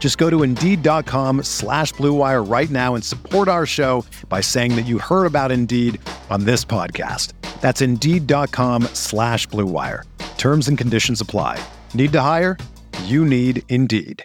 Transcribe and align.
Just 0.00 0.16
go 0.16 0.28
to 0.30 0.42
Indeed.com 0.42 1.44
slash 1.44 1.92
BlueWire 1.92 2.50
right 2.50 2.70
now 2.70 2.94
and 2.96 3.04
support 3.04 3.46
our 3.48 3.66
show 3.66 4.04
by 4.30 4.40
saying 4.40 4.74
that 4.76 4.86
you 4.86 4.98
heard 4.98 5.26
about 5.26 5.52
Indeed 5.52 6.00
on 6.30 6.44
this 6.44 6.64
podcast. 6.64 7.34
That's 7.60 7.82
Indeed.com 7.82 8.84
slash 8.94 9.46
BlueWire. 9.48 10.04
Terms 10.38 10.68
and 10.68 10.78
conditions 10.78 11.20
apply. 11.20 11.62
Need 11.92 12.12
to 12.12 12.20
hire? 12.22 12.56
You 13.04 13.26
need 13.26 13.62
Indeed. 13.68 14.24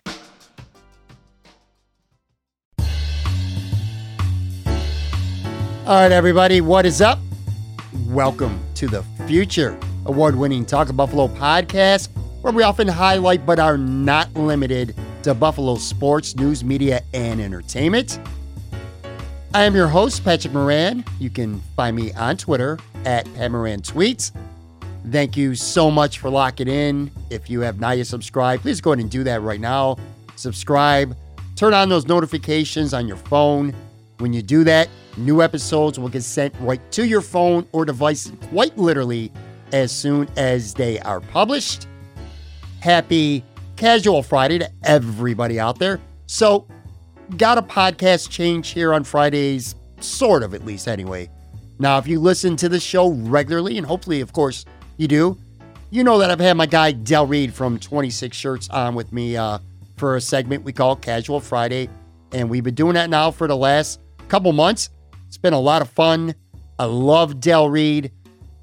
All 5.85 6.01
right, 6.01 6.11
everybody, 6.11 6.61
what 6.61 6.85
is 6.85 7.01
up? 7.01 7.19
Welcome 8.07 8.59
to 8.75 8.87
the 8.87 9.03
Future 9.27 9.77
award 10.05 10.35
winning 10.35 10.65
Talk 10.65 10.89
of 10.89 10.95
Buffalo 10.97 11.27
podcast, 11.27 12.07
where 12.41 12.53
we 12.53 12.63
often 12.63 12.87
highlight 12.87 13.45
but 13.45 13.59
are 13.59 13.77
not 13.77 14.33
limited 14.33 14.95
to 15.25 15.33
Buffalo 15.33 15.75
sports, 15.75 16.35
news, 16.35 16.63
media, 16.63 17.01
and 17.11 17.41
entertainment. 17.41 18.19
I 19.55 19.63
am 19.63 19.73
your 19.73 19.87
host, 19.87 20.23
Patrick 20.23 20.53
Moran. 20.53 21.03
You 21.19 21.31
can 21.31 21.61
find 21.75 21.95
me 21.95 22.13
on 22.13 22.37
Twitter 22.37 22.77
at 23.05 23.25
Pat 23.33 23.51
Tweets. 23.51 24.31
Thank 25.09 25.35
you 25.35 25.55
so 25.55 25.89
much 25.89 26.19
for 26.19 26.29
locking 26.29 26.67
in. 26.67 27.09
If 27.31 27.49
you 27.49 27.61
have 27.61 27.79
not 27.79 27.97
yet 27.97 28.05
subscribed, 28.05 28.61
please 28.61 28.79
go 28.81 28.91
ahead 28.91 29.01
and 29.01 29.09
do 29.09 29.23
that 29.23 29.41
right 29.41 29.59
now. 29.59 29.97
Subscribe, 30.35 31.17
turn 31.55 31.73
on 31.73 31.89
those 31.89 32.05
notifications 32.05 32.93
on 32.93 33.07
your 33.07 33.17
phone. 33.17 33.73
When 34.19 34.31
you 34.31 34.43
do 34.43 34.63
that, 34.65 34.89
new 35.17 35.41
episodes 35.41 35.97
will 35.97 36.09
get 36.09 36.21
sent 36.21 36.53
right 36.59 36.79
to 36.91 37.07
your 37.07 37.21
phone 37.21 37.67
or 37.71 37.83
device 37.83 38.31
quite 38.51 38.77
literally 38.77 39.31
as 39.71 39.91
soon 39.91 40.29
as 40.37 40.75
they 40.75 40.99
are 40.99 41.19
published. 41.19 41.87
Happy 42.79 43.43
Casual 43.75 44.23
Friday 44.23 44.59
to 44.59 44.69
everybody 44.83 45.59
out 45.59 45.79
there. 45.79 45.99
So, 46.27 46.67
got 47.37 47.57
a 47.57 47.61
podcast 47.61 48.29
change 48.29 48.69
here 48.69 48.93
on 48.93 49.03
Fridays, 49.03 49.75
sort 49.99 50.43
of 50.43 50.53
at 50.53 50.65
least 50.65 50.87
anyway. 50.87 51.29
Now, 51.77 51.97
if 51.97 52.07
you 52.07 52.19
listen 52.19 52.55
to 52.57 52.69
the 52.69 52.79
show 52.79 53.09
regularly, 53.09 53.77
and 53.77 53.85
hopefully, 53.85 54.21
of 54.21 54.31
course, 54.31 54.65
you 54.97 55.07
do, 55.07 55.37
you 55.89 56.03
know 56.03 56.17
that 56.19 56.31
I've 56.31 56.39
had 56.39 56.55
my 56.55 56.65
guy 56.65 56.91
Del 56.91 57.27
Reid 57.27 57.53
from 57.53 57.79
26 57.79 58.35
Shirts 58.35 58.69
on 58.69 58.95
with 58.95 59.11
me 59.11 59.35
uh, 59.35 59.59
for 59.97 60.15
a 60.15 60.21
segment 60.21 60.63
we 60.63 60.73
call 60.73 60.95
Casual 60.95 61.39
Friday. 61.39 61.89
And 62.31 62.49
we've 62.49 62.63
been 62.63 62.75
doing 62.75 62.93
that 62.95 63.09
now 63.09 63.31
for 63.31 63.47
the 63.47 63.57
last 63.57 63.99
couple 64.27 64.51
months. 64.51 64.89
It's 65.27 65.37
been 65.37 65.53
a 65.53 65.59
lot 65.59 65.81
of 65.81 65.89
fun. 65.89 66.33
I 66.79 66.85
love 66.85 67.39
Del 67.39 67.69
Reid. 67.69 68.11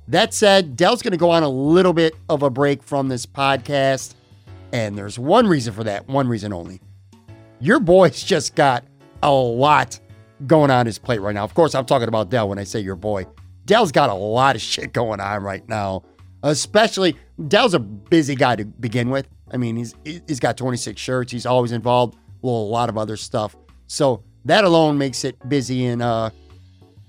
That 0.08 0.34
said, 0.34 0.76
Del's 0.76 1.00
going 1.00 1.12
to 1.12 1.18
go 1.18 1.30
on 1.30 1.42
a 1.42 1.48
little 1.48 1.92
bit 1.92 2.14
of 2.28 2.42
a 2.42 2.50
break 2.50 2.82
from 2.82 3.08
this 3.08 3.24
podcast. 3.24 4.14
And 4.72 4.96
there's 4.96 5.18
one 5.18 5.46
reason 5.46 5.74
for 5.74 5.84
that, 5.84 6.08
one 6.08 6.28
reason 6.28 6.52
only. 6.52 6.80
Your 7.60 7.78
boy's 7.78 8.22
just 8.24 8.54
got 8.54 8.84
a 9.22 9.30
lot 9.30 10.00
going 10.46 10.70
on 10.70 10.86
his 10.86 10.98
plate 10.98 11.20
right 11.20 11.34
now. 11.34 11.44
Of 11.44 11.54
course, 11.54 11.74
I'm 11.74 11.84
talking 11.84 12.08
about 12.08 12.30
Dell 12.30 12.48
when 12.48 12.58
I 12.58 12.64
say 12.64 12.80
your 12.80 12.96
boy. 12.96 13.26
Dell's 13.64 13.92
got 13.92 14.10
a 14.10 14.14
lot 14.14 14.56
of 14.56 14.62
shit 14.62 14.92
going 14.92 15.20
on 15.20 15.42
right 15.42 15.66
now. 15.68 16.02
Especially, 16.42 17.16
Dell's 17.46 17.74
a 17.74 17.78
busy 17.78 18.34
guy 18.34 18.56
to 18.56 18.64
begin 18.64 19.10
with. 19.10 19.28
I 19.52 19.58
mean, 19.58 19.76
he's 19.76 19.94
he's 20.04 20.40
got 20.40 20.56
26 20.56 21.00
shirts. 21.00 21.30
He's 21.30 21.46
always 21.46 21.70
involved 21.70 22.16
with 22.40 22.52
a 22.52 22.56
lot 22.56 22.88
of 22.88 22.98
other 22.98 23.16
stuff. 23.16 23.54
So 23.86 24.24
that 24.46 24.64
alone 24.64 24.98
makes 24.98 25.24
it 25.24 25.36
busy 25.48 25.86
and 25.86 26.02
uh, 26.02 26.30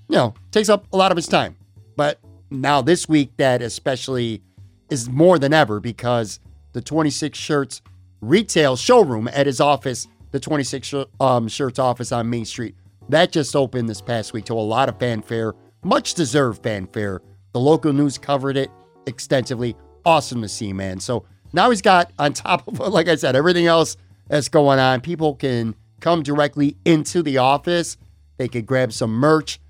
you 0.08 0.16
know, 0.16 0.34
takes 0.52 0.68
up 0.68 0.86
a 0.92 0.96
lot 0.96 1.10
of 1.10 1.16
his 1.16 1.26
time. 1.26 1.56
But 1.96 2.20
now 2.50 2.82
this 2.82 3.08
week, 3.08 3.36
that 3.38 3.62
especially 3.62 4.42
is 4.90 5.08
more 5.08 5.38
than 5.38 5.52
ever 5.52 5.80
because 5.80 6.38
the 6.74 6.82
26 6.82 7.38
shirts 7.38 7.80
retail 8.20 8.76
showroom 8.76 9.28
at 9.28 9.46
his 9.46 9.60
office, 9.60 10.06
the 10.32 10.40
26 10.40 10.94
um, 11.20 11.48
shirts 11.48 11.78
office 11.78 12.12
on 12.12 12.28
Main 12.28 12.44
Street. 12.44 12.74
That 13.08 13.32
just 13.32 13.54
opened 13.56 13.88
this 13.88 14.00
past 14.00 14.32
week 14.32 14.44
to 14.46 14.54
a 14.54 14.60
lot 14.60 14.88
of 14.88 14.98
fanfare, 14.98 15.54
much 15.82 16.14
deserved 16.14 16.62
fanfare. 16.62 17.22
The 17.52 17.60
local 17.60 17.92
news 17.92 18.18
covered 18.18 18.56
it 18.56 18.70
extensively. 19.06 19.76
Awesome 20.04 20.42
to 20.42 20.48
see, 20.48 20.72
man. 20.72 21.00
So 21.00 21.24
now 21.52 21.70
he's 21.70 21.82
got, 21.82 22.10
on 22.18 22.32
top 22.32 22.66
of, 22.66 22.78
like 22.92 23.08
I 23.08 23.14
said, 23.14 23.36
everything 23.36 23.66
else 23.66 23.96
that's 24.28 24.48
going 24.48 24.78
on, 24.78 25.00
people 25.00 25.34
can 25.34 25.74
come 26.00 26.22
directly 26.22 26.76
into 26.84 27.22
the 27.22 27.38
office. 27.38 27.96
They 28.36 28.48
can 28.48 28.64
grab 28.64 28.92
some 28.92 29.10
merch. 29.12 29.60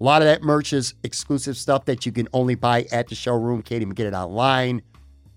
A 0.00 0.04
lot 0.04 0.22
of 0.22 0.26
that 0.26 0.42
merch 0.42 0.72
is 0.72 0.94
exclusive 1.02 1.56
stuff 1.56 1.84
that 1.84 2.06
you 2.06 2.12
can 2.12 2.28
only 2.32 2.54
buy 2.54 2.86
at 2.90 3.08
the 3.08 3.14
showroom. 3.14 3.62
Can't 3.62 3.82
even 3.82 3.94
get 3.94 4.06
it 4.06 4.14
online. 4.14 4.82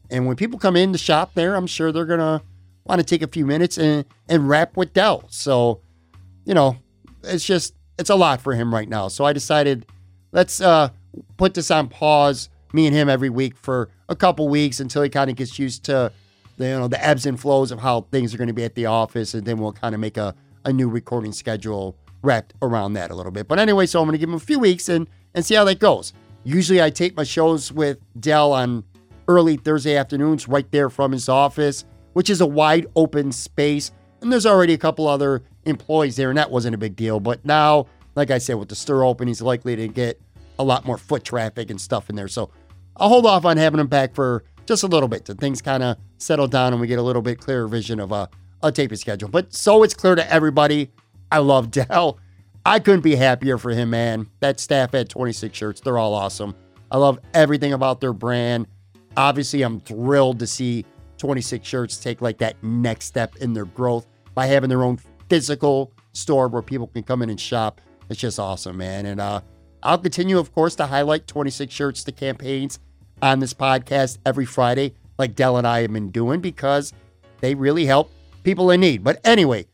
And 0.09 0.25
when 0.25 0.35
people 0.35 0.59
come 0.59 0.75
in 0.75 0.91
to 0.93 0.97
shop 0.97 1.33
there, 1.33 1.55
I'm 1.55 1.67
sure 1.67 1.91
they're 1.91 2.05
gonna 2.05 2.41
want 2.85 2.99
to 2.99 3.05
take 3.05 3.21
a 3.21 3.27
few 3.27 3.45
minutes 3.45 3.77
and 3.77 4.05
and 4.29 4.47
rap 4.47 4.77
with 4.77 4.93
Dell. 4.93 5.25
So, 5.29 5.81
you 6.45 6.53
know, 6.53 6.77
it's 7.23 7.45
just 7.45 7.73
it's 7.97 8.09
a 8.09 8.15
lot 8.15 8.41
for 8.41 8.53
him 8.53 8.73
right 8.73 8.87
now. 8.87 9.07
So 9.07 9.25
I 9.25 9.33
decided 9.33 9.85
let's 10.31 10.61
uh 10.61 10.89
put 11.37 11.53
this 11.53 11.71
on 11.71 11.89
pause, 11.89 12.49
me 12.73 12.85
and 12.87 12.95
him 12.95 13.09
every 13.09 13.29
week 13.29 13.55
for 13.57 13.89
a 14.09 14.15
couple 14.15 14.47
weeks 14.49 14.79
until 14.79 15.03
he 15.03 15.09
kind 15.09 15.29
of 15.29 15.35
gets 15.35 15.59
used 15.59 15.83
to 15.85 16.11
the 16.57 16.65
you 16.65 16.79
know 16.79 16.87
the 16.87 17.03
ebbs 17.03 17.25
and 17.25 17.39
flows 17.39 17.71
of 17.71 17.79
how 17.79 18.01
things 18.11 18.33
are 18.33 18.37
going 18.37 18.47
to 18.47 18.53
be 18.53 18.63
at 18.63 18.75
the 18.75 18.85
office, 18.85 19.33
and 19.33 19.45
then 19.45 19.57
we'll 19.57 19.73
kind 19.73 19.93
of 19.93 20.01
make 20.01 20.17
a 20.17 20.35
a 20.65 20.73
new 20.73 20.89
recording 20.89 21.31
schedule 21.31 21.95
wrapped 22.23 22.53
around 22.61 22.93
that 22.93 23.11
a 23.11 23.15
little 23.15 23.31
bit. 23.31 23.47
But 23.47 23.59
anyway, 23.59 23.85
so 23.85 24.01
I'm 24.01 24.05
going 24.05 24.13
to 24.13 24.17
give 24.17 24.29
him 24.29 24.35
a 24.35 24.39
few 24.39 24.59
weeks 24.59 24.89
and 24.89 25.07
and 25.33 25.45
see 25.45 25.55
how 25.55 25.63
that 25.65 25.79
goes. 25.79 26.13
Usually 26.43 26.81
I 26.81 26.89
take 26.89 27.15
my 27.15 27.23
shows 27.23 27.71
with 27.71 27.99
Dell 28.19 28.53
on 28.53 28.83
early 29.27 29.57
Thursday 29.57 29.95
afternoons 29.95 30.47
right 30.47 30.69
there 30.71 30.89
from 30.89 31.11
his 31.11 31.29
office, 31.29 31.85
which 32.13 32.29
is 32.29 32.41
a 32.41 32.45
wide 32.45 32.87
open 32.95 33.31
space. 33.31 33.91
And 34.21 34.31
there's 34.31 34.45
already 34.45 34.73
a 34.73 34.77
couple 34.77 35.07
other 35.07 35.43
employees 35.65 36.15
there, 36.15 36.29
and 36.29 36.37
that 36.37 36.49
wasn't 36.49 36.75
a 36.75 36.77
big 36.77 36.95
deal. 36.95 37.19
But 37.19 37.45
now, 37.45 37.87
like 38.15 38.31
I 38.31 38.39
said, 38.39 38.55
with 38.55 38.69
the 38.69 38.75
store 38.75 39.03
open, 39.03 39.27
he's 39.27 39.41
likely 39.41 39.75
to 39.75 39.87
get 39.87 40.19
a 40.59 40.63
lot 40.63 40.85
more 40.85 40.97
foot 40.97 41.23
traffic 41.23 41.69
and 41.69 41.79
stuff 41.79 42.09
in 42.09 42.15
there. 42.15 42.27
So 42.27 42.49
I'll 42.95 43.09
hold 43.09 43.25
off 43.25 43.45
on 43.45 43.57
having 43.57 43.79
him 43.79 43.87
back 43.87 44.15
for 44.15 44.43
just 44.65 44.83
a 44.83 44.87
little 44.87 45.07
bit 45.07 45.25
till 45.25 45.35
things 45.35 45.61
kind 45.61 45.83
of 45.83 45.97
settle 46.17 46.47
down 46.47 46.73
and 46.73 46.81
we 46.81 46.87
get 46.87 46.99
a 46.99 47.03
little 47.03 47.21
bit 47.21 47.39
clearer 47.39 47.67
vision 47.67 47.99
of 47.99 48.11
a, 48.11 48.29
a 48.63 48.71
taping 48.71 48.97
schedule. 48.97 49.29
But 49.29 49.53
so 49.53 49.83
it's 49.83 49.93
clear 49.93 50.15
to 50.15 50.33
everybody, 50.33 50.91
I 51.31 51.39
love 51.39 51.71
Dell. 51.71 52.19
I 52.65 52.79
couldn't 52.79 53.01
be 53.01 53.15
happier 53.15 53.57
for 53.57 53.71
him, 53.71 53.91
man. 53.91 54.27
That 54.41 54.59
staff 54.59 54.93
at 54.93 55.09
26 55.09 55.57
shirts, 55.57 55.81
they're 55.81 55.97
all 55.97 56.13
awesome. 56.13 56.53
I 56.91 56.97
love 56.97 57.19
everything 57.33 57.71
about 57.73 58.01
their 58.01 58.13
brand. 58.13 58.67
Obviously, 59.17 59.63
I'm 59.63 59.79
thrilled 59.79 60.39
to 60.39 60.47
see 60.47 60.85
26 61.17 61.67
shirts 61.67 61.97
take 61.97 62.21
like 62.21 62.37
that 62.37 62.55
next 62.63 63.05
step 63.05 63.35
in 63.37 63.51
their 63.53 63.65
growth 63.65 64.05
by 64.35 64.45
having 64.45 64.69
their 64.69 64.83
own 64.83 64.99
physical 65.27 65.91
store 66.13 66.47
where 66.47 66.61
people 66.61 66.87
can 66.87 67.01
come 67.01 67.23
in 67.23 67.29
and 67.29 67.39
shop. 67.39 67.81
It's 68.09 68.19
just 68.19 68.39
awesome, 68.39 68.77
man. 68.77 69.07
And 69.07 69.19
uh, 69.19 69.41
I'll 69.81 69.97
continue, 69.97 70.37
of 70.37 70.53
course, 70.53 70.75
to 70.75 70.85
highlight 70.85 71.25
26 71.25 71.73
shirts 71.73 72.03
to 72.03 72.11
campaigns 72.11 72.79
on 73.21 73.39
this 73.39 73.55
podcast 73.55 74.19
every 74.23 74.45
Friday, 74.45 74.93
like 75.17 75.35
Dell 75.35 75.57
and 75.57 75.65
I 75.65 75.81
have 75.81 75.91
been 75.91 76.11
doing, 76.11 76.39
because 76.39 76.93
they 77.41 77.55
really 77.55 77.85
help 77.85 78.11
people 78.43 78.69
in 78.69 78.81
need. 78.81 79.03
But 79.03 79.19
anyway, 79.25 79.65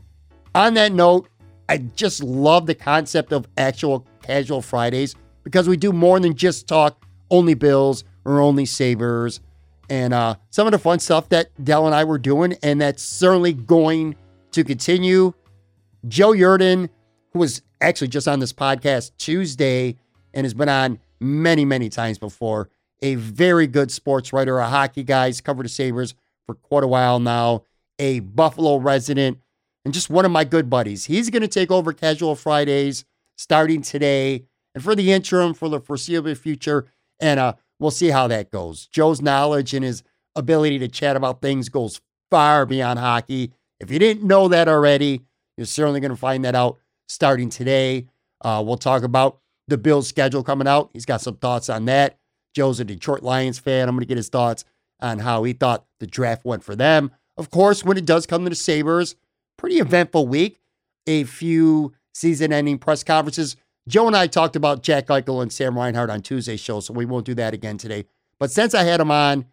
on 0.55 0.73
that 0.75 0.93
note, 0.93 1.27
I 1.67 1.77
just 1.79 2.23
love 2.23 2.65
the 2.65 2.75
concept 2.75 3.33
of 3.33 3.45
actual 3.57 4.07
casual 4.21 4.61
Fridays 4.61 5.15
because 5.43 5.67
we 5.67 5.75
do 5.75 5.91
more 5.91 6.19
than 6.21 6.33
just 6.33 6.67
talk 6.67 7.05
only 7.29 7.53
Bills 7.53 8.05
or 8.25 8.39
only 8.39 8.65
Sabres 8.65 9.39
and 9.89 10.13
uh, 10.13 10.35
some 10.49 10.67
of 10.67 10.71
the 10.71 10.79
fun 10.79 10.99
stuff 10.99 11.29
that 11.29 11.49
Dell 11.63 11.85
and 11.85 11.95
I 11.95 12.03
were 12.03 12.17
doing, 12.17 12.55
and 12.63 12.81
that's 12.81 13.03
certainly 13.03 13.53
going 13.53 14.15
to 14.51 14.63
continue. 14.63 15.33
Joe 16.07 16.31
Yerdon, 16.31 16.89
who 17.31 17.39
was 17.39 17.61
actually 17.81 18.07
just 18.07 18.27
on 18.27 18.39
this 18.39 18.53
podcast 18.53 19.11
Tuesday 19.17 19.97
and 20.33 20.45
has 20.45 20.53
been 20.53 20.69
on 20.69 20.99
many, 21.19 21.65
many 21.65 21.89
times 21.89 22.17
before. 22.17 22.69
A 23.01 23.15
very 23.15 23.67
good 23.67 23.91
sports 23.91 24.31
writer, 24.31 24.59
a 24.59 24.67
hockey 24.67 25.03
guy. 25.03 25.27
He's 25.27 25.41
covered 25.41 25.65
the 25.65 25.69
Sabres 25.69 26.15
for 26.45 26.55
quite 26.55 26.83
a 26.83 26.87
while 26.87 27.19
now. 27.19 27.63
A 27.99 28.21
Buffalo 28.21 28.77
resident 28.77 29.39
and 29.85 29.93
just 29.93 30.09
one 30.09 30.25
of 30.25 30.31
my 30.31 30.43
good 30.43 30.69
buddies. 30.69 31.05
He's 31.05 31.29
going 31.29 31.41
to 31.41 31.47
take 31.47 31.71
over 31.71 31.93
Casual 31.93 32.35
Fridays 32.35 33.05
starting 33.37 33.81
today 33.81 34.45
and 34.73 34.83
for 34.83 34.95
the 34.95 35.11
interim 35.11 35.53
for 35.53 35.69
the 35.69 35.79
foreseeable 35.79 36.35
future. 36.35 36.87
And 37.19 37.39
uh, 37.39 37.53
we'll 37.83 37.91
see 37.91 38.09
how 38.09 38.27
that 38.27 38.49
goes. 38.49 38.87
Joe's 38.87 39.21
knowledge 39.21 39.73
and 39.73 39.85
his 39.85 40.01
ability 40.35 40.79
to 40.79 40.87
chat 40.87 41.15
about 41.15 41.41
things 41.41 41.69
goes 41.69 42.01
far 42.31 42.65
beyond 42.65 42.97
hockey. 42.97 43.51
If 43.79 43.91
you 43.91 43.99
didn't 43.99 44.25
know 44.25 44.47
that 44.47 44.67
already, 44.67 45.21
you're 45.57 45.65
certainly 45.65 45.99
going 45.99 46.11
to 46.11 46.17
find 46.17 46.43
that 46.45 46.55
out 46.55 46.79
starting 47.07 47.49
today. 47.49 48.07
Uh, 48.41 48.63
we'll 48.65 48.77
talk 48.77 49.03
about 49.03 49.39
the 49.67 49.77
Bills' 49.77 50.07
schedule 50.07 50.43
coming 50.43 50.67
out. 50.67 50.89
He's 50.93 51.05
got 51.05 51.21
some 51.21 51.35
thoughts 51.35 51.69
on 51.69 51.85
that. 51.85 52.17
Joe's 52.55 52.79
a 52.79 52.85
Detroit 52.85 53.21
Lions 53.21 53.59
fan. 53.59 53.87
I'm 53.87 53.95
going 53.95 54.01
to 54.01 54.07
get 54.07 54.17
his 54.17 54.29
thoughts 54.29 54.65
on 54.99 55.19
how 55.19 55.43
he 55.43 55.53
thought 55.53 55.85
the 55.99 56.07
draft 56.07 56.45
went 56.45 56.63
for 56.63 56.75
them. 56.75 57.11
Of 57.37 57.49
course, 57.49 57.83
when 57.83 57.97
it 57.97 58.05
does 58.05 58.25
come 58.25 58.43
to 58.43 58.49
the 58.49 58.55
Sabres, 58.55 59.15
pretty 59.57 59.77
eventful 59.77 60.27
week. 60.27 60.59
A 61.05 61.25
few 61.25 61.93
season 62.13 62.53
ending 62.53 62.77
press 62.77 63.03
conferences. 63.03 63.57
Joe 63.87 64.07
and 64.07 64.15
I 64.15 64.27
talked 64.27 64.55
about 64.55 64.81
Jack 64.83 65.07
Eichel 65.07 65.41
and 65.41 65.51
Sam 65.51 65.77
Reinhart 65.77 66.09
on 66.09 66.21
Tuesday's 66.21 66.59
show, 66.59 66.79
so 66.79 66.93
we 66.93 67.05
won't 67.05 67.25
do 67.25 67.33
that 67.35 67.53
again 67.53 67.77
today. 67.77 68.05
But 68.39 68.51
since 68.51 68.73
I 68.73 68.83
had 68.83 68.99
him 68.99 69.11
on, 69.11 69.45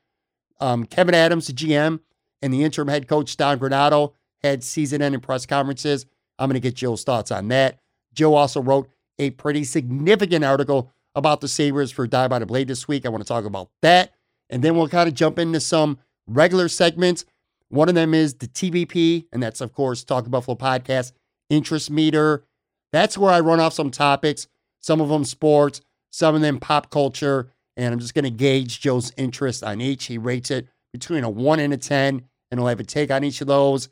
um, 0.61 0.87
Kevyn 0.87 1.15
Adams, 1.15 1.49
the 1.49 1.53
GM, 1.53 2.01
and 2.43 2.53
the 2.53 2.63
interim 2.63 2.89
head 2.89 3.09
coach, 3.09 3.37
Don 3.37 3.59
Granato, 3.59 4.13
had 4.43 4.63
season 4.63 5.03
ending 5.03 5.21
press 5.21 5.47
conferences. 5.47 6.07
I'm 6.39 6.49
going 6.49 6.55
to 6.55 6.61
get 6.61 6.77
Joe's 6.77 7.05
thoughts 7.05 7.31
on 7.31 7.49
that. 7.49 7.81
Joe 8.15 8.35
also 8.35 8.63
wrote 8.63 8.89
a 9.19 9.31
pretty 9.31 9.65
significant 9.65 10.45
article 10.45 10.93
about 11.15 11.41
the 11.41 11.49
Sabres 11.49 11.91
for 11.91 12.07
Die 12.07 12.29
by 12.29 12.39
the 12.39 12.47
Blade 12.47 12.69
this 12.69 12.89
week. 12.89 13.05
I 13.05 13.09
want 13.09 13.23
to 13.23 13.29
talk 13.29 13.45
about 13.45 13.69
that. 13.83 14.13
And 14.49 14.63
then 14.63 14.77
we'll 14.77 14.89
kind 14.89 15.09
of 15.09 15.15
jump 15.15 15.39
into 15.39 15.61
some 15.61 15.99
regular 16.27 16.69
segments. 16.69 17.25
One 17.69 17.89
of 17.89 17.95
them 17.95 18.15
is 18.15 18.35
the 18.35 18.49
TBP, 18.49 19.27
and 19.33 19.43
that's, 19.43 19.61
of 19.61 19.73
course, 19.73 20.03
Talk 20.03 20.29
Buffalo 20.31 20.57
Podcast 20.57 21.13
Interest 21.51 21.91
Meter. 21.91 22.45
That's 22.93 23.17
where 23.17 23.33
I 23.33 23.41
run 23.41 23.61
off 23.61 23.73
some 23.73 23.91
topics, 23.91 24.49
some 24.81 25.01
of 25.01 25.09
them 25.09 25.25
sports, 25.25 25.81
some 26.11 26.35
of 26.35 26.41
them 26.41 26.59
pop 26.59 26.91
culture, 26.91 27.53
and 27.77 27.93
I'm 27.93 28.01
just 28.01 28.15
going 28.15 28.25
to 28.25 28.31
gauge 28.31 28.81
Joe's 28.81 29.13
interest 29.17 29.63
on 29.63 29.81
each. 29.81 30.07
He 30.07 30.19
rates 30.19 30.51
it 30.51 30.69
between 30.93 31.25
a 31.25 31.31
1 31.31 31.61
and 31.61 31.73
a 31.73 31.77
10, 31.77 32.23
and 32.51 32.61
he'll 32.61 32.67
have 32.67 32.81
a 32.81 32.85
take 32.85 33.11
on 33.11 33.25
each 33.25 33.41
of 33.41 33.47
those. 33.47 33.89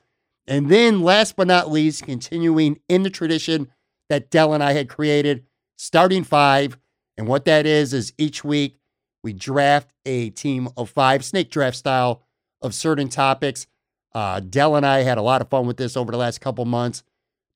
And 0.47 0.69
then, 0.71 1.03
last 1.03 1.37
but 1.37 1.47
not 1.47 1.71
least, 1.71 2.05
continuing 2.05 2.81
in 2.89 3.03
the 3.03 3.11
tradition 3.11 3.69
that 4.09 4.31
Dell 4.31 4.55
and 4.55 4.65
I 4.65 4.73
had 4.73 4.89
created, 4.89 5.45
starting 5.77 6.25
five. 6.25 6.79
And 7.17 7.27
what 7.27 7.45
that 7.45 7.67
is, 7.67 7.93
is 7.93 8.13
each 8.19 8.43
week 8.45 8.79
we 9.23 9.33
draft 9.33 9.93
a 10.07 10.31
team 10.31 10.69
of 10.77 10.91
five, 10.91 11.25
snake 11.25 11.51
draft 11.51 11.77
style, 11.77 12.23
of 12.63 12.75
certain 12.75 13.09
topics. 13.09 13.67
Uh, 14.15 14.41
Dell 14.41 14.77
and 14.77 14.87
I 14.87 15.03
had 15.03 15.19
a 15.19 15.23
lot 15.23 15.41
of 15.41 15.49
fun 15.49 15.67
with 15.67 15.77
this 15.77 15.97
over 15.97 16.11
the 16.11 16.19
last 16.19 16.41
couple 16.41 16.65
months. 16.65 17.03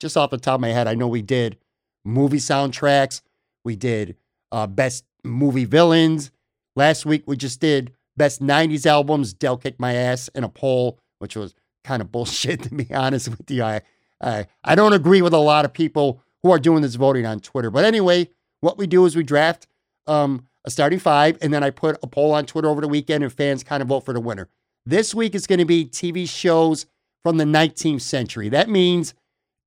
Just 0.02 0.16
off 0.16 0.30
the 0.30 0.36
top 0.36 0.56
of 0.56 0.60
my 0.60 0.70
head, 0.70 0.88
I 0.88 0.94
know 0.94 1.06
we 1.06 1.22
did 1.22 1.58
movie 2.04 2.38
soundtracks, 2.38 3.20
we 3.64 3.76
did 3.76 4.16
uh, 4.50 4.66
best 4.66 5.04
movie 5.22 5.64
villains. 5.64 6.32
Last 6.74 7.06
week 7.06 7.22
we 7.26 7.36
just 7.36 7.60
did 7.60 7.92
best 8.16 8.42
90s 8.42 8.84
albums. 8.84 9.32
Dell 9.32 9.56
kicked 9.56 9.78
my 9.78 9.94
ass 9.94 10.26
in 10.34 10.42
a 10.42 10.48
poll, 10.48 10.98
which 11.20 11.36
was 11.36 11.54
kind 11.84 12.02
of 12.02 12.10
bullshit 12.12 12.64
to 12.64 12.74
be 12.74 12.92
honest 12.92 13.28
with 13.28 13.48
you. 13.48 13.62
I, 13.62 13.82
I, 14.20 14.48
I 14.64 14.74
don't 14.74 14.92
agree 14.92 15.22
with 15.22 15.34
a 15.34 15.38
lot 15.38 15.64
of 15.64 15.72
people 15.72 16.20
who 16.42 16.50
are 16.50 16.58
doing 16.58 16.82
this 16.82 16.96
voting 16.96 17.24
on 17.24 17.38
Twitter. 17.38 17.70
But 17.70 17.84
anyway, 17.84 18.28
what 18.60 18.78
we 18.78 18.88
do 18.88 19.06
is 19.06 19.14
we 19.14 19.22
draft 19.22 19.68
um, 20.08 20.48
a 20.64 20.70
starting 20.72 20.98
five, 20.98 21.38
and 21.40 21.54
then 21.54 21.62
I 21.62 21.70
put 21.70 21.96
a 22.02 22.08
poll 22.08 22.32
on 22.32 22.44
Twitter 22.44 22.68
over 22.68 22.80
the 22.80 22.88
weekend, 22.88 23.22
and 23.22 23.32
fans 23.32 23.62
kind 23.62 23.80
of 23.80 23.88
vote 23.88 24.04
for 24.04 24.12
the 24.12 24.20
winner. 24.20 24.48
This 24.84 25.14
week 25.14 25.36
is 25.36 25.46
going 25.46 25.60
to 25.60 25.64
be 25.64 25.86
TV 25.86 26.28
shows 26.28 26.86
from 27.22 27.36
the 27.36 27.44
19th 27.44 28.00
century. 28.00 28.48
That 28.48 28.68
means 28.68 29.14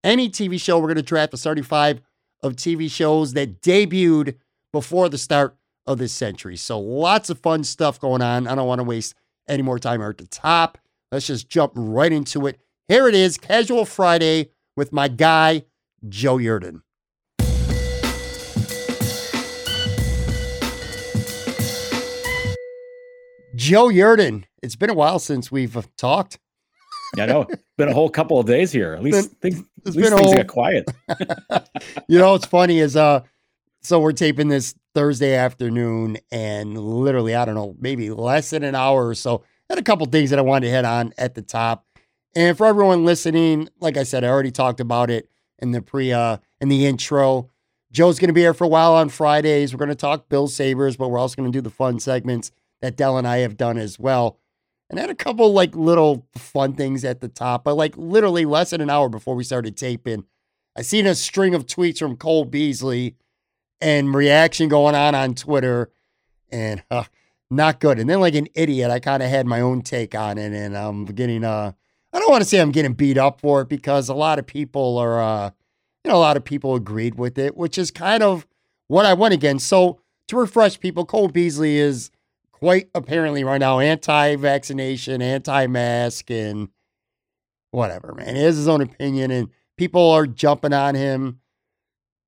any 0.05 0.29
TV 0.29 0.61
show, 0.61 0.77
we're 0.77 0.87
going 0.87 0.95
to 0.97 1.01
draft 1.01 1.37
starting 1.37 1.63
five 1.63 1.99
of 2.43 2.55
TV 2.55 2.89
shows 2.89 3.33
that 3.33 3.61
debuted 3.61 4.35
before 4.71 5.09
the 5.09 5.17
start 5.17 5.57
of 5.87 5.97
this 5.97 6.13
century. 6.13 6.55
So 6.55 6.79
lots 6.79 7.29
of 7.29 7.39
fun 7.39 7.63
stuff 7.63 7.99
going 7.99 8.21
on. 8.21 8.47
I 8.47 8.55
don't 8.55 8.67
want 8.67 8.79
to 8.79 8.83
waste 8.83 9.15
any 9.49 9.63
more 9.63 9.79
time 9.79 9.99
here 9.99 10.09
at 10.09 10.17
the 10.19 10.27
top. 10.27 10.77
Let's 11.11 11.27
just 11.27 11.49
jump 11.49 11.73
right 11.75 12.11
into 12.11 12.45
it. 12.47 12.59
Here 12.87 13.07
it 13.07 13.15
is, 13.15 13.37
Casual 13.37 13.85
Friday 13.85 14.51
with 14.77 14.93
my 14.93 15.07
guy, 15.07 15.63
Joe 16.07 16.37
Yerdon. 16.37 16.81
Joe 23.55 23.87
Yerdon. 23.87 24.43
It's 24.61 24.75
been 24.75 24.89
a 24.89 24.93
while 24.93 25.17
since 25.17 25.51
we've 25.51 25.75
uh, 25.75 25.83
talked. 25.97 26.37
Yeah, 27.15 27.23
I 27.23 27.27
know. 27.27 27.41
It's 27.49 27.63
been 27.77 27.89
a 27.89 27.93
whole 27.93 28.09
couple 28.09 28.39
of 28.39 28.45
days 28.45 28.71
here. 28.71 28.93
At 28.93 29.01
least 29.01 29.39
been, 29.41 29.53
things, 29.53 29.67
least 29.85 30.09
been 30.09 30.17
things 30.17 30.33
get 30.33 30.47
quiet. 30.47 30.89
you 32.07 32.17
know, 32.17 32.31
what's 32.31 32.45
funny 32.45 32.79
is 32.79 32.95
uh 32.95 33.21
so 33.81 33.99
we're 33.99 34.13
taping 34.13 34.47
this 34.47 34.73
Thursday 34.95 35.35
afternoon 35.35 36.17
and 36.31 36.77
literally, 36.77 37.35
I 37.35 37.45
don't 37.45 37.53
know, 37.53 37.75
maybe 37.79 38.09
less 38.09 38.49
than 38.49 38.63
an 38.63 38.73
hour 38.73 39.07
or 39.07 39.13
so. 39.13 39.43
Had 39.69 39.77
a 39.77 39.83
couple 39.83 40.07
things 40.07 40.31
that 40.31 40.39
I 40.39 40.41
wanted 40.41 40.67
to 40.67 40.71
hit 40.71 40.85
on 40.85 41.13
at 41.17 41.35
the 41.35 41.41
top. 41.43 41.85
And 42.35 42.57
for 42.57 42.65
everyone 42.65 43.05
listening, 43.05 43.69
like 43.79 43.97
I 43.97 44.03
said, 44.03 44.23
I 44.23 44.27
already 44.27 44.51
talked 44.51 44.79
about 44.79 45.09
it 45.09 45.29
in 45.59 45.71
the 45.71 45.81
pre 45.81 46.11
uh 46.11 46.37
in 46.61 46.69
the 46.69 46.85
intro. 46.85 47.49
Joe's 47.91 48.19
gonna 48.19 48.33
be 48.33 48.41
here 48.41 48.53
for 48.53 48.63
a 48.63 48.69
while 48.69 48.93
on 48.93 49.09
Fridays. 49.09 49.73
We're 49.73 49.79
gonna 49.79 49.95
talk 49.95 50.29
Bill 50.29 50.47
Sabres, 50.47 50.97
but 50.97 51.09
we're 51.09 51.19
also 51.19 51.35
gonna 51.35 51.51
do 51.51 51.61
the 51.61 51.69
fun 51.69 51.99
segments 51.99 52.51
that 52.81 52.97
Dell 52.97 53.17
and 53.17 53.27
I 53.27 53.37
have 53.37 53.57
done 53.57 53.77
as 53.77 53.99
well. 53.99 54.39
And 54.89 54.99
had 54.99 55.09
a 55.09 55.15
couple 55.15 55.51
like 55.51 55.75
little 55.75 56.27
fun 56.35 56.73
things 56.73 57.03
at 57.03 57.19
the 57.19 57.27
top, 57.27 57.63
but 57.63 57.75
like 57.75 57.97
literally 57.97 58.45
less 58.45 58.69
than 58.69 58.81
an 58.81 58.89
hour 58.89 59.09
before 59.09 59.35
we 59.35 59.43
started 59.43 59.75
taping, 59.75 60.25
I 60.77 60.83
seen 60.83 61.07
a 61.07 61.15
string 61.15 61.55
of 61.55 61.65
tweets 61.65 61.99
from 61.99 62.17
Cole 62.17 62.45
Beasley 62.45 63.15
and 63.81 64.13
reaction 64.13 64.69
going 64.69 64.93
on 64.93 65.15
on 65.15 65.33
Twitter, 65.33 65.91
and 66.51 66.83
uh, 66.91 67.05
not 67.49 67.79
good. 67.79 67.97
And 67.97 68.09
then 68.09 68.19
like 68.19 68.35
an 68.35 68.47
idiot, 68.53 68.91
I 68.91 68.99
kind 68.99 69.23
of 69.23 69.29
had 69.29 69.47
my 69.47 69.61
own 69.61 69.81
take 69.81 70.13
on 70.13 70.37
it, 70.37 70.53
and 70.53 70.77
I'm 70.77 71.05
getting 71.05 71.43
uh, 71.43 71.71
I 72.13 72.19
don't 72.19 72.29
want 72.29 72.43
to 72.43 72.49
say 72.49 72.59
I'm 72.61 72.71
getting 72.71 72.93
beat 72.93 73.17
up 73.17 73.41
for 73.41 73.61
it 73.61 73.69
because 73.69 74.07
a 74.07 74.13
lot 74.13 74.37
of 74.37 74.45
people 74.45 74.97
are 74.99 75.19
uh, 75.21 75.51
you 76.05 76.11
know, 76.11 76.17
a 76.17 76.19
lot 76.19 76.37
of 76.37 76.43
people 76.43 76.75
agreed 76.75 77.15
with 77.15 77.39
it, 77.39 77.57
which 77.57 77.79
is 77.79 77.89
kind 77.89 78.21
of 78.21 78.45
what 78.87 79.07
I 79.07 79.15
went 79.15 79.33
against. 79.33 79.67
So 79.67 79.99
to 80.27 80.37
refresh 80.37 80.79
people, 80.79 81.03
Cole 81.03 81.29
Beasley 81.29 81.77
is 81.77 82.11
quite 82.65 82.89
apparently 82.95 83.43
right 83.43 83.59
now 83.59 83.77
anti-vaccination, 83.77 85.21
anti-mask, 85.21 86.31
and 86.31 86.69
whatever, 87.69 88.15
man. 88.15 88.35
He 88.35 88.41
has 88.41 88.57
his 88.57 88.67
own 88.67 88.81
opinion, 88.81 89.29
and 89.29 89.49
people 89.77 90.09
are 90.09 90.25
jumping 90.25 90.73
on 90.73 90.95
him. 90.95 91.41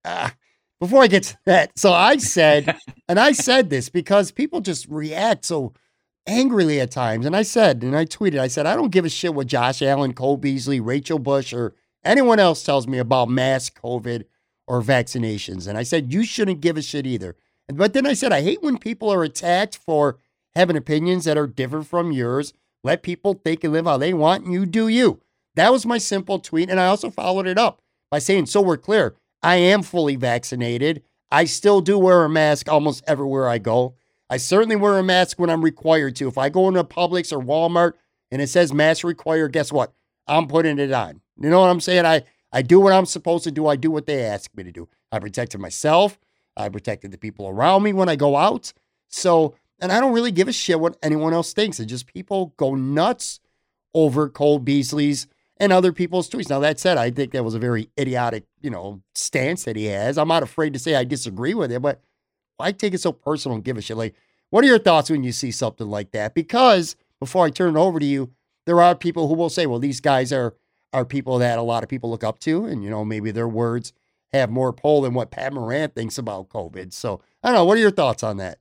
Ah, 0.06 0.36
before 0.80 1.02
I 1.02 1.08
get 1.08 1.24
to 1.24 1.38
that, 1.48 1.72
so 1.76 1.92
I 1.92 2.18
said, 2.18 2.78
and 3.10 3.20
I 3.20 3.32
said 3.32 3.72
this 3.72 3.90
because 3.90 4.30
people 4.30 4.62
just 4.62 4.88
react 4.90 5.44
so 5.44 5.74
angrily 6.28 6.80
at 6.82 6.92
times. 6.92 7.26
And 7.26 7.36
I 7.36 7.42
said, 7.42 7.82
and 7.82 7.98
I 7.98 8.06
tweeted, 8.06 8.38
I 8.38 8.48
said, 8.48 8.68
I 8.68 8.76
don't 8.76 8.92
give 8.92 9.06
a 9.06 9.10
shit 9.10 9.34
what 9.34 9.48
Josh 9.48 9.82
Allen, 9.82 10.14
Cole 10.14 10.38
Beasley, 10.38 10.80
Rachel 10.80 11.18
Bush, 11.18 11.52
or 11.52 11.74
anyone 12.04 12.38
else 12.38 12.62
tells 12.62 12.86
me 12.86 13.00
about 13.00 13.28
mask, 13.28 13.82
COVID, 13.82 14.26
or 14.68 14.84
vaccinations. 14.84 15.68
And 15.68 15.80
I 15.80 15.82
said, 15.82 16.14
you 16.14 16.24
shouldn't 16.24 16.62
give 16.62 16.78
a 16.78 16.84
shit 16.84 17.08
either. 17.08 17.36
But 17.74 17.94
then 17.94 18.06
I 18.06 18.14
said, 18.14 18.32
I 18.32 18.44
hate 18.44 18.62
when 18.62 18.78
people 18.78 19.12
are 19.12 19.24
attacked 19.24 19.78
for 19.78 20.20
having 20.58 20.76
opinions 20.76 21.26
that 21.26 21.38
are 21.38 21.48
different 21.48 21.88
from 21.88 22.12
yours. 22.12 22.54
Let 22.84 23.04
people 23.04 23.34
think 23.34 23.64
and 23.64 23.74
live 23.74 23.86
how 23.86 23.98
they 23.98 24.14
want, 24.14 24.44
and 24.44 24.54
you 24.54 24.66
do 24.66 24.88
you. 24.88 25.22
That 25.56 25.72
was 25.72 25.86
my 25.86 25.98
simple 25.98 26.40
tweet. 26.40 26.70
And 26.70 26.80
I 26.80 26.88
also 26.88 27.10
followed 27.10 27.48
it 27.48 27.58
up 27.58 27.82
by 28.12 28.20
saying, 28.20 28.48
so 28.48 28.62
we're 28.62 28.78
clear, 28.78 29.16
I 29.42 29.56
am 29.56 29.84
fully 29.84 30.16
vaccinated. 30.16 31.04
I 31.32 31.46
still 31.46 31.82
do 31.82 31.98
wear 31.98 32.24
a 32.24 32.30
mask 32.30 32.70
almost 32.70 33.04
everywhere 33.08 33.48
I 33.48 33.58
go. 33.58 33.96
I 34.30 34.38
certainly 34.38 34.76
wear 34.76 34.98
a 34.98 35.04
mask 35.04 35.40
when 35.40 35.50
I'm 35.50 35.64
required 35.64 36.16
to. 36.18 36.28
If 36.28 36.38
I 36.38 36.50
go 36.50 36.68
into 36.68 36.84
Publix 36.84 37.32
or 37.32 37.42
Walmart 37.44 37.94
and 38.32 38.42
it 38.42 38.48
says 38.48 38.74
mask 38.74 39.04
required, 39.04 39.54
guess 39.54 39.72
what? 39.72 39.94
I'm 40.28 40.48
putting 40.48 40.80
it 40.80 40.92
on. 40.92 41.22
You 41.40 41.50
know 41.50 41.62
what 41.62 41.70
I'm 41.70 41.80
saying? 41.80 42.06
I, 42.06 42.24
I 42.52 42.62
do 42.62 42.80
what 42.80 42.94
I'm 42.94 43.06
supposed 43.06 43.44
to 43.46 43.52
do. 43.52 43.68
I 43.68 43.76
do 43.76 43.92
what 43.92 44.06
they 44.06 44.24
ask 44.24 44.56
me 44.56 44.64
to 44.64 44.72
do. 44.72 44.90
I 45.12 45.20
protected 45.20 45.62
myself. 45.62 46.20
I 46.56 46.70
protected 46.70 47.12
the 47.12 47.18
people 47.18 47.48
around 47.48 47.84
me 47.84 47.94
when 47.94 48.10
I 48.10 48.16
go 48.16 48.36
out. 48.36 48.74
So, 49.08 49.56
and 49.80 49.92
I 49.92 50.00
don't 50.00 50.14
really 50.14 50.32
give 50.32 50.48
a 50.48 50.54
shit 50.54 50.80
what 50.80 50.98
anyone 51.02 51.34
else 51.34 51.54
thinks. 51.54 51.80
It's 51.80 51.90
just 51.90 52.08
people 52.08 52.54
go 52.58 52.76
nuts 52.76 53.40
over 53.94 54.30
Cole 54.30 54.60
Beasley's 54.60 55.28
and 55.58 55.74
other 55.74 55.92
people's 55.92 56.30
tweets. 56.30 56.50
Now, 56.50 56.60
that 56.60 56.80
said, 56.80 56.98
I 56.98 57.10
think 57.10 57.32
that 57.32 57.44
was 57.44 57.56
a 57.56 57.60
very 57.60 57.90
idiotic, 58.00 58.46
you 58.62 58.70
know, 58.70 59.02
stance 59.16 59.64
that 59.64 59.76
he 59.76 59.86
has. 59.86 60.18
I'm 60.18 60.28
not 60.28 60.44
afraid 60.44 60.74
to 60.74 60.80
say 60.80 60.96
I 60.96 61.04
disagree 61.04 61.54
with 61.54 61.72
it, 61.72 61.82
but 61.82 62.02
why 62.58 62.72
take 62.72 62.94
it 62.94 63.02
so 63.02 63.12
personal 63.12 63.56
and 63.56 63.64
give 63.64 63.78
a 63.78 63.82
shit? 63.82 63.98
Like, 63.98 64.16
what 64.50 64.64
are 64.64 64.68
your 64.68 64.80
thoughts 64.80 65.10
when 65.10 65.24
you 65.24 65.32
see 65.32 65.52
something 65.52 65.88
like 65.88 66.12
that? 66.12 66.34
Because 66.34 66.96
before 67.20 67.46
I 67.46 67.50
turn 67.50 67.76
it 67.76 67.80
over 67.80 68.00
to 68.00 68.06
you, 68.06 68.32
there 68.66 68.82
are 68.82 68.96
people 68.96 69.28
who 69.28 69.34
will 69.34 69.50
say, 69.50 69.66
well, 69.66 69.80
these 69.80 70.02
guys 70.02 70.32
are 70.32 70.56
are 70.94 71.04
people 71.04 71.38
that 71.40 71.60
a 71.60 71.64
lot 71.64 71.84
of 71.84 71.90
people 71.90 72.10
look 72.10 72.24
up 72.24 72.40
to, 72.40 72.66
and 72.66 72.84
you 72.84 72.90
know, 72.90 73.04
maybe 73.04 73.30
their 73.30 73.48
words 73.48 73.92
have 74.32 74.50
more 74.50 74.72
pull 74.72 75.02
than 75.02 75.14
what 75.14 75.32
Pat 75.32 75.54
Moran 75.54 75.90
thinks 75.90 76.18
about 76.18 76.50
COVID. 76.50 76.94
So 76.94 77.22
I 77.44 77.50
don't 77.50 77.56
know. 77.56 77.66
What 77.66 77.78
are 77.78 77.82
your 77.82 77.92
thoughts 77.92 78.24
on 78.24 78.38
that? 78.38 78.60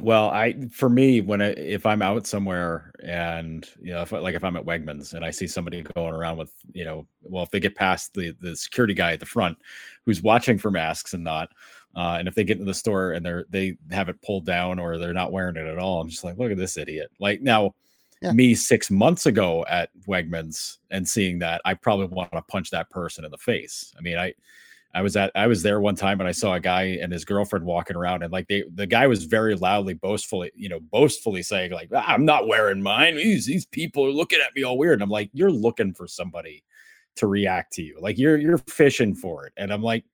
Well, 0.00 0.30
I 0.30 0.54
for 0.72 0.88
me 0.88 1.20
when 1.20 1.40
I, 1.40 1.50
if 1.50 1.86
I'm 1.86 2.02
out 2.02 2.26
somewhere 2.26 2.92
and 3.04 3.68
you 3.80 3.92
know 3.92 4.02
if 4.02 4.10
like 4.10 4.34
if 4.34 4.42
I'm 4.42 4.56
at 4.56 4.64
Wegmans 4.64 5.14
and 5.14 5.24
I 5.24 5.30
see 5.30 5.46
somebody 5.46 5.82
going 5.82 6.14
around 6.14 6.36
with 6.36 6.52
you 6.72 6.84
know 6.84 7.06
well 7.22 7.44
if 7.44 7.50
they 7.50 7.60
get 7.60 7.76
past 7.76 8.12
the 8.14 8.34
the 8.40 8.56
security 8.56 8.94
guy 8.94 9.12
at 9.12 9.20
the 9.20 9.26
front 9.26 9.56
who's 10.04 10.20
watching 10.20 10.58
for 10.58 10.72
masks 10.72 11.14
and 11.14 11.22
not 11.22 11.50
uh, 11.94 12.16
and 12.18 12.26
if 12.26 12.34
they 12.34 12.42
get 12.42 12.56
into 12.56 12.64
the 12.64 12.74
store 12.74 13.12
and 13.12 13.24
they're 13.24 13.44
they 13.50 13.76
have 13.92 14.08
it 14.08 14.20
pulled 14.22 14.44
down 14.44 14.80
or 14.80 14.98
they're 14.98 15.12
not 15.12 15.30
wearing 15.30 15.56
it 15.56 15.66
at 15.66 15.78
all 15.78 16.00
I'm 16.00 16.08
just 16.08 16.24
like 16.24 16.38
look 16.38 16.50
at 16.50 16.58
this 16.58 16.76
idiot 16.76 17.12
like 17.20 17.40
now 17.40 17.72
yeah. 18.20 18.32
me 18.32 18.56
six 18.56 18.90
months 18.90 19.26
ago 19.26 19.64
at 19.68 19.90
Wegmans 20.08 20.78
and 20.90 21.08
seeing 21.08 21.38
that 21.38 21.60
I 21.64 21.74
probably 21.74 22.06
want 22.06 22.32
to 22.32 22.42
punch 22.42 22.70
that 22.70 22.90
person 22.90 23.24
in 23.24 23.30
the 23.30 23.38
face 23.38 23.94
I 23.96 24.00
mean 24.00 24.18
I 24.18 24.34
I 24.94 25.02
was 25.02 25.16
at 25.16 25.32
I 25.34 25.48
was 25.48 25.62
there 25.62 25.80
one 25.80 25.96
time 25.96 26.20
and 26.20 26.28
I 26.28 26.32
saw 26.32 26.54
a 26.54 26.60
guy 26.60 26.98
and 27.02 27.12
his 27.12 27.24
girlfriend 27.24 27.66
walking 27.66 27.96
around 27.96 28.22
and 28.22 28.32
like 28.32 28.46
they 28.46 28.62
the 28.74 28.86
guy 28.86 29.08
was 29.08 29.24
very 29.24 29.56
loudly 29.56 29.94
boastfully 29.94 30.52
you 30.54 30.68
know 30.68 30.78
boastfully 30.78 31.42
saying 31.42 31.72
like 31.72 31.90
ah, 31.92 32.04
I'm 32.06 32.24
not 32.24 32.46
wearing 32.46 32.80
mine. 32.80 33.16
These 33.16 33.44
these 33.46 33.66
people 33.66 34.06
are 34.06 34.12
looking 34.12 34.38
at 34.40 34.54
me 34.54 34.62
all 34.62 34.78
weird. 34.78 34.94
And 34.94 35.02
I'm 35.02 35.10
like 35.10 35.30
you're 35.32 35.50
looking 35.50 35.92
for 35.94 36.06
somebody 36.06 36.62
to 37.16 37.26
react 37.26 37.72
to 37.74 37.82
you. 37.82 37.98
Like 38.00 38.18
you're 38.18 38.36
you're 38.36 38.58
fishing 38.58 39.16
for 39.16 39.46
it. 39.46 39.52
And 39.56 39.72
I'm 39.72 39.82
like 39.82 40.04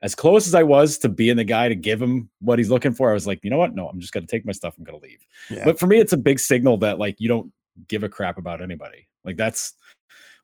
as 0.00 0.14
close 0.14 0.46
as 0.46 0.54
I 0.54 0.62
was 0.62 0.96
to 0.98 1.10
being 1.10 1.36
the 1.36 1.44
guy 1.44 1.68
to 1.68 1.74
give 1.74 2.00
him 2.00 2.30
what 2.40 2.58
he's 2.58 2.70
looking 2.70 2.94
for 2.94 3.10
I 3.10 3.14
was 3.14 3.26
like 3.26 3.44
you 3.44 3.50
know 3.50 3.58
what? 3.58 3.74
No 3.74 3.86
I'm 3.86 4.00
just 4.00 4.14
gonna 4.14 4.26
take 4.26 4.46
my 4.46 4.52
stuff 4.52 4.76
I'm 4.78 4.84
gonna 4.84 4.98
leave. 4.98 5.26
Yeah. 5.50 5.64
but 5.64 5.78
for 5.78 5.86
me 5.86 5.98
it's 5.98 6.14
a 6.14 6.18
big 6.18 6.40
signal 6.40 6.78
that 6.78 6.98
like 6.98 7.16
you 7.18 7.28
don't 7.28 7.52
give 7.86 8.02
a 8.02 8.08
crap 8.08 8.38
about 8.38 8.62
anybody. 8.62 9.08
Like 9.24 9.36
that's 9.36 9.74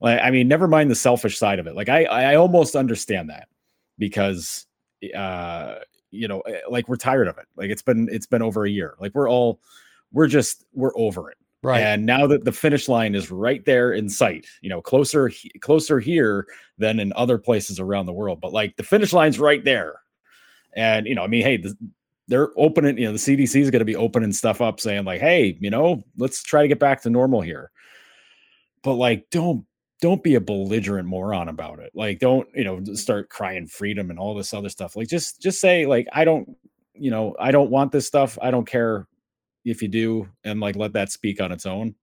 like 0.02 0.20
I 0.22 0.30
mean 0.30 0.46
never 0.46 0.68
mind 0.68 0.90
the 0.90 0.94
selfish 0.94 1.38
side 1.38 1.58
of 1.58 1.66
it. 1.66 1.74
Like 1.74 1.88
I 1.88 2.04
I 2.04 2.34
almost 2.34 2.76
understand 2.76 3.30
that 3.30 3.48
because 4.02 4.66
uh 5.16 5.76
you 6.10 6.26
know 6.26 6.40
eh, 6.40 6.58
like 6.68 6.88
we're 6.88 6.96
tired 6.96 7.28
of 7.28 7.38
it 7.38 7.46
like 7.56 7.70
it's 7.70 7.82
been 7.82 8.08
it's 8.10 8.26
been 8.26 8.42
over 8.42 8.64
a 8.64 8.70
year 8.70 8.96
like 8.98 9.14
we're 9.14 9.30
all 9.30 9.60
we're 10.10 10.26
just 10.26 10.64
we're 10.74 10.96
over 10.96 11.30
it. 11.30 11.38
Right. 11.62 11.80
And 11.80 12.04
now 12.04 12.26
that 12.26 12.44
the 12.44 12.50
finish 12.50 12.88
line 12.88 13.14
is 13.14 13.30
right 13.30 13.64
there 13.64 13.92
in 13.92 14.08
sight 14.08 14.46
you 14.60 14.68
know 14.68 14.82
closer 14.82 15.30
closer 15.60 16.00
here 16.00 16.48
than 16.78 16.98
in 16.98 17.12
other 17.14 17.38
places 17.38 17.78
around 17.78 18.06
the 18.06 18.12
world 18.12 18.40
but 18.40 18.52
like 18.52 18.74
the 18.76 18.82
finish 18.82 19.12
line's 19.12 19.38
right 19.38 19.64
there. 19.64 20.00
And 20.74 21.06
you 21.06 21.14
know 21.14 21.22
i 21.22 21.28
mean 21.28 21.42
hey 21.42 21.58
the, 21.58 21.76
they're 22.26 22.50
opening 22.56 22.98
you 22.98 23.06
know 23.06 23.12
the 23.12 23.18
cdc 23.18 23.54
is 23.60 23.70
going 23.70 23.80
to 23.80 23.84
be 23.84 23.94
opening 23.94 24.32
stuff 24.32 24.60
up 24.60 24.80
saying 24.80 25.04
like 25.04 25.20
hey 25.20 25.56
you 25.60 25.70
know 25.70 26.02
let's 26.18 26.42
try 26.42 26.62
to 26.62 26.68
get 26.68 26.80
back 26.80 27.02
to 27.02 27.10
normal 27.10 27.40
here. 27.40 27.70
But 28.82 28.94
like 28.94 29.30
don't 29.30 29.64
don't 30.02 30.22
be 30.22 30.34
a 30.34 30.40
belligerent 30.40 31.08
moron 31.08 31.48
about 31.48 31.78
it. 31.78 31.92
Like, 31.94 32.18
don't 32.18 32.46
you 32.54 32.64
know 32.64 32.82
start 32.94 33.30
crying 33.30 33.66
freedom 33.68 34.10
and 34.10 34.18
all 34.18 34.34
this 34.34 34.52
other 34.52 34.68
stuff. 34.68 34.96
Like, 34.96 35.08
just 35.08 35.40
just 35.40 35.60
say 35.60 35.86
like, 35.86 36.08
I 36.12 36.24
don't, 36.24 36.54
you 36.92 37.10
know, 37.10 37.34
I 37.40 37.52
don't 37.52 37.70
want 37.70 37.92
this 37.92 38.06
stuff. 38.06 38.36
I 38.42 38.50
don't 38.50 38.66
care 38.66 39.06
if 39.64 39.80
you 39.80 39.88
do, 39.88 40.28
and 40.44 40.60
like 40.60 40.76
let 40.76 40.92
that 40.94 41.12
speak 41.12 41.40
on 41.40 41.52
its 41.52 41.64
own. 41.64 41.94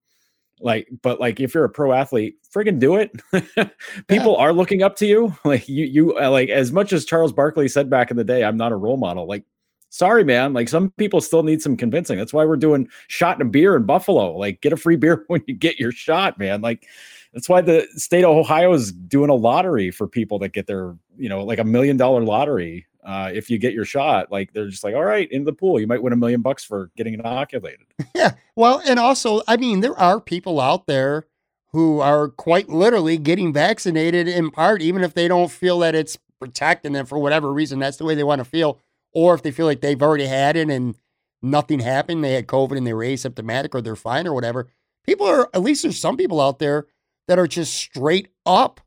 Like, 0.60 0.88
but 1.02 1.20
like 1.20 1.40
if 1.40 1.54
you're 1.54 1.64
a 1.64 1.70
pro 1.70 1.92
athlete, 1.92 2.36
friggin' 2.54 2.80
do 2.80 2.96
it. 2.96 3.12
People 4.08 4.32
yeah. 4.32 4.44
are 4.44 4.52
looking 4.52 4.82
up 4.82 4.96
to 4.96 5.06
you. 5.06 5.34
Like 5.44 5.68
you, 5.68 5.84
you 5.84 6.18
uh, 6.18 6.30
like 6.30 6.48
as 6.48 6.72
much 6.72 6.92
as 6.92 7.04
Charles 7.04 7.32
Barkley 7.32 7.68
said 7.68 7.90
back 7.90 8.10
in 8.10 8.16
the 8.16 8.24
day, 8.24 8.44
I'm 8.44 8.56
not 8.56 8.72
a 8.72 8.76
role 8.76 8.96
model. 8.96 9.26
Like 9.26 9.44
sorry, 9.90 10.24
man. 10.24 10.54
Like 10.54 10.68
some 10.68 10.90
people 10.92 11.20
still 11.20 11.42
need 11.42 11.60
some 11.60 11.76
convincing. 11.76 12.16
That's 12.16 12.32
why 12.32 12.44
we're 12.44 12.56
doing 12.56 12.88
shot 13.08 13.38
and 13.38 13.48
a 13.48 13.50
beer 13.50 13.76
in 13.76 13.84
Buffalo. 13.84 14.36
Like 14.36 14.62
get 14.62 14.72
a 14.72 14.76
free 14.76 14.96
beer 14.96 15.24
when 15.28 15.42
you 15.46 15.54
get 15.54 15.78
your 15.78 15.92
shot, 15.92 16.38
man. 16.38 16.62
Like 16.62 16.86
that's 17.32 17.48
why 17.48 17.60
the 17.60 17.86
state 17.94 18.24
of 18.24 18.36
Ohio 18.36 18.72
is 18.72 18.92
doing 18.92 19.30
a 19.30 19.34
lottery 19.34 19.90
for 19.90 20.06
people 20.06 20.38
that 20.40 20.50
get 20.50 20.66
their, 20.66 20.96
you 21.16 21.28
know, 21.28 21.44
like 21.44 21.58
a 21.58 21.64
million 21.64 21.96
dollar 21.96 22.22
lottery. 22.22 22.86
Uh, 23.04 23.30
if 23.32 23.48
you 23.48 23.56
get 23.56 23.72
your 23.72 23.84
shot, 23.84 24.30
like 24.30 24.52
they're 24.52 24.68
just 24.68 24.84
like, 24.84 24.94
all 24.94 25.04
right, 25.04 25.30
in 25.32 25.44
the 25.44 25.52
pool, 25.52 25.80
you 25.80 25.86
might 25.86 26.02
win 26.02 26.12
a 26.12 26.16
million 26.16 26.42
bucks 26.42 26.64
for 26.64 26.90
getting 26.96 27.14
inoculated. 27.14 27.86
Yeah. 28.14 28.32
Well, 28.54 28.82
and 28.86 28.98
also, 28.98 29.40
I 29.48 29.56
mean, 29.56 29.80
there 29.80 29.98
are 29.98 30.20
people 30.20 30.60
out 30.60 30.86
there 30.86 31.26
who 31.72 32.00
are 32.00 32.28
quite 32.28 32.68
literally 32.68 33.16
getting 33.16 33.52
vaccinated 33.52 34.28
in 34.28 34.50
part, 34.50 34.82
even 34.82 35.02
if 35.02 35.14
they 35.14 35.26
don't 35.28 35.50
feel 35.50 35.78
that 35.78 35.94
it's 35.94 36.18
protecting 36.38 36.92
them 36.92 37.06
for 37.06 37.18
whatever 37.18 37.52
reason. 37.52 37.78
That's 37.78 37.96
the 37.96 38.04
way 38.04 38.14
they 38.14 38.24
want 38.24 38.40
to 38.40 38.44
feel. 38.44 38.78
Or 39.12 39.34
if 39.34 39.42
they 39.42 39.52
feel 39.52 39.66
like 39.66 39.80
they've 39.80 40.02
already 40.02 40.26
had 40.26 40.56
it 40.56 40.68
and 40.68 40.96
nothing 41.40 41.80
happened, 41.80 42.24
they 42.24 42.34
had 42.34 42.46
COVID 42.46 42.76
and 42.76 42.86
they 42.86 42.92
were 42.92 43.04
asymptomatic 43.04 43.74
or 43.74 43.80
they're 43.80 43.96
fine 43.96 44.26
or 44.26 44.34
whatever. 44.34 44.68
People 45.04 45.26
are, 45.26 45.48
at 45.54 45.62
least 45.62 45.82
there's 45.82 45.98
some 45.98 46.16
people 46.16 46.40
out 46.40 46.58
there 46.58 46.86
that 47.30 47.38
are 47.38 47.46
just 47.46 47.72
straight 47.72 48.26
up 48.44 48.80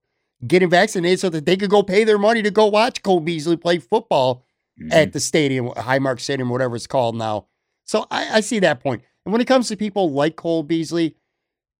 getting 0.45 0.69
vaccinated 0.69 1.17
so 1.17 1.29
that 1.29 1.45
they 1.45 1.55
could 1.55 1.69
go 1.69 1.81
pay 1.81 2.03
their 2.03 2.17
money 2.17 2.41
to 2.41 2.51
go 2.51 2.65
watch 2.65 3.01
Cole 3.01 3.21
Beasley 3.21 3.55
play 3.55 3.79
football 3.79 4.43
mm-hmm. 4.77 4.91
at 4.91 5.13
the 5.13 5.21
stadium, 5.21 5.69
Highmark 5.69 6.19
Stadium, 6.19 6.49
whatever 6.49 6.75
it's 6.75 6.85
called 6.85 7.15
now. 7.15 7.47
So 7.85 8.05
I, 8.11 8.35
I 8.35 8.39
see 8.41 8.59
that 8.59 8.81
point. 8.81 9.01
And 9.25 9.31
when 9.31 9.39
it 9.39 9.47
comes 9.47 9.69
to 9.69 9.77
people 9.77 10.11
like 10.11 10.35
Cole 10.35 10.61
Beasley, 10.61 11.15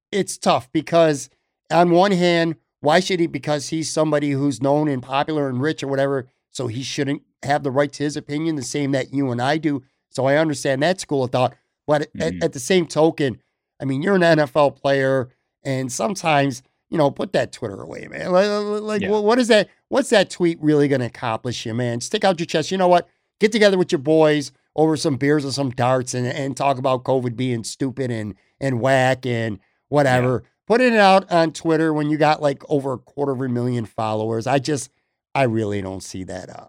it's 0.09 0.37
tough 0.37 0.71
because 0.71 1.29
on 1.69 1.91
one 1.91 2.13
hand, 2.13 2.55
why 2.79 3.01
should 3.01 3.19
he? 3.19 3.27
Because 3.27 3.67
he's 3.67 3.91
somebody 3.91 4.31
who's 4.31 4.61
known 4.61 4.87
and 4.87 5.03
popular 5.03 5.49
and 5.49 5.61
rich 5.61 5.83
or 5.83 5.87
whatever. 5.87 6.29
So 6.51 6.67
he 6.67 6.81
shouldn't 6.81 7.23
have 7.43 7.63
the 7.63 7.71
right 7.71 7.91
to 7.91 8.03
his 8.03 8.15
opinion, 8.15 8.55
the 8.55 8.61
same 8.61 8.93
that 8.93 9.13
you 9.13 9.31
and 9.31 9.41
I 9.41 9.57
do. 9.57 9.83
So 10.07 10.27
I 10.27 10.37
understand 10.37 10.81
that 10.81 11.01
school 11.01 11.25
of 11.25 11.31
thought. 11.33 11.57
But 11.85 12.03
mm-hmm. 12.03 12.21
at, 12.21 12.41
at, 12.41 12.53
the 12.53 12.59
same 12.61 12.87
token, 12.87 13.41
I 13.81 13.83
mean, 13.83 14.01
you're 14.01 14.15
an 14.15 14.21
NFL 14.21 14.77
player. 14.77 15.29
And 15.63 15.91
sometimes, 15.91 16.63
you 16.89 16.97
know, 16.97 17.11
put 17.11 17.33
that 17.33 17.51
Twitter 17.51 17.81
away, 17.81 18.07
man. 18.09 18.31
Like, 18.31 19.01
yeah. 19.01 19.09
what 19.09 19.39
is 19.39 19.47
that? 19.47 19.69
What's 19.89 20.09
that 20.09 20.29
tweet 20.29 20.61
really 20.61 20.87
going 20.87 21.01
to 21.01 21.07
accomplish 21.07 21.65
you, 21.65 21.73
man? 21.73 22.01
Stick 22.01 22.23
out 22.23 22.39
your 22.39 22.45
chest. 22.45 22.71
You 22.71 22.77
know 22.77 22.87
what? 22.87 23.07
Get 23.39 23.51
together 23.51 23.77
with 23.77 23.91
your 23.91 23.99
boys 23.99 24.51
over 24.75 24.97
some 24.97 25.17
beers 25.17 25.45
or 25.45 25.51
some 25.51 25.69
darts 25.69 26.13
and, 26.13 26.25
and 26.25 26.57
talk 26.57 26.77
about 26.77 27.03
COVID 27.03 27.35
being 27.35 27.63
stupid 27.63 28.09
and, 28.11 28.35
and 28.59 28.79
whack 28.79 29.25
and 29.25 29.59
whatever. 29.89 30.41
Yeah. 30.43 30.49
Putting 30.65 30.93
it 30.93 30.99
out 30.99 31.31
on 31.31 31.51
Twitter 31.51 31.93
when 31.93 32.09
you 32.09 32.17
got 32.17 32.41
like 32.41 32.63
over 32.69 32.93
a 32.93 32.97
quarter 32.97 33.33
of 33.33 33.41
a 33.41 33.49
million 33.49 33.85
followers. 33.85 34.47
I 34.47 34.59
just, 34.59 34.89
I 35.35 35.43
really 35.43 35.81
don't 35.81 36.01
see 36.01 36.23
that. 36.23 36.49
Uh, 36.49 36.67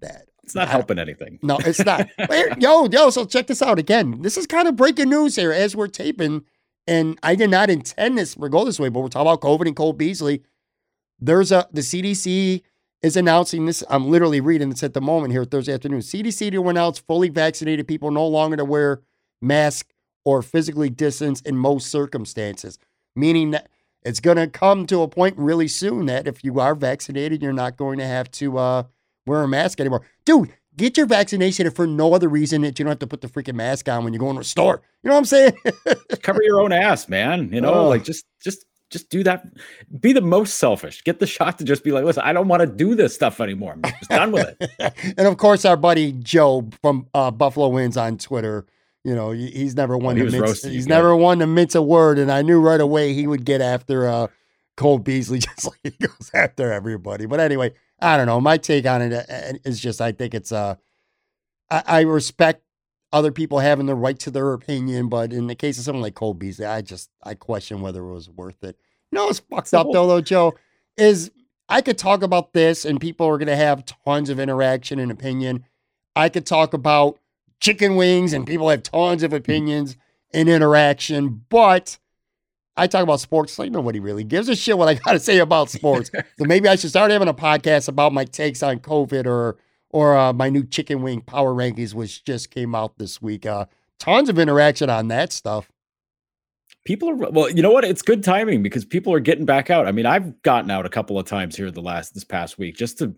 that 0.00 0.26
it's 0.44 0.54
not 0.54 0.68
helping 0.68 0.98
anything. 0.98 1.38
No, 1.42 1.58
it's 1.64 1.84
not. 1.84 2.08
yo, 2.60 2.86
yo, 2.86 3.10
so 3.10 3.24
check 3.24 3.46
this 3.46 3.62
out 3.62 3.78
again. 3.78 4.20
This 4.20 4.36
is 4.36 4.46
kind 4.46 4.68
of 4.68 4.76
breaking 4.76 5.08
news 5.08 5.36
here 5.36 5.52
as 5.52 5.74
we're 5.74 5.88
taping. 5.88 6.44
And 6.86 7.18
I 7.22 7.34
did 7.34 7.50
not 7.50 7.70
intend 7.70 8.18
this 8.18 8.34
to 8.34 8.48
go 8.48 8.64
this 8.64 8.78
way, 8.78 8.88
but 8.88 9.00
we're 9.00 9.08
talking 9.08 9.30
about 9.30 9.40
COVID 9.40 9.66
and 9.66 9.76
Cole 9.76 9.92
Beasley. 9.92 10.42
There's 11.18 11.50
a 11.50 11.66
the 11.72 11.80
CDC 11.80 12.62
is 13.02 13.16
announcing 13.16 13.66
this. 13.66 13.82
I'm 13.88 14.08
literally 14.08 14.40
reading 14.40 14.70
this 14.70 14.82
at 14.82 14.94
the 14.94 15.00
moment 15.00 15.32
here 15.32 15.44
Thursday 15.44 15.72
afternoon. 15.72 16.00
CDC 16.00 16.50
to 16.52 16.68
announce 16.68 16.98
fully 16.98 17.28
vaccinated 17.28 17.88
people 17.88 18.10
no 18.10 18.26
longer 18.26 18.56
to 18.56 18.64
wear 18.64 19.02
masks 19.40 19.92
or 20.24 20.42
physically 20.42 20.90
distance 20.90 21.40
in 21.42 21.56
most 21.56 21.90
circumstances, 21.90 22.78
meaning 23.14 23.50
that 23.50 23.68
it's 24.02 24.20
going 24.20 24.36
to 24.36 24.46
come 24.46 24.86
to 24.86 25.02
a 25.02 25.08
point 25.08 25.36
really 25.38 25.68
soon 25.68 26.06
that 26.06 26.26
if 26.26 26.44
you 26.44 26.60
are 26.60 26.74
vaccinated, 26.74 27.42
you're 27.42 27.52
not 27.52 27.76
going 27.76 27.98
to 27.98 28.06
have 28.06 28.30
to 28.32 28.58
uh, 28.58 28.82
wear 29.26 29.42
a 29.42 29.48
mask 29.48 29.80
anymore. 29.80 30.02
Dude, 30.24 30.52
Get 30.76 30.96
your 30.96 31.06
vaccination 31.06 31.70
for 31.70 31.86
no 31.86 32.14
other 32.14 32.28
reason 32.28 32.62
that 32.62 32.78
you 32.78 32.84
don't 32.84 32.90
have 32.90 32.98
to 32.98 33.06
put 33.06 33.20
the 33.20 33.28
freaking 33.28 33.54
mask 33.54 33.88
on 33.88 34.02
when 34.02 34.12
you 34.12 34.18
go 34.18 34.28
into 34.28 34.40
a 34.40 34.44
store. 34.44 34.82
You 35.02 35.08
know 35.08 35.14
what 35.14 35.20
I'm 35.20 35.24
saying? 35.24 35.52
Cover 36.22 36.42
your 36.42 36.60
own 36.60 36.72
ass, 36.72 37.08
man. 37.08 37.52
You 37.52 37.60
know, 37.60 37.74
oh. 37.74 37.88
like 37.88 38.04
just 38.04 38.24
just 38.42 38.64
just 38.90 39.10
do 39.10 39.22
that. 39.24 39.44
Be 40.00 40.12
the 40.12 40.20
most 40.20 40.56
selfish. 40.56 41.02
Get 41.04 41.18
the 41.18 41.26
shot 41.26 41.58
to 41.58 41.64
just 41.64 41.84
be 41.84 41.92
like, 41.92 42.04
listen, 42.04 42.22
I 42.24 42.32
don't 42.32 42.48
want 42.48 42.60
to 42.60 42.66
do 42.66 42.94
this 42.94 43.14
stuff 43.14 43.40
anymore. 43.40 43.72
I'm 43.72 43.82
just 43.82 44.10
done 44.10 44.32
with 44.32 44.56
it. 44.60 45.14
and 45.18 45.26
of 45.26 45.36
course, 45.36 45.64
our 45.64 45.76
buddy 45.76 46.12
Joe 46.12 46.68
from 46.80 47.08
uh, 47.14 47.30
Buffalo 47.30 47.68
Wins 47.68 47.96
on 47.96 48.18
Twitter. 48.18 48.66
You 49.02 49.14
know, 49.14 49.32
he's 49.32 49.74
never 49.74 49.98
one 49.98 50.18
oh, 50.18 50.24
to 50.24 50.40
mince. 50.40 50.62
He's 50.62 50.86
never 50.86 51.14
one 51.14 51.40
to 51.40 51.46
mince 51.46 51.74
a 51.74 51.82
word, 51.82 52.18
and 52.18 52.32
I 52.32 52.40
knew 52.40 52.58
right 52.58 52.80
away 52.80 53.12
he 53.12 53.26
would 53.26 53.44
get 53.44 53.60
after 53.60 54.08
uh, 54.08 54.28
Cole 54.76 54.98
Beasley 54.98 55.38
just 55.40 55.66
like 55.66 55.80
he 55.82 55.90
goes 55.90 56.30
after 56.32 56.72
everybody. 56.72 57.26
But 57.26 57.40
anyway, 57.40 57.74
I 58.04 58.18
don't 58.18 58.26
know. 58.26 58.40
My 58.40 58.58
take 58.58 58.86
on 58.86 59.00
it 59.00 59.12
uh, 59.12 59.70
just 59.70 60.00
I 60.00 60.12
think 60.12 60.34
it's 60.34 60.52
uh 60.52 60.76
I, 61.70 61.82
I 61.86 62.00
respect 62.02 62.62
other 63.12 63.32
people 63.32 63.60
having 63.60 63.86
the 63.86 63.94
right 63.94 64.18
to 64.20 64.30
their 64.30 64.52
opinion, 64.52 65.08
but 65.08 65.32
in 65.32 65.46
the 65.46 65.54
case 65.54 65.78
of 65.78 65.84
someone 65.84 66.02
like 66.02 66.14
Cole 66.14 66.34
Beasley, 66.34 66.66
I 66.66 66.82
just 66.82 67.10
I 67.22 67.34
question 67.34 67.80
whether 67.80 68.00
it 68.00 68.12
was 68.12 68.28
worth 68.28 68.62
it. 68.62 68.76
You 69.10 69.16
know 69.16 69.26
what's 69.26 69.40
fucked 69.40 69.72
up 69.72 69.86
though, 69.92 70.06
though, 70.06 70.20
Joe, 70.20 70.54
is 70.96 71.30
I 71.68 71.80
could 71.80 71.96
talk 71.96 72.22
about 72.22 72.52
this 72.52 72.84
and 72.84 73.00
people 73.00 73.26
are 73.26 73.38
gonna 73.38 73.56
have 73.56 73.84
tons 74.04 74.28
of 74.28 74.38
interaction 74.38 74.98
and 74.98 75.10
opinion. 75.10 75.64
I 76.14 76.28
could 76.28 76.44
talk 76.44 76.74
about 76.74 77.18
chicken 77.58 77.96
wings 77.96 78.34
and 78.34 78.46
people 78.46 78.68
have 78.68 78.82
tons 78.82 79.22
of 79.22 79.32
opinions 79.32 79.96
and 80.34 80.48
interaction, 80.48 81.44
but 81.48 81.98
I 82.76 82.86
talk 82.86 83.02
about 83.02 83.20
sports 83.20 83.58
like 83.58 83.70
nobody 83.70 84.00
really 84.00 84.24
gives 84.24 84.48
a 84.48 84.56
shit 84.56 84.76
what 84.76 84.88
I 84.88 84.94
got 84.94 85.12
to 85.12 85.20
say 85.20 85.38
about 85.38 85.70
sports. 85.70 86.10
so 86.38 86.44
maybe 86.44 86.68
I 86.68 86.76
should 86.76 86.90
start 86.90 87.10
having 87.10 87.28
a 87.28 87.34
podcast 87.34 87.88
about 87.88 88.12
my 88.12 88.24
takes 88.24 88.62
on 88.62 88.80
COVID 88.80 89.26
or 89.26 89.56
or 89.90 90.16
uh, 90.16 90.32
my 90.32 90.48
new 90.48 90.64
chicken 90.64 91.02
wing 91.02 91.20
power 91.20 91.54
rankings, 91.54 91.94
which 91.94 92.24
just 92.24 92.50
came 92.50 92.74
out 92.74 92.98
this 92.98 93.22
week. 93.22 93.46
Uh, 93.46 93.66
tons 94.00 94.28
of 94.28 94.38
interaction 94.40 94.90
on 94.90 95.06
that 95.08 95.32
stuff. 95.32 95.70
People 96.84 97.08
are 97.10 97.30
well, 97.30 97.48
you 97.48 97.62
know 97.62 97.70
what? 97.70 97.84
It's 97.84 98.02
good 98.02 98.24
timing 98.24 98.62
because 98.62 98.84
people 98.84 99.12
are 99.12 99.20
getting 99.20 99.44
back 99.44 99.70
out. 99.70 99.86
I 99.86 99.92
mean, 99.92 100.06
I've 100.06 100.42
gotten 100.42 100.70
out 100.70 100.84
a 100.84 100.90
couple 100.90 101.18
of 101.18 101.26
times 101.26 101.56
here 101.56 101.70
the 101.70 101.80
last 101.80 102.12
this 102.12 102.24
past 102.24 102.58
week 102.58 102.76
just 102.76 102.98
to 102.98 103.14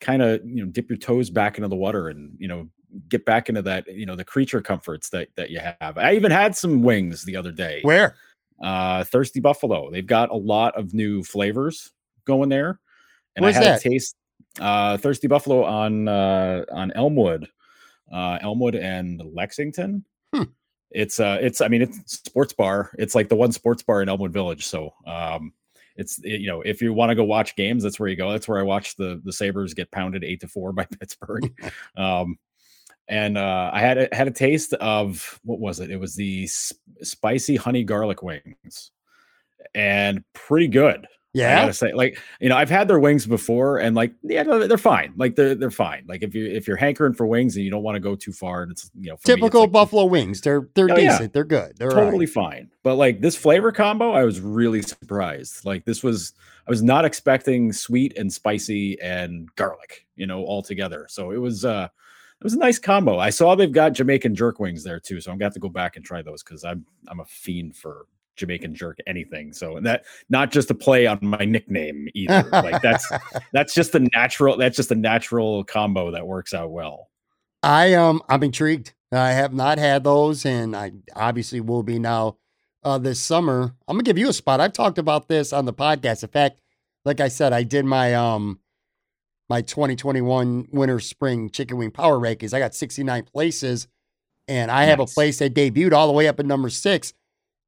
kind 0.00 0.22
of 0.22 0.40
you 0.44 0.64
know 0.64 0.70
dip 0.70 0.88
your 0.88 0.98
toes 0.98 1.30
back 1.30 1.56
into 1.56 1.68
the 1.68 1.76
water 1.76 2.08
and 2.08 2.34
you 2.38 2.48
know 2.48 2.68
get 3.08 3.24
back 3.24 3.48
into 3.48 3.62
that, 3.62 3.86
you 3.88 4.06
know, 4.06 4.16
the 4.16 4.24
creature 4.24 4.60
comforts 4.60 5.10
that 5.10 5.28
that 5.36 5.50
you 5.50 5.60
have. 5.60 5.98
I 5.98 6.14
even 6.14 6.30
had 6.30 6.56
some 6.56 6.82
wings 6.82 7.24
the 7.24 7.36
other 7.36 7.52
day. 7.52 7.80
Where? 7.82 8.16
Uh, 8.62 9.04
Thirsty 9.04 9.40
Buffalo. 9.40 9.90
They've 9.90 10.06
got 10.06 10.30
a 10.30 10.36
lot 10.36 10.76
of 10.78 10.94
new 10.94 11.22
flavors 11.22 11.92
going 12.24 12.48
there, 12.48 12.80
and 13.36 13.42
Where's 13.44 13.56
I 13.56 13.58
had 13.58 13.66
that? 13.66 13.84
a 13.84 13.88
taste. 13.90 14.16
Uh, 14.60 14.96
Thirsty 14.96 15.26
Buffalo 15.26 15.64
on 15.64 16.06
uh, 16.08 16.64
on 16.70 16.92
Elmwood, 16.92 17.48
uh, 18.12 18.38
Elmwood 18.40 18.76
and 18.76 19.20
Lexington. 19.34 20.04
Hmm. 20.32 20.44
It's 20.90 21.18
uh, 21.18 21.38
it's 21.40 21.60
I 21.60 21.68
mean 21.68 21.82
it's 21.82 22.12
sports 22.12 22.52
bar. 22.52 22.92
It's 22.98 23.14
like 23.16 23.28
the 23.28 23.34
one 23.36 23.50
sports 23.52 23.82
bar 23.82 24.00
in 24.02 24.08
Elmwood 24.08 24.32
Village. 24.32 24.64
So 24.66 24.94
um, 25.06 25.52
it's 25.96 26.20
it- 26.22 26.40
you 26.40 26.46
know 26.46 26.62
if 26.62 26.80
you 26.80 26.92
want 26.92 27.10
to 27.10 27.16
go 27.16 27.24
watch 27.24 27.56
games, 27.56 27.82
that's 27.82 27.98
where 27.98 28.08
you 28.08 28.14
go. 28.16 28.30
That's 28.30 28.46
where 28.46 28.60
I 28.60 28.62
watched 28.62 28.96
the 28.96 29.20
the 29.24 29.32
Sabres 29.32 29.74
get 29.74 29.90
pounded 29.90 30.22
eight 30.22 30.40
to 30.42 30.48
four 30.48 30.72
by 30.72 30.84
Pittsburgh. 31.00 31.52
um, 31.96 32.38
and 33.08 33.36
uh, 33.38 33.70
I 33.72 33.80
had 33.80 33.98
a, 33.98 34.08
had 34.12 34.28
a 34.28 34.32
taste 34.32 34.72
of 34.74 35.40
what 35.44 35.60
was 35.60 35.80
it? 35.80 35.90
It 35.90 35.98
was 36.00 36.14
the 36.16 36.44
s- 36.44 36.72
spicy 37.02 37.56
honey 37.56 37.84
garlic 37.84 38.22
wings, 38.22 38.90
and 39.74 40.24
pretty 40.32 40.68
good. 40.68 41.06
I 41.06 41.38
Yeah. 41.38 41.60
gotta 41.62 41.72
say, 41.72 41.92
like 41.92 42.16
you 42.40 42.48
know, 42.48 42.56
I've 42.56 42.70
had 42.70 42.86
their 42.86 43.00
wings 43.00 43.26
before, 43.26 43.78
and 43.78 43.96
like 43.96 44.14
yeah, 44.22 44.44
they're 44.44 44.78
fine. 44.78 45.14
Like 45.16 45.34
they're 45.34 45.56
they're 45.56 45.70
fine. 45.70 46.04
Like 46.08 46.22
if 46.22 46.32
you 46.32 46.46
if 46.46 46.68
you're 46.68 46.76
hankering 46.76 47.12
for 47.12 47.26
wings 47.26 47.56
and 47.56 47.64
you 47.64 47.72
don't 47.72 47.82
want 47.82 47.96
to 47.96 48.00
go 48.00 48.14
too 48.14 48.32
far, 48.32 48.62
and 48.62 48.70
it's 48.70 48.88
you 48.98 49.10
know 49.10 49.16
for 49.16 49.28
me, 49.30 49.34
Typical 49.34 49.62
like 49.62 49.72
buffalo 49.72 50.04
wings. 50.04 50.40
They're 50.42 50.68
they're 50.74 50.88
Oh, 50.90 50.96
yeah. 50.96 51.10
decent. 51.10 51.32
They're 51.32 51.42
good. 51.44 51.76
They're 51.76 51.90
all 51.90 51.96
right. 51.96 52.04
totally 52.04 52.26
fine. 52.26 52.70
But 52.84 52.94
like 52.94 53.20
this 53.20 53.34
flavor 53.34 53.72
combo, 53.72 54.12
I 54.12 54.22
was 54.24 54.40
really 54.40 54.80
surprised. 54.82 55.64
Like 55.64 55.84
this 55.84 56.04
was 56.04 56.34
I 56.68 56.70
was 56.70 56.84
not 56.84 57.04
expecting 57.04 57.72
sweet 57.72 58.16
and 58.16 58.32
spicy 58.32 59.00
and 59.00 59.52
garlic, 59.56 60.06
you 60.14 60.28
know, 60.28 60.44
all 60.44 60.62
together. 60.62 61.06
So 61.10 61.32
it 61.32 61.38
was 61.38 61.64
uh 61.64 61.88
it 62.44 62.48
was 62.48 62.52
a 62.52 62.58
nice 62.58 62.78
combo. 62.78 63.18
I 63.18 63.30
saw 63.30 63.54
they've 63.54 63.72
got 63.72 63.94
Jamaican 63.94 64.34
jerk 64.34 64.60
wings 64.60 64.84
there 64.84 65.00
too, 65.00 65.18
so 65.18 65.32
I'm 65.32 65.38
gonna 65.38 65.46
have 65.46 65.54
to 65.54 65.60
go 65.60 65.70
back 65.70 65.96
and 65.96 66.04
try 66.04 66.20
those 66.20 66.42
because 66.42 66.62
I'm 66.62 66.84
I'm 67.08 67.20
a 67.20 67.24
fiend 67.24 67.74
for 67.74 68.04
Jamaican 68.36 68.74
jerk 68.74 68.98
anything. 69.06 69.54
So 69.54 69.78
and 69.78 69.86
that 69.86 70.04
not 70.28 70.52
just 70.52 70.70
a 70.70 70.74
play 70.74 71.06
on 71.06 71.20
my 71.22 71.46
nickname 71.46 72.06
either. 72.14 72.46
like 72.52 72.82
that's 72.82 73.10
that's 73.54 73.72
just 73.72 73.94
a 73.94 74.00
natural 74.12 74.58
that's 74.58 74.76
just 74.76 74.90
a 74.90 74.94
natural 74.94 75.64
combo 75.64 76.10
that 76.10 76.26
works 76.26 76.52
out 76.52 76.70
well. 76.70 77.08
I 77.62 77.94
um 77.94 78.22
I'm 78.28 78.42
intrigued. 78.42 78.92
I 79.10 79.30
have 79.30 79.54
not 79.54 79.78
had 79.78 80.04
those, 80.04 80.44
and 80.44 80.76
I 80.76 80.92
obviously 81.16 81.62
will 81.62 81.82
be 81.82 81.98
now 81.98 82.36
uh, 82.82 82.98
this 82.98 83.22
summer. 83.22 83.74
I'm 83.88 83.96
gonna 83.96 84.02
give 84.02 84.18
you 84.18 84.28
a 84.28 84.34
spot. 84.34 84.60
I've 84.60 84.74
talked 84.74 84.98
about 84.98 85.28
this 85.28 85.54
on 85.54 85.64
the 85.64 85.72
podcast. 85.72 86.22
In 86.22 86.28
fact, 86.28 86.60
like 87.06 87.20
I 87.20 87.28
said, 87.28 87.54
I 87.54 87.62
did 87.62 87.86
my 87.86 88.12
um 88.12 88.58
my 89.48 89.62
2021 89.62 90.68
winter 90.72 91.00
spring 91.00 91.50
chicken 91.50 91.76
wing 91.76 91.90
power 91.90 92.18
rankings. 92.18 92.54
I 92.54 92.58
got 92.58 92.74
69 92.74 93.24
places, 93.24 93.88
and 94.48 94.70
I 94.70 94.84
have 94.84 95.00
a 95.00 95.06
place 95.06 95.38
that 95.38 95.54
debuted 95.54 95.92
all 95.92 96.06
the 96.06 96.12
way 96.12 96.28
up 96.28 96.40
at 96.40 96.46
number 96.46 96.70
six, 96.70 97.12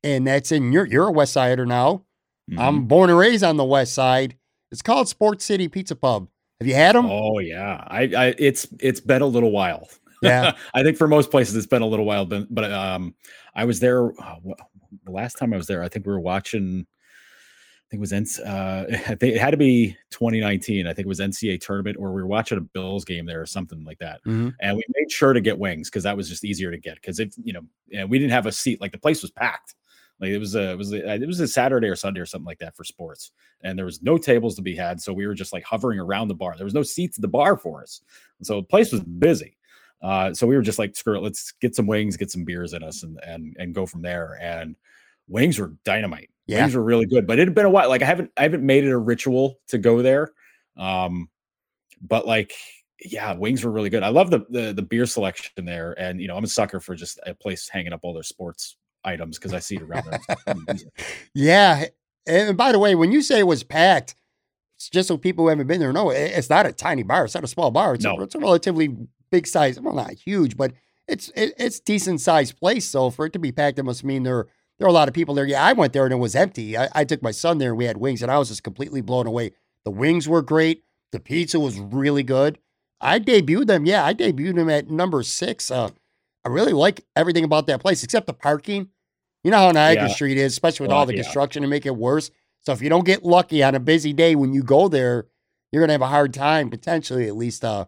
and 0.02 0.26
that's 0.26 0.52
in 0.52 0.73
you're 0.73 0.87
you're 0.87 1.09
a 1.09 1.12
West 1.12 1.33
Sider 1.33 1.66
now. 1.66 2.04
Mhm. 2.50 2.59
I'm 2.59 2.85
born 2.87 3.11
and 3.11 3.18
raised 3.18 3.42
on 3.45 3.56
the 3.56 3.64
West 3.64 3.92
Side. 3.95 4.37
It's 4.71 4.83
called 4.83 5.09
Sports 5.09 5.45
City 5.45 5.68
Pizza 5.68 5.97
Pub. 5.97 6.28
Have 6.61 6.68
you 6.68 6.75
had 6.75 6.95
them? 6.95 7.06
Oh 7.11 7.38
yeah, 7.38 7.85
I, 7.87 8.02
I 8.16 8.35
it's 8.38 8.66
it's 8.80 9.00
been 9.00 9.23
a 9.23 9.26
little 9.26 9.50
while. 9.50 9.88
Yeah. 10.23 10.52
I 10.75 10.83
think 10.83 10.97
for 10.97 11.06
most 11.06 11.30
places 11.30 11.54
it's 11.56 11.66
been 11.66 11.83
a 11.83 11.87
little 11.87 12.06
while, 12.06 12.25
but 12.25 12.52
but 12.54 12.71
um, 12.73 13.14
I 13.54 13.64
was 13.64 13.80
there 13.80 14.06
uh, 14.21 14.37
the 15.04 15.11
last 15.11 15.35
time 15.35 15.52
I 15.52 15.56
was 15.56 15.66
there. 15.66 15.83
I 15.83 15.88
think 15.88 16.06
we 16.06 16.12
were 16.12 16.21
watching. 16.21 16.87
I 17.87 17.90
think 17.90 17.99
it 17.99 18.12
was 18.12 18.40
uh, 18.40 18.85
think 19.07 19.23
it 19.35 19.40
had 19.40 19.52
to 19.52 19.57
be 19.57 19.97
2019. 20.11 20.87
I 20.87 20.93
think 20.93 21.07
it 21.07 21.09
was 21.09 21.21
NCAA 21.21 21.61
tournament, 21.61 21.97
or 22.00 22.12
we 22.12 22.21
were 22.21 22.26
watching 22.26 22.59
a 22.59 22.62
Bills 22.62 23.05
game 23.05 23.26
there 23.26 23.40
or 23.40 23.47
something 23.47 23.85
like 23.85 23.99
that. 23.99 24.21
Mhm. 24.25 24.55
And 24.61 24.76
we 24.76 24.83
made 24.95 25.11
sure 25.11 25.33
to 25.33 25.40
get 25.40 25.59
wings 25.59 25.88
because 25.88 26.02
that 26.02 26.16
was 26.16 26.28
just 26.28 26.45
easier 26.45 26.71
to 26.73 26.78
get. 26.78 26.97
Because 26.97 27.21
if 27.21 27.33
you 27.43 27.52
know, 27.52 27.62
and 27.93 28.11
we 28.11 28.19
didn't 28.19 28.33
have 28.33 28.47
a 28.47 28.52
seat, 28.52 28.81
like 28.81 28.93
the 28.93 28.99
place 28.99 29.23
was 29.23 29.31
packed. 29.31 29.75
Like 30.21 30.31
it 30.31 30.38
was 30.38 30.55
a 30.55 30.73
it 30.73 30.78
was 30.78 30.93
a, 30.93 31.15
it 31.15 31.26
was 31.26 31.41
a 31.41 31.47
Saturday 31.47 31.89
or 31.89 31.95
Sunday 31.97 32.21
or 32.21 32.26
something 32.26 32.47
like 32.47 32.58
that 32.58 32.75
for 32.75 32.84
sports, 32.84 33.32
and 33.63 33.78
there 33.78 33.84
was 33.84 34.02
no 34.02 34.17
tables 34.17 34.56
to 34.56 34.63
be 34.63 34.75
had, 34.75 35.00
so 35.00 35.13
we 35.13 35.26
were 35.26 35.34
just 35.34 35.52
like 35.52 35.63
hovering 35.63 36.00
around 36.00 36.28
the 36.28 36.34
bar. 36.34 36.54
There 36.56 36.65
was 36.65 36.75
no 36.75 36.82
seats 36.82 37.19
at 37.19 37.23
the 37.23 37.28
bar 37.28 37.56
for 37.56 37.82
us, 37.82 38.00
and 38.39 38.47
so 38.47 38.56
the 38.56 38.67
place 38.67 38.93
was 38.93 39.02
busy. 39.02 39.58
Uh, 40.02 40.32
so 40.32 40.47
we 40.47 40.56
were 40.56 40.63
just 40.63 40.78
like, 40.78 40.95
screw 40.97 41.17
it, 41.17 41.23
let's 41.23 41.52
get 41.61 41.75
some 41.75 41.87
wings, 41.87 42.17
get 42.17 42.30
some 42.30 42.45
beers 42.45 42.73
in 42.73 42.82
us, 42.82 43.02
and 43.02 43.21
and 43.26 43.54
and 43.58 43.75
go 43.75 43.84
from 43.84 44.02
there. 44.02 44.39
And 44.41 44.75
wings 45.28 45.58
were 45.58 45.75
dynamite. 45.84 46.30
Yeah. 46.47 46.63
Wings 46.63 46.75
were 46.75 46.82
really 46.82 47.06
good, 47.06 47.26
but 47.26 47.39
it 47.39 47.47
had 47.47 47.54
been 47.54 47.67
a 47.67 47.71
while. 47.71 47.89
Like 47.89 48.02
I 48.02 48.06
haven't 48.06 48.30
I 48.37 48.43
haven't 48.43 48.65
made 48.65 48.85
it 48.85 48.91
a 48.91 48.99
ritual 48.99 49.59
to 49.69 49.78
go 49.78 50.02
there. 50.02 50.32
Um, 50.76 51.28
but 52.00 52.26
like 52.26 52.52
yeah, 53.04 53.35
wings 53.35 53.65
were 53.65 53.71
really 53.71 53.91
good. 53.91 54.02
I 54.02 54.09
love 54.09 54.30
the, 54.30 54.47
the 54.50 54.73
the 54.73 54.82
beer 54.82 55.06
selection 55.06 55.65
there, 55.65 55.95
and 55.99 56.21
you 56.21 56.28
know 56.28 56.37
I'm 56.37 56.45
a 56.45 56.49
sucker 56.49 56.80
for 56.80 56.95
just 56.95 57.19
a 57.26 57.35
place 57.35 57.69
hanging 57.69 57.93
up 57.93 58.00
all 58.02 58.15
their 58.15 58.23
sports 58.23 58.76
items 59.04 59.39
because 59.39 59.54
I 59.54 59.59
see 59.59 59.76
it 59.76 59.82
around 59.82 60.04
there. 60.06 60.76
Yeah. 61.35 61.87
And 62.28 62.56
by 62.56 62.73
the 62.73 62.80
way, 62.80 62.97
when 62.97 63.13
you 63.13 63.23
say 63.23 63.39
it 63.39 63.47
was 63.47 63.63
packed, 63.63 64.17
it's 64.75 64.91
just 64.91 65.06
so 65.06 65.17
people 65.17 65.45
who 65.45 65.49
haven't 65.49 65.69
been 65.69 65.78
there 65.78 65.93
know 65.93 66.11
it's 66.11 66.50
not 66.50 66.67
a 66.67 66.73
tiny 66.73 67.04
bar. 67.04 67.25
It's 67.25 67.35
not 67.35 67.45
a 67.45 67.49
small 67.49 67.71
bar. 67.71 67.95
It's, 67.95 68.04
a, 68.04 68.15
it's 68.21 68.35
a 68.35 68.41
relatively 68.41 68.97
big 69.30 69.47
size. 69.47 69.80
Well, 69.80 69.95
not 69.95 70.11
huge, 70.13 70.56
but 70.56 70.73
it's 71.06 71.28
it, 71.37 71.54
it's 71.56 71.78
decent 71.78 72.21
sized 72.21 72.59
place. 72.59 72.85
So 72.85 73.11
for 73.11 73.26
it 73.26 73.32
to 73.35 73.39
be 73.39 73.52
packed, 73.52 73.78
it 73.78 73.85
must 73.85 74.02
mean 74.02 74.25
there 74.25 74.49
there 74.78 74.86
are 74.86 74.91
a 74.91 74.93
lot 74.93 75.08
of 75.08 75.15
people 75.15 75.34
there. 75.34 75.47
Yeah, 75.47 75.65
I 75.65 75.73
went 75.73 75.93
there 75.93 76.04
and 76.04 76.12
it 76.12 76.17
was 76.19 76.34
empty. 76.34 76.76
I, 76.76 76.89
I 76.95 77.04
took 77.04 77.23
my 77.23 77.30
son 77.30 77.58
there 77.58 77.71
and 77.71 77.78
we 77.78 77.84
had 77.86 77.97
wings, 77.97 78.23
and 78.23 78.30
I 78.30 78.39
was 78.39 78.49
just 78.49 78.62
completely 78.62 79.00
blown 79.00 79.26
away. 79.26 79.52
The 79.84 79.91
wings 79.91 80.28
were 80.28 80.43
great. 80.43 80.84
The 81.12 81.21
pizza 81.21 81.58
was 81.60 81.78
really 81.78 82.23
good. 82.23 82.58
I 83.00 83.19
debuted 83.19 83.67
them. 83.69 83.86
Yeah, 83.86 84.04
I 84.04 84.15
debuted 84.15 84.56
them 84.56 84.69
at 84.71 84.91
number 84.91 85.23
six. 85.23 85.71
Uh, 85.71 85.91
I 86.45 86.49
really 86.49 86.73
like 86.73 87.04
everything 87.15 87.45
about 87.45 87.67
that 87.69 87.80
place 87.80 88.02
except 88.02 88.26
the 88.26 88.32
parking. 88.32 88.89
You 89.45 89.50
know 89.50 89.58
how 89.58 89.71
Niagara 89.71 90.08
Yeah. 90.08 90.15
Street 90.15 90.39
is, 90.39 90.52
especially 90.52 90.84
with 90.84 90.91
Well, 90.91 90.99
all 91.00 91.06
the 91.06 91.15
yeah. 91.15 91.23
construction 91.23 91.62
to 91.62 91.69
make 91.69 91.86
it 91.86 91.97
worse. 91.97 92.30
So 92.60 92.73
if 92.73 92.82
you 92.82 92.89
don't 92.89 93.04
get 93.04 93.23
lucky 93.25 93.62
on 93.62 93.75
a 93.76 93.80
busy 93.80 94.12
day 94.12 94.34
when 94.34 94.52
you 94.52 94.62
go 94.62 94.89
there, 94.89 95.26
you're 95.71 95.82
gonna 95.82 95.93
have 95.93 96.02
a 96.02 96.06
hard 96.08 96.34
time 96.34 96.69
potentially 96.71 97.26
at 97.28 97.36
least 97.36 97.65
uh 97.65 97.84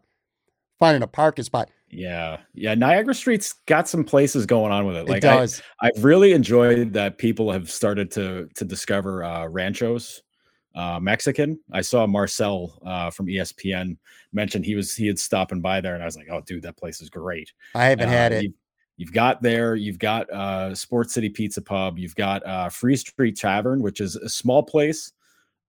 finding 0.78 1.02
a 1.02 1.06
parking 1.08 1.44
spot. 1.44 1.68
Yeah, 1.90 2.38
yeah. 2.54 2.74
Niagara 2.74 3.14
Street's 3.14 3.54
got 3.66 3.88
some 3.88 4.04
places 4.04 4.46
going 4.46 4.72
on 4.72 4.86
with 4.86 4.96
it. 4.96 5.08
Like 5.08 5.24
it 5.24 5.30
I, 5.30 5.36
does. 5.38 5.62
I've 5.80 6.04
really 6.04 6.32
enjoyed 6.32 6.92
that 6.92 7.18
people 7.18 7.50
have 7.50 7.70
started 7.70 8.10
to 8.12 8.48
to 8.54 8.64
discover 8.64 9.24
uh, 9.24 9.46
ranchos. 9.46 10.22
Uh, 10.74 11.00
Mexican. 11.00 11.58
I 11.72 11.80
saw 11.80 12.06
Marcel 12.06 12.78
uh, 12.86 13.10
from 13.10 13.26
ESPN 13.26 13.96
mention 14.32 14.62
he 14.62 14.76
was 14.76 14.94
he 14.94 15.06
had 15.08 15.18
stopping 15.18 15.60
by 15.60 15.80
there, 15.80 15.94
and 15.94 16.02
I 16.02 16.06
was 16.06 16.16
like, 16.16 16.28
"Oh, 16.30 16.40
dude, 16.42 16.62
that 16.62 16.76
place 16.76 17.00
is 17.00 17.10
great." 17.10 17.52
I 17.74 17.86
haven't 17.86 18.08
Uh, 18.08 18.12
had 18.12 18.32
it. 18.32 18.42
You've, 18.44 18.52
you've 18.96 19.12
got 19.12 19.42
there. 19.42 19.74
You've 19.74 19.98
got 19.98 20.30
uh, 20.30 20.74
Sports 20.74 21.14
City 21.14 21.30
Pizza 21.30 21.62
Pub. 21.62 21.98
You've 21.98 22.14
got 22.14 22.46
uh, 22.46 22.68
Free 22.68 22.94
Street 22.96 23.36
Tavern, 23.36 23.82
which 23.82 24.00
is 24.00 24.14
a 24.16 24.28
small 24.28 24.62
place. 24.62 25.12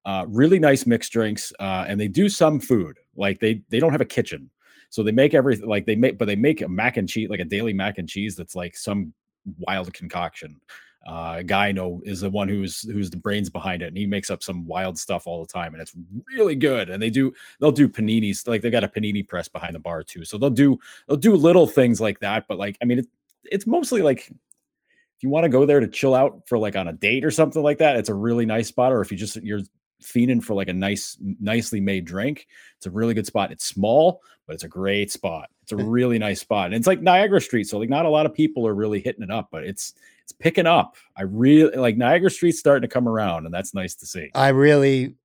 Uh, 0.06 0.26
really 0.28 0.60
nice 0.60 0.86
mixed 0.86 1.12
drinks, 1.12 1.52
uh, 1.60 1.86
and 1.88 2.00
they 2.00 2.08
do 2.08 2.30
some 2.30 2.60
food. 2.60 2.98
Like 3.16 3.40
they 3.40 3.62
they 3.70 3.80
don't 3.80 3.92
have 3.94 4.02
a 4.02 4.06
kitchen, 4.06 4.50
so 4.90 5.04
they 5.04 5.12
make 5.12 5.34
everything 5.34 5.68
like 5.68 5.86
they 5.86 5.96
make, 5.96 6.18
but 6.18 6.26
they 6.26 6.36
make 6.36 6.62
a 6.62 6.68
mac 6.68 6.98
and 6.98 7.08
cheese, 7.08 7.30
like 7.30 7.40
a 7.40 7.46
daily 7.46 7.74
mac 7.74 7.98
and 7.98 8.10
cheese 8.10 8.36
that's 8.36 8.56
like 8.56 8.76
some 8.76 9.14
wild 9.60 9.94
concoction. 9.94 10.60
Uh, 11.08 11.36
a 11.38 11.44
guy 11.44 11.68
I 11.68 11.72
know 11.72 12.02
is 12.04 12.22
the 12.22 12.30
one 12.30 12.50
who's 12.50 12.82
who's 12.82 13.10
the 13.10 13.18
brains 13.18 13.50
behind 13.50 13.82
it, 13.82 13.88
and 13.88 13.98
he 13.98 14.06
makes 14.06 14.30
up 14.30 14.44
some 14.44 14.66
wild 14.66 14.98
stuff 14.98 15.28
all 15.28 15.42
the 15.42 15.52
time, 15.52 15.74
and 15.74 15.82
it's 15.82 15.94
really 16.36 16.56
good. 16.56 16.90
And 16.90 17.02
they 17.02 17.10
do 17.10 17.34
they'll 17.60 17.72
do 17.72 17.88
paninis, 17.88 18.48
like 18.48 18.62
they 18.62 18.70
got 18.70 18.84
a 18.84 18.88
panini 18.88 19.26
press 19.26 19.48
behind 19.48 19.76
the 19.76 19.80
bar 19.80 20.04
too, 20.04 20.26
so 20.26 20.38
they'll 20.38 20.50
do 20.50 20.78
they'll 21.08 21.18
do 21.18 21.36
little 21.36 21.68
things 21.68 22.02
like 22.02 22.20
that. 22.20 22.48
But 22.48 22.58
like, 22.58 22.78
I 22.82 22.86
mean, 22.86 23.00
it's 23.00 23.08
it's 23.46 23.68
mostly 23.68 24.02
like 24.02 24.30
if 24.30 25.24
you 25.24 25.30
want 25.30 25.46
to 25.46 25.50
go 25.50 25.66
there 25.66 25.80
to 25.80 25.88
chill 25.88 26.16
out 26.16 26.48
for 26.48 26.58
like 26.58 26.76
on 26.76 26.88
a 26.88 26.94
date 26.94 27.24
or 27.24 27.32
something 27.32 27.64
like 27.64 27.78
that, 27.78 27.96
it's 27.96 28.10
a 28.10 28.14
really 28.14 28.46
nice 28.46 28.68
spot. 28.68 28.92
Or 28.92 29.02
if 29.02 29.12
you 29.12 29.18
just 29.18 29.38
you're 29.38 29.62
fiending 30.02 30.44
for 30.44 30.54
like 30.54 30.68
a 30.68 30.74
nice, 30.74 31.18
nicely 31.40 31.80
made 31.80 32.06
drink, 32.06 32.48
it's 32.78 32.86
a 32.86 32.92
really 32.92 33.14
good 33.14 33.26
spot. 33.26 33.52
It's 33.52 33.66
small, 33.66 34.22
but 34.48 34.54
it's 34.54 34.64
a 34.64 34.70
great 34.70 35.12
spot. 35.12 35.50
It's 35.64 35.72
a 35.72 35.78
really 35.78 36.20
nice 36.20 36.42
spot, 36.42 36.68
and 36.68 36.76
it's 36.76 36.88
like 36.88 37.02
Niagara 37.02 37.42
Street, 37.42 37.66
so 37.68 37.78
like 37.78 37.90
not 37.90 38.06
a 38.06 38.10
lot 38.10 38.26
of 38.26 38.34
people 38.34 38.68
are 38.68 38.74
really 38.74 39.00
hitting 39.00 39.24
it 39.24 39.32
up, 39.32 39.50
but 39.52 39.64
it's 39.64 39.94
it's 40.24 40.32
picking 40.32 40.68
up. 40.68 40.96
I 41.16 41.24
really 41.24 41.76
like 41.76 41.98
Niagara 41.98 42.30
Street's 42.30 42.60
starting 42.60 42.88
to 42.88 42.94
come 42.94 43.08
around, 43.08 43.46
and 43.46 43.54
that's 43.54 43.74
nice 43.74 43.96
to 43.96 44.06
see. 44.06 44.30
I 44.36 44.50
really, 44.50 45.16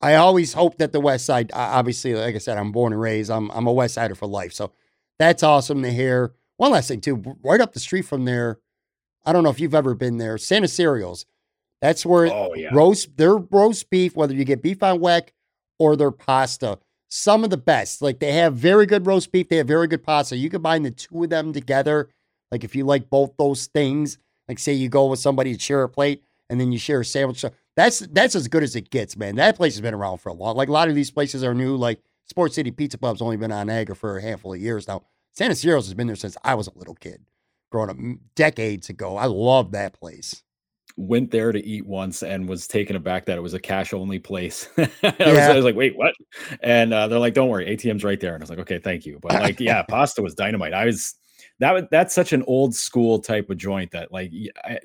I 0.00 0.14
always 0.14 0.52
hope 0.52 0.78
that 0.78 0.92
the 0.92 1.00
West 1.00 1.26
Side. 1.26 1.50
Obviously, 1.52 2.14
like 2.14 2.34
I 2.34 2.38
said, 2.38 2.56
I'm 2.58 2.72
born 2.72 2.92
and 2.92 3.00
raised. 3.00 3.30
I'm 3.30 3.50
I'm 3.50 3.66
a 3.66 3.72
West 3.72 3.94
Sider 3.94 4.14
for 4.14 4.26
life. 4.26 4.52
So 4.52 4.72
that's 5.18 5.42
awesome 5.42 5.82
to 5.82 5.92
hear. 5.92 6.34
One 6.56 6.70
last 6.70 6.88
thing 6.88 7.00
too, 7.00 7.36
right 7.42 7.60
up 7.60 7.72
the 7.72 7.80
street 7.80 8.02
from 8.02 8.24
there. 8.24 8.60
I 9.24 9.32
don't 9.32 9.42
know 9.42 9.50
if 9.50 9.60
you've 9.60 9.74
ever 9.74 9.94
been 9.94 10.18
there. 10.18 10.36
Santasiero's. 10.36 11.26
That's 11.82 12.06
where 12.06 12.32
Oh 12.32 12.54
yeah, 12.54 12.70
roast 12.72 13.16
their 13.18 13.36
roast 13.36 13.90
beef, 13.90 14.16
whether 14.16 14.32
you 14.32 14.44
get 14.44 14.62
beef 14.62 14.82
on 14.82 15.00
weck 15.00 15.30
or 15.78 15.96
their 15.96 16.12
pasta. 16.12 16.78
Some 17.08 17.44
of 17.44 17.50
the 17.50 17.58
best. 17.58 18.00
Like 18.00 18.20
they 18.20 18.32
have 18.32 18.54
very 18.54 18.86
good 18.86 19.04
roast 19.06 19.32
beef. 19.32 19.48
They 19.48 19.56
have 19.56 19.66
very 19.66 19.88
good 19.88 20.02
pasta. 20.02 20.36
You 20.36 20.48
combine 20.48 20.84
the 20.84 20.92
two 20.92 21.24
of 21.24 21.28
them 21.28 21.52
together. 21.52 22.08
Like 22.52 22.62
if 22.64 22.76
you 22.76 22.84
like 22.84 23.10
both 23.10 23.36
those 23.36 23.66
things, 23.66 24.16
like 24.48 24.60
say 24.60 24.72
you 24.72 24.88
go 24.88 25.06
with 25.06 25.18
somebody 25.18 25.52
to 25.52 25.60
share 25.60 25.82
a 25.82 25.88
plate 25.88 26.22
and 26.48 26.60
then 26.60 26.70
you 26.70 26.78
share 26.78 27.00
a 27.00 27.04
sandwich. 27.04 27.40
So 27.40 27.50
that's 27.74 27.98
that's 27.98 28.36
as 28.36 28.46
good 28.46 28.62
as 28.62 28.76
it 28.76 28.88
gets, 28.90 29.16
man. 29.16 29.34
That 29.34 29.56
place 29.56 29.74
has 29.74 29.80
been 29.80 29.92
around 29.92 30.18
for 30.18 30.28
a 30.28 30.34
long. 30.34 30.56
Like 30.56 30.68
a 30.68 30.72
lot 30.72 30.88
of 30.88 30.94
these 30.94 31.10
places 31.10 31.42
are 31.42 31.52
new. 31.52 31.76
Like 31.76 32.00
Sports 32.26 32.54
City 32.54 32.70
Pizza 32.70 32.96
Pub's 32.96 33.20
only 33.20 33.36
been 33.36 33.50
on 33.50 33.66
Niagara 33.66 33.96
for 33.96 34.18
a 34.18 34.22
handful 34.22 34.54
of 34.54 34.60
years 34.60 34.86
now. 34.86 35.02
Santasiero's 35.36 35.86
has 35.86 35.94
been 35.94 36.06
there 36.06 36.14
since 36.14 36.36
I 36.44 36.54
was 36.54 36.68
a 36.68 36.78
little 36.78 36.94
kid, 36.94 37.24
growing 37.72 37.90
up 37.90 37.96
decades 38.36 38.88
ago. 38.88 39.16
I 39.16 39.26
love 39.26 39.72
that 39.72 39.94
place 39.94 40.44
went 41.02 41.30
there 41.30 41.52
to 41.52 41.64
eat 41.66 41.84
once 41.84 42.22
and 42.22 42.48
was 42.48 42.66
taken 42.66 42.96
aback 42.96 43.26
that 43.26 43.36
it 43.36 43.40
was 43.40 43.54
a 43.54 43.60
cash 43.60 43.92
only 43.92 44.18
place. 44.18 44.68
I, 44.78 44.88
yeah. 45.02 45.12
was, 45.18 45.38
I, 45.38 45.56
was, 45.56 45.64
like, 45.64 45.74
wait, 45.74 45.96
what? 45.96 46.14
And 46.62 46.94
uh, 46.94 47.08
they're 47.08 47.18
like, 47.18 47.34
don't 47.34 47.48
worry, 47.48 47.66
ATM's 47.66 48.04
right 48.04 48.20
there. 48.20 48.34
And 48.34 48.42
I 48.42 48.44
was 48.44 48.50
like, 48.50 48.60
okay, 48.60 48.78
thank 48.78 49.04
you. 49.04 49.18
But 49.20 49.32
like, 49.34 49.60
yeah, 49.60 49.82
pasta 49.88 50.22
was 50.22 50.34
dynamite. 50.34 50.72
I 50.72 50.86
was 50.86 51.16
that 51.58 51.72
was 51.72 51.84
that's 51.90 52.14
such 52.14 52.32
an 52.32 52.44
old 52.46 52.74
school 52.74 53.18
type 53.18 53.50
of 53.50 53.56
joint 53.56 53.90
that 53.90 54.12
like 54.12 54.32
I, 54.64 54.78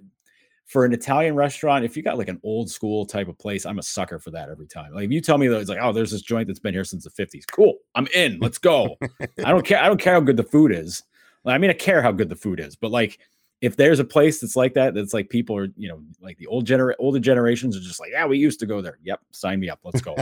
for 0.65 0.83
an 0.85 0.91
Italian 0.91 1.35
restaurant, 1.35 1.85
if 1.85 1.95
you 1.95 2.03
got 2.03 2.17
like 2.17 2.27
an 2.27 2.41
old 2.43 2.69
school 2.69 3.05
type 3.05 3.27
of 3.29 3.37
place, 3.37 3.65
I'm 3.65 3.79
a 3.79 3.83
sucker 3.83 4.19
for 4.19 4.31
that 4.31 4.49
every 4.49 4.67
time. 4.67 4.93
Like 4.93 5.05
if 5.05 5.11
you 5.11 5.21
tell 5.21 5.37
me 5.37 5.47
that 5.47 5.59
it's 5.59 5.69
like, 5.69 5.79
oh, 5.81 5.93
there's 5.93 6.11
this 6.11 6.21
joint 6.21 6.47
that's 6.47 6.59
been 6.59 6.73
here 6.73 6.83
since 6.83 7.05
the 7.05 7.09
50s. 7.09 7.43
Cool. 7.49 7.75
I'm 7.95 8.07
in. 8.13 8.39
Let's 8.39 8.57
go. 8.57 8.97
I 9.45 9.51
don't 9.51 9.65
care. 9.65 9.79
I 9.79 9.87
don't 9.87 9.99
care 9.99 10.13
how 10.13 10.19
good 10.19 10.35
the 10.35 10.43
food 10.43 10.73
is. 10.73 11.03
I 11.45 11.57
mean, 11.57 11.69
I 11.69 11.73
care 11.73 12.01
how 12.01 12.11
good 12.11 12.27
the 12.27 12.35
food 12.35 12.59
is, 12.59 12.75
but 12.75 12.91
like 12.91 13.19
if 13.61 13.75
there's 13.75 13.99
a 13.99 14.05
place 14.05 14.39
that's 14.39 14.55
like 14.55 14.73
that, 14.75 14.93
that's 14.93 15.13
like 15.13 15.29
people 15.29 15.57
are, 15.57 15.67
you 15.75 15.87
know, 15.87 16.01
like 16.21 16.37
the 16.37 16.47
old 16.47 16.65
gener 16.65 16.93
older 16.99 17.19
generations 17.19 17.75
are 17.75 17.79
just 17.79 17.99
like, 17.99 18.11
yeah, 18.11 18.25
we 18.25 18.37
used 18.37 18.59
to 18.59 18.65
go 18.65 18.81
there. 18.81 18.99
Yep, 19.03 19.21
sign 19.31 19.59
me 19.59 19.69
up. 19.69 19.79
Let's 19.83 20.01
go. 20.01 20.15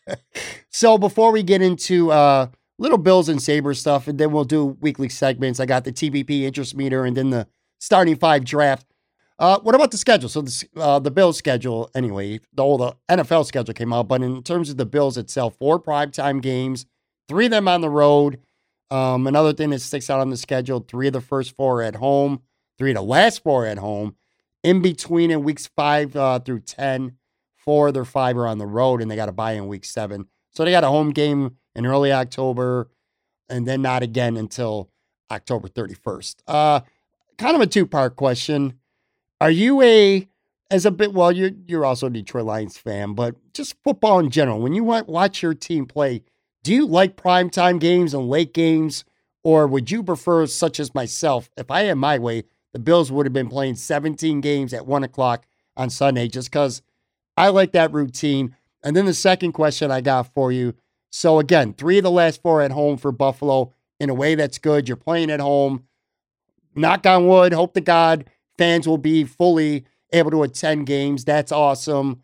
so 0.70 0.96
before 0.96 1.32
we 1.32 1.42
get 1.42 1.60
into 1.60 2.10
uh 2.10 2.46
little 2.78 2.98
Bills 2.98 3.28
and 3.28 3.40
Sabres 3.40 3.78
stuff, 3.78 4.08
and 4.08 4.18
then 4.18 4.32
we'll 4.32 4.44
do 4.44 4.64
weekly 4.80 5.08
segments. 5.08 5.60
I 5.60 5.66
got 5.66 5.84
the 5.84 5.92
TBP 5.92 6.42
interest 6.42 6.74
meter 6.74 7.04
and 7.04 7.16
then 7.16 7.30
the 7.30 7.46
starting 7.78 8.16
five 8.16 8.44
draft. 8.44 8.86
Uh, 9.38 9.58
what 9.60 9.74
about 9.74 9.90
the 9.90 9.98
schedule? 9.98 10.28
So 10.28 10.40
the 10.40 10.68
uh, 10.76 10.98
the 10.98 11.10
Bills 11.10 11.36
schedule, 11.36 11.90
anyway, 11.94 12.40
the 12.54 12.62
old 12.62 12.80
uh, 12.80 12.92
NFL 13.08 13.44
schedule 13.44 13.74
came 13.74 13.92
out, 13.92 14.08
but 14.08 14.22
in 14.22 14.42
terms 14.42 14.70
of 14.70 14.78
the 14.78 14.86
Bills 14.86 15.18
itself, 15.18 15.56
four 15.58 15.78
primetime 15.80 16.40
games, 16.40 16.86
three 17.28 17.46
of 17.46 17.50
them 17.50 17.68
on 17.68 17.82
the 17.82 17.90
road. 17.90 18.40
Um, 18.90 19.26
another 19.26 19.54
thing 19.54 19.70
that 19.70 19.80
sticks 19.80 20.08
out 20.08 20.20
on 20.20 20.30
the 20.30 20.36
schedule: 20.36 20.80
three 20.80 21.08
of 21.08 21.12
the 21.12 21.20
first 21.20 21.56
four 21.56 21.82
at 21.82 21.96
home 21.96 22.42
three 22.82 22.92
the 22.92 23.00
last 23.00 23.44
four 23.44 23.64
at 23.64 23.78
home. 23.78 24.16
In 24.64 24.82
between 24.82 25.30
in 25.30 25.44
weeks 25.44 25.68
five 25.68 26.16
uh, 26.16 26.40
through 26.40 26.60
10, 26.60 27.16
four 27.54 27.88
of 27.88 27.94
their 27.94 28.04
five 28.04 28.36
are 28.36 28.48
on 28.48 28.58
the 28.58 28.66
road, 28.66 29.00
and 29.00 29.08
they 29.08 29.14
got 29.14 29.26
to 29.26 29.32
buy 29.32 29.52
in 29.52 29.68
week 29.68 29.84
seven. 29.84 30.26
So 30.50 30.64
they 30.64 30.72
got 30.72 30.82
a 30.82 30.88
home 30.88 31.10
game 31.10 31.58
in 31.76 31.86
early 31.86 32.12
October, 32.12 32.90
and 33.48 33.68
then 33.68 33.82
not 33.82 34.02
again 34.02 34.36
until 34.36 34.90
October 35.30 35.68
31st. 35.68 36.36
Uh, 36.48 36.80
kind 37.38 37.54
of 37.54 37.62
a 37.62 37.68
two 37.68 37.86
part 37.86 38.16
question. 38.16 38.80
Are 39.40 39.50
you 39.50 39.80
a 39.82 40.28
as 40.68 40.84
a 40.84 40.90
bit 40.90 41.12
well 41.12 41.30
you're 41.30 41.52
you're 41.66 41.84
also 41.84 42.08
a 42.08 42.10
Detroit 42.10 42.46
Lions 42.46 42.78
fan, 42.78 43.14
but 43.14 43.36
just 43.52 43.76
football 43.84 44.18
in 44.18 44.30
general. 44.30 44.60
When 44.60 44.74
you 44.74 44.82
watch 44.82 45.40
your 45.40 45.54
team 45.54 45.86
play, 45.86 46.22
do 46.64 46.74
you 46.74 46.84
like 46.84 47.16
primetime 47.16 47.78
games 47.78 48.12
and 48.12 48.28
late 48.28 48.52
games, 48.52 49.04
or 49.44 49.68
would 49.68 49.90
you 49.90 50.02
prefer 50.02 50.46
such 50.46 50.80
as 50.80 50.94
myself? 50.94 51.48
If 51.56 51.70
I 51.70 51.82
had 51.82 51.98
my 51.98 52.18
way, 52.18 52.44
the 52.72 52.78
Bills 52.78 53.12
would 53.12 53.26
have 53.26 53.32
been 53.32 53.48
playing 53.48 53.76
17 53.76 54.40
games 54.40 54.72
at 54.72 54.86
one 54.86 55.04
o'clock 55.04 55.46
on 55.76 55.90
Sunday 55.90 56.28
just 56.28 56.50
because 56.50 56.82
I 57.36 57.48
like 57.48 57.72
that 57.72 57.92
routine. 57.92 58.56
And 58.82 58.96
then 58.96 59.06
the 59.06 59.14
second 59.14 59.52
question 59.52 59.90
I 59.90 60.00
got 60.00 60.32
for 60.34 60.50
you. 60.50 60.74
So, 61.10 61.38
again, 61.38 61.74
three 61.74 61.98
of 61.98 62.04
the 62.04 62.10
last 62.10 62.42
four 62.42 62.62
at 62.62 62.72
home 62.72 62.96
for 62.96 63.12
Buffalo 63.12 63.72
in 64.00 64.10
a 64.10 64.14
way 64.14 64.34
that's 64.34 64.58
good. 64.58 64.88
You're 64.88 64.96
playing 64.96 65.30
at 65.30 65.40
home. 65.40 65.84
Knock 66.74 67.06
on 67.06 67.26
wood. 67.26 67.52
Hope 67.52 67.74
to 67.74 67.80
God 67.80 68.24
fans 68.58 68.86
will 68.86 68.98
be 68.98 69.24
fully 69.24 69.84
able 70.12 70.30
to 70.30 70.42
attend 70.42 70.86
games. 70.86 71.24
That's 71.24 71.52
awesome. 71.52 72.22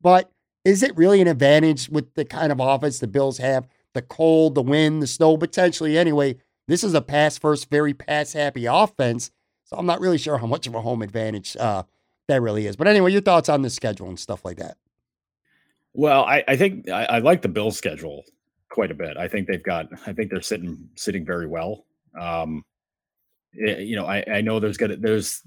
But 0.00 0.30
is 0.64 0.82
it 0.82 0.96
really 0.96 1.20
an 1.20 1.28
advantage 1.28 1.88
with 1.88 2.14
the 2.14 2.24
kind 2.24 2.52
of 2.52 2.60
offense 2.60 2.98
the 2.98 3.06
Bills 3.06 3.38
have? 3.38 3.66
The 3.94 4.02
cold, 4.02 4.54
the 4.54 4.62
wind, 4.62 5.02
the 5.02 5.06
snow, 5.06 5.36
potentially 5.36 5.96
anyway. 5.96 6.36
This 6.66 6.84
is 6.84 6.94
a 6.94 7.00
pass 7.00 7.38
first, 7.38 7.70
very 7.70 7.94
pass 7.94 8.34
happy 8.34 8.66
offense. 8.66 9.30
So 9.68 9.76
I'm 9.76 9.84
not 9.84 10.00
really 10.00 10.16
sure 10.16 10.38
how 10.38 10.46
much 10.46 10.66
of 10.66 10.74
a 10.74 10.80
home 10.80 11.02
advantage 11.02 11.54
uh, 11.60 11.82
that 12.26 12.40
really 12.40 12.66
is. 12.66 12.74
But 12.74 12.86
anyway, 12.86 13.12
your 13.12 13.20
thoughts 13.20 13.50
on 13.50 13.60
the 13.60 13.68
schedule 13.68 14.08
and 14.08 14.18
stuff 14.18 14.42
like 14.42 14.56
that. 14.56 14.78
Well, 15.92 16.24
I, 16.24 16.42
I 16.48 16.56
think 16.56 16.88
I, 16.88 17.04
I, 17.04 17.18
like 17.18 17.42
the 17.42 17.50
Bills 17.50 17.76
schedule 17.76 18.24
quite 18.70 18.90
a 18.90 18.94
bit. 18.94 19.18
I 19.18 19.28
think 19.28 19.46
they've 19.46 19.62
got. 19.62 19.88
I 20.06 20.14
think 20.14 20.30
they're 20.30 20.40
sitting 20.40 20.88
sitting 20.94 21.24
very 21.26 21.46
well. 21.46 21.84
Um, 22.18 22.64
eh, 23.62 23.78
you 23.78 23.94
know, 23.94 24.06
I, 24.06 24.24
I 24.32 24.40
know 24.40 24.58
there's 24.58 24.78
gonna 24.78 24.96
there's. 24.96 25.42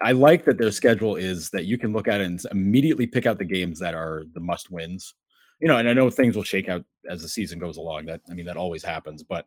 I 0.00 0.12
like 0.12 0.46
that 0.46 0.56
their 0.56 0.70
schedule 0.70 1.16
is 1.16 1.50
that 1.50 1.66
you 1.66 1.76
can 1.76 1.92
look 1.92 2.08
at 2.08 2.22
it 2.22 2.24
and 2.24 2.40
immediately 2.50 3.06
pick 3.06 3.26
out 3.26 3.38
the 3.38 3.44
games 3.44 3.78
that 3.80 3.94
are 3.94 4.24
the 4.32 4.40
must 4.40 4.70
wins. 4.70 5.14
You 5.60 5.68
know, 5.68 5.76
and 5.76 5.88
I 5.88 5.92
know 5.92 6.08
things 6.08 6.34
will 6.34 6.44
shake 6.44 6.70
out 6.70 6.84
as 7.10 7.20
the 7.20 7.28
season 7.28 7.58
goes 7.58 7.76
along. 7.76 8.06
That 8.06 8.22
I 8.30 8.34
mean, 8.34 8.46
that 8.46 8.56
always 8.56 8.84
happens. 8.84 9.22
But 9.22 9.44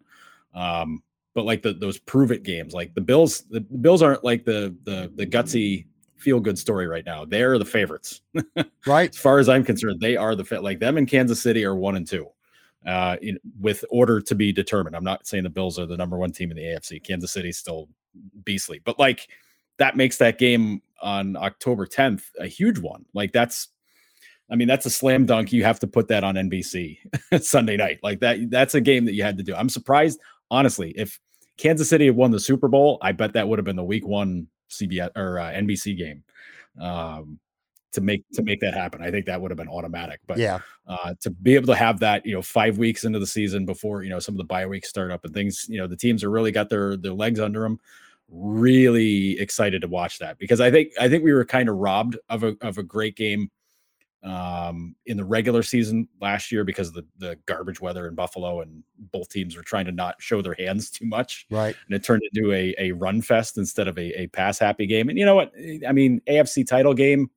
um, 0.53 1.01
but 1.33 1.45
like 1.45 1.61
the 1.61 1.73
those 1.73 1.99
prove 1.99 2.31
it 2.31 2.43
games, 2.43 2.73
like 2.73 2.93
the 2.93 3.01
Bills, 3.01 3.43
the 3.49 3.61
Bills 3.61 4.01
aren't 4.01 4.23
like 4.23 4.45
the 4.45 4.75
the 4.83 5.11
the 5.15 5.25
gutsy 5.25 5.85
feel 6.17 6.39
good 6.39 6.57
story 6.57 6.87
right 6.87 7.05
now. 7.05 7.25
They're 7.25 7.57
the 7.57 7.65
favorites, 7.65 8.21
right? 8.87 9.09
As 9.09 9.17
far 9.17 9.39
as 9.39 9.47
I'm 9.47 9.63
concerned, 9.63 10.01
they 10.01 10.17
are 10.17 10.35
the 10.35 10.45
fit. 10.45 10.63
Like 10.63 10.79
them 10.79 10.97
in 10.97 11.05
Kansas 11.05 11.41
City 11.41 11.63
are 11.65 11.75
one 11.75 11.95
and 11.95 12.07
two, 12.07 12.27
uh, 12.85 13.17
in, 13.21 13.39
with 13.59 13.85
order 13.89 14.21
to 14.21 14.35
be 14.35 14.51
determined. 14.51 14.95
I'm 14.95 15.03
not 15.03 15.27
saying 15.27 15.43
the 15.43 15.49
Bills 15.49 15.79
are 15.79 15.85
the 15.85 15.97
number 15.97 16.17
one 16.17 16.31
team 16.31 16.51
in 16.51 16.57
the 16.57 16.63
AFC. 16.63 17.03
Kansas 17.03 17.31
City's 17.31 17.57
still 17.57 17.87
beastly, 18.43 18.81
but 18.83 18.99
like 18.99 19.29
that 19.77 19.95
makes 19.95 20.17
that 20.17 20.37
game 20.37 20.81
on 21.01 21.37
October 21.37 21.85
10th 21.85 22.23
a 22.39 22.47
huge 22.47 22.79
one. 22.79 23.05
Like 23.13 23.31
that's 23.31 23.69
I 24.51 24.55
mean, 24.55 24.67
that's 24.67 24.85
a 24.85 24.89
slam 24.89 25.25
dunk. 25.25 25.53
You 25.53 25.63
have 25.63 25.79
to 25.79 25.87
put 25.87 26.07
that 26.07 26.23
on 26.23 26.35
NBC 26.35 26.97
Sunday 27.41 27.77
night. 27.77 27.99
Like 28.01 28.19
that, 28.21 28.49
that's 28.49 28.73
a 28.73 28.81
game 28.81 29.05
that 29.05 29.13
you 29.13 29.23
had 29.23 29.37
to 29.37 29.43
do. 29.43 29.53
I'm 29.53 29.69
surprised 29.69 30.19
honestly, 30.51 30.91
if 30.95 31.19
Kansas 31.57 31.89
City 31.89 32.05
had 32.05 32.15
won 32.15 32.31
the 32.31 32.39
Super 32.39 32.67
Bowl, 32.67 32.97
I 33.01 33.11
bet 33.11 33.33
that 33.33 33.47
would 33.47 33.59
have 33.59 33.65
been 33.65 33.75
the 33.75 33.83
Week 33.83 34.07
One 34.07 34.47
CBS 34.69 35.09
or 35.15 35.39
uh, 35.39 35.51
NBC 35.51 35.97
game 35.97 36.23
um, 36.79 37.39
to 37.91 38.01
make 38.01 38.23
to 38.33 38.43
make 38.43 38.61
that 38.61 38.73
happen. 38.73 39.01
I 39.01 39.11
think 39.11 39.25
that 39.25 39.41
would 39.41 39.51
have 39.51 39.57
been 39.57 39.67
automatic. 39.67 40.19
But 40.27 40.37
yeah, 40.37 40.59
uh, 40.87 41.13
to 41.21 41.29
be 41.29 41.55
able 41.55 41.67
to 41.67 41.75
have 41.75 41.99
that, 41.99 42.25
you 42.25 42.33
know, 42.33 42.41
five 42.41 42.77
weeks 42.77 43.03
into 43.03 43.19
the 43.19 43.27
season 43.27 43.65
before 43.65 44.03
you 44.03 44.09
know 44.09 44.19
some 44.19 44.35
of 44.35 44.37
the 44.37 44.45
bye 44.45 44.65
weeks 44.65 44.89
start 44.89 45.11
up 45.11 45.25
and 45.25 45.33
things, 45.33 45.65
you 45.69 45.77
know, 45.77 45.87
the 45.87 45.97
teams 45.97 46.23
are 46.23 46.31
really 46.31 46.51
got 46.51 46.69
their 46.69 46.95
their 46.95 47.13
legs 47.13 47.39
under 47.39 47.61
them. 47.61 47.79
Really 48.29 49.39
excited 49.39 49.81
to 49.81 49.87
watch 49.87 50.19
that 50.19 50.37
because 50.37 50.61
I 50.61 50.69
think 50.69 50.91
I 50.99 51.09
think 51.09 51.23
we 51.23 51.33
were 51.33 51.45
kind 51.45 51.67
of 51.67 51.75
robbed 51.77 52.17
of 52.29 52.43
a 52.43 52.55
of 52.61 52.77
a 52.77 52.83
great 52.83 53.15
game 53.15 53.49
um, 54.23 54.95
in 55.05 55.17
the 55.17 55.23
regular 55.23 55.63
season 55.63 56.07
last 56.21 56.51
year 56.51 56.63
because 56.63 56.89
of 56.89 56.93
the, 56.93 57.05
the 57.19 57.37
garbage 57.45 57.79
weather 57.79 58.07
in 58.07 58.15
Buffalo 58.15 58.61
and 58.61 58.83
both 59.11 59.29
teams 59.29 59.55
were 59.55 59.63
trying 59.63 59.85
to 59.85 59.91
not 59.91 60.21
show 60.21 60.41
their 60.41 60.55
hands 60.55 60.89
too 60.91 61.05
much. 61.05 61.45
Right. 61.49 61.75
And 61.87 61.95
it 61.95 62.03
turned 62.03 62.23
into 62.33 62.51
a, 62.51 62.75
a 62.77 62.91
run 62.91 63.21
fest 63.21 63.57
instead 63.57 63.87
of 63.87 63.97
a, 63.97 64.21
a 64.21 64.27
pass 64.27 64.59
happy 64.59 64.87
game. 64.87 65.09
And 65.09 65.17
you 65.17 65.25
know 65.25 65.35
what? 65.35 65.51
I 65.87 65.91
mean, 65.91 66.21
AFC 66.27 66.67
title 66.67 66.93
game, 66.93 67.29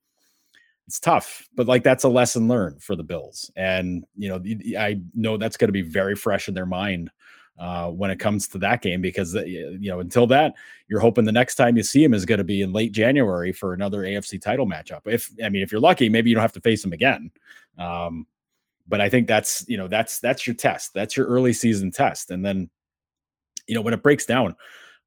it's 0.88 0.98
tough, 0.98 1.48
but 1.54 1.68
like 1.68 1.84
that's 1.84 2.04
a 2.04 2.08
lesson 2.08 2.48
learned 2.48 2.82
for 2.82 2.96
the 2.96 3.04
Bills. 3.04 3.50
And, 3.56 4.04
you 4.16 4.28
know, 4.28 4.42
I 4.78 5.00
know 5.14 5.36
that's 5.36 5.56
going 5.56 5.68
to 5.68 5.72
be 5.72 5.82
very 5.82 6.16
fresh 6.16 6.48
in 6.48 6.54
their 6.54 6.66
mind 6.66 7.10
uh, 7.58 7.88
when 7.90 8.10
it 8.10 8.18
comes 8.18 8.48
to 8.48 8.58
that 8.58 8.82
game 8.82 9.00
because 9.00 9.36
uh, 9.36 9.44
you 9.44 9.90
know 9.90 10.00
until 10.00 10.26
that 10.26 10.54
you're 10.88 11.00
hoping 11.00 11.24
the 11.24 11.32
next 11.32 11.54
time 11.54 11.76
you 11.76 11.82
see 11.82 12.02
him 12.02 12.14
is 12.14 12.24
going 12.24 12.38
to 12.38 12.44
be 12.44 12.62
in 12.62 12.72
late 12.72 12.92
January 12.92 13.52
for 13.52 13.72
another 13.72 14.02
AFC 14.02 14.40
title 14.40 14.66
matchup. 14.66 15.00
If 15.06 15.30
I 15.44 15.48
mean 15.48 15.62
if 15.62 15.70
you're 15.70 15.80
lucky, 15.80 16.08
maybe 16.08 16.30
you 16.30 16.34
don't 16.34 16.42
have 16.42 16.52
to 16.52 16.60
face 16.60 16.84
him 16.84 16.92
again. 16.92 17.30
Um, 17.78 18.26
but 18.88 19.00
I 19.00 19.08
think 19.08 19.28
that's 19.28 19.64
you 19.68 19.76
know 19.76 19.88
that's 19.88 20.18
that's 20.20 20.46
your 20.46 20.54
test. 20.54 20.92
That's 20.94 21.16
your 21.16 21.26
early 21.26 21.52
season 21.52 21.90
test, 21.90 22.30
and 22.30 22.44
then 22.44 22.68
you 23.66 23.74
know 23.74 23.80
when 23.80 23.94
it 23.94 24.02
breaks 24.02 24.26
down. 24.26 24.54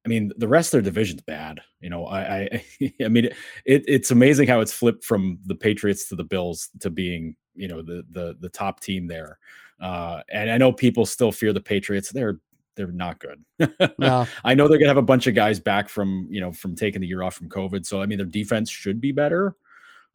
I 0.04 0.08
mean, 0.08 0.30
the 0.36 0.46
rest 0.46 0.68
of 0.68 0.72
their 0.72 0.82
division's 0.92 1.22
bad. 1.22 1.60
You 1.80 1.90
know, 1.90 2.06
I, 2.06 2.20
I, 2.20 2.64
I 3.04 3.08
mean, 3.08 3.24
it, 3.64 3.84
it's 3.88 4.12
amazing 4.12 4.46
how 4.46 4.60
it's 4.60 4.72
flipped 4.72 5.04
from 5.04 5.40
the 5.46 5.56
Patriots 5.56 6.08
to 6.08 6.14
the 6.14 6.22
Bills 6.22 6.68
to 6.78 6.90
being, 6.90 7.34
you 7.56 7.68
know, 7.68 7.82
the 7.82 8.04
the 8.10 8.36
the 8.40 8.48
top 8.48 8.80
team 8.80 9.06
there. 9.06 9.38
Uh, 9.80 10.22
and 10.30 10.50
I 10.50 10.58
know 10.58 10.72
people 10.72 11.06
still 11.06 11.32
fear 11.32 11.52
the 11.52 11.60
Patriots. 11.60 12.10
They're 12.10 12.40
they're 12.76 12.92
not 12.92 13.18
good. 13.18 13.44
no. 13.98 14.26
I 14.44 14.54
know 14.54 14.68
they're 14.68 14.78
gonna 14.78 14.88
have 14.90 14.96
a 14.96 15.02
bunch 15.02 15.26
of 15.26 15.34
guys 15.34 15.58
back 15.58 15.88
from 15.88 16.28
you 16.30 16.40
know 16.40 16.52
from 16.52 16.76
taking 16.76 17.00
the 17.00 17.06
year 17.06 17.22
off 17.22 17.34
from 17.34 17.48
COVID. 17.48 17.84
So 17.86 18.00
I 18.02 18.06
mean 18.06 18.18
their 18.18 18.26
defense 18.26 18.70
should 18.70 19.00
be 19.00 19.12
better. 19.12 19.56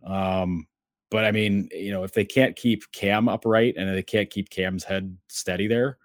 Um, 0.04 0.67
but 1.10 1.25
I 1.25 1.32
mean, 1.32 1.67
you 1.71 1.91
know, 1.91 2.04
if 2.04 2.13
they 2.13 2.23
can't 2.23 2.56
keep 2.56 2.89
Cam 2.93 3.27
upright 3.27 3.75
and 3.77 3.93
they 3.93 4.04
can't 4.04 4.30
keep 4.30 4.49
Cam's 4.49 4.84
head 4.84 5.17
steady 5.27 5.67
there, 5.67 5.97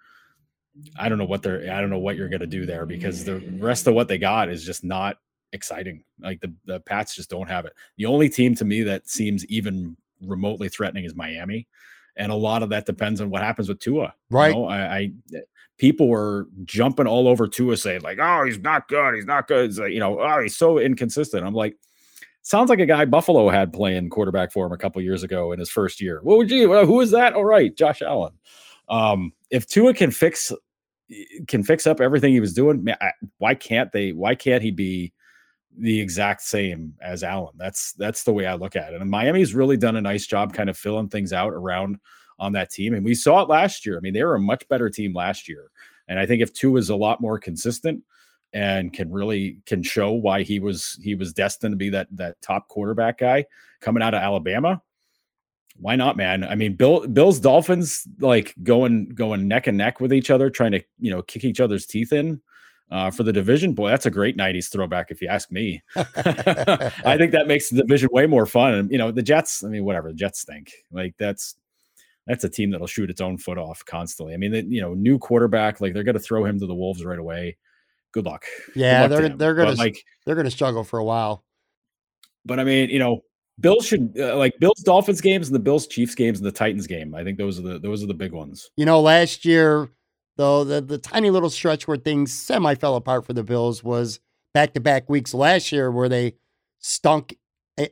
I 0.99 1.07
don't 1.07 1.17
know 1.17 1.25
what 1.25 1.43
they're 1.43 1.71
I 1.71 1.79
don't 1.79 1.89
know 1.89 1.99
what 1.99 2.17
you're 2.17 2.29
gonna 2.29 2.47
do 2.47 2.65
there 2.65 2.85
because 2.85 3.23
the 3.23 3.39
rest 3.59 3.87
of 3.87 3.93
what 3.93 4.07
they 4.07 4.17
got 4.17 4.49
is 4.49 4.65
just 4.65 4.83
not 4.83 5.17
exciting. 5.53 6.03
Like 6.19 6.41
the 6.41 6.53
the 6.65 6.79
Pats 6.81 7.15
just 7.15 7.29
don't 7.29 7.47
have 7.47 7.65
it. 7.65 7.73
The 7.97 8.05
only 8.05 8.29
team 8.29 8.55
to 8.55 8.65
me 8.65 8.83
that 8.83 9.07
seems 9.07 9.45
even 9.45 9.95
remotely 10.21 10.69
threatening 10.69 11.05
is 11.05 11.15
Miami 11.15 11.67
and 12.17 12.31
a 12.31 12.35
lot 12.35 12.63
of 12.63 12.69
that 12.69 12.85
depends 12.85 13.21
on 13.21 13.29
what 13.29 13.41
happens 13.41 13.69
with 13.69 13.79
Tua. 13.79 14.13
Right. 14.29 14.49
You 14.49 14.61
know, 14.61 14.65
I, 14.65 14.95
I, 14.95 15.11
people 15.77 16.07
were 16.09 16.47
jumping 16.65 17.07
all 17.07 17.27
over 17.27 17.47
Tua, 17.47 17.77
saying 17.77 18.01
like, 18.01 18.17
"Oh, 18.19 18.43
he's 18.45 18.59
not 18.59 18.87
good. 18.87 19.15
He's 19.15 19.25
not 19.25 19.47
good." 19.47 19.75
Like, 19.77 19.93
you 19.93 19.99
know, 19.99 20.19
oh, 20.19 20.41
he's 20.41 20.57
so 20.57 20.79
inconsistent. 20.79 21.45
I'm 21.45 21.53
like, 21.53 21.77
sounds 22.41 22.69
like 22.69 22.79
a 22.79 22.85
guy 22.85 23.05
Buffalo 23.05 23.49
had 23.49 23.71
playing 23.71 24.09
quarterback 24.09 24.51
for 24.51 24.65
him 24.65 24.73
a 24.73 24.77
couple 24.77 25.01
years 25.01 25.23
ago 25.23 25.51
in 25.51 25.59
his 25.59 25.69
first 25.69 26.01
year. 26.01 26.19
What 26.23 26.37
would 26.37 26.51
you? 26.51 26.85
Who 26.85 26.99
is 27.01 27.11
that? 27.11 27.33
All 27.33 27.45
right, 27.45 27.75
Josh 27.75 28.01
Allen. 28.01 28.33
Um, 28.89 29.33
if 29.51 29.67
Tua 29.67 29.93
can 29.93 30.11
fix 30.11 30.51
can 31.47 31.63
fix 31.63 31.87
up 31.87 32.01
everything 32.01 32.33
he 32.33 32.41
was 32.41 32.53
doing. 32.53 32.85
Why 33.37 33.55
can't 33.55 33.91
they? 33.91 34.11
Why 34.11 34.35
can't 34.35 34.63
he 34.63 34.71
be 34.71 35.13
the 35.77 35.99
exact 35.99 36.41
same 36.41 36.93
as 37.01 37.23
Allen? 37.23 37.53
That's 37.57 37.93
that's 37.93 38.23
the 38.23 38.33
way 38.33 38.45
I 38.45 38.55
look 38.55 38.75
at 38.75 38.93
it. 38.93 39.01
And 39.01 39.09
Miami's 39.09 39.53
really 39.53 39.77
done 39.77 39.95
a 39.95 40.01
nice 40.01 40.27
job 40.27 40.53
kind 40.53 40.69
of 40.69 40.77
filling 40.77 41.09
things 41.09 41.33
out 41.33 41.53
around 41.53 41.99
on 42.39 42.53
that 42.53 42.71
team. 42.71 42.93
And 42.93 43.03
we 43.03 43.15
saw 43.15 43.41
it 43.41 43.49
last 43.49 43.85
year. 43.85 43.97
I 43.97 43.99
mean, 44.01 44.13
they 44.13 44.23
were 44.23 44.35
a 44.35 44.39
much 44.39 44.67
better 44.67 44.89
team 44.89 45.13
last 45.13 45.47
year. 45.47 45.71
And 46.07 46.19
I 46.19 46.25
think 46.25 46.41
if 46.41 46.53
Tua 46.53 46.79
is 46.79 46.89
a 46.89 46.95
lot 46.95 47.21
more 47.21 47.39
consistent 47.39 48.03
and 48.53 48.93
can 48.93 49.11
really 49.11 49.59
can 49.65 49.83
show 49.83 50.11
why 50.11 50.43
he 50.43 50.59
was 50.59 50.99
he 51.01 51.15
was 51.15 51.33
destined 51.33 51.73
to 51.73 51.77
be 51.77 51.89
that 51.89 52.07
that 52.11 52.41
top 52.41 52.67
quarterback 52.67 53.17
guy 53.17 53.45
coming 53.81 54.01
out 54.01 54.13
of 54.13 54.21
Alabama, 54.21 54.81
why 55.79 55.95
not, 55.95 56.17
man? 56.17 56.43
I 56.43 56.55
mean, 56.55 56.75
Bill 56.75 57.07
Bill's 57.07 57.39
Dolphins 57.39 58.07
like 58.19 58.55
going 58.63 59.09
going 59.09 59.47
neck 59.47 59.67
and 59.67 59.77
neck 59.77 59.99
with 59.99 60.13
each 60.13 60.31
other, 60.31 60.49
trying 60.49 60.71
to 60.71 60.83
you 60.99 61.11
know 61.11 61.21
kick 61.21 61.43
each 61.43 61.59
other's 61.59 61.85
teeth 61.85 62.13
in 62.13 62.41
uh, 62.91 63.11
for 63.11 63.23
the 63.23 63.33
division. 63.33 63.73
Boy, 63.73 63.89
that's 63.89 64.05
a 64.05 64.11
great 64.11 64.37
'90s 64.37 64.71
throwback, 64.71 65.11
if 65.11 65.21
you 65.21 65.27
ask 65.27 65.51
me. 65.51 65.81
I 65.95 67.15
think 67.17 67.31
that 67.31 67.47
makes 67.47 67.69
the 67.69 67.81
division 67.81 68.09
way 68.11 68.25
more 68.25 68.45
fun. 68.45 68.73
And 68.73 68.91
you 68.91 68.97
know, 68.97 69.11
the 69.11 69.21
Jets. 69.21 69.63
I 69.63 69.67
mean, 69.67 69.85
whatever. 69.85 70.09
The 70.09 70.17
Jets 70.17 70.43
think. 70.43 70.71
Like, 70.91 71.15
that's 71.17 71.55
that's 72.27 72.43
a 72.43 72.49
team 72.49 72.71
that'll 72.71 72.87
shoot 72.87 73.09
its 73.09 73.21
own 73.21 73.37
foot 73.37 73.57
off 73.57 73.83
constantly. 73.85 74.33
I 74.33 74.37
mean, 74.37 74.51
they, 74.51 74.63
you 74.63 74.81
know, 74.81 74.93
new 74.93 75.17
quarterback. 75.17 75.81
Like 75.81 75.93
they're 75.93 76.03
going 76.03 76.15
to 76.15 76.19
throw 76.19 76.45
him 76.45 76.59
to 76.59 76.67
the 76.67 76.75
wolves 76.75 77.03
right 77.03 77.19
away. 77.19 77.57
Good 78.11 78.25
luck. 78.25 78.45
Yeah, 78.75 79.07
Good 79.07 79.11
luck 79.11 79.19
they're 79.21 79.37
they're 79.37 79.55
going 79.55 79.75
to 79.75 79.81
like 79.81 80.03
they're 80.25 80.35
going 80.35 80.45
to 80.45 80.51
struggle 80.51 80.83
for 80.83 80.99
a 80.99 81.05
while. 81.05 81.43
But 82.45 82.59
I 82.59 82.63
mean, 82.63 82.89
you 82.89 82.99
know, 82.99 83.21
Bills 83.59 83.85
should 83.87 84.13
uh, 84.19 84.37
like 84.37 84.59
Bills 84.59 84.79
Dolphins 84.83 85.21
games 85.21 85.47
and 85.47 85.55
the 85.55 85.59
Bills 85.59 85.87
Chiefs 85.87 86.15
games 86.15 86.39
and 86.39 86.45
the 86.45 86.51
Titans 86.51 86.85
game. 86.85 87.15
I 87.15 87.23
think 87.23 87.37
those 87.37 87.59
are 87.59 87.63
the 87.63 87.79
those 87.79 88.03
are 88.03 88.07
the 88.07 88.13
big 88.13 88.33
ones. 88.33 88.69
You 88.75 88.85
know, 88.85 89.01
last 89.01 89.45
year 89.45 89.89
though 90.37 90.63
the 90.63 90.81
the 90.81 90.97
tiny 90.97 91.29
little 91.29 91.49
stretch 91.49 91.87
where 91.87 91.97
things 91.97 92.31
semi 92.31 92.75
fell 92.75 92.95
apart 92.95 93.25
for 93.25 93.33
the 93.33 93.43
Bills 93.43 93.83
was 93.83 94.19
back 94.53 94.73
to 94.73 94.79
back 94.79 95.09
weeks 95.09 95.33
last 95.33 95.71
year 95.71 95.91
where 95.91 96.09
they 96.09 96.35
stunk 96.79 97.37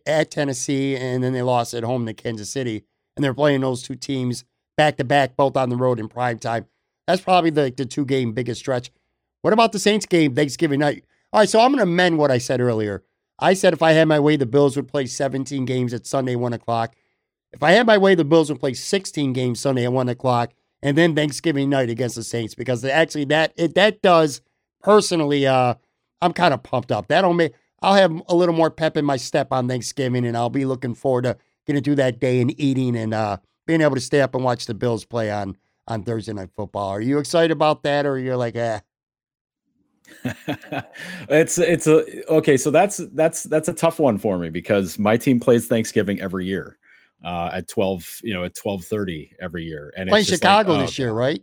at 0.05 0.31
Tennessee 0.31 0.95
and 0.95 1.23
then 1.23 1.33
they 1.33 1.41
lost 1.41 1.73
at 1.73 1.83
home 1.83 2.05
to 2.05 2.13
Kansas 2.13 2.49
City 2.49 2.83
and 3.15 3.23
they're 3.23 3.33
playing 3.33 3.61
those 3.61 3.83
two 3.83 3.95
teams 3.95 4.45
back 4.77 4.97
to 4.97 5.03
back 5.03 5.35
both 5.35 5.55
on 5.57 5.69
the 5.69 5.75
road 5.75 5.99
in 5.99 6.07
prime 6.07 6.39
time. 6.39 6.65
That's 7.07 7.21
probably 7.21 7.49
the 7.49 7.73
the 7.75 7.85
two 7.85 8.05
game 8.05 8.31
biggest 8.31 8.61
stretch. 8.61 8.91
What 9.41 9.53
about 9.53 9.73
the 9.73 9.79
Saints 9.79 10.05
game 10.05 10.33
Thanksgiving 10.33 10.79
night? 10.79 11.05
All 11.33 11.41
right, 11.41 11.49
so 11.49 11.59
I'm 11.59 11.69
going 11.71 11.79
to 11.79 11.83
amend 11.83 12.17
what 12.17 12.31
I 12.31 12.37
said 12.37 12.61
earlier. 12.61 13.03
I 13.37 13.53
said 13.53 13.73
if 13.73 13.81
I 13.81 13.91
had 13.91 14.07
my 14.07 14.19
way, 14.19 14.37
the 14.37 14.45
Bills 14.45 14.75
would 14.75 14.87
play 14.87 15.05
17 15.05 15.65
games 15.65 15.93
at 15.93 16.07
Sunday, 16.07 16.35
1 16.35 16.53
o'clock. 16.53 16.95
If 17.51 17.61
I 17.61 17.71
had 17.71 17.85
my 17.85 17.97
way, 17.97 18.15
the 18.15 18.23
Bills 18.23 18.49
would 18.49 18.59
play 18.59 18.73
16 18.73 19.33
games 19.33 19.59
Sunday 19.59 19.83
at 19.83 19.91
1 19.91 20.09
o'clock 20.09 20.53
and 20.85 20.95
then 20.95 21.15
Thanksgiving 21.15 21.71
night 21.71 21.89
against 21.89 22.15
the 22.15 22.21
Saints 22.23 22.53
because 22.53 22.85
actually 22.85 23.25
that 23.25 23.53
it, 23.55 23.73
that 23.73 24.03
does 24.03 24.41
personally, 24.83 25.47
uh, 25.47 25.73
I'm 26.21 26.31
kind 26.31 26.53
of 26.53 26.61
pumped 26.61 26.91
up. 26.91 27.07
That'll 27.07 27.33
make 27.33 27.53
I'll 27.81 27.95
have 27.95 28.21
a 28.27 28.35
little 28.35 28.53
more 28.53 28.69
pep 28.69 28.95
in 28.95 29.03
my 29.03 29.17
step 29.17 29.47
on 29.51 29.67
Thanksgiving 29.67 30.27
and 30.27 30.37
I'll 30.37 30.51
be 30.51 30.63
looking 30.63 30.93
forward 30.93 31.23
to 31.23 31.37
getting 31.65 31.81
through 31.81 31.95
that 31.95 32.19
day 32.19 32.39
and 32.39 32.57
eating 32.61 32.95
and 32.95 33.15
uh, 33.15 33.37
being 33.65 33.81
able 33.81 33.95
to 33.95 34.01
stay 34.01 34.21
up 34.21 34.35
and 34.35 34.43
watch 34.43 34.67
the 34.67 34.75
Bills 34.75 35.03
play 35.05 35.31
on 35.31 35.57
on 35.87 36.03
Thursday 36.03 36.33
night 36.33 36.51
football. 36.55 36.89
Are 36.89 37.01
you 37.01 37.17
excited 37.17 37.49
about 37.49 37.81
that 37.81 38.05
or 38.05 38.19
you're 38.19 38.37
like, 38.37 38.55
eh? 38.55 38.79
it's 41.29 41.57
it's 41.57 41.87
a 41.87 42.31
okay. 42.31 42.57
So 42.57 42.69
that's 42.69 42.97
that's 43.13 43.41
that's 43.41 43.69
a 43.69 43.73
tough 43.73 43.97
one 43.97 44.19
for 44.19 44.37
me 44.37 44.51
because 44.51 44.99
my 44.99 45.17
team 45.17 45.39
plays 45.39 45.65
Thanksgiving 45.65 46.21
every 46.21 46.45
year 46.45 46.77
uh, 47.23 47.49
at 47.53 47.67
twelve, 47.67 48.19
you 48.23 48.33
know, 48.33 48.43
at 48.43 48.55
twelve 48.55 48.85
thirty 48.85 49.35
every 49.39 49.63
year, 49.63 49.93
and 49.95 50.09
playing 50.09 50.25
Chicago 50.25 50.71
like, 50.71 50.79
oh, 50.79 50.81
this 50.85 50.99
year, 50.99 51.13
right? 51.13 51.41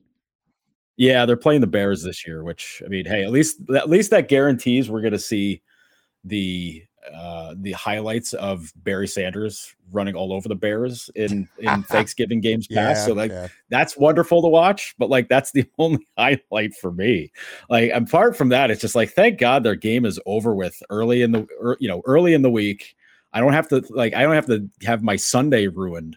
Yeah, 0.96 1.26
they're 1.26 1.36
playing 1.36 1.62
the 1.62 1.66
Bears 1.66 2.02
this 2.02 2.26
year, 2.26 2.44
which 2.44 2.82
I 2.84 2.88
mean, 2.88 3.04
hey, 3.06 3.24
at 3.24 3.30
least 3.30 3.58
at 3.74 3.88
least 3.88 4.10
that 4.10 4.28
guarantees 4.28 4.90
we're 4.90 5.00
going 5.00 5.12
to 5.12 5.18
see 5.18 5.62
the 6.24 6.84
uh, 7.12 7.54
the 7.58 7.72
highlights 7.72 8.32
of 8.34 8.72
Barry 8.76 9.08
Sanders 9.08 9.74
running 9.90 10.14
all 10.14 10.32
over 10.32 10.48
the 10.48 10.54
Bears 10.54 11.10
in 11.14 11.48
in 11.58 11.82
Thanksgiving 11.88 12.40
games 12.40 12.68
past. 12.68 13.00
Yeah, 13.00 13.06
so 13.06 13.12
like 13.14 13.30
yeah. 13.30 13.48
that's 13.70 13.96
wonderful 13.96 14.40
to 14.42 14.48
watch, 14.48 14.94
but 14.98 15.10
like 15.10 15.28
that's 15.28 15.50
the 15.52 15.64
only 15.78 16.06
highlight 16.16 16.74
for 16.74 16.92
me. 16.92 17.32
Like 17.68 17.90
apart 17.92 18.36
from 18.36 18.50
that, 18.50 18.70
it's 18.70 18.80
just 18.80 18.94
like 18.94 19.10
thank 19.10 19.38
God 19.38 19.64
their 19.64 19.74
game 19.74 20.04
is 20.04 20.20
over 20.26 20.54
with 20.54 20.80
early 20.90 21.22
in 21.22 21.32
the 21.32 21.46
er, 21.60 21.76
you 21.80 21.88
know 21.88 22.02
early 22.06 22.34
in 22.34 22.42
the 22.42 22.50
week. 22.50 22.94
I 23.32 23.40
don't 23.40 23.52
have 23.52 23.68
to 23.68 23.84
like 23.90 24.14
I 24.14 24.22
don't 24.22 24.34
have 24.34 24.46
to 24.46 24.68
have 24.84 25.02
my 25.02 25.16
Sunday 25.16 25.66
ruined 25.66 26.16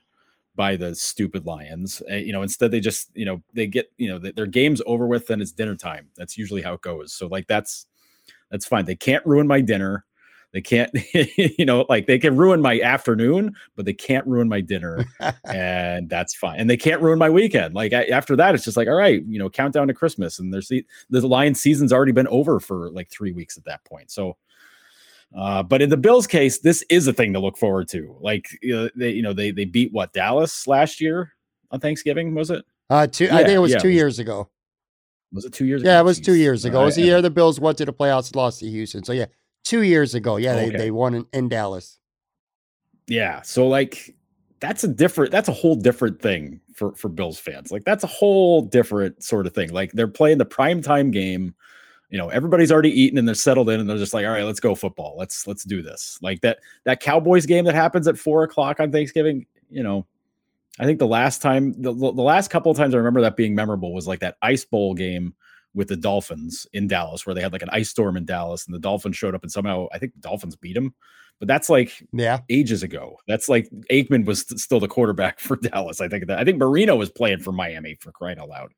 by 0.55 0.75
the 0.75 0.95
stupid 0.95 1.45
Lions. 1.45 2.01
Uh, 2.09 2.15
you 2.15 2.33
know, 2.33 2.41
instead 2.41 2.71
they 2.71 2.79
just 2.79 3.09
you 3.15 3.25
know 3.25 3.41
they 3.53 3.67
get 3.67 3.91
you 3.97 4.07
know 4.07 4.19
their 4.19 4.45
game's 4.45 4.81
over 4.85 5.07
with 5.07 5.29
and 5.29 5.41
it's 5.41 5.51
dinner 5.51 5.75
time. 5.75 6.07
That's 6.15 6.37
usually 6.37 6.61
how 6.61 6.73
it 6.73 6.81
goes. 6.81 7.13
So 7.13 7.27
like 7.27 7.47
that's 7.47 7.85
that's 8.51 8.65
fine. 8.65 8.85
They 8.85 8.95
can't 8.95 9.25
ruin 9.25 9.47
my 9.47 9.61
dinner 9.61 10.05
they 10.55 10.61
can't, 10.61 10.89
you 11.13 11.65
know, 11.65 11.85
like 11.89 12.07
they 12.07 12.17
can 12.17 12.37
ruin 12.37 12.61
my 12.61 12.79
afternoon, 12.79 13.57
but 13.75 13.83
they 13.83 13.93
can't 13.93 14.25
ruin 14.25 14.47
my 14.47 14.61
dinner, 14.61 15.05
and 15.43 16.09
that's 16.09 16.33
fine. 16.33 16.61
And 16.61 16.69
they 16.69 16.77
can't 16.77 17.01
ruin 17.01 17.19
my 17.19 17.29
weekend. 17.29 17.75
Like 17.75 17.91
I, 17.91 18.05
after 18.05 18.37
that, 18.37 18.55
it's 18.55 18.63
just 18.63 18.77
like, 18.77 18.87
all 18.87 18.95
right, 18.95 19.21
you 19.27 19.37
know, 19.37 19.49
countdown 19.49 19.89
to 19.89 19.93
Christmas, 19.93 20.39
and 20.39 20.53
there's 20.53 20.69
the 20.69 20.85
the 21.09 21.27
Lions 21.27 21.59
season's 21.59 21.91
already 21.91 22.13
been 22.13 22.29
over 22.29 22.61
for 22.61 22.89
like 22.91 23.09
three 23.09 23.33
weeks 23.33 23.57
at 23.57 23.65
that 23.65 23.83
point. 23.83 24.09
So, 24.09 24.37
uh, 25.37 25.63
but 25.63 25.81
in 25.81 25.89
the 25.89 25.97
Bills' 25.97 26.27
case, 26.27 26.59
this 26.59 26.83
is 26.89 27.07
a 27.07 27.13
thing 27.13 27.33
to 27.33 27.39
look 27.39 27.57
forward 27.57 27.87
to. 27.89 28.15
Like 28.21 28.47
you 28.61 28.75
know, 28.75 28.89
they 28.95 29.11
you 29.11 29.21
know 29.21 29.33
they 29.33 29.51
they 29.51 29.65
beat 29.65 29.91
what 29.91 30.13
Dallas 30.13 30.67
last 30.67 31.01
year 31.01 31.33
on 31.71 31.79
Thanksgiving 31.79 32.33
was 32.33 32.49
it? 32.51 32.63
Uh, 32.89 33.07
two. 33.07 33.25
Yeah, 33.25 33.35
I 33.35 33.37
think 33.39 33.55
it 33.55 33.59
was 33.59 33.71
yeah, 33.71 33.79
two 33.79 33.89
years 33.89 34.19
ago. 34.19 34.49
Was 35.33 35.45
it 35.45 35.53
two 35.53 35.65
years? 35.65 35.81
ago? 35.81 35.91
Yeah, 35.91 35.99
it 35.99 36.03
was 36.03 36.19
two 36.19 36.35
years 36.35 36.63
ago. 36.63 36.81
It 36.81 36.85
was 36.85 36.95
the 36.95 37.01
year 37.01 37.21
the 37.21 37.29
Bills 37.29 37.59
went 37.59 37.77
to 37.79 37.85
the 37.85 37.93
playoffs, 37.93 38.33
lost 38.35 38.59
to 38.61 38.69
Houston. 38.69 39.03
So 39.03 39.11
yeah, 39.11 39.25
two 39.63 39.81
years 39.81 40.15
ago. 40.15 40.37
Yeah, 40.37 40.53
okay. 40.53 40.69
they, 40.69 40.77
they 40.77 40.91
won 40.91 41.15
in, 41.15 41.25
in 41.33 41.49
Dallas. 41.49 41.99
Yeah. 43.07 43.41
So 43.41 43.67
like 43.67 44.15
that's 44.61 44.83
a 44.83 44.87
different 44.87 45.31
that's 45.31 45.49
a 45.49 45.53
whole 45.53 45.75
different 45.75 46.21
thing 46.21 46.61
for 46.73 46.95
for 46.95 47.09
Bills 47.09 47.39
fans. 47.39 47.71
Like 47.71 47.83
that's 47.83 48.03
a 48.03 48.07
whole 48.07 48.61
different 48.61 49.23
sort 49.23 49.45
of 49.45 49.53
thing. 49.53 49.73
Like 49.73 49.91
they're 49.91 50.07
playing 50.07 50.37
the 50.37 50.45
prime 50.45 50.81
time 50.81 51.11
game. 51.11 51.53
You 52.09 52.17
know, 52.17 52.29
everybody's 52.29 52.71
already 52.71 52.89
eaten 52.89 53.17
and 53.17 53.27
they're 53.27 53.35
settled 53.35 53.69
in 53.69 53.79
and 53.79 53.89
they're 53.89 53.97
just 53.97 54.13
like, 54.13 54.25
all 54.25 54.31
right, 54.31 54.43
let's 54.43 54.59
go 54.59 54.75
football. 54.75 55.15
Let's 55.17 55.47
let's 55.47 55.63
do 55.63 55.81
this. 55.81 56.19
Like 56.21 56.41
that 56.41 56.59
that 56.83 56.99
Cowboys 56.99 57.45
game 57.45 57.65
that 57.65 57.75
happens 57.75 58.07
at 58.07 58.17
four 58.17 58.43
o'clock 58.43 58.79
on 58.79 58.91
Thanksgiving, 58.91 59.45
you 59.69 59.83
know. 59.83 60.05
I 60.77 60.85
think 60.85 60.99
the 60.99 61.07
last 61.07 61.41
time 61.41 61.73
the, 61.81 61.93
the 61.93 62.21
last 62.21 62.49
couple 62.49 62.69
of 62.69 62.77
times 62.77 62.93
I 62.93 62.97
remember 62.97 63.21
that 63.21 63.37
being 63.37 63.55
memorable 63.55 63.93
was 63.93 64.07
like 64.07 64.19
that 64.19 64.37
ice 64.41 64.65
bowl 64.65 64.93
game 64.93 65.33
with 65.73 65.87
the 65.89 65.95
Dolphins 65.95 66.67
in 66.73 66.87
Dallas, 66.87 67.25
where 67.25 67.33
they 67.33 67.41
had 67.41 67.53
like 67.53 67.61
an 67.61 67.69
ice 67.71 67.89
storm 67.89 68.17
in 68.17 68.25
Dallas, 68.25 68.65
and 68.65 68.73
the 68.73 68.79
Dolphins 68.79 69.17
showed 69.17 69.35
up, 69.35 69.43
and 69.43 69.51
somehow 69.51 69.87
I 69.93 69.99
think 69.99 70.13
the 70.13 70.21
Dolphins 70.21 70.55
beat 70.55 70.73
them. 70.73 70.93
But 71.39 71.49
that's 71.49 71.69
like 71.69 71.91
yeah 72.13 72.39
ages 72.49 72.81
ago. 72.81 73.17
That's 73.27 73.49
like 73.49 73.69
Aikman 73.91 74.25
was 74.25 74.45
still 74.61 74.79
the 74.79 74.87
quarterback 74.87 75.39
for 75.41 75.57
Dallas. 75.57 76.01
I 76.01 76.07
think 76.07 76.27
that 76.27 76.39
I 76.39 76.43
think 76.43 76.57
Marino 76.57 76.95
was 76.95 77.09
playing 77.09 77.39
for 77.39 77.51
Miami 77.51 77.95
for 77.99 78.11
crying 78.11 78.39
out 78.39 78.49
loud. 78.49 78.73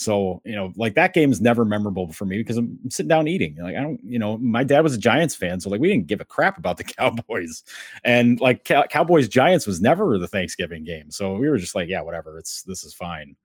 So 0.00 0.40
you 0.46 0.56
know, 0.56 0.72
like 0.76 0.94
that 0.94 1.12
game 1.12 1.30
is 1.30 1.42
never 1.42 1.62
memorable 1.62 2.10
for 2.10 2.24
me 2.24 2.38
because 2.38 2.56
I'm 2.56 2.78
sitting 2.88 3.08
down 3.08 3.28
eating. 3.28 3.56
Like 3.60 3.76
I 3.76 3.82
don't, 3.82 4.00
you 4.02 4.18
know, 4.18 4.38
my 4.38 4.64
dad 4.64 4.80
was 4.80 4.94
a 4.94 4.98
Giants 4.98 5.34
fan, 5.34 5.60
so 5.60 5.68
like 5.68 5.78
we 5.78 5.88
didn't 5.88 6.06
give 6.06 6.22
a 6.22 6.24
crap 6.24 6.56
about 6.56 6.78
the 6.78 6.84
Cowboys, 6.98 7.62
and 8.02 8.40
like 8.40 8.64
Cow- 8.64 8.86
Cowboys 8.86 9.28
Giants 9.28 9.66
was 9.66 9.82
never 9.82 10.16
the 10.16 10.26
Thanksgiving 10.26 10.84
game. 10.84 11.10
So 11.10 11.34
we 11.34 11.50
were 11.50 11.58
just 11.58 11.74
like, 11.74 11.90
yeah, 11.90 12.00
whatever. 12.00 12.38
It's 12.38 12.62
this 12.62 12.82
is 12.82 12.94
fine. 12.94 13.36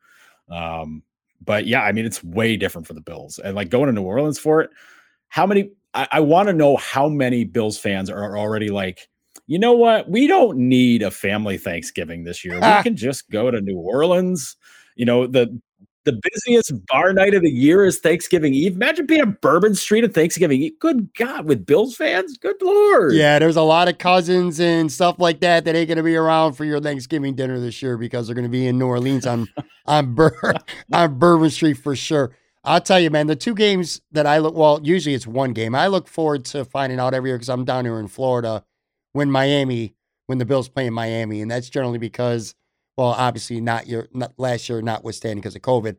Um, 0.49 1.03
but 1.43 1.67
yeah, 1.67 1.81
I 1.81 1.91
mean, 1.91 2.05
it's 2.05 2.23
way 2.23 2.55
different 2.55 2.87
for 2.87 2.93
the 2.93 3.01
Bills. 3.01 3.37
And 3.37 3.53
like 3.53 3.67
going 3.67 3.87
to 3.87 3.91
New 3.91 4.03
Orleans 4.03 4.39
for 4.39 4.61
it, 4.61 4.69
how 5.27 5.45
many? 5.45 5.71
I, 5.93 6.07
I 6.09 6.19
want 6.21 6.47
to 6.47 6.53
know 6.53 6.77
how 6.77 7.09
many 7.09 7.43
Bills 7.43 7.77
fans 7.77 8.09
are 8.09 8.37
already 8.37 8.69
like, 8.69 9.09
you 9.45 9.59
know 9.59 9.73
what? 9.73 10.09
We 10.09 10.25
don't 10.27 10.57
need 10.57 11.03
a 11.03 11.11
family 11.11 11.57
Thanksgiving 11.57 12.23
this 12.23 12.45
year. 12.45 12.55
We 12.55 12.61
can 12.83 12.95
just 12.95 13.29
go 13.29 13.51
to 13.51 13.59
New 13.59 13.77
Orleans. 13.77 14.55
You 14.95 15.03
know, 15.03 15.27
the 15.27 15.59
the 16.05 16.19
busiest 16.31 16.85
bar 16.87 17.11
night 17.13 17.33
of 17.33 17.41
the 17.41 17.49
year 17.49 17.83
is 17.83 17.99
Thanksgiving 17.99 18.53
Eve. 18.53 18.75
Imagine 18.75 19.05
being 19.05 19.21
at 19.21 19.41
Bourbon 19.41 19.73
Street 19.75 20.03
at 20.03 20.13
Thanksgiving 20.13 20.61
Eve. 20.61 20.79
Good 20.79 21.13
God, 21.15 21.45
with 21.45 21.65
Bills 21.65 21.95
fans. 21.95 22.37
Good 22.37 22.61
Lord. 22.61 23.13
Yeah, 23.13 23.39
there's 23.39 23.55
a 23.55 23.63
lot 23.63 23.87
of 23.87 23.97
cousins 23.97 24.59
and 24.59 24.91
stuff 24.91 25.19
like 25.19 25.39
that 25.41 25.65
that 25.65 25.75
ain't 25.75 25.87
going 25.87 25.97
to 25.97 26.03
be 26.03 26.15
around 26.15 26.53
for 26.53 26.63
your 26.63 26.79
Thanksgiving 26.79 27.35
dinner 27.35 27.59
this 27.59 27.81
year 27.81 27.97
because 27.97 28.27
they're 28.27 28.35
going 28.35 28.43
to 28.43 28.49
be 28.49 28.67
in 28.67 28.77
New 28.77 28.87
Orleans 28.87 29.25
on 29.25 29.47
on, 29.87 30.13
Bur- 30.13 30.53
on 30.93 31.17
Bourbon 31.17 31.49
Street 31.49 31.75
for 31.75 31.95
sure. 31.95 32.31
I'll 32.63 32.81
tell 32.81 32.99
you, 32.99 33.09
man, 33.09 33.27
the 33.27 33.35
two 33.35 33.53
games 33.53 34.01
that 34.11 34.25
I 34.25 34.39
look 34.39 34.55
well, 34.55 34.79
usually 34.83 35.13
it's 35.13 35.27
one 35.27 35.53
game. 35.53 35.75
I 35.75 35.87
look 35.87 36.07
forward 36.07 36.45
to 36.45 36.65
finding 36.65 36.99
out 36.99 37.13
every 37.13 37.29
year 37.29 37.37
because 37.37 37.49
I'm 37.49 37.65
down 37.65 37.85
here 37.85 37.99
in 37.99 38.07
Florida 38.07 38.63
when 39.13 39.29
Miami, 39.29 39.95
when 40.27 40.39
the 40.39 40.45
Bills 40.45 40.67
play 40.67 40.87
in 40.87 40.93
Miami, 40.93 41.41
and 41.41 41.49
that's 41.49 41.69
generally 41.69 41.99
because 41.99 42.55
well, 42.97 43.07
obviously 43.07 43.59
not 43.61 43.87
your 43.87 44.07
not 44.13 44.33
last 44.37 44.69
year, 44.69 44.81
notwithstanding 44.81 45.41
because 45.41 45.55
of 45.55 45.61
COVID. 45.61 45.97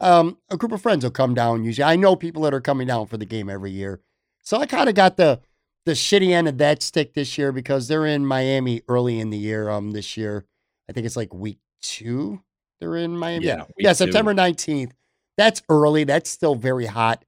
Um, 0.00 0.38
a 0.50 0.56
group 0.56 0.72
of 0.72 0.82
friends 0.82 1.04
will 1.04 1.10
come 1.10 1.34
down 1.34 1.64
usually. 1.64 1.84
I 1.84 1.96
know 1.96 2.16
people 2.16 2.42
that 2.42 2.54
are 2.54 2.60
coming 2.60 2.86
down 2.86 3.06
for 3.06 3.16
the 3.16 3.24
game 3.24 3.48
every 3.48 3.70
year. 3.70 4.00
So 4.42 4.58
I 4.58 4.66
kind 4.66 4.88
of 4.88 4.94
got 4.94 5.16
the 5.16 5.40
the 5.86 5.92
shitty 5.92 6.30
end 6.30 6.48
of 6.48 6.58
that 6.58 6.82
stick 6.82 7.14
this 7.14 7.36
year 7.38 7.52
because 7.52 7.88
they're 7.88 8.06
in 8.06 8.26
Miami 8.26 8.82
early 8.88 9.20
in 9.20 9.30
the 9.30 9.38
year. 9.38 9.68
Um, 9.68 9.92
this 9.92 10.16
year, 10.16 10.44
I 10.88 10.92
think 10.92 11.06
it's 11.06 11.16
like 11.16 11.32
week 11.32 11.58
two. 11.82 12.42
They're 12.80 12.96
in 12.96 13.16
Miami. 13.16 13.46
Yeah, 13.46 13.64
yeah, 13.78 13.92
September 13.92 14.34
nineteenth. 14.34 14.92
that's 15.36 15.62
early. 15.68 16.04
That's 16.04 16.28
still 16.30 16.54
very 16.54 16.86
hot. 16.86 17.24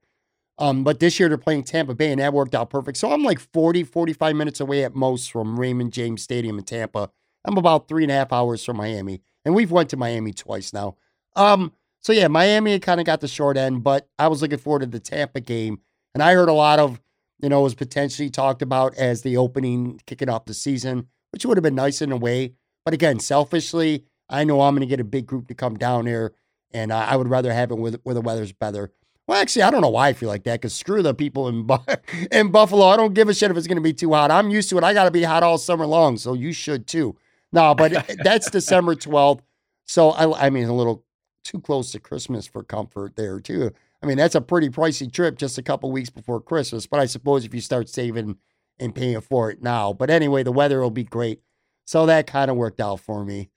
Um, 0.59 0.85
but 0.85 1.01
this 1.01 1.21
year 1.21 1.29
they're 1.29 1.39
playing 1.39 1.65
Tampa 1.65 1.95
Bay, 1.95 2.11
and 2.11 2.21
that 2.21 2.33
worked 2.33 2.55
out 2.55 2.71
perfect. 2.71 2.97
So 2.97 3.13
I'm 3.13 3.23
like 3.23 3.39
40, 3.39 3.85
45 3.85 4.35
minutes 4.35 4.59
away 4.59 4.85
at 4.85 4.95
most 4.95 5.31
from 5.31 5.61
Raymond 5.61 5.93
James 5.93 6.23
Stadium 6.23 6.59
in 6.59 6.65
Tampa. 6.65 7.11
I'm 7.47 7.57
about 7.57 7.89
three 7.89 8.03
and 8.03 8.11
a 8.11 8.15
half 8.15 8.33
hours 8.33 8.65
from 8.65 8.77
Miami, 8.77 9.23
and 9.45 9.55
we've 9.55 9.71
went 9.71 9.91
to 9.91 9.97
Miami 9.97 10.33
twice 10.33 10.73
now. 10.73 10.97
Um, 11.37 11.73
so 12.01 12.13
yeah, 12.13 12.29
Miami 12.29 12.79
kind 12.81 13.01
of 13.01 13.07
got 13.07 13.21
the 13.21 13.29
short 13.29 13.57
end, 13.57 13.85
but 13.85 14.09
I 14.19 14.29
was 14.29 14.43
looking 14.43 14.59
forward 14.59 14.81
to 14.81 14.87
the 14.87 15.01
Tampa 15.01 15.41
game, 15.41 15.81
and 16.15 16.23
I 16.23 16.35
heard 16.35 16.49
a 16.49 16.53
lot 16.53 16.79
of, 16.79 17.01
you 17.41 17.49
know, 17.49 17.61
was 17.61 17.75
potentially 17.75 18.31
talked 18.31 18.63
about 18.63 18.97
as 18.97 19.23
the 19.23 19.37
opening 19.37 20.01
kicking 20.07 20.29
off 20.29 20.47
the 20.47 20.55
season, 20.55 21.07
which 21.31 21.47
would 21.47 21.57
have 21.57 21.63
been 21.65 21.75
nice 21.75 22.03
in 22.03 22.13
a 22.13 22.17
way. 22.17 22.55
But 22.85 22.95
again, 22.95 23.21
selfishly, 23.21 24.05
I 24.29 24.45
know 24.45 24.61
I'm 24.61 24.75
going 24.75 24.81
to 24.81 24.87
get 24.87 25.01
a 25.01 25.05
big 25.05 25.27
group 25.27 25.49
to 25.49 25.55
come 25.55 25.77
down 25.77 26.07
here, 26.07 26.35
and 26.73 26.93
I, 26.93 27.11
I 27.11 27.17
would 27.17 27.29
rather 27.29 27.53
have 27.53 27.71
it 27.71 27.79
where, 27.79 27.93
where 28.03 28.15
the 28.15 28.21
weather's 28.21 28.53
better. 28.53 28.93
Well, 29.27 29.41
actually, 29.41 29.63
I 29.63 29.71
don't 29.71 29.81
know 29.81 29.89
why 29.89 30.09
I 30.09 30.13
feel 30.13 30.29
like 30.29 30.45
that 30.45 30.61
because 30.61 30.75
screw 30.75 31.03
the 31.03 31.13
people 31.15 31.49
in, 31.49 31.69
in 32.33 32.51
Buffalo. 32.51 32.87
I 32.87 32.97
don't 32.97 33.15
give 33.15 33.29
a 33.29 33.35
shit 33.35 33.51
if 33.51 33.57
it's 33.57 33.67
going 33.67 33.77
to 33.77 33.83
be 33.83 33.93
too 33.93 34.13
hot. 34.13 34.31
I'm 34.31 34.51
used 34.51 34.71
to 34.71 34.79
it. 34.79 34.85
I 34.85 34.95
got 34.95 35.05
to 35.05 35.11
be 35.11 35.25
hot 35.25 35.43
all 35.43 35.59
summer 35.59 35.87
long, 35.87 36.17
so 36.17 36.35
you 36.35 36.53
should 36.53 36.87
too. 36.87 37.17
No, 37.57 37.75
but 37.75 38.07
that's 38.23 38.51
December 38.51 38.95
12th. 38.95 39.41
So, 39.87 40.11
I, 40.11 40.47
I 40.47 40.51
mean, 40.51 40.65
a 40.65 40.75
little 40.75 41.05
too 41.43 41.59
close 41.61 41.91
to 41.93 42.01
Christmas 42.01 42.47
for 42.47 42.63
comfort 42.63 43.17
there, 43.17 43.41
too. 43.41 43.73
I 44.03 44.07
mean, 44.07 44.19
that's 44.19 44.35
a 44.35 44.43
pretty 44.43 44.69
pricey 44.69 45.11
trip 45.11 45.39
just 45.39 45.57
a 45.57 45.63
couple 45.63 45.91
weeks 45.91 46.11
before 46.11 46.41
Christmas. 46.41 46.87
But 46.87 47.01
I 47.01 47.07
suppose 47.07 47.47
if 47.47 47.55
you 47.55 47.63
start 47.63 47.89
saving 47.89 48.37
and 48.79 48.95
paying 48.95 49.21
for 49.23 49.51
it 49.51 49.63
now. 49.63 49.95
But 49.95 50.11
anyway, 50.11 50.43
the 50.43 50.53
weather 50.53 50.81
will 50.83 50.91
be 50.91 51.05
great. 51.05 51.41
So 51.87 52.05
that 52.05 52.27
kind 52.27 52.51
of 52.51 52.59
worked 52.59 52.81
out 52.81 53.01
for 53.01 53.25
me. 53.25 53.49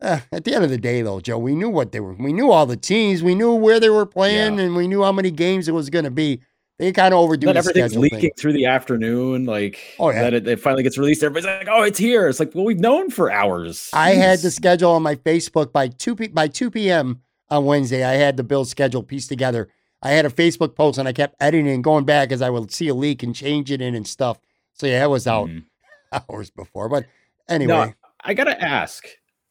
Uh, 0.00 0.20
at 0.32 0.44
the 0.44 0.54
end 0.54 0.64
of 0.64 0.70
the 0.70 0.78
day, 0.78 1.02
though, 1.02 1.20
Joe, 1.20 1.36
we 1.36 1.54
knew 1.54 1.68
what 1.68 1.92
they 1.92 2.00
were. 2.00 2.14
We 2.14 2.32
knew 2.32 2.50
all 2.50 2.64
the 2.64 2.76
teams. 2.76 3.22
We 3.22 3.34
knew 3.34 3.54
where 3.54 3.78
they 3.78 3.90
were 3.90 4.06
playing, 4.06 4.56
yeah. 4.56 4.64
and 4.64 4.74
we 4.74 4.88
knew 4.88 5.02
how 5.02 5.12
many 5.12 5.30
games 5.30 5.68
it 5.68 5.72
was 5.72 5.90
going 5.90 6.06
to 6.06 6.10
be. 6.10 6.40
They 6.80 6.92
kind 6.92 7.12
of 7.12 7.20
overdo. 7.20 7.46
Then 7.46 7.58
everything's 7.58 7.94
leaking 7.94 8.20
thing. 8.20 8.30
through 8.38 8.54
the 8.54 8.64
afternoon, 8.64 9.44
like 9.44 9.78
oh 9.98 10.08
yeah, 10.10 10.22
that 10.22 10.34
it, 10.34 10.48
it, 10.48 10.60
finally 10.60 10.82
gets 10.82 10.96
released. 10.96 11.22
Everybody's 11.22 11.44
like, 11.44 11.68
"Oh, 11.70 11.82
it's 11.82 11.98
here!" 11.98 12.26
It's 12.26 12.40
like, 12.40 12.54
well, 12.54 12.64
we've 12.64 12.80
known 12.80 13.10
for 13.10 13.30
hours. 13.30 13.90
I 13.92 14.12
had 14.12 14.38
the 14.38 14.50
schedule 14.50 14.92
on 14.92 15.02
my 15.02 15.14
Facebook 15.14 15.72
by 15.72 15.88
two 15.88 16.16
p- 16.16 16.28
by 16.28 16.48
two 16.48 16.70
p.m. 16.70 17.20
on 17.50 17.66
Wednesday. 17.66 18.02
I 18.02 18.14
had 18.14 18.38
the 18.38 18.44
build 18.44 18.66
schedule 18.66 19.02
pieced 19.02 19.28
together. 19.28 19.68
I 20.02 20.12
had 20.12 20.24
a 20.24 20.30
Facebook 20.30 20.74
post, 20.74 20.98
and 20.98 21.06
I 21.06 21.12
kept 21.12 21.36
editing 21.38 21.68
and 21.68 21.84
going 21.84 22.06
back 22.06 22.32
as 22.32 22.40
I 22.40 22.48
would 22.48 22.72
see 22.72 22.88
a 22.88 22.94
leak 22.94 23.22
and 23.22 23.34
change 23.34 23.70
it 23.70 23.82
in 23.82 23.94
and 23.94 24.08
stuff. 24.08 24.40
So 24.72 24.86
yeah, 24.86 25.04
it 25.04 25.10
was 25.10 25.26
out 25.26 25.48
mm-hmm. 25.48 26.18
hours 26.30 26.48
before. 26.48 26.88
But 26.88 27.04
anyway, 27.46 27.74
no, 27.74 27.92
I 28.24 28.32
gotta 28.32 28.58
ask 28.58 29.04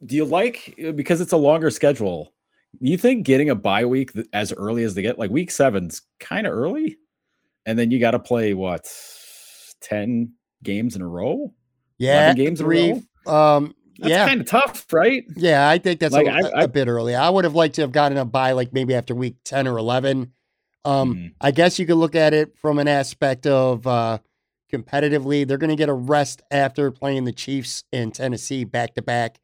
do 0.05 0.15
you 0.15 0.25
like 0.25 0.75
because 0.95 1.21
it's 1.21 1.33
a 1.33 1.37
longer 1.37 1.69
schedule? 1.69 2.33
You 2.79 2.97
think 2.97 3.25
getting 3.25 3.49
a 3.49 3.55
bye 3.55 3.85
week 3.85 4.11
as 4.33 4.53
early 4.53 4.83
as 4.83 4.93
they 4.93 5.01
get, 5.01 5.19
like 5.19 5.31
week 5.31 5.51
seven's 5.51 6.03
kind 6.19 6.45
of 6.45 6.53
early, 6.53 6.97
and 7.65 7.77
then 7.77 7.91
you 7.91 7.99
got 7.99 8.11
to 8.11 8.19
play 8.19 8.53
what 8.53 8.87
ten 9.81 10.33
games 10.63 10.95
in 10.95 11.01
a 11.01 11.07
row? 11.07 11.53
Yeah, 11.97 12.33
games 12.33 12.59
three. 12.59 12.89
In 12.89 13.07
a 13.25 13.31
row? 13.31 13.55
Um, 13.57 13.75
that's 13.97 14.11
yeah, 14.11 14.27
kind 14.27 14.41
of 14.41 14.47
tough, 14.47 14.91
right? 14.93 15.23
Yeah, 15.35 15.67
I 15.67 15.77
think 15.77 15.99
that's 15.99 16.13
like, 16.13 16.27
a, 16.27 16.31
I, 16.31 16.61
I, 16.61 16.63
a, 16.63 16.67
bit 16.67 16.87
early. 16.87 17.15
I 17.15 17.29
would 17.29 17.43
have 17.43 17.55
liked 17.55 17.75
to 17.75 17.81
have 17.81 17.91
gotten 17.91 18.17
a 18.17 18.23
bye 18.23 18.53
like 18.53 18.71
maybe 18.71 18.95
after 18.95 19.13
week 19.13 19.35
ten 19.43 19.67
or 19.67 19.77
eleven. 19.77 20.33
Um, 20.85 21.15
mm-hmm. 21.15 21.27
I 21.41 21.51
guess 21.51 21.77
you 21.77 21.85
could 21.85 21.97
look 21.97 22.15
at 22.15 22.33
it 22.33 22.57
from 22.57 22.79
an 22.79 22.87
aspect 22.87 23.45
of 23.45 23.85
uh, 23.85 24.19
competitively, 24.71 25.47
they're 25.47 25.57
going 25.57 25.69
to 25.69 25.75
get 25.75 25.89
a 25.89 25.93
rest 25.93 26.41
after 26.51 26.91
playing 26.91 27.25
the 27.25 27.31
Chiefs 27.31 27.83
in 27.91 28.11
Tennessee 28.11 28.63
back 28.63 28.93
to 28.95 29.01
back 29.01 29.39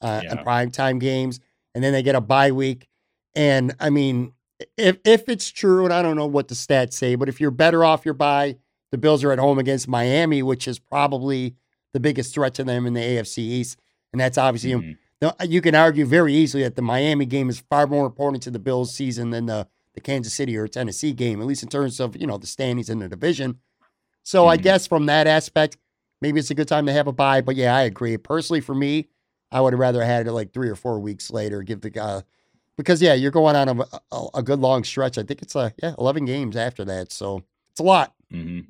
uh, 0.00 0.22
and 0.28 0.42
prime 0.42 0.70
time 0.70 0.98
games, 0.98 1.40
and 1.74 1.82
then 1.82 1.92
they 1.92 2.02
get 2.02 2.14
a 2.14 2.20
bye 2.20 2.52
week. 2.52 2.86
And 3.34 3.74
I 3.80 3.90
mean, 3.90 4.32
if 4.76 4.98
if 5.04 5.28
it's 5.28 5.50
true, 5.50 5.84
and 5.84 5.92
I 5.92 6.02
don't 6.02 6.16
know 6.16 6.26
what 6.26 6.48
the 6.48 6.54
stats 6.54 6.94
say, 6.94 7.14
but 7.14 7.28
if 7.28 7.40
you're 7.40 7.50
better 7.50 7.84
off 7.84 8.04
your 8.04 8.14
bye, 8.14 8.56
the 8.90 8.98
Bills 8.98 9.22
are 9.24 9.32
at 9.32 9.38
home 9.38 9.58
against 9.58 9.88
Miami, 9.88 10.42
which 10.42 10.66
is 10.66 10.78
probably 10.78 11.54
the 11.92 12.00
biggest 12.00 12.34
threat 12.34 12.54
to 12.54 12.64
them 12.64 12.86
in 12.86 12.94
the 12.94 13.00
AFC 13.00 13.38
East, 13.38 13.78
and 14.12 14.20
that's 14.20 14.38
obviously. 14.38 14.70
Mm-hmm. 14.70 14.92
You 15.48 15.60
can 15.60 15.74
argue 15.74 16.04
very 16.04 16.32
easily 16.32 16.62
that 16.62 16.76
the 16.76 16.82
Miami 16.82 17.26
game 17.26 17.50
is 17.50 17.58
far 17.58 17.88
more 17.88 18.06
important 18.06 18.40
to 18.44 18.52
the 18.52 18.60
Bills' 18.60 18.94
season 18.94 19.30
than 19.30 19.46
the, 19.46 19.66
the 19.94 20.00
Kansas 20.00 20.32
City 20.32 20.56
or 20.56 20.68
Tennessee 20.68 21.12
game, 21.12 21.40
at 21.40 21.46
least 21.48 21.64
in 21.64 21.68
terms 21.68 21.98
of 21.98 22.16
you 22.16 22.26
know 22.26 22.38
the 22.38 22.46
standings 22.46 22.88
in 22.88 23.00
the 23.00 23.08
division. 23.08 23.58
So 24.22 24.42
mm-hmm. 24.42 24.50
I 24.50 24.56
guess 24.58 24.86
from 24.86 25.06
that 25.06 25.26
aspect, 25.26 25.76
maybe 26.20 26.38
it's 26.38 26.50
a 26.50 26.54
good 26.54 26.68
time 26.68 26.86
to 26.86 26.92
have 26.92 27.08
a 27.08 27.12
bye. 27.12 27.40
But 27.40 27.56
yeah, 27.56 27.74
I 27.74 27.82
agree. 27.82 28.16
Personally, 28.16 28.60
for 28.60 28.76
me, 28.76 29.08
I 29.50 29.60
would 29.60 29.72
have 29.72 29.80
rather 29.80 30.04
had 30.04 30.28
it 30.28 30.32
like 30.32 30.52
three 30.52 30.68
or 30.68 30.76
four 30.76 31.00
weeks 31.00 31.32
later. 31.32 31.62
Give 31.62 31.80
the 31.80 31.90
guy 31.90 32.22
because 32.78 33.02
yeah, 33.02 33.12
you're 33.12 33.32
going 33.32 33.56
on 33.56 33.68
a, 33.68 33.82
a, 34.12 34.26
a, 34.36 34.42
good 34.42 34.60
long 34.60 34.84
stretch. 34.84 35.18
I 35.18 35.24
think 35.24 35.42
it's 35.42 35.54
a 35.54 35.74
yeah, 35.82 35.94
eleven 35.98 36.24
games 36.24 36.56
after 36.56 36.84
that, 36.86 37.12
so 37.12 37.42
it's 37.72 37.80
a 37.80 37.82
lot. 37.82 38.14
Mm-hmm. 38.32 38.60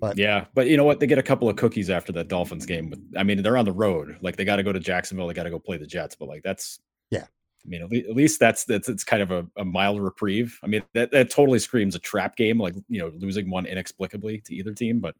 But 0.00 0.16
yeah, 0.16 0.46
but 0.54 0.68
you 0.68 0.76
know 0.76 0.84
what? 0.84 1.00
They 1.00 1.06
get 1.06 1.18
a 1.18 1.22
couple 1.22 1.48
of 1.48 1.56
cookies 1.56 1.90
after 1.90 2.12
that 2.12 2.28
Dolphins 2.28 2.64
game. 2.64 2.94
I 3.16 3.24
mean, 3.24 3.42
they're 3.42 3.56
on 3.56 3.64
the 3.64 3.72
road. 3.72 4.16
Like 4.22 4.36
they 4.36 4.44
got 4.44 4.56
to 4.56 4.62
go 4.62 4.72
to 4.72 4.80
Jacksonville. 4.80 5.26
They 5.26 5.34
got 5.34 5.42
to 5.42 5.50
go 5.50 5.58
play 5.58 5.76
the 5.76 5.86
Jets. 5.86 6.14
But 6.14 6.28
like 6.28 6.42
that's 6.42 6.78
yeah. 7.10 7.24
I 7.64 7.68
mean, 7.68 7.82
at 7.82 8.14
least 8.14 8.38
that's 8.38 8.64
that's 8.64 8.88
it's 8.88 9.04
kind 9.04 9.22
of 9.22 9.30
a, 9.30 9.46
a 9.56 9.64
mild 9.64 10.00
reprieve. 10.00 10.58
I 10.62 10.68
mean, 10.68 10.82
that, 10.94 11.10
that 11.10 11.30
totally 11.30 11.58
screams 11.58 11.94
a 11.94 11.98
trap 11.98 12.36
game, 12.36 12.58
like 12.58 12.74
you 12.88 13.00
know, 13.00 13.10
losing 13.18 13.50
one 13.50 13.66
inexplicably 13.66 14.42
to 14.46 14.54
either 14.54 14.72
team. 14.72 15.00
But 15.00 15.16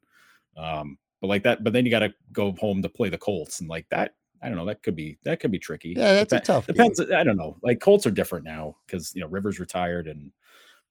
um, 0.56 0.98
but 1.20 1.26
like 1.26 1.42
that. 1.42 1.64
But 1.64 1.72
then 1.72 1.84
you 1.84 1.90
got 1.90 2.00
to 2.00 2.14
go 2.32 2.52
home 2.60 2.80
to 2.82 2.88
play 2.88 3.08
the 3.08 3.18
Colts, 3.18 3.60
and 3.60 3.68
like 3.68 3.86
that 3.90 4.14
I 4.44 4.48
don't 4.48 4.58
know. 4.58 4.66
That 4.66 4.82
could 4.82 4.94
be 4.94 5.16
that 5.24 5.40
could 5.40 5.50
be 5.50 5.58
tricky. 5.58 5.94
Yeah, 5.96 6.12
that's 6.12 6.30
Dep- 6.30 6.42
a 6.42 6.46
tough. 6.46 6.66
Depends. 6.66 7.00
Game. 7.00 7.14
I 7.16 7.24
don't 7.24 7.36
know. 7.36 7.56
Like 7.62 7.80
Colts 7.80 8.06
are 8.06 8.10
different 8.10 8.44
now 8.44 8.76
because 8.86 9.14
you 9.14 9.22
know 9.22 9.28
Rivers 9.28 9.58
retired 9.58 10.06
and 10.06 10.30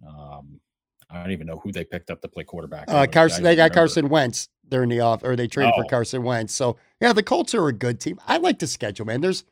um, 0.07 0.59
I 1.09 1.21
don't 1.21 1.31
even 1.31 1.45
know 1.45 1.59
who 1.59 1.71
they 1.71 1.83
picked 1.83 2.09
up 2.09 2.21
to 2.21 2.27
play 2.27 2.43
quarterback. 2.43 2.85
Uh, 2.87 3.05
Carson. 3.05 3.43
They 3.43 3.55
got 3.55 3.63
remember. 3.63 3.75
Carson 3.75 4.09
Wentz. 4.09 4.49
They're 4.67 4.83
in 4.83 4.89
the 4.89 5.01
off, 5.01 5.23
or 5.23 5.35
they 5.35 5.47
traded 5.47 5.73
oh. 5.77 5.83
for 5.83 5.87
Carson 5.87 6.23
Wentz. 6.23 6.53
So 6.53 6.77
yeah, 6.99 7.13
the 7.13 7.21
Colts 7.21 7.53
are 7.53 7.67
a 7.67 7.73
good 7.73 7.99
team. 7.99 8.19
I 8.25 8.37
like 8.37 8.57
the 8.57 8.65
schedule, 8.65 9.05
man. 9.05 9.21
There's, 9.21 9.43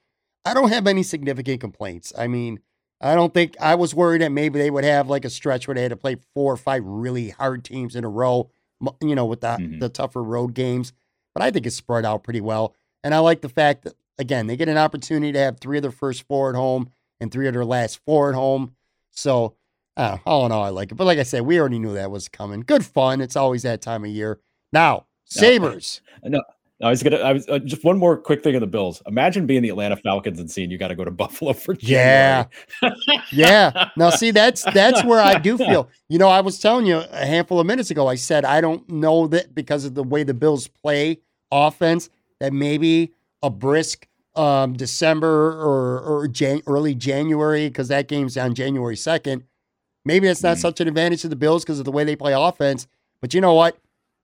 I 0.46 0.54
don't 0.56 0.70
have 0.70 0.88
any 0.88 1.04
significant 1.04 1.62
complaints. 1.62 2.12
I 2.18 2.28
mean, 2.28 2.60
I 3.00 3.14
don't 3.14 3.34
think 3.34 3.56
I 3.60 3.76
was 3.76 3.94
worried 3.94 4.22
that 4.22 4.32
maybe 4.32 4.58
they 4.58 4.72
would 4.72 4.84
have 4.84 5.10
like 5.10 5.26
a 5.26 5.30
stretch 5.30 5.68
where 5.68 5.76
they 5.76 5.84
had 5.84 5.90
to 5.90 5.98
play 5.98 6.18
four 6.34 6.52
or 6.54 6.58
five 6.58 6.84
really 6.84 7.30
hard 7.30 7.64
teams 7.64 7.96
in 7.96 8.04
a 8.04 8.10
row. 8.10 8.50
You 9.00 9.14
know, 9.14 9.26
with 9.26 9.42
the 9.42 9.48
mm-hmm. 9.48 9.80
the 9.80 9.90
tougher 9.90 10.24
road 10.24 10.56
games. 10.56 10.94
But 11.36 11.44
I 11.44 11.52
think 11.52 11.68
it's 11.68 11.76
spread 11.76 12.04
out 12.04 12.24
pretty 12.24 12.42
well. 12.42 12.76
And 13.04 13.14
I 13.14 13.20
like 13.20 13.42
the 13.42 13.50
fact 13.50 13.84
that, 13.84 13.96
again, 14.18 14.48
they 14.48 14.56
get 14.56 14.70
an 14.70 14.78
opportunity 14.78 15.32
to 15.34 15.40
have 15.40 15.60
three 15.60 15.78
of 15.78 15.82
their 15.82 15.92
first 15.92 16.28
four 16.28 16.50
at 16.50 16.56
home 16.56 16.90
and 17.20 17.32
three 17.32 17.48
of 17.48 17.54
their 17.54 17.66
last 17.66 18.00
four 18.06 18.30
at 18.30 18.36
home. 18.36 18.76
So, 19.12 19.56
uh, 19.98 20.18
all 20.26 20.46
in 20.46 20.52
all, 20.52 20.64
I 20.64 20.70
like 20.70 20.92
it. 20.92 20.96
But 20.96 21.06
like 21.06 21.20
I 21.20 21.24
said, 21.24 21.42
we 21.42 21.60
already 21.60 21.80
knew 21.80 21.94
that 21.94 22.12
was 22.12 22.30
coming. 22.30 22.62
Good 22.62 22.86
fun. 22.86 23.22
It's 23.22 23.36
always 23.36 23.64
that 23.64 23.82
time 23.82 24.04
of 24.04 24.10
year. 24.10 24.40
Now, 24.72 25.06
Sabres. 25.26 26.02
No, 26.24 26.42
I 26.82 26.90
was 26.90 27.04
gonna. 27.04 27.18
I 27.18 27.34
was 27.34 27.48
uh, 27.48 27.60
just 27.60 27.84
one 27.84 27.98
more 27.98 28.18
quick 28.18 28.44
thing 28.44 28.56
of 28.56 28.62
the 28.62 28.68
Bills. 28.68 29.04
Imagine 29.06 29.46
being 29.46 29.62
the 29.62 29.70
Atlanta 29.70 29.96
Falcons 29.96 30.40
and 30.40 30.50
seeing 30.50 30.72
you 30.72 30.78
got 30.78 30.88
to 30.88 30.96
go 30.96 31.06
to 31.06 31.12
Buffalo 31.12 31.54
for 31.54 31.74
January. 31.76 32.48
yeah, 32.82 33.22
yeah. 33.32 33.90
Now, 33.96 34.10
see, 34.10 34.32
that's 34.42 34.64
that's 34.74 35.04
where 35.04 35.22
I 35.22 35.38
do 35.38 35.58
feel. 35.58 35.90
You 36.10 36.18
know, 36.18 36.30
I 36.30 36.42
was 36.42 36.60
telling 36.60 36.86
you 36.86 36.98
a 37.12 37.26
handful 37.26 37.60
of 37.60 37.68
minutes 37.68 37.92
ago. 37.92 38.08
I 38.08 38.16
said 38.16 38.46
I 38.46 38.62
don't 38.62 38.88
know 38.90 39.28
that 39.28 39.54
because 39.54 39.86
of 39.86 39.94
the 39.94 40.04
way 40.04 40.24
the 40.24 40.34
Bills 40.34 40.68
play 40.68 41.20
offense 41.52 42.10
that 42.42 42.52
maybe 42.52 43.14
a 43.44 43.52
brisk 43.52 44.08
um, 44.36 44.74
December 44.74 45.52
or, 45.52 46.00
or 46.02 46.28
Jan- 46.28 46.64
early 46.66 46.96
January, 46.96 47.68
because 47.68 47.90
that 47.90 48.08
game's 48.08 48.36
on 48.36 48.56
January 48.56 48.96
2nd. 48.96 49.44
Maybe 50.04 50.28
it's 50.28 50.42
not 50.42 50.58
mm 50.58 50.62
such 50.62 50.82
an 50.82 50.88
advantage 50.88 51.22
to 51.22 51.28
the 51.28 51.36
Bills 51.36 51.64
because 51.64 51.78
of 51.78 51.86
the 51.86 51.92
way 51.92 52.04
they 52.04 52.16
play 52.16 52.34
offense. 52.34 52.88
But 53.22 53.36
you 53.36 53.42
know 53.42 53.54
what? 53.54 53.78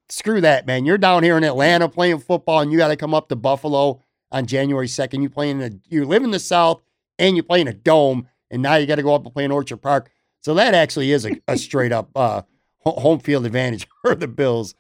Screw 0.10 0.42
that, 0.42 0.66
man. 0.66 0.84
You're 0.84 0.98
down 0.98 1.22
here 1.22 1.38
in 1.38 1.44
Atlanta 1.44 1.88
playing 1.88 2.18
football, 2.20 2.62
and 2.62 2.72
you 2.72 2.78
got 2.80 2.88
to 2.88 2.96
come 2.96 3.14
up 3.14 3.30
to 3.30 3.36
Buffalo 3.36 4.02
on 4.32 4.48
January 4.48 4.88
2nd. 4.88 5.22
You 5.22 5.30
play 5.30 5.52
in 5.52 5.62
a, 5.62 5.70
you 5.88 6.04
live 6.04 6.24
in 6.24 6.32
the 6.32 6.40
South, 6.40 6.82
and 7.20 7.36
you 7.36 7.44
play 7.44 7.62
in 7.62 7.68
a 7.68 7.74
dome, 7.74 8.28
and 8.50 8.64
now 8.64 8.78
you 8.78 8.88
got 8.88 8.96
to 8.96 9.04
go 9.04 9.14
up 9.14 9.26
and 9.26 9.34
play 9.34 9.44
in 9.44 9.52
Orchard 9.52 9.78
Park. 9.78 10.10
So 10.42 10.56
that 10.56 10.74
actually 10.74 11.12
is 11.12 11.24
a, 11.24 11.40
a 11.48 11.56
straight 11.56 11.92
up 11.92 12.10
uh, 12.16 12.42
home 12.84 13.20
field 13.20 13.46
advantage 13.46 13.88
for 14.02 14.16
the 14.16 14.28
Bills, 14.28 14.74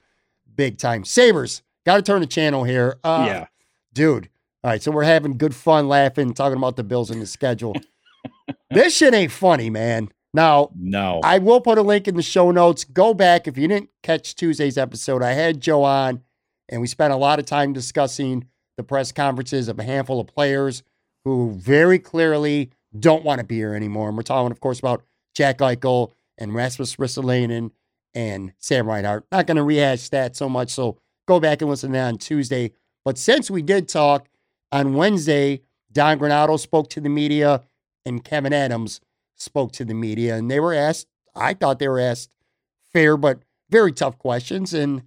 big 0.55 0.79
time. 0.79 1.05
Sabres, 1.05 1.61
Got 1.87 1.95
to 1.95 2.01
turn 2.01 2.19
the 2.19 2.27
channel 2.27 2.65
here. 2.65 2.97
Uh, 3.01 3.23
yeah. 3.25 3.45
Dude. 3.93 4.27
All 4.61 4.71
right. 4.71 4.83
So 4.83 4.91
we're 4.91 5.05
having 5.05 5.37
good 5.37 5.55
fun 5.55 5.87
laughing, 5.87 6.33
talking 6.33 6.57
about 6.57 6.75
the 6.75 6.83
Bills 6.83 7.09
and 7.09 7.21
the 7.21 7.25
schedule. 7.25 7.77
this 8.69 8.93
shit 8.93 9.13
ain't 9.13 9.31
funny, 9.31 9.69
man. 9.69 10.09
Now, 10.33 10.69
no. 10.75 11.21
I 11.23 11.37
will 11.37 11.61
put 11.61 11.77
a 11.77 11.81
link 11.81 12.09
in 12.09 12.17
the 12.17 12.21
show 12.21 12.51
notes. 12.51 12.83
Go 12.83 13.13
back 13.13 13.47
if 13.47 13.57
you 13.57 13.69
didn't 13.69 13.89
catch 14.03 14.35
Tuesday's 14.35 14.77
episode. 14.77 15.23
I 15.23 15.31
had 15.31 15.61
Joe 15.61 15.85
on, 15.85 16.23
and 16.67 16.81
we 16.81 16.87
spent 16.87 17.13
a 17.13 17.15
lot 17.15 17.39
of 17.39 17.45
time 17.45 17.71
discussing 17.71 18.49
the 18.75 18.83
press 18.83 19.13
conferences 19.13 19.69
of 19.69 19.79
a 19.79 19.83
handful 19.83 20.19
of 20.19 20.27
players 20.27 20.83
who 21.23 21.53
very 21.53 21.99
clearly 21.99 22.69
don't 22.99 23.23
want 23.23 23.39
to 23.39 23.45
be 23.45 23.55
here 23.55 23.73
anymore. 23.73 24.09
And 24.09 24.17
we're 24.17 24.23
talking, 24.23 24.51
of 24.51 24.59
course, 24.59 24.79
about 24.79 25.05
Jack 25.33 25.59
Eichel 25.59 26.11
and 26.37 26.53
Rasmus 26.53 26.97
Ristolainen 26.97 27.71
and 28.13 28.51
Sam 28.59 28.89
Reinhart. 28.89 29.25
Not 29.31 29.47
going 29.47 29.55
to 29.55 29.63
rehash 29.63 30.09
that 30.09 30.35
so 30.35 30.49
much. 30.49 30.69
So 30.71 30.97
go 31.27 31.39
back 31.39 31.61
and 31.61 31.69
listen 31.69 31.91
to 31.91 31.93
that 31.93 32.07
on 32.07 32.17
Tuesday. 32.17 32.71
But 33.05 33.17
since 33.17 33.51
we 33.51 33.61
did 33.61 33.87
talk 33.87 34.27
on 34.71 34.95
Wednesday, 34.95 35.61
Don 35.91 36.19
Granato 36.19 36.59
spoke 36.59 36.89
to 36.91 37.01
the 37.01 37.09
media 37.09 37.63
and 38.05 38.23
Kevin 38.23 38.53
Adams 38.53 39.01
spoke 39.35 39.71
to 39.73 39.85
the 39.85 39.93
media, 39.93 40.35
and 40.35 40.49
they 40.49 40.59
were 40.59 40.73
asked. 40.73 41.07
I 41.35 41.53
thought 41.53 41.77
they 41.79 41.87
were 41.87 41.99
asked 41.99 42.31
fair 42.91 43.17
but 43.17 43.43
very 43.69 43.91
tough 43.91 44.17
questions. 44.17 44.73
And 44.73 45.03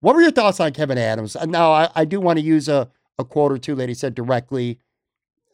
what 0.00 0.16
were 0.16 0.22
your 0.22 0.32
thoughts 0.32 0.58
on 0.58 0.72
Kevin 0.72 0.98
Adams? 0.98 1.36
Now, 1.46 1.70
I, 1.70 1.90
I 1.94 2.04
do 2.04 2.20
want 2.20 2.38
to 2.38 2.44
use 2.44 2.68
a, 2.68 2.90
a 3.18 3.24
quote 3.24 3.52
or 3.52 3.58
two 3.58 3.74
that 3.76 3.88
he 3.88 3.94
said 3.94 4.14
directly 4.14 4.78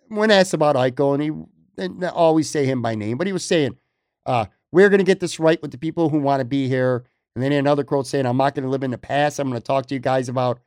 when 0.09 0.31
asked 0.31 0.55
about 0.55 0.77
Eichel, 0.77 1.15
and 1.15 2.01
he 2.01 2.07
always 2.07 2.49
say 2.49 2.65
him 2.65 2.81
by 2.81 2.95
name, 2.95 3.19
but 3.19 3.27
he 3.27 3.33
was 3.33 3.45
saying, 3.45 3.77
uh, 4.25 4.47
"We're 4.71 4.89
going 4.89 4.99
to 5.01 5.05
get 5.05 5.21
this 5.21 5.41
right 5.41 5.61
with 5.61 5.73
the 5.73 5.79
people 5.79 6.09
who 6.09 6.19
want 6.19 6.41
to 6.41 6.45
be 6.45 6.69
here." 6.69 7.05
And 7.37 7.45
then 7.45 7.53
another 7.53 7.85
quote 7.85 8.07
saying, 8.07 8.25
"I'm 8.25 8.39
not 8.39 8.55
going 8.55 8.65
to 8.65 8.71
live 8.71 8.83
in 8.83 8.91
the 8.91 8.99
past. 8.99 9.39
I'm 9.39 9.51
going 9.51 9.61
to 9.61 9.65
talk 9.65 9.85
to 9.87 9.95
you 9.95 10.01
guys 10.01 10.31
about 10.31 10.59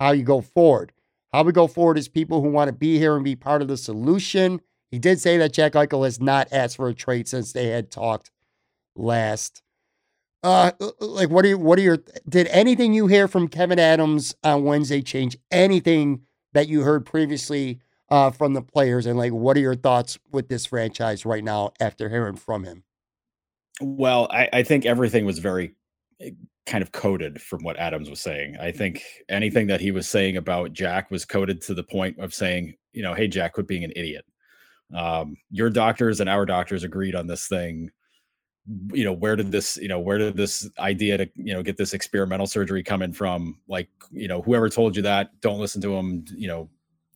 how 0.00 0.12
you 0.12 0.22
go 0.22 0.40
forward. 0.40 0.92
How 1.30 1.42
we 1.42 1.52
go 1.52 1.66
forward 1.66 1.98
is 1.98 2.08
people 2.08 2.40
who 2.40 2.48
want 2.48 2.68
to 2.68 2.72
be 2.72 2.98
here 2.98 3.14
and 3.14 3.24
be 3.24 3.36
part 3.36 3.62
of 3.62 3.68
the 3.68 3.76
solution." 3.76 4.62
He 4.90 4.98
did 4.98 5.20
say 5.20 5.36
that 5.36 5.52
Jack 5.52 5.72
Eichel 5.74 6.04
has 6.04 6.18
not 6.18 6.48
asked 6.50 6.76
for 6.76 6.88
a 6.88 6.94
trade 6.94 7.28
since 7.28 7.52
they 7.52 7.66
had 7.66 7.90
talked 7.90 8.30
last. 8.96 9.62
Uh, 10.42 10.72
like 11.00 11.28
what 11.28 11.44
are 11.44 11.48
you, 11.48 11.58
what 11.58 11.78
are 11.78 11.82
your 11.82 11.98
did 12.28 12.46
anything 12.48 12.94
you 12.94 13.06
hear 13.06 13.28
from 13.28 13.46
Kevin 13.46 13.78
Adams 13.78 14.34
on 14.42 14.64
Wednesday 14.64 15.02
change 15.02 15.36
anything 15.50 16.22
that 16.54 16.66
you 16.66 16.80
heard 16.80 17.04
previously 17.04 17.78
uh, 18.08 18.30
from 18.30 18.54
the 18.54 18.62
players? 18.62 19.04
And 19.04 19.18
like, 19.18 19.32
what 19.32 19.56
are 19.56 19.60
your 19.60 19.76
thoughts 19.76 20.18
with 20.32 20.48
this 20.48 20.64
franchise 20.64 21.26
right 21.26 21.44
now 21.44 21.72
after 21.78 22.08
hearing 22.08 22.36
from 22.36 22.64
him? 22.64 22.84
Well, 23.82 24.28
I, 24.30 24.48
I 24.52 24.62
think 24.62 24.86
everything 24.86 25.26
was 25.26 25.38
very 25.38 25.74
kind 26.66 26.82
of 26.82 26.92
coded 26.92 27.40
from 27.40 27.62
what 27.64 27.78
Adams 27.78 28.08
was 28.08 28.20
saying. 28.20 28.56
I 28.60 28.70
think 28.70 29.02
anything 29.28 29.66
that 29.68 29.80
he 29.80 29.90
was 29.90 30.08
saying 30.08 30.36
about 30.36 30.72
Jack 30.72 31.10
was 31.10 31.24
coded 31.24 31.60
to 31.62 31.74
the 31.74 31.82
point 31.82 32.18
of 32.18 32.32
saying, 32.32 32.74
you 32.92 33.02
know, 33.02 33.14
hey, 33.14 33.28
Jack, 33.28 33.54
quit 33.54 33.66
being 33.66 33.84
an 33.84 33.92
idiot. 33.96 34.24
Um, 34.94 35.36
your 35.50 35.70
doctors 35.70 36.20
and 36.20 36.28
our 36.28 36.46
doctors 36.46 36.84
agreed 36.84 37.14
on 37.14 37.26
this 37.26 37.46
thing. 37.46 37.90
You 38.92 39.04
know 39.04 39.12
where 39.12 39.36
did 39.36 39.50
this 39.50 39.78
you 39.78 39.88
know 39.88 39.98
where 39.98 40.18
did 40.18 40.36
this 40.36 40.68
idea 40.78 41.16
to 41.16 41.30
you 41.34 41.54
know 41.54 41.62
get 41.62 41.76
this 41.76 41.94
experimental 41.94 42.46
surgery 42.46 42.82
coming 42.82 43.12
from? 43.12 43.58
Like 43.68 43.88
you 44.12 44.28
know 44.28 44.42
whoever 44.42 44.68
told 44.68 44.94
you 44.94 45.02
that 45.02 45.40
don't 45.40 45.58
listen 45.58 45.80
to 45.82 45.88
them 45.88 46.24
you 46.28 46.46
know 46.46 46.68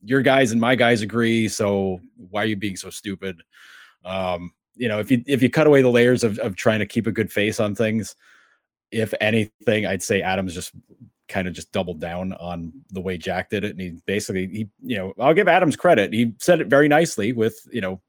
your 0.03 0.21
guys 0.21 0.51
and 0.51 0.59
my 0.59 0.75
guys 0.75 1.01
agree 1.01 1.47
so 1.47 1.99
why 2.29 2.43
are 2.43 2.47
you 2.47 2.55
being 2.55 2.75
so 2.75 2.89
stupid? 2.89 3.41
Um 4.03 4.51
you 4.73 4.89
know 4.89 4.99
if 4.99 5.11
you 5.11 5.23
if 5.27 5.43
you 5.43 5.49
cut 5.49 5.67
away 5.67 5.81
the 5.81 5.89
layers 5.89 6.23
of, 6.23 6.39
of 6.39 6.55
trying 6.55 6.79
to 6.79 6.85
keep 6.85 7.07
a 7.07 7.11
good 7.11 7.31
face 7.31 7.59
on 7.59 7.75
things 7.75 8.15
if 8.95 9.13
anything 9.21 9.85
i'd 9.85 10.03
say 10.03 10.21
adams 10.21 10.53
just 10.53 10.73
kind 11.27 11.47
of 11.47 11.53
just 11.53 11.71
doubled 11.71 11.99
down 11.99 12.33
on 12.33 12.71
the 12.91 13.01
way 13.01 13.17
jack 13.17 13.49
did 13.49 13.63
it 13.63 13.71
and 13.71 13.81
he 13.81 13.89
basically 14.05 14.47
he 14.47 14.69
you 14.83 14.97
know 14.97 15.13
i'll 15.19 15.33
give 15.33 15.47
adams 15.47 15.75
credit 15.75 16.13
he 16.13 16.33
said 16.39 16.61
it 16.61 16.67
very 16.67 16.87
nicely 16.87 17.33
with 17.33 17.67
you 17.71 17.81
know 17.81 17.99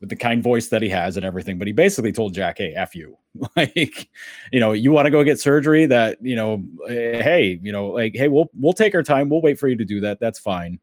with 0.00 0.10
the 0.10 0.16
kind 0.16 0.42
voice 0.42 0.68
that 0.68 0.82
he 0.82 0.88
has 0.90 1.16
and 1.16 1.24
everything. 1.24 1.58
But 1.58 1.66
he 1.66 1.72
basically 1.72 2.12
told 2.12 2.34
Jack, 2.34 2.58
"Hey, 2.58 2.74
f 2.74 2.94
you, 2.94 3.16
like, 3.56 4.10
you 4.52 4.60
know, 4.60 4.72
you 4.72 4.92
want 4.92 5.06
to 5.06 5.10
go 5.10 5.24
get 5.24 5.40
surgery? 5.40 5.86
That 5.86 6.18
you 6.20 6.36
know, 6.36 6.62
eh, 6.88 7.22
hey, 7.22 7.58
you 7.62 7.72
know, 7.72 7.88
like, 7.88 8.14
hey, 8.14 8.28
we'll 8.28 8.50
we'll 8.54 8.74
take 8.74 8.94
our 8.94 9.02
time. 9.02 9.30
We'll 9.30 9.40
wait 9.40 9.58
for 9.58 9.68
you 9.68 9.76
to 9.76 9.84
do 9.84 10.00
that. 10.00 10.20
That's 10.20 10.38
fine." 10.38 10.78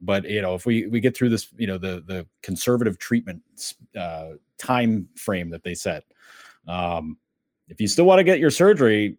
But 0.00 0.28
you 0.28 0.42
know, 0.42 0.54
if 0.54 0.66
we 0.66 0.86
we 0.88 1.00
get 1.00 1.16
through 1.16 1.30
this, 1.30 1.48
you 1.56 1.66
know, 1.66 1.78
the 1.78 2.02
the 2.06 2.26
conservative 2.42 2.98
treatment 2.98 3.42
uh, 3.98 4.32
time 4.58 5.08
frame 5.16 5.50
that 5.50 5.64
they 5.64 5.74
set, 5.74 6.04
um, 6.68 7.16
if 7.68 7.80
you 7.80 7.88
still 7.88 8.04
want 8.04 8.18
to 8.18 8.24
get 8.24 8.38
your 8.38 8.50
surgery, 8.50 9.16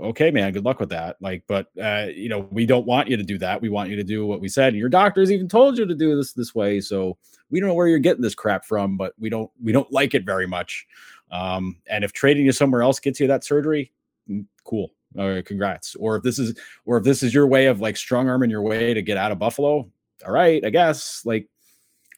okay, 0.00 0.30
man, 0.30 0.52
good 0.52 0.64
luck 0.64 0.80
with 0.80 0.90
that. 0.90 1.16
Like, 1.20 1.44
but 1.46 1.68
uh, 1.80 2.06
you 2.14 2.28
know, 2.28 2.40
we 2.50 2.66
don't 2.66 2.86
want 2.86 3.08
you 3.08 3.16
to 3.16 3.22
do 3.22 3.38
that. 3.38 3.60
We 3.60 3.68
want 3.68 3.90
you 3.90 3.96
to 3.96 4.04
do 4.04 4.26
what 4.26 4.40
we 4.40 4.48
said. 4.48 4.68
And 4.68 4.78
your 4.78 4.88
doctors 4.88 5.30
even 5.30 5.48
told 5.48 5.78
you 5.78 5.86
to 5.86 5.94
do 5.94 6.16
this 6.16 6.32
this 6.32 6.54
way. 6.54 6.80
So 6.80 7.16
we 7.50 7.60
don't 7.60 7.68
know 7.68 7.74
where 7.74 7.88
you're 7.88 7.98
getting 7.98 8.22
this 8.22 8.34
crap 8.34 8.64
from, 8.64 8.96
but 8.96 9.14
we 9.18 9.30
don't 9.30 9.50
we 9.62 9.72
don't 9.72 9.90
like 9.92 10.14
it 10.14 10.24
very 10.24 10.46
much. 10.46 10.86
Um, 11.30 11.76
and 11.88 12.04
if 12.04 12.12
trading 12.12 12.46
you 12.46 12.52
somewhere 12.52 12.82
else 12.82 13.00
gets 13.00 13.20
you 13.20 13.26
that 13.26 13.44
surgery, 13.44 13.92
mm, 14.28 14.46
cool. 14.64 14.92
Uh, 15.18 15.40
congrats. 15.44 15.94
Or 15.96 16.16
if 16.16 16.22
this 16.22 16.38
is 16.38 16.58
or 16.84 16.98
if 16.98 17.04
this 17.04 17.22
is 17.22 17.32
your 17.32 17.46
way 17.46 17.66
of 17.66 17.80
like 17.80 17.96
strong 17.96 18.28
arming 18.28 18.50
your 18.50 18.62
way 18.62 18.94
to 18.94 19.02
get 19.02 19.16
out 19.16 19.32
of 19.32 19.38
Buffalo, 19.38 19.90
all 20.26 20.32
right, 20.32 20.64
I 20.64 20.70
guess. 20.70 21.22
Like 21.24 21.48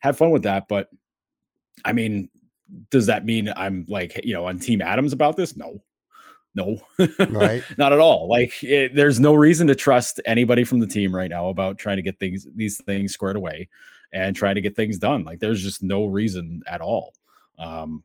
have 0.01 0.17
fun 0.17 0.31
with 0.31 0.43
that. 0.43 0.67
But 0.69 0.89
I 1.85 1.93
mean, 1.93 2.29
does 2.91 3.07
that 3.07 3.25
mean 3.25 3.53
I'm 3.57 3.85
like, 3.89 4.21
you 4.25 4.35
know, 4.35 4.47
on 4.47 4.59
Team 4.59 4.83
Adams 4.83 5.13
about 5.13 5.37
this? 5.37 5.57
No. 5.57 5.83
No, 6.57 6.81
right? 7.29 7.63
Not 7.79 7.93
at 7.93 8.01
all. 8.01 8.29
Like, 8.29 8.53
it, 8.65 8.97
there's 8.97 9.21
no 9.21 9.35
reason 9.35 9.69
to 9.69 9.77
trust 9.77 10.21
anybody 10.27 10.65
from 10.65 10.81
the 10.81 10.87
team 10.87 11.15
right 11.15 11.31
now 11.31 11.49
about 11.49 11.79
trying 11.79 11.97
to 11.97 12.03
get 12.03 12.19
things, 12.19 12.45
these 12.57 12.83
things 12.83 13.13
squared 13.13 13.37
away 13.37 13.69
and 14.13 14.35
trying 14.35 14.57
to 14.57 14.61
get 14.61 14.77
things 14.77 14.99
done. 14.99 15.25
Like 15.25 15.41
there's 15.41 15.63
just 15.63 15.83
no 15.83 16.07
reason 16.07 16.63
at 16.67 16.81
all. 16.81 17.15
Um, 17.59 18.03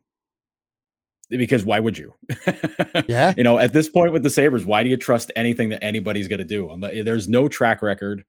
because 1.30 1.66
why 1.66 1.80
would 1.80 1.98
you? 1.98 2.14
yeah. 3.08 3.34
You 3.36 3.44
know, 3.44 3.58
at 3.58 3.74
this 3.74 3.90
point 3.90 4.14
with 4.14 4.24
the 4.24 4.30
Sabres, 4.30 4.66
why 4.66 4.84
do 4.84 4.90
you 4.90 4.98
trust 4.98 5.32
anything 5.36 5.70
that 5.70 5.84
anybody's 5.84 6.28
going 6.28 6.40
to 6.40 6.46
do? 6.46 6.70
There's 7.04 7.28
no 7.28 7.48
track 7.48 7.82
record. 7.82 8.24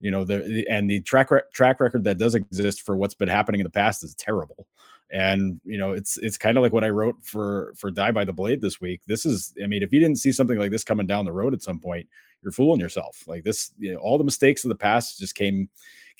You 0.00 0.10
know, 0.10 0.24
the 0.24 0.66
and 0.68 0.90
the 0.90 1.00
track 1.02 1.30
track 1.52 1.78
record 1.78 2.04
that 2.04 2.18
does 2.18 2.34
exist 2.34 2.82
for 2.82 2.96
what's 2.96 3.14
been 3.14 3.28
happening 3.28 3.60
in 3.60 3.64
the 3.64 3.70
past 3.70 4.02
is 4.02 4.14
terrible. 4.14 4.66
And 5.12 5.60
you 5.64 5.78
know, 5.78 5.92
it's 5.92 6.18
it's 6.18 6.38
kind 6.38 6.56
of 6.56 6.62
like 6.62 6.72
what 6.72 6.84
I 6.84 6.90
wrote 6.90 7.16
for 7.22 7.72
for 7.76 7.90
Die 7.90 8.12
by 8.12 8.24
the 8.24 8.32
Blade 8.32 8.60
this 8.60 8.80
week. 8.80 9.00
This 9.06 9.26
is, 9.26 9.52
I 9.62 9.66
mean, 9.66 9.82
if 9.82 9.92
you 9.92 10.00
didn't 10.00 10.18
see 10.18 10.32
something 10.32 10.58
like 10.58 10.70
this 10.70 10.84
coming 10.84 11.06
down 11.06 11.24
the 11.24 11.32
road 11.32 11.52
at 11.52 11.62
some 11.62 11.80
point, 11.80 12.08
you're 12.42 12.52
fooling 12.52 12.80
yourself. 12.80 13.24
Like 13.26 13.44
this, 13.44 13.72
you 13.78 13.92
know, 13.92 13.98
all 13.98 14.18
the 14.18 14.24
mistakes 14.24 14.64
of 14.64 14.68
the 14.68 14.76
past 14.76 15.18
just 15.18 15.34
came 15.34 15.68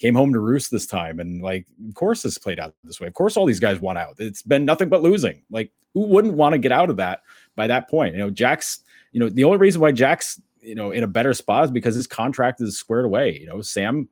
came 0.01 0.15
home 0.15 0.33
to 0.33 0.41
roost 0.41 0.71
this 0.71 0.87
time. 0.87 1.21
And 1.21 1.43
like, 1.43 1.67
of 1.87 1.95
course, 1.95 2.23
this 2.23 2.39
played 2.39 2.59
out 2.59 2.75
this 2.83 3.01
way. 3.01 3.07
Of 3.07 3.15
course, 3.15 3.37
all 3.37 3.47
these 3.47 3.61
guys 3.61 3.81
want 3.81 3.99
out. 3.99 4.15
It's 4.19 4.43
been 4.43 4.65
nothing 4.65 4.89
but 4.89 5.03
losing. 5.03 5.43
Like, 5.51 5.71
who 5.93 6.07
wouldn't 6.07 6.35
want 6.35 6.55
to 6.55 6.59
get 6.59 6.73
out 6.73 6.91
of 6.91 6.97
that 6.97 7.21
by 7.55 7.67
that 7.67 7.89
point? 7.89 8.15
You 8.15 8.21
know, 8.21 8.31
Jack's, 8.31 8.81
you 9.13 9.21
know, 9.21 9.29
the 9.29 9.45
only 9.45 9.59
reason 9.59 9.81
why 9.81 9.93
Jack's, 9.93 10.41
you 10.63 10.75
know, 10.75 10.91
in 10.91 11.05
a 11.05 11.09
better 11.09 11.35
spot 11.35 11.65
is 11.65 11.71
because 11.71 11.95
his 11.95 12.07
contract 12.07 12.61
is 12.61 12.79
squared 12.79 13.05
away. 13.05 13.39
You 13.39 13.47
know, 13.47 13.61
Sam, 13.61 14.09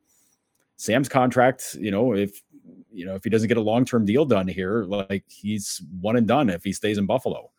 Sam's 0.77 1.09
contract, 1.09 1.77
you 1.81 1.91
know, 1.91 2.15
if, 2.15 2.43
you 2.93 3.05
know, 3.05 3.15
if 3.15 3.25
he 3.25 3.31
doesn't 3.31 3.49
get 3.49 3.57
a 3.57 3.63
long 3.63 3.85
term 3.85 4.05
deal 4.05 4.25
done 4.25 4.49
here, 4.49 4.85
like 4.85 5.25
he's 5.29 5.83
one 6.01 6.17
and 6.17 6.27
done 6.27 6.51
if 6.51 6.65
he 6.65 6.73
stays 6.73 6.99
in 6.99 7.07
Buffalo. 7.07 7.51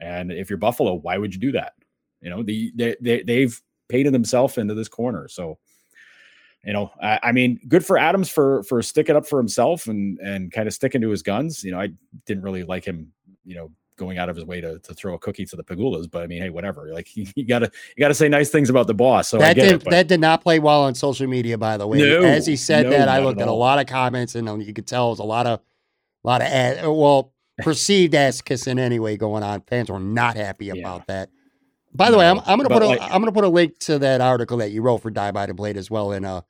And 0.00 0.32
if 0.32 0.50
you're 0.50 0.58
Buffalo, 0.58 0.94
why 0.94 1.18
would 1.18 1.32
you 1.34 1.40
do 1.40 1.52
that? 1.52 1.74
You 2.20 2.30
know, 2.30 2.42
the 2.42 2.72
they, 2.74 2.96
they 3.00 3.22
they've 3.22 3.62
painted 3.88 4.14
themselves 4.14 4.58
into 4.58 4.74
this 4.74 4.88
corner. 4.88 5.28
So 5.28 5.58
you 6.64 6.72
know, 6.72 6.90
I, 7.02 7.20
I, 7.24 7.32
mean, 7.32 7.60
good 7.68 7.84
for 7.84 7.98
Adams 7.98 8.30
for 8.30 8.62
for 8.62 8.80
sticking 8.80 9.16
up 9.16 9.26
for 9.26 9.38
himself 9.38 9.86
and 9.86 10.18
and 10.20 10.50
kind 10.50 10.66
of 10.66 10.72
sticking 10.72 11.02
to 11.02 11.10
his 11.10 11.22
guns. 11.22 11.62
You 11.62 11.72
know, 11.72 11.80
I 11.80 11.90
didn't 12.26 12.42
really 12.42 12.62
like 12.62 12.84
him, 12.84 13.12
you 13.44 13.54
know, 13.54 13.70
going 13.96 14.18
out 14.18 14.28
of 14.28 14.36
his 14.36 14.44
way 14.44 14.60
to, 14.60 14.78
to 14.78 14.94
throw 14.94 15.14
a 15.14 15.18
cookie 15.18 15.44
to 15.46 15.56
the 15.56 15.64
Pegulas, 15.64 16.10
but 16.10 16.22
I 16.22 16.26
mean, 16.26 16.42
hey, 16.42 16.50
whatever. 16.50 16.92
Like 16.92 17.16
you, 17.16 17.44
gotta 17.46 17.70
you 17.96 18.00
gotta 18.00 18.14
say 18.14 18.28
nice 18.28 18.50
things 18.50 18.70
about 18.70 18.86
the 18.86 18.94
boss. 18.94 19.28
So 19.28 19.38
that 19.38 19.54
did 19.54 19.72
it, 19.72 19.90
that 19.90 20.08
did 20.08 20.20
not 20.20 20.42
play 20.42 20.58
well 20.58 20.84
on 20.84 20.94
social 20.94 21.26
media, 21.26 21.58
by 21.58 21.76
the 21.76 21.86
way. 21.86 21.98
No, 21.98 22.22
As 22.22 22.46
he 22.46 22.56
said 22.56 22.84
no, 22.84 22.90
that, 22.90 23.08
I 23.08 23.20
looked 23.20 23.40
at, 23.40 23.48
at 23.48 23.50
a 23.50 23.52
lot 23.52 23.78
of 23.78 23.86
comments 23.86 24.34
and 24.34 24.48
um, 24.48 24.60
you 24.60 24.72
could 24.72 24.86
tell 24.86 25.08
it 25.08 25.10
was 25.10 25.18
a 25.20 25.24
lot 25.24 25.46
of 25.46 25.60
a 26.24 26.26
lot 26.26 26.40
of 26.40 26.48
ad, 26.48 26.86
well 26.86 27.32
perceived 27.58 28.14
ass 28.14 28.40
kissing 28.40 28.78
anyway 28.78 29.16
going 29.16 29.42
on. 29.42 29.60
Fans 29.62 29.90
were 29.90 30.00
not 30.00 30.36
happy 30.36 30.70
about 30.70 31.00
yeah. 31.00 31.14
that. 31.14 31.30
By 31.94 32.06
the 32.06 32.12
no, 32.12 32.18
way, 32.18 32.28
I'm, 32.28 32.40
I'm 32.40 32.58
gonna 32.58 32.68
put 32.68 32.82
a 32.82 32.86
like, 32.86 33.02
I'm 33.02 33.20
gonna 33.20 33.32
put 33.32 33.44
a 33.44 33.48
link 33.48 33.78
to 33.80 33.98
that 34.00 34.20
article 34.20 34.56
that 34.58 34.72
you 34.72 34.82
wrote 34.82 34.98
for 34.98 35.10
Die 35.10 35.30
by 35.30 35.46
the 35.46 35.54
Blade 35.54 35.76
as 35.76 35.90
well 35.90 36.12
in 36.12 36.24
uh 36.24 36.40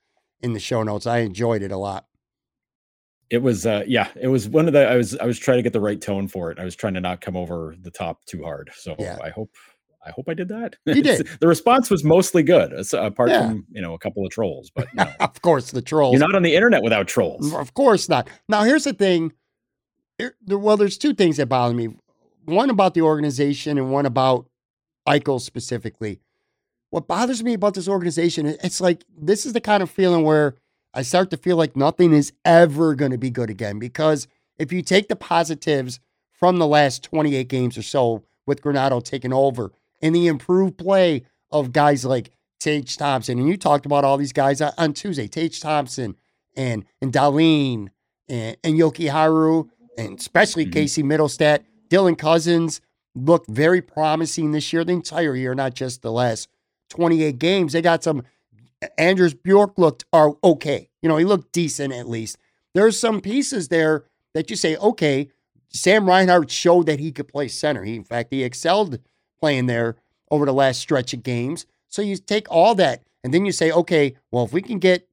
in 0.40 0.55
the 0.55 0.61
show 0.61 0.82
notes. 0.82 1.07
I 1.07 1.18
enjoyed 1.18 1.62
it 1.62 1.70
a 1.70 1.76
lot. 1.76 2.07
It 3.31 3.39
was 3.39 3.66
uh 3.66 3.85
yeah, 3.87 4.09
it 4.20 4.29
was 4.29 4.49
one 4.49 4.66
of 4.66 4.72
the 4.72 4.89
I 4.89 4.97
was 4.97 5.16
I 5.18 5.25
was 5.25 5.39
trying 5.39 5.59
to 5.59 5.62
get 5.62 5.72
the 5.72 5.81
right 5.81 6.01
tone 6.01 6.29
for 6.29 6.51
it. 6.51 6.59
I 6.59 6.64
was 6.64 6.77
trying 6.77 6.95
to 6.95 7.01
not 7.01 7.20
come 7.20 7.37
over 7.37 7.75
the 7.81 7.91
top 7.91 8.25
too 8.27 8.43
hard. 8.43 8.70
So 8.77 8.95
yeah. 8.99 9.18
I 9.22 9.31
hope 9.31 9.51
I 10.07 10.11
hope 10.11 10.29
I 10.29 10.35
did 10.35 10.49
that. 10.49 10.77
You 10.87 11.03
did. 11.03 11.27
the 11.41 11.49
response 11.49 11.91
was 11.91 12.05
mostly 12.05 12.43
good, 12.43 12.72
apart 12.93 13.31
yeah. 13.31 13.49
from 13.49 13.66
you 13.70 13.81
know 13.81 13.95
a 13.95 13.99
couple 13.99 14.25
of 14.25 14.31
trolls. 14.31 14.70
But 14.75 14.89
you 14.93 15.05
know, 15.05 15.12
of 15.20 15.41
course, 15.43 15.70
the 15.70 15.83
trolls. 15.83 16.12
You're 16.12 16.27
not 16.27 16.35
on 16.35 16.43
the 16.43 16.55
internet 16.55 16.83
without 16.83 17.09
trolls. 17.09 17.53
Of 17.55 17.75
course 17.75 18.09
not. 18.09 18.29
Now, 18.49 18.64
here's 18.64 18.85
the 18.85 18.93
thing. 18.93 19.33
Well, 20.47 20.77
there's 20.77 20.99
two 20.99 21.14
things 21.14 21.39
that 21.39 21.47
bother 21.47 21.75
me. 21.75 21.89
One 22.45 22.70
about 22.70 22.95
the 22.95 23.03
organization, 23.03 23.79
and 23.79 23.91
one 23.91 24.07
about 24.07 24.47
Eichel 25.09 25.41
specifically 25.41 26.20
what 26.95 27.09
bothers 27.09 27.43
me 27.43 27.55
about 27.55 27.75
this 27.75 27.89
organization, 27.89 28.47
it's 28.62 28.81
like 28.81 29.03
this 29.20 29.45
is 29.45 29.53
the 29.53 29.61
kind 29.61 29.83
of 29.83 29.91
feeling 29.91 30.22
where 30.22 30.55
I 30.95 31.03
start 31.03 31.30
to 31.30 31.36
feel 31.36 31.57
like 31.57 31.76
nothing 31.76 32.12
is 32.12 32.32
ever 32.45 32.95
going 32.95 33.11
to 33.11 33.18
be 33.18 33.30
good 33.30 33.51
again. 33.51 33.78
Because 33.78 34.28
if 34.59 34.72
you 34.72 34.80
take 34.80 35.09
the 35.09 35.16
positives 35.16 35.99
from 36.32 36.59
the 36.59 36.66
last 36.66 37.03
28 37.03 37.49
games 37.49 37.76
or 37.76 37.82
so 37.82 38.24
with 38.47 38.62
Granato 38.62 39.03
taking 39.03 39.32
over 39.32 39.72
and 40.01 40.14
the 40.14 40.28
improved 40.28 40.78
play 40.78 41.24
of 41.51 41.72
guys 41.72 42.05
like 42.05 42.30
Tage 42.61 42.97
Thompson, 42.97 43.38
and 43.38 43.49
you 43.49 43.57
talked 43.57 43.86
about 43.86 44.05
all 44.05 44.16
these 44.16 44.32
guys 44.32 44.61
on 44.61 44.92
Tuesday, 44.92 45.26
Tage 45.26 45.61
Thompson 45.61 46.16
and 46.57 46.84
and 47.03 47.12
Dahlin 47.12 47.88
and, 48.28 48.57
and 48.62 49.09
Haru 49.09 49.64
and 49.99 50.18
especially 50.18 50.64
mm-hmm. 50.64 50.72
Casey 50.72 51.03
Mittelstadt, 51.03 51.64
Dylan 51.88 52.16
Cozens 52.16 52.80
looked 53.14 53.49
very 53.49 53.80
promising 53.80 54.53
this 54.53 54.72
year, 54.72 54.84
the 54.84 54.92
entire 54.92 55.36
year, 55.36 55.55
not 55.55 55.74
just 55.74 56.03
the 56.03 56.12
last 56.12 56.49
28 56.90 57.38
games. 57.38 57.72
They 57.72 57.82
got 57.82 58.03
some. 58.03 58.22
Anders 58.99 59.35
Bjork 59.35 59.78
looked 59.78 60.05
are 60.12 60.35
okay. 60.43 60.89
You 61.03 61.09
know, 61.09 61.16
he 61.16 61.24
looked 61.24 61.53
decent 61.53 61.93
at 61.93 62.09
least. 62.09 62.39
There's 62.74 62.99
some 62.99 63.20
pieces 63.20 63.68
there 63.68 64.05
that 64.35 64.51
you 64.51 64.57
say, 64.57 64.76
okay, 64.76 65.28
Sam 65.68 66.07
Reinhart 66.07 66.51
showed 66.51 66.87
that 66.87 67.01
he 67.01 67.12
could 67.12 67.28
play 67.28 67.49
center. 67.49 67.85
He, 67.85 67.97
in 67.97 68.05
fact, 68.05 68.32
he 68.32 68.43
excelled 68.43 68.99
playing 69.41 69.66
there 69.66 69.97
over 70.30 70.47
the 70.47 70.53
last 70.53 70.80
stretch 70.80 71.12
of 71.12 71.22
games. 71.22 71.66
So 71.89 72.03
you 72.03 72.16
take 72.16 72.51
all 72.51 72.74
that 72.76 73.03
and 73.22 73.32
then 73.32 73.47
you 73.47 73.53
say, 73.53 73.70
okay, 73.70 74.16
well, 74.30 74.45
if 74.45 74.53
we 74.53 74.62
can 74.62 74.78
get 74.78 75.09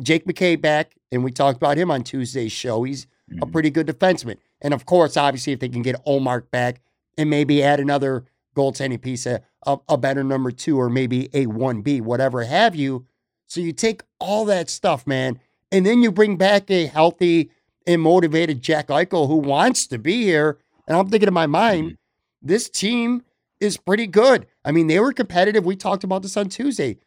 Jake 0.00 0.26
McCabe 0.26 0.60
back, 0.60 0.94
and 1.10 1.24
we 1.24 1.30
talked 1.30 1.56
about 1.56 1.78
him 1.78 1.90
on 1.90 2.02
Tuesday's 2.04 2.52
show, 2.52 2.82
he's 2.82 3.06
mm-hmm. 3.30 3.42
a 3.42 3.46
pretty 3.46 3.70
good 3.70 3.86
defenseman. 3.86 4.36
And 4.60 4.74
of 4.74 4.86
course, 4.86 5.16
obviously, 5.16 5.52
if 5.52 5.60
they 5.60 5.68
can 5.68 5.82
get 5.82 6.04
Ullmark 6.04 6.50
back 6.50 6.80
and 7.16 7.30
maybe 7.30 7.62
add 7.62 7.80
another 7.80 8.24
goaltending 8.56 9.00
piece, 9.00 9.26
a, 9.26 9.42
a 9.64 9.96
better 9.96 10.24
number 10.24 10.50
two, 10.50 10.78
or 10.78 10.88
maybe 10.88 11.26
a 11.32 11.46
1B, 11.46 12.02
whatever 12.02 12.44
have 12.44 12.74
you. 12.74 13.06
So 13.48 13.60
you 13.60 13.72
take 13.72 14.02
all 14.20 14.44
that 14.44 14.70
stuff, 14.70 15.06
man, 15.06 15.40
and 15.72 15.84
then 15.84 16.02
you 16.02 16.12
bring 16.12 16.36
back 16.36 16.70
a 16.70 16.86
healthy 16.86 17.50
and 17.86 18.02
motivated 18.02 18.62
Jack 18.62 18.88
Eichel 18.88 19.26
who 19.26 19.36
wants 19.36 19.86
to 19.88 19.98
be 19.98 20.22
here. 20.22 20.58
And 20.86 20.96
I'm 20.96 21.08
thinking 21.08 21.28
in 21.28 21.34
my 21.34 21.46
mind, 21.46 21.86
mm-hmm. 21.86 22.46
this 22.46 22.68
team 22.68 23.22
is 23.60 23.76
pretty 23.76 24.06
good. 24.06 24.46
I 24.64 24.72
mean, 24.72 24.86
they 24.86 25.00
were 25.00 25.12
competitive. 25.12 25.64
We 25.64 25.76
talked 25.76 26.04
about 26.04 26.22
this 26.22 26.36
on 26.36 26.48
Tuesday. 26.48 26.98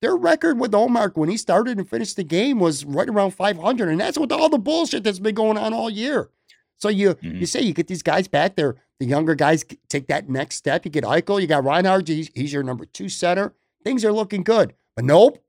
Their 0.00 0.16
record 0.16 0.60
with 0.60 0.70
Ullmark 0.72 1.16
when 1.16 1.28
he 1.28 1.36
started 1.36 1.76
and 1.76 1.88
finished 1.88 2.16
the 2.16 2.24
game 2.24 2.60
was 2.60 2.84
right 2.84 3.08
around 3.08 3.32
500, 3.32 3.88
and 3.88 4.00
that's 4.00 4.18
with 4.18 4.30
all 4.30 4.48
the 4.48 4.58
bullshit 4.58 5.02
that's 5.02 5.18
been 5.18 5.34
going 5.34 5.58
on 5.58 5.74
all 5.74 5.90
year. 5.90 6.30
So 6.76 6.88
you 6.88 7.14
mm-hmm. 7.14 7.38
you 7.38 7.46
say 7.46 7.60
you 7.60 7.74
get 7.74 7.88
these 7.88 8.04
guys 8.04 8.28
back 8.28 8.54
there, 8.54 8.76
the 9.00 9.06
younger 9.06 9.34
guys 9.34 9.64
take 9.88 10.06
that 10.06 10.28
next 10.28 10.54
step. 10.54 10.84
You 10.84 10.92
get 10.92 11.02
Eichel, 11.02 11.40
you 11.40 11.48
got 11.48 11.64
Reinhart, 11.64 12.06
he's, 12.06 12.30
he's 12.32 12.52
your 12.52 12.62
number 12.62 12.84
two 12.84 13.08
center. 13.08 13.54
Things 13.82 14.04
are 14.04 14.12
looking 14.12 14.44
good, 14.44 14.74
but 14.94 15.04
nope. 15.04 15.42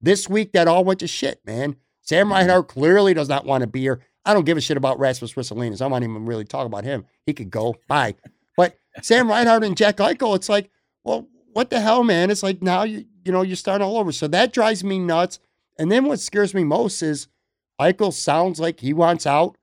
This 0.00 0.28
week 0.28 0.52
that 0.52 0.68
all 0.68 0.84
went 0.84 1.00
to 1.00 1.06
shit, 1.06 1.40
man. 1.44 1.76
Sam 2.00 2.26
mm-hmm. 2.26 2.34
Reinhart 2.34 2.68
clearly 2.68 3.14
does 3.14 3.28
not 3.28 3.44
want 3.44 3.62
to 3.62 3.66
be 3.66 3.80
here. 3.80 4.00
I 4.24 4.34
don't 4.34 4.44
give 4.44 4.56
a 4.56 4.60
shit 4.60 4.76
about 4.76 4.98
Rasmus 4.98 5.34
Ristolainen. 5.34 5.80
I'm 5.80 5.90
not 5.90 6.02
even 6.02 6.26
really 6.26 6.44
talk 6.44 6.66
about 6.66 6.84
him. 6.84 7.04
He 7.24 7.32
could 7.32 7.50
go. 7.50 7.76
Bye. 7.88 8.14
But 8.56 8.76
Sam 9.02 9.28
Reinhart 9.30 9.64
and 9.64 9.76
Jack 9.76 9.96
Eichel, 9.96 10.36
it's 10.36 10.48
like, 10.48 10.70
well, 11.04 11.28
what 11.52 11.70
the 11.70 11.80
hell, 11.80 12.04
man? 12.04 12.30
It's 12.30 12.42
like 12.42 12.62
now 12.62 12.82
you 12.82 13.04
you 13.24 13.32
know, 13.32 13.42
you're 13.42 13.56
starting 13.56 13.86
all 13.86 13.98
over. 13.98 14.12
So 14.12 14.26
that 14.28 14.52
drives 14.52 14.82
me 14.82 14.98
nuts. 14.98 15.38
And 15.78 15.90
then 15.90 16.06
what 16.06 16.20
scares 16.20 16.54
me 16.54 16.64
most 16.64 17.02
is 17.02 17.28
Eichel 17.80 18.12
sounds 18.12 18.60
like 18.60 18.80
he 18.80 18.92
wants 18.92 19.26
out 19.26 19.56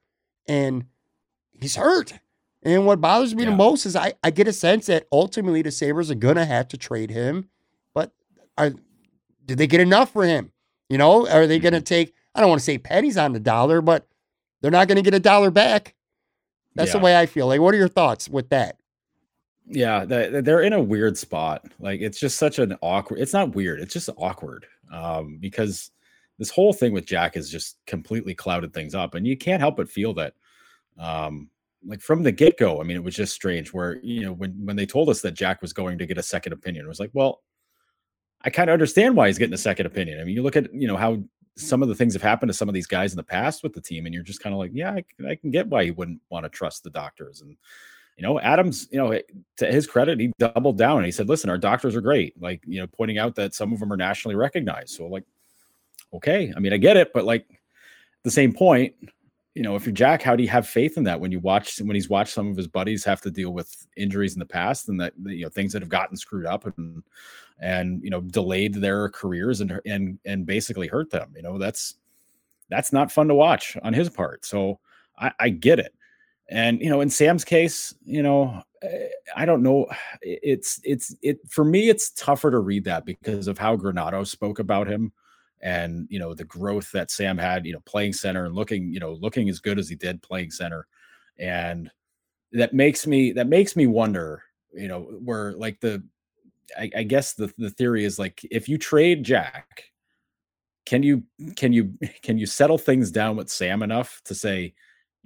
and 0.47 0.85
he's 1.59 1.75
hurt. 1.75 2.13
And 2.63 2.85
what 2.85 3.01
bothers 3.01 3.35
me 3.35 3.43
yeah. 3.43 3.51
the 3.51 3.55
most 3.55 3.85
is 3.85 3.95
I, 3.95 4.13
I 4.23 4.31
get 4.31 4.47
a 4.47 4.53
sense 4.53 4.87
that 4.87 5.07
ultimately 5.11 5.61
the 5.61 5.71
Sabres 5.71 6.11
are 6.11 6.15
going 6.15 6.35
to 6.35 6.45
have 6.45 6.67
to 6.69 6.77
trade 6.77 7.11
him. 7.11 7.49
But 7.93 8.11
are, 8.57 8.73
did 9.47 9.57
they 9.57 9.67
get 9.67 9.81
enough 9.81 10.11
for 10.11 10.23
him? 10.23 10.51
You 10.89 10.97
know, 10.97 11.27
are 11.27 11.47
they 11.47 11.59
going 11.59 11.73
to 11.73 11.79
mm-hmm. 11.79 11.85
take, 11.85 12.13
I 12.35 12.41
don't 12.41 12.49
want 12.49 12.59
to 12.59 12.65
say 12.65 12.77
pennies 12.77 13.17
on 13.17 13.33
the 13.33 13.39
dollar, 13.39 13.81
but 13.81 14.07
they're 14.61 14.71
not 14.71 14.87
going 14.87 14.97
to 14.97 15.01
get 15.01 15.13
a 15.13 15.19
dollar 15.19 15.51
back. 15.51 15.95
That's 16.75 16.89
yeah. 16.89 16.99
the 16.99 17.03
way 17.03 17.17
I 17.17 17.25
feel. 17.25 17.47
Like, 17.47 17.59
what 17.59 17.73
are 17.73 17.77
your 17.77 17.87
thoughts 17.87 18.29
with 18.29 18.49
that? 18.49 18.77
Yeah, 19.69 20.05
they're 20.05 20.61
in 20.61 20.73
a 20.73 20.81
weird 20.81 21.17
spot. 21.17 21.65
Like 21.79 21.99
it's 21.99 22.19
just 22.19 22.37
such 22.37 22.57
an 22.57 22.77
awkward. 22.81 23.19
It's 23.19 23.33
not 23.33 23.53
weird. 23.53 23.81
It's 23.81 23.93
just 23.93 24.09
awkward 24.15 24.65
um, 24.93 25.39
because 25.41 25.91
this 26.39 26.49
whole 26.49 26.71
thing 26.71 26.93
with 26.93 27.05
Jack 27.05 27.35
has 27.35 27.49
just 27.49 27.77
completely 27.85 28.33
clouded 28.33 28.73
things 28.73 28.95
up, 28.95 29.13
and 29.13 29.27
you 29.27 29.35
can't 29.35 29.59
help 29.59 29.75
but 29.75 29.89
feel 29.89 30.13
that. 30.13 30.35
Um, 30.97 31.49
like 31.85 31.99
from 31.99 32.23
the 32.23 32.31
get 32.31 32.57
go, 32.57 32.79
I 32.79 32.85
mean, 32.85 32.95
it 32.95 33.03
was 33.03 33.15
just 33.15 33.33
strange. 33.33 33.73
Where 33.73 33.97
you 34.01 34.21
know 34.21 34.31
when 34.31 34.51
when 34.63 34.77
they 34.77 34.85
told 34.85 35.09
us 35.09 35.19
that 35.21 35.33
Jack 35.33 35.61
was 35.61 35.73
going 35.73 35.97
to 35.97 36.05
get 36.05 36.17
a 36.17 36.23
second 36.23 36.53
opinion, 36.53 36.85
it 36.85 36.89
was 36.89 37.01
like, 37.01 37.11
well, 37.11 37.41
I 38.41 38.49
kind 38.49 38.69
of 38.69 38.73
understand 38.73 39.15
why 39.15 39.27
he's 39.27 39.37
getting 39.37 39.53
a 39.53 39.57
second 39.57 39.85
opinion. 39.85 40.19
I 40.19 40.23
mean, 40.23 40.35
you 40.35 40.43
look 40.43 40.55
at 40.55 40.73
you 40.73 40.87
know 40.87 40.97
how 40.97 41.21
some 41.55 41.81
of 41.81 41.87
the 41.87 41.95
things 41.95 42.13
have 42.13 42.21
happened 42.21 42.49
to 42.49 42.53
some 42.53 42.69
of 42.69 42.75
these 42.75 42.87
guys 42.87 43.11
in 43.11 43.17
the 43.17 43.23
past 43.23 43.63
with 43.63 43.73
the 43.73 43.81
team, 43.81 44.05
and 44.05 44.13
you're 44.13 44.23
just 44.23 44.41
kind 44.41 44.53
of 44.53 44.59
like, 44.59 44.71
yeah, 44.73 44.91
I, 44.91 45.03
I 45.27 45.35
can 45.35 45.51
get 45.51 45.67
why 45.67 45.85
he 45.85 45.91
wouldn't 45.91 46.21
want 46.29 46.45
to 46.45 46.49
trust 46.49 46.83
the 46.83 46.89
doctors 46.89 47.41
and 47.41 47.57
you 48.17 48.23
know, 48.23 48.39
Adams, 48.39 48.87
you 48.91 48.97
know, 48.97 49.19
to 49.57 49.71
his 49.71 49.85
credit, 49.85 50.19
he 50.19 50.33
doubled 50.39 50.75
down 50.75 50.97
and 50.97 51.05
he 51.05 51.11
said, 51.11 51.29
listen, 51.29 51.51
our 51.51 51.57
doctors 51.59 51.95
are 51.95 52.01
great. 52.01 52.33
Like, 52.41 52.63
you 52.65 52.79
know, 52.79 52.87
pointing 52.87 53.19
out 53.19 53.35
that 53.35 53.53
some 53.53 53.71
of 53.71 53.79
them 53.79 53.93
are 53.93 53.97
nationally 53.97 54.33
recognized. 54.33 54.95
So, 54.95 55.05
like, 55.05 55.23
okay, 56.11 56.51
I 56.55 56.59
mean, 56.59 56.73
I 56.73 56.77
get 56.77 56.97
it, 56.97 57.13
but 57.13 57.25
like, 57.25 57.45
the 58.23 58.31
same 58.31 58.53
point, 58.53 58.93
you 59.53 59.61
know, 59.63 59.75
if 59.75 59.85
you're 59.85 59.93
Jack, 59.93 60.21
how 60.21 60.35
do 60.35 60.43
you 60.43 60.49
have 60.49 60.67
faith 60.67 60.97
in 60.97 61.03
that 61.05 61.19
when 61.19 61.31
you 61.31 61.39
watch 61.39 61.79
when 61.79 61.95
he's 61.95 62.09
watched 62.09 62.33
some 62.33 62.49
of 62.49 62.57
his 62.57 62.67
buddies 62.67 63.05
have 63.05 63.21
to 63.21 63.31
deal 63.31 63.51
with 63.51 63.87
injuries 63.95 64.33
in 64.33 64.39
the 64.39 64.45
past 64.45 64.89
and 64.89 64.99
that 64.99 65.13
you 65.25 65.43
know 65.43 65.49
things 65.49 65.73
that 65.73 65.81
have 65.81 65.89
gotten 65.89 66.17
screwed 66.17 66.45
up 66.45 66.65
and 66.77 67.01
and 67.59 68.03
you 68.03 68.09
know 68.09 68.21
delayed 68.21 68.75
their 68.75 69.09
careers 69.09 69.61
and 69.61 69.79
and 69.85 70.19
and 70.25 70.45
basically 70.45 70.87
hurt 70.87 71.09
them. 71.09 71.33
You 71.35 71.41
know, 71.41 71.57
that's 71.57 71.95
that's 72.69 72.93
not 72.93 73.11
fun 73.11 73.27
to 73.27 73.35
watch 73.35 73.77
on 73.83 73.93
his 73.93 74.09
part. 74.09 74.45
So 74.45 74.79
I, 75.17 75.31
I 75.39 75.49
get 75.49 75.79
it. 75.79 75.93
And 76.49 76.81
you 76.81 76.89
know, 76.89 77.01
in 77.01 77.09
Sam's 77.09 77.43
case, 77.43 77.93
you 78.05 78.23
know, 78.23 78.61
eh, 78.81 79.07
I 79.35 79.45
don't 79.45 79.63
know. 79.63 79.87
It's 80.21 80.79
it's 80.83 81.13
it 81.21 81.39
for 81.49 81.65
me. 81.65 81.89
It's 81.89 82.11
tougher 82.11 82.51
to 82.51 82.59
read 82.59 82.85
that 82.85 83.05
because 83.05 83.47
of 83.47 83.57
how 83.57 83.75
Granato 83.75 84.25
spoke 84.25 84.59
about 84.59 84.87
him, 84.87 85.11
and 85.61 86.07
you 86.09 86.19
know 86.19 86.33
the 86.33 86.45
growth 86.45 86.91
that 86.93 87.11
Sam 87.11 87.37
had. 87.37 87.65
You 87.65 87.73
know, 87.73 87.81
playing 87.85 88.13
center 88.13 88.45
and 88.45 88.55
looking, 88.55 88.93
you 88.93 88.99
know, 88.99 89.13
looking 89.13 89.49
as 89.49 89.59
good 89.59 89.77
as 89.77 89.89
he 89.89 89.95
did 89.95 90.21
playing 90.21 90.51
center, 90.51 90.87
and 91.37 91.91
that 92.53 92.73
makes 92.73 93.05
me 93.05 93.33
that 93.33 93.47
makes 93.47 93.75
me 93.75 93.87
wonder. 93.87 94.43
You 94.73 94.87
know, 94.87 95.01
where 95.01 95.51
like 95.53 95.81
the, 95.81 96.03
I, 96.77 96.89
I 96.97 97.03
guess 97.03 97.33
the 97.33 97.53
the 97.57 97.69
theory 97.69 98.05
is 98.05 98.17
like 98.17 98.45
if 98.49 98.67
you 98.67 98.77
trade 98.77 99.23
Jack, 99.23 99.85
can 100.85 101.03
you 101.03 101.23
can 101.55 101.73
you 101.73 101.93
can 102.23 102.37
you 102.37 102.45
settle 102.45 102.77
things 102.77 103.11
down 103.11 103.37
with 103.37 103.49
Sam 103.49 103.83
enough 103.83 104.21
to 104.25 104.35
say 104.35 104.73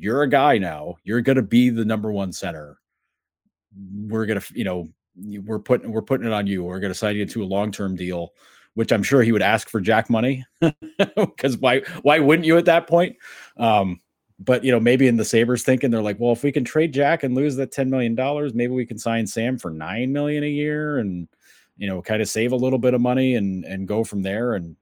you're 0.01 0.23
a 0.23 0.29
guy 0.29 0.57
now. 0.57 0.95
You're 1.03 1.21
to 1.35 1.43
be 1.43 1.69
the 1.69 1.85
number 1.85 2.11
one 2.11 2.33
center. 2.33 2.79
We're 3.95 4.25
to, 4.41 4.53
you 4.53 4.63
know, 4.63 4.89
we're 5.45 5.59
putting 5.59 5.91
we're 5.91 6.01
putting 6.01 6.25
it 6.25 6.33
on 6.33 6.47
you. 6.47 6.63
We're 6.63 6.79
to 6.91 6.97
sign 6.97 7.15
you 7.15 7.21
into 7.21 7.43
a 7.43 7.45
long 7.45 7.71
term 7.71 7.95
deal, 7.95 8.33
which 8.73 8.91
I'm 8.91 9.03
sure 9.03 9.21
he 9.21 9.31
would 9.31 9.43
ask 9.43 9.69
for 9.69 9.79
Jack 9.79 10.09
money 10.09 10.43
because 11.15 11.57
why 11.57 11.81
why 12.01 12.19
wouldn't 12.19 12.47
you 12.47 12.57
at 12.57 12.65
that 12.65 12.87
point? 12.87 13.15
Um, 13.57 13.99
but 14.43 14.63
you 14.63 14.71
know, 14.71 14.79
maybe 14.79 15.07
in 15.07 15.17
the 15.17 15.25
Sabres 15.25 15.63
thinking 15.63 15.91
they're 15.91 16.01
like, 16.01 16.19
well, 16.19 16.31
if 16.31 16.43
we 16.43 16.51
can 16.51 16.63
trade 16.63 16.93
Jack 16.93 17.23
and 17.23 17.35
lose 17.35 17.55
that 17.57 17.71
ten 17.71 17.89
million 17.89 18.15
dollars, 18.15 18.53
maybe 18.53 18.73
we 18.73 18.85
can 18.85 18.97
sign 18.97 19.27
Sam 19.27 19.57
for 19.57 19.71
nine 19.71 20.11
million 20.11 20.43
a 20.43 20.49
year 20.49 20.99
and 20.99 21.27
you 21.77 21.87
know, 21.87 21.99
kind 21.99 22.21
of 22.21 22.29
save 22.29 22.51
a 22.51 22.55
little 22.55 22.77
bit 22.77 22.93
of 22.93 23.01
money 23.01 23.35
and 23.35 23.65
and 23.65 23.87
go 23.87 24.03
from 24.03 24.21
there. 24.21 24.53
And 24.53 24.75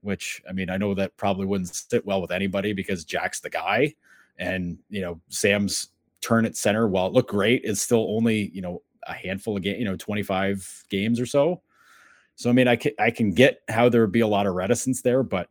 which 0.00 0.40
I 0.48 0.52
mean, 0.52 0.70
I 0.70 0.78
know 0.78 0.94
that 0.94 1.16
probably 1.16 1.46
wouldn't 1.46 1.74
sit 1.74 2.06
well 2.06 2.22
with 2.22 2.30
anybody 2.30 2.72
because 2.72 3.04
Jack's 3.04 3.40
the 3.40 3.50
guy. 3.50 3.94
And, 4.38 4.78
you 4.88 5.00
know, 5.02 5.20
Sam's 5.28 5.88
turn 6.20 6.46
at 6.46 6.56
center, 6.56 6.88
while 6.88 7.08
it 7.08 7.12
looked 7.12 7.30
great, 7.30 7.64
is 7.64 7.82
still 7.82 8.06
only, 8.16 8.50
you 8.54 8.62
know, 8.62 8.82
a 9.06 9.12
handful 9.12 9.56
of 9.56 9.62
game, 9.62 9.78
you 9.78 9.84
know, 9.84 9.96
25 9.96 10.84
games 10.88 11.20
or 11.20 11.26
so. 11.26 11.60
So 12.36 12.48
I 12.48 12.52
mean, 12.52 12.68
I 12.68 12.76
can 12.76 12.92
I 12.98 13.10
can 13.10 13.32
get 13.32 13.62
how 13.68 13.88
there 13.88 14.00
would 14.00 14.12
be 14.12 14.20
a 14.20 14.26
lot 14.26 14.46
of 14.46 14.54
reticence 14.54 15.02
there, 15.02 15.22
but 15.22 15.50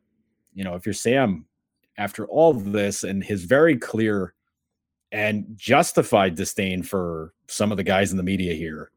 you 0.53 0.63
know, 0.63 0.75
if 0.75 0.85
you're 0.85 0.93
Sam, 0.93 1.45
after 1.97 2.25
all 2.27 2.53
this 2.53 3.03
and 3.03 3.23
his 3.23 3.43
very 3.43 3.77
clear 3.77 4.33
and 5.11 5.45
justified 5.55 6.35
disdain 6.35 6.83
for 6.83 7.33
some 7.47 7.71
of 7.71 7.77
the 7.77 7.83
guys 7.83 8.11
in 8.11 8.17
the 8.17 8.23
media 8.23 8.53
here, 8.53 8.91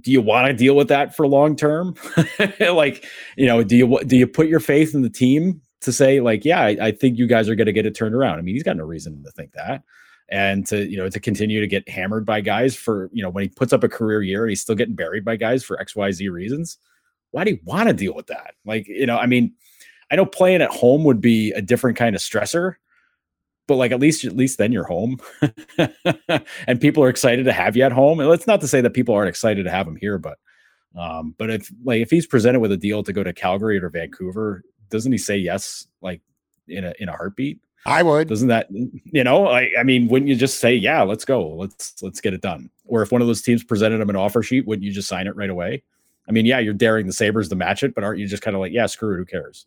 do 0.00 0.10
you 0.10 0.22
want 0.22 0.46
to 0.46 0.54
deal 0.54 0.74
with 0.74 0.88
that 0.88 1.14
for 1.14 1.26
long 1.26 1.54
term? 1.54 1.94
like, 2.60 3.04
you 3.36 3.46
know, 3.46 3.62
do 3.62 3.76
you 3.76 4.00
do 4.04 4.16
you 4.16 4.26
put 4.26 4.48
your 4.48 4.60
faith 4.60 4.94
in 4.94 5.02
the 5.02 5.10
team 5.10 5.60
to 5.82 5.92
say 5.92 6.20
like, 6.20 6.44
yeah, 6.44 6.62
I, 6.62 6.76
I 6.80 6.92
think 6.92 7.18
you 7.18 7.26
guys 7.26 7.48
are 7.48 7.54
going 7.54 7.66
to 7.66 7.72
get 7.72 7.86
it 7.86 7.94
turned 7.94 8.14
around. 8.14 8.38
I 8.38 8.42
mean, 8.42 8.54
he's 8.54 8.62
got 8.62 8.76
no 8.76 8.84
reason 8.84 9.22
to 9.24 9.30
think 9.32 9.52
that. 9.52 9.82
And 10.28 10.66
to 10.68 10.88
you 10.88 10.96
know 10.96 11.10
to 11.10 11.20
continue 11.20 11.60
to 11.60 11.66
get 11.66 11.86
hammered 11.88 12.24
by 12.24 12.40
guys 12.40 12.74
for 12.74 13.10
you 13.12 13.22
know 13.22 13.28
when 13.28 13.42
he 13.42 13.48
puts 13.48 13.74
up 13.74 13.84
a 13.84 13.88
career 13.88 14.22
year 14.22 14.44
and 14.44 14.50
he's 14.50 14.62
still 14.62 14.76
getting 14.76 14.94
buried 14.94 15.26
by 15.26 15.36
guys 15.36 15.62
for 15.62 15.78
X 15.78 15.94
Y 15.94 16.10
Z 16.10 16.28
reasons, 16.30 16.78
why 17.32 17.44
do 17.44 17.50
you 17.50 17.58
want 17.64 17.88
to 17.88 17.92
deal 17.92 18.14
with 18.14 18.28
that? 18.28 18.54
Like 18.64 18.88
you 18.88 19.04
know, 19.04 19.18
I 19.18 19.26
mean, 19.26 19.52
I 20.12 20.16
know 20.16 20.26
playing 20.26 20.62
at 20.62 20.70
home 20.70 21.02
would 21.04 21.20
be 21.20 21.50
a 21.52 21.62
different 21.62 21.96
kind 21.96 22.14
of 22.14 22.22
stressor, 22.22 22.74
but 23.66 23.76
like 23.76 23.90
at 23.90 23.98
least 23.98 24.24
at 24.24 24.36
least 24.36 24.58
then 24.58 24.70
you're 24.70 24.84
home 24.84 25.18
and 26.66 26.80
people 26.80 27.02
are 27.02 27.08
excited 27.08 27.44
to 27.46 27.52
have 27.52 27.76
you 27.76 27.82
at 27.82 27.92
home 27.92 28.20
and 28.20 28.30
it's 28.30 28.46
not 28.46 28.60
to 28.60 28.68
say 28.68 28.80
that 28.80 28.90
people 28.90 29.14
aren't 29.14 29.28
excited 29.28 29.62
to 29.62 29.70
have 29.70 29.86
him 29.86 29.94
here 29.94 30.18
but 30.18 30.36
um 30.98 31.34
but 31.38 31.48
if 31.48 31.70
like 31.84 32.02
if 32.02 32.10
he's 32.10 32.26
presented 32.26 32.58
with 32.58 32.72
a 32.72 32.76
deal 32.76 33.04
to 33.04 33.12
go 33.12 33.22
to 33.22 33.32
calgary 33.32 33.78
or 33.78 33.88
vancouver 33.88 34.64
doesn't 34.90 35.12
he 35.12 35.16
say 35.16 35.36
yes 35.36 35.86
like 36.02 36.20
in 36.68 36.84
a 36.84 36.94
in 37.00 37.08
a 37.08 37.16
heartbeat? 37.16 37.58
I 37.84 38.04
would. 38.04 38.28
Doesn't 38.28 38.48
that 38.48 38.68
you 38.70 39.24
know? 39.24 39.48
I, 39.48 39.70
I 39.78 39.82
mean, 39.82 40.06
wouldn't 40.06 40.28
you 40.28 40.36
just 40.36 40.60
say, 40.60 40.74
yeah, 40.74 41.02
let's 41.02 41.24
go, 41.24 41.48
let's 41.48 42.00
let's 42.02 42.20
get 42.20 42.34
it 42.34 42.40
done? 42.40 42.70
Or 42.86 43.02
if 43.02 43.10
one 43.10 43.20
of 43.20 43.26
those 43.26 43.42
teams 43.42 43.64
presented 43.64 44.00
him 44.00 44.10
an 44.10 44.16
offer 44.16 44.42
sheet, 44.42 44.66
wouldn't 44.66 44.84
you 44.84 44.92
just 44.92 45.08
sign 45.08 45.26
it 45.26 45.34
right 45.34 45.50
away? 45.50 45.82
I 46.28 46.32
mean, 46.32 46.46
yeah, 46.46 46.60
you're 46.60 46.74
daring 46.74 47.06
the 47.06 47.12
Sabres 47.12 47.48
to 47.48 47.56
match 47.56 47.82
it, 47.82 47.94
but 47.94 48.04
aren't 48.04 48.20
you 48.20 48.28
just 48.28 48.42
kind 48.42 48.54
of 48.54 48.60
like, 48.60 48.72
yeah, 48.72 48.86
screw 48.86 49.14
it, 49.14 49.18
who 49.18 49.24
cares? 49.24 49.66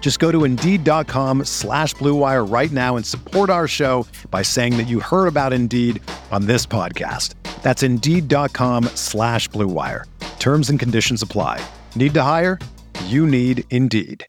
Just 0.00 0.20
go 0.20 0.30
to 0.30 0.44
Indeed.com 0.44 1.46
slash 1.46 1.94
BlueWire 1.96 2.48
right 2.48 2.70
now 2.70 2.94
and 2.96 3.04
support 3.04 3.50
our 3.50 3.66
show 3.66 4.06
by 4.30 4.42
saying 4.42 4.76
that 4.76 4.86
you 4.86 5.00
heard 5.00 5.26
about 5.26 5.52
Indeed 5.52 6.00
on 6.30 6.46
this 6.46 6.64
podcast. 6.64 7.34
That's 7.64 7.82
Indeed.com 7.82 8.84
slash 8.94 9.48
BlueWire. 9.48 10.04
Terms 10.38 10.70
and 10.70 10.78
conditions 10.78 11.22
apply. 11.22 11.60
Need 11.96 12.14
to 12.14 12.22
hire? 12.22 12.60
You 13.06 13.26
need 13.26 13.64
Indeed. 13.70 14.24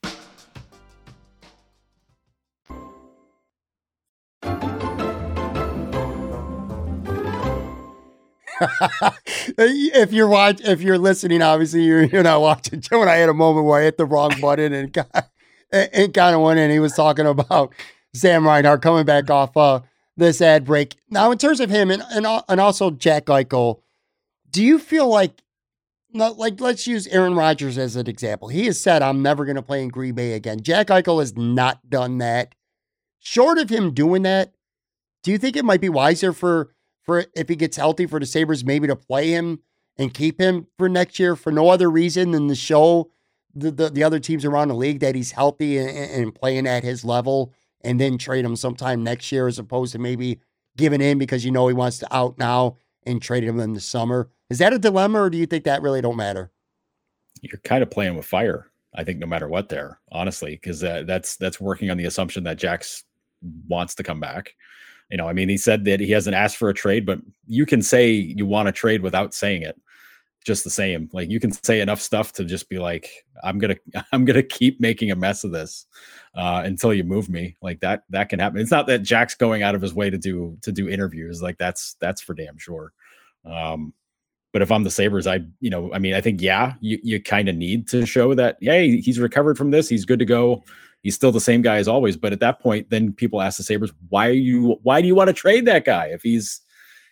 if 9.57 10.11
you're 10.11 10.27
watch, 10.27 10.61
if 10.61 10.81
you're 10.81 10.97
listening, 10.97 11.41
obviously 11.41 11.83
you're 11.83 12.03
you're 12.03 12.23
not 12.23 12.41
watching. 12.41 12.81
When 12.91 13.07
I 13.07 13.15
had 13.15 13.29
a 13.29 13.33
moment 13.33 13.65
where 13.67 13.79
I 13.79 13.83
hit 13.83 13.97
the 13.97 14.05
wrong 14.05 14.31
button 14.41 14.73
and 14.73 14.91
got, 14.93 15.29
and 15.71 16.13
kind 16.13 16.35
of 16.35 16.41
went 16.41 16.59
in, 16.59 16.71
he 16.71 16.79
was 16.79 16.93
talking 16.93 17.25
about 17.25 17.73
Sam 18.13 18.45
Reinhart 18.45 18.81
coming 18.81 19.05
back 19.05 19.29
off 19.29 19.55
uh, 19.55 19.81
this 20.15 20.41
ad 20.41 20.65
break. 20.65 20.95
Now, 21.09 21.31
in 21.31 21.37
terms 21.37 21.59
of 21.59 21.69
him 21.69 21.91
and 21.91 22.03
and, 22.11 22.25
and 22.47 22.59
also 22.59 22.91
Jack 22.91 23.25
Eichel, 23.25 23.81
do 24.49 24.63
you 24.63 24.79
feel 24.79 25.07
like 25.07 25.41
like 26.13 26.59
let's 26.59 26.87
use 26.87 27.05
Aaron 27.07 27.35
Rodgers 27.35 27.77
as 27.77 27.95
an 27.95 28.07
example. 28.07 28.47
He 28.47 28.65
has 28.65 28.79
said, 28.79 29.01
"I'm 29.01 29.21
never 29.21 29.45
going 29.45 29.55
to 29.55 29.61
play 29.61 29.83
in 29.83 29.89
Green 29.89 30.15
Bay 30.15 30.33
again." 30.33 30.61
Jack 30.61 30.87
Eichel 30.87 31.19
has 31.19 31.35
not 31.35 31.89
done 31.89 32.17
that. 32.19 32.55
Short 33.19 33.57
of 33.57 33.69
him 33.69 33.93
doing 33.93 34.23
that, 34.23 34.53
do 35.23 35.31
you 35.31 35.37
think 35.37 35.55
it 35.55 35.65
might 35.65 35.81
be 35.81 35.89
wiser 35.89 36.33
for 36.33 36.73
for 37.03 37.25
if 37.35 37.49
he 37.49 37.55
gets 37.55 37.77
healthy 37.77 38.05
for 38.05 38.19
the 38.19 38.25
Sabres, 38.25 38.65
maybe 38.65 38.87
to 38.87 38.95
play 38.95 39.29
him 39.29 39.59
and 39.97 40.13
keep 40.13 40.39
him 40.39 40.67
for 40.77 40.87
next 40.89 41.19
year 41.19 41.35
for 41.35 41.51
no 41.51 41.69
other 41.69 41.89
reason 41.89 42.31
than 42.31 42.47
the 42.47 42.55
show 42.55 43.11
the, 43.59 43.71
the, 43.71 43.89
the 43.89 44.03
other 44.03 44.19
teams 44.19 44.45
around 44.45 44.69
the 44.69 44.75
league 44.75 44.99
that 44.99 45.15
he's 45.15 45.31
healthy 45.31 45.77
and, 45.77 45.89
and, 45.89 46.35
playing 46.35 46.67
at 46.67 46.83
his 46.83 47.03
level 47.03 47.53
and 47.81 47.99
then 47.99 48.17
trade 48.17 48.45
him 48.45 48.55
sometime 48.55 49.03
next 49.03 49.31
year 49.31 49.47
as 49.47 49.59
opposed 49.59 49.91
to 49.93 49.99
maybe 49.99 50.39
giving 50.75 51.01
in 51.01 51.17
because 51.17 51.43
you 51.43 51.51
know 51.51 51.67
he 51.67 51.73
wants 51.73 51.99
to 51.99 52.15
out 52.15 52.37
now 52.37 52.77
and 53.05 53.21
trade 53.21 53.43
him 53.43 53.59
in 53.59 53.73
the 53.73 53.79
summer. 53.79 54.29
Is 54.49 54.59
that 54.59 54.73
a 54.73 54.79
dilemma 54.79 55.21
or 55.21 55.29
do 55.29 55.37
you 55.37 55.45
think 55.45 55.63
that 55.65 55.81
really 55.81 56.01
don't 56.01 56.17
matter? 56.17 56.51
You're 57.41 57.59
kind 57.59 57.83
of 57.83 57.91
playing 57.91 58.15
with 58.15 58.25
fire. 58.25 58.69
I 58.95 59.03
think 59.03 59.19
no 59.19 59.27
matter 59.27 59.47
what 59.47 59.69
there, 59.69 59.99
honestly, 60.11 60.51
because 60.51 60.79
that's 60.79 61.35
that's 61.37 61.61
working 61.61 61.91
on 61.91 61.97
the 61.97 62.05
assumption 62.05 62.43
that 62.45 62.57
Jack's 62.57 63.03
wants 63.67 63.93
to 63.95 64.03
come 64.03 64.19
back 64.19 64.55
you 65.09 65.17
know, 65.17 65.27
I 65.27 65.33
mean, 65.33 65.49
he 65.49 65.57
said 65.57 65.85
that 65.85 65.99
he 65.99 66.11
hasn't 66.11 66.35
asked 66.35 66.57
for 66.57 66.69
a 66.69 66.73
trade, 66.73 67.05
but 67.05 67.19
you 67.45 67.65
can 67.65 67.81
say 67.81 68.11
you 68.11 68.45
want 68.45 68.67
a 68.67 68.73
trade 68.73 69.01
without 69.01 69.33
saying 69.33 69.61
it. 69.61 69.79
Just 70.45 70.63
the 70.63 70.69
same. 70.69 71.09
Like 71.11 71.29
you 71.29 71.39
can 71.39 71.51
say 71.51 71.81
enough 71.81 72.01
stuff 72.01 72.31
to 72.33 72.45
just 72.45 72.69
be 72.69 72.79
like, 72.79 73.09
I'm 73.43 73.57
gonna, 73.59 73.75
I'm 74.11 74.25
gonna 74.25 74.43
keep 74.43 74.79
making 74.79 75.11
a 75.11 75.15
mess 75.15 75.43
of 75.43 75.51
this 75.51 75.85
uh, 76.35 76.61
until 76.65 76.93
you 76.93 77.03
move 77.03 77.29
me. 77.29 77.55
Like 77.61 77.79
that, 77.81 78.03
that 78.09 78.29
can 78.29 78.39
happen. 78.39 78.59
It's 78.59 78.71
not 78.71 78.87
that 78.87 79.03
Jack's 79.03 79.35
going 79.35 79.63
out 79.63 79.75
of 79.75 79.81
his 79.81 79.93
way 79.93 80.09
to 80.09 80.17
do 80.17 80.57
to 80.61 80.71
do 80.71 80.87
interviews. 80.89 81.41
Like 81.41 81.57
that's 81.57 81.95
that's 81.99 82.21
for 82.21 82.33
damn 82.33 82.57
sure. 82.57 82.93
Um, 83.45 83.93
but 84.53 84.61
if 84.61 84.71
I'm 84.71 84.83
the 84.83 84.91
Sabres, 84.91 85.27
I, 85.27 85.41
you 85.59 85.69
know, 85.69 85.93
I 85.93 85.99
mean, 85.99 86.13
I 86.13 86.21
think, 86.21 86.41
yeah, 86.41 86.73
you, 86.79 86.97
you 87.03 87.21
kind 87.21 87.49
of 87.49 87.55
need 87.55 87.87
to 87.89 88.05
show 88.05 88.33
that, 88.33 88.57
hey, 88.61 89.01
he's 89.01 89.19
recovered 89.19 89.57
from 89.57 89.71
this. 89.71 89.89
He's 89.89 90.05
good 90.05 90.19
to 90.19 90.25
go 90.25 90.63
he's 91.07 91.15
still 91.15 91.31
the 91.31 91.39
same 91.39 91.61
guy 91.61 91.77
as 91.77 91.87
always. 91.87 92.17
But 92.17 92.33
at 92.33 92.39
that 92.41 92.59
point, 92.59 92.89
then 92.89 93.13
people 93.13 93.41
ask 93.41 93.57
the 93.57 93.63
Sabres, 93.63 93.93
why 94.09 94.27
are 94.27 94.31
you 94.31 94.77
why 94.83 95.01
do 95.01 95.07
you 95.07 95.15
want 95.15 95.29
to 95.29 95.33
trade 95.33 95.65
that 95.65 95.85
guy 95.85 96.07
if 96.07 96.21
he's 96.21 96.59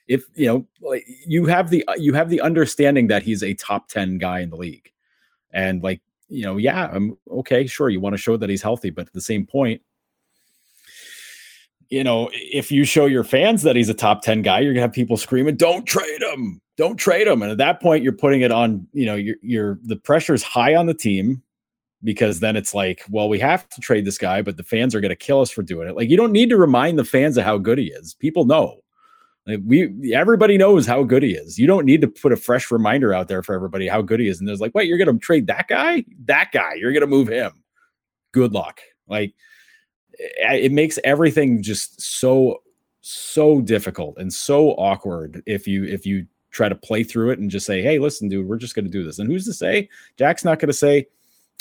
if 0.08 0.26
you 0.36 0.46
know 0.46 0.66
like 0.82 1.06
you 1.26 1.46
have 1.46 1.70
the 1.70 1.84
you 1.98 2.14
have 2.14 2.30
the 2.30 2.42
understanding 2.42 3.08
that 3.08 3.24
he's 3.24 3.44
a 3.44 3.54
top 3.56 3.88
10 3.90 4.18
guy 4.18 4.40
in 4.40 4.50
the 4.50 4.56
league. 4.56 4.92
And 5.52 5.82
like, 5.82 6.02
you 6.28 6.44
know, 6.44 6.58
yeah, 6.58 6.90
I'm 6.92 7.18
okay, 7.32 7.66
sure, 7.66 7.90
you 7.90 8.00
want 8.00 8.14
to 8.14 8.22
show 8.22 8.38
that 8.38 8.50
he's 8.50 8.62
healthy, 8.62 8.90
but 8.90 9.08
at 9.08 9.14
the 9.14 9.22
same 9.22 9.46
point, 9.46 9.82
you 11.90 12.04
know, 12.04 12.30
if 12.34 12.72
you 12.72 12.84
show 12.84 13.06
your 13.06 13.24
fans 13.24 13.64
that 13.64 13.76
he's 13.76 13.90
a 13.90 13.94
top 13.94 14.22
10 14.22 14.42
guy, 14.42 14.60
you're 14.60 14.74
gonna 14.74 14.82
have 14.82 14.94
people 14.94 15.18
screaming, 15.18 15.56
Don't 15.56 15.86
trade 15.86 16.22
him, 16.22 16.62
don't 16.78 16.98
trade 16.98 17.28
him. 17.28 17.42
And 17.42 17.52
at 17.52 17.58
that 17.58 17.82
point, 17.82 18.04
you're 18.04 18.14
putting 18.14 18.42
it 18.42 18.52
on, 18.52 18.88
you 18.92 19.06
know, 19.06 19.16
you're 19.16 19.38
you're 19.42 19.80
the 19.84 19.96
pressure's 19.96 20.44
high 20.44 20.76
on 20.76 20.88
the 20.88 20.94
team 20.94 21.42
because 22.04 22.40
then 22.40 22.56
it's 22.56 22.74
like, 22.74 23.04
well, 23.10 23.28
we 23.28 23.40
have 23.40 23.68
to 23.70 23.82
trade 23.82 24.06
this 24.06 24.18
guy, 24.18 24.42
but 24.42 24.58
the 24.58 24.64
fans 24.64 24.94
are 24.94 25.02
going 25.02 25.10
to 25.10 25.16
kill 25.16 25.42
us 25.42 25.50
for 25.50 25.64
doing 25.64 25.88
it. 25.90 25.96
Like, 25.96 26.10
you 26.10 26.16
don't 26.16 26.32
need 26.32 26.50
to 26.50 26.58
remind 26.58 27.00
the 27.00 27.04
fans 27.04 27.38
of 27.38 27.44
how 27.44 27.58
good 27.58 27.80
he 27.80 27.86
is. 27.86 28.14
People 28.14 28.46
know. 28.46 28.80
Like 29.48 29.60
we 29.64 30.14
everybody 30.14 30.58
knows 30.58 30.88
how 30.88 31.04
good 31.04 31.22
he 31.22 31.32
is. 31.32 31.60
You 31.60 31.68
don't 31.68 31.86
need 31.86 32.02
to 32.02 32.08
put 32.08 32.32
a 32.32 32.38
fresh 32.38 32.72
reminder 32.72 33.14
out 33.14 33.28
there 33.28 33.44
for 33.44 33.54
everybody 33.54 33.88
how 33.88 34.02
good 34.02 34.20
he 34.20 34.28
is. 34.28 34.40
And 34.40 34.48
there's 34.48 34.62
like, 34.62 34.74
wait, 34.74 34.88
you're 34.88 34.98
gonna 34.98 35.20
trade 35.20 35.48
that 35.48 35.68
guy? 35.68 36.04
That 36.26 36.52
guy, 36.52 36.74
you're 36.76 36.94
gonna 36.94 37.06
move 37.08 37.28
him. 37.28 37.52
Good 38.32 38.54
luck. 38.54 38.82
Like 39.08 39.36
eh, 40.20 40.56
it 40.56 40.72
makes 40.72 40.98
everything 41.04 41.62
just 41.62 42.02
so 42.02 42.62
so 43.02 43.62
difficult 43.62 44.18
and 44.18 44.34
so 44.34 44.72
awkward 44.72 45.44
if 45.46 45.68
you 45.68 45.84
if 45.84 46.08
you 46.08 46.26
try 46.50 46.68
to 46.68 46.76
play 46.76 47.04
through 47.04 47.30
it 47.32 47.38
and 47.38 47.52
just 47.52 47.66
say, 47.68 47.84
hey, 47.84 48.00
listen, 48.00 48.30
dude, 48.30 48.48
we're 48.48 48.58
just 48.58 48.74
gonna 48.74 48.90
do 48.90 49.04
this. 49.04 49.20
And 49.20 49.30
who's 49.30 49.46
to 49.46 49.54
say? 49.54 49.90
Jack's 50.18 50.44
not 50.44 50.58
gonna 50.58 50.74
say, 50.74 51.06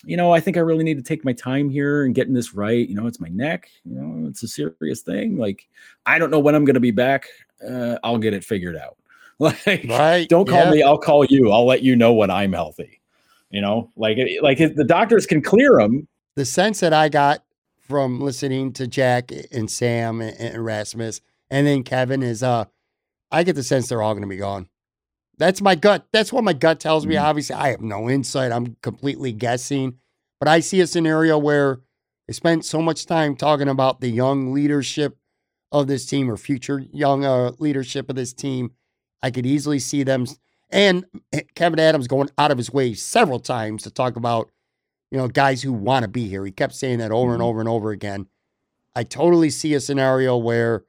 you 0.07 0.17
know, 0.17 0.33
I 0.33 0.41
think 0.41 0.57
I 0.57 0.61
really 0.61 0.85
need 0.85 0.97
to 0.97 1.03
take 1.03 1.25
my 1.25 1.33
time 1.33 1.71
here 1.71 2.05
and 2.05 2.15
getting 2.15 2.35
this 2.35 2.55
right. 2.55 2.89
You 2.89 2.95
know, 2.95 3.07
it's 3.07 3.21
my 3.21 3.29
neck. 3.29 3.69
You 3.85 3.95
know, 3.95 4.29
it's 4.29 4.43
a 4.43 4.49
serious 4.49 5.01
thing. 5.01 5.39
Like, 5.39 5.67
I 6.07 6.19
don't 6.19 6.31
know 6.31 6.39
when 6.39 6.55
I'm 6.55 6.65
going 6.65 6.75
to 6.75 6.81
be 6.81 6.91
back. 6.91 7.27
Uh, 7.69 7.99
I'll 8.03 8.19
get 8.19 8.35
it 8.35 8.45
figured 8.45 8.77
out. 8.77 8.97
Like, 9.41 9.85
right. 9.89 10.29
don't 10.29 10.49
call 10.49 10.67
yeah. 10.67 10.71
me. 10.71 10.83
I'll 10.85 10.97
call 10.97 11.25
you. 11.25 11.51
I'll 11.51 11.67
let 11.67 11.83
you 11.83 11.97
know 11.97 12.13
when 12.13 12.31
I'm 12.31 12.53
healthy. 12.53 13.01
You 13.51 13.63
know, 13.63 13.91
like, 13.97 14.17
like 14.43 14.59
the 14.59 14.85
doctors 14.85 15.27
can 15.27 15.43
clear 15.43 15.79
them. 15.79 16.07
The 16.37 16.45
sense 16.45 16.79
that 16.81 16.93
I 16.93 17.09
got 17.09 17.45
from 17.77 18.21
listening 18.21 18.73
to 18.75 18.87
Jack 18.87 19.33
and 19.51 19.69
Sam 19.69 20.21
and 20.21 20.65
Rasmus 20.65 21.21
and 21.51 21.67
then 21.67 21.83
Kevin 21.83 22.23
is, 22.23 22.45
uh, 22.45 22.67
I 23.31 23.43
get 23.43 23.57
the 23.57 23.63
sense 23.65 23.89
they're 23.89 24.03
all 24.03 24.15
going 24.15 24.23
to 24.23 24.29
be 24.29 24.37
gone. 24.37 24.69
That's 25.37 25.61
my 25.61 25.75
gut. 25.75 26.07
That's 26.13 26.33
what 26.33 26.45
my 26.45 26.53
gut 26.53 26.81
tells 26.81 27.07
me. 27.07 27.17
Mm-hmm. 27.17 27.25
Obviously, 27.25 27.57
I 27.57 27.71
have 27.71 27.81
no 27.81 28.09
insight. 28.09 28.53
I'm 28.53 28.77
completely 28.83 29.33
guessing. 29.33 29.99
But 30.39 30.49
I 30.49 30.61
see 30.61 30.81
a 30.81 30.87
scenario 30.87 31.39
where 31.39 31.81
they 32.27 32.33
spent 32.33 32.65
so 32.65 32.81
much 32.81 33.07
time 33.07 33.37
talking 33.37 33.69
about 33.69 34.01
the 34.01 34.09
young 34.09 34.53
leadership 34.53 35.17
of 35.75 35.87
this 35.87 36.07
team 36.07 36.31
or 36.31 36.37
future 36.37 36.83
young 36.93 37.25
uh, 37.25 37.53
leadership 37.59 38.09
of 38.09 38.17
this 38.17 38.33
team. 38.33 38.73
I 39.23 39.31
could 39.31 39.45
easily 39.45 39.79
see 39.79 40.03
them 40.03 40.27
and 40.71 41.05
Kevin 41.55 41.79
Adams 41.79 42.09
going 42.09 42.31
out 42.39 42.51
of 42.51 42.59
his 42.59 42.73
way 42.73 42.95
several 42.95 43.39
times 43.39 43.83
to 43.83 43.91
talk 43.91 44.17
about, 44.17 44.51
you 45.11 45.19
know, 45.19 45.29
guys 45.29 45.63
who 45.63 45.73
want 45.73 46.05
to 46.05 46.09
be 46.09 46.29
here. 46.29 46.45
He 46.45 46.53
kept 46.53 46.75
saying 46.75 46.99
that 46.99 47.13
over 47.13 47.27
mm-hmm. 47.27 47.35
and 47.35 47.43
over 47.43 47.61
and 47.61 47.69
over 47.69 47.91
again. 47.91 48.27
I 48.97 49.05
totally 49.05 49.51
see 49.51 49.75
a 49.75 49.81
scenario 49.81 50.37
where 50.37 50.85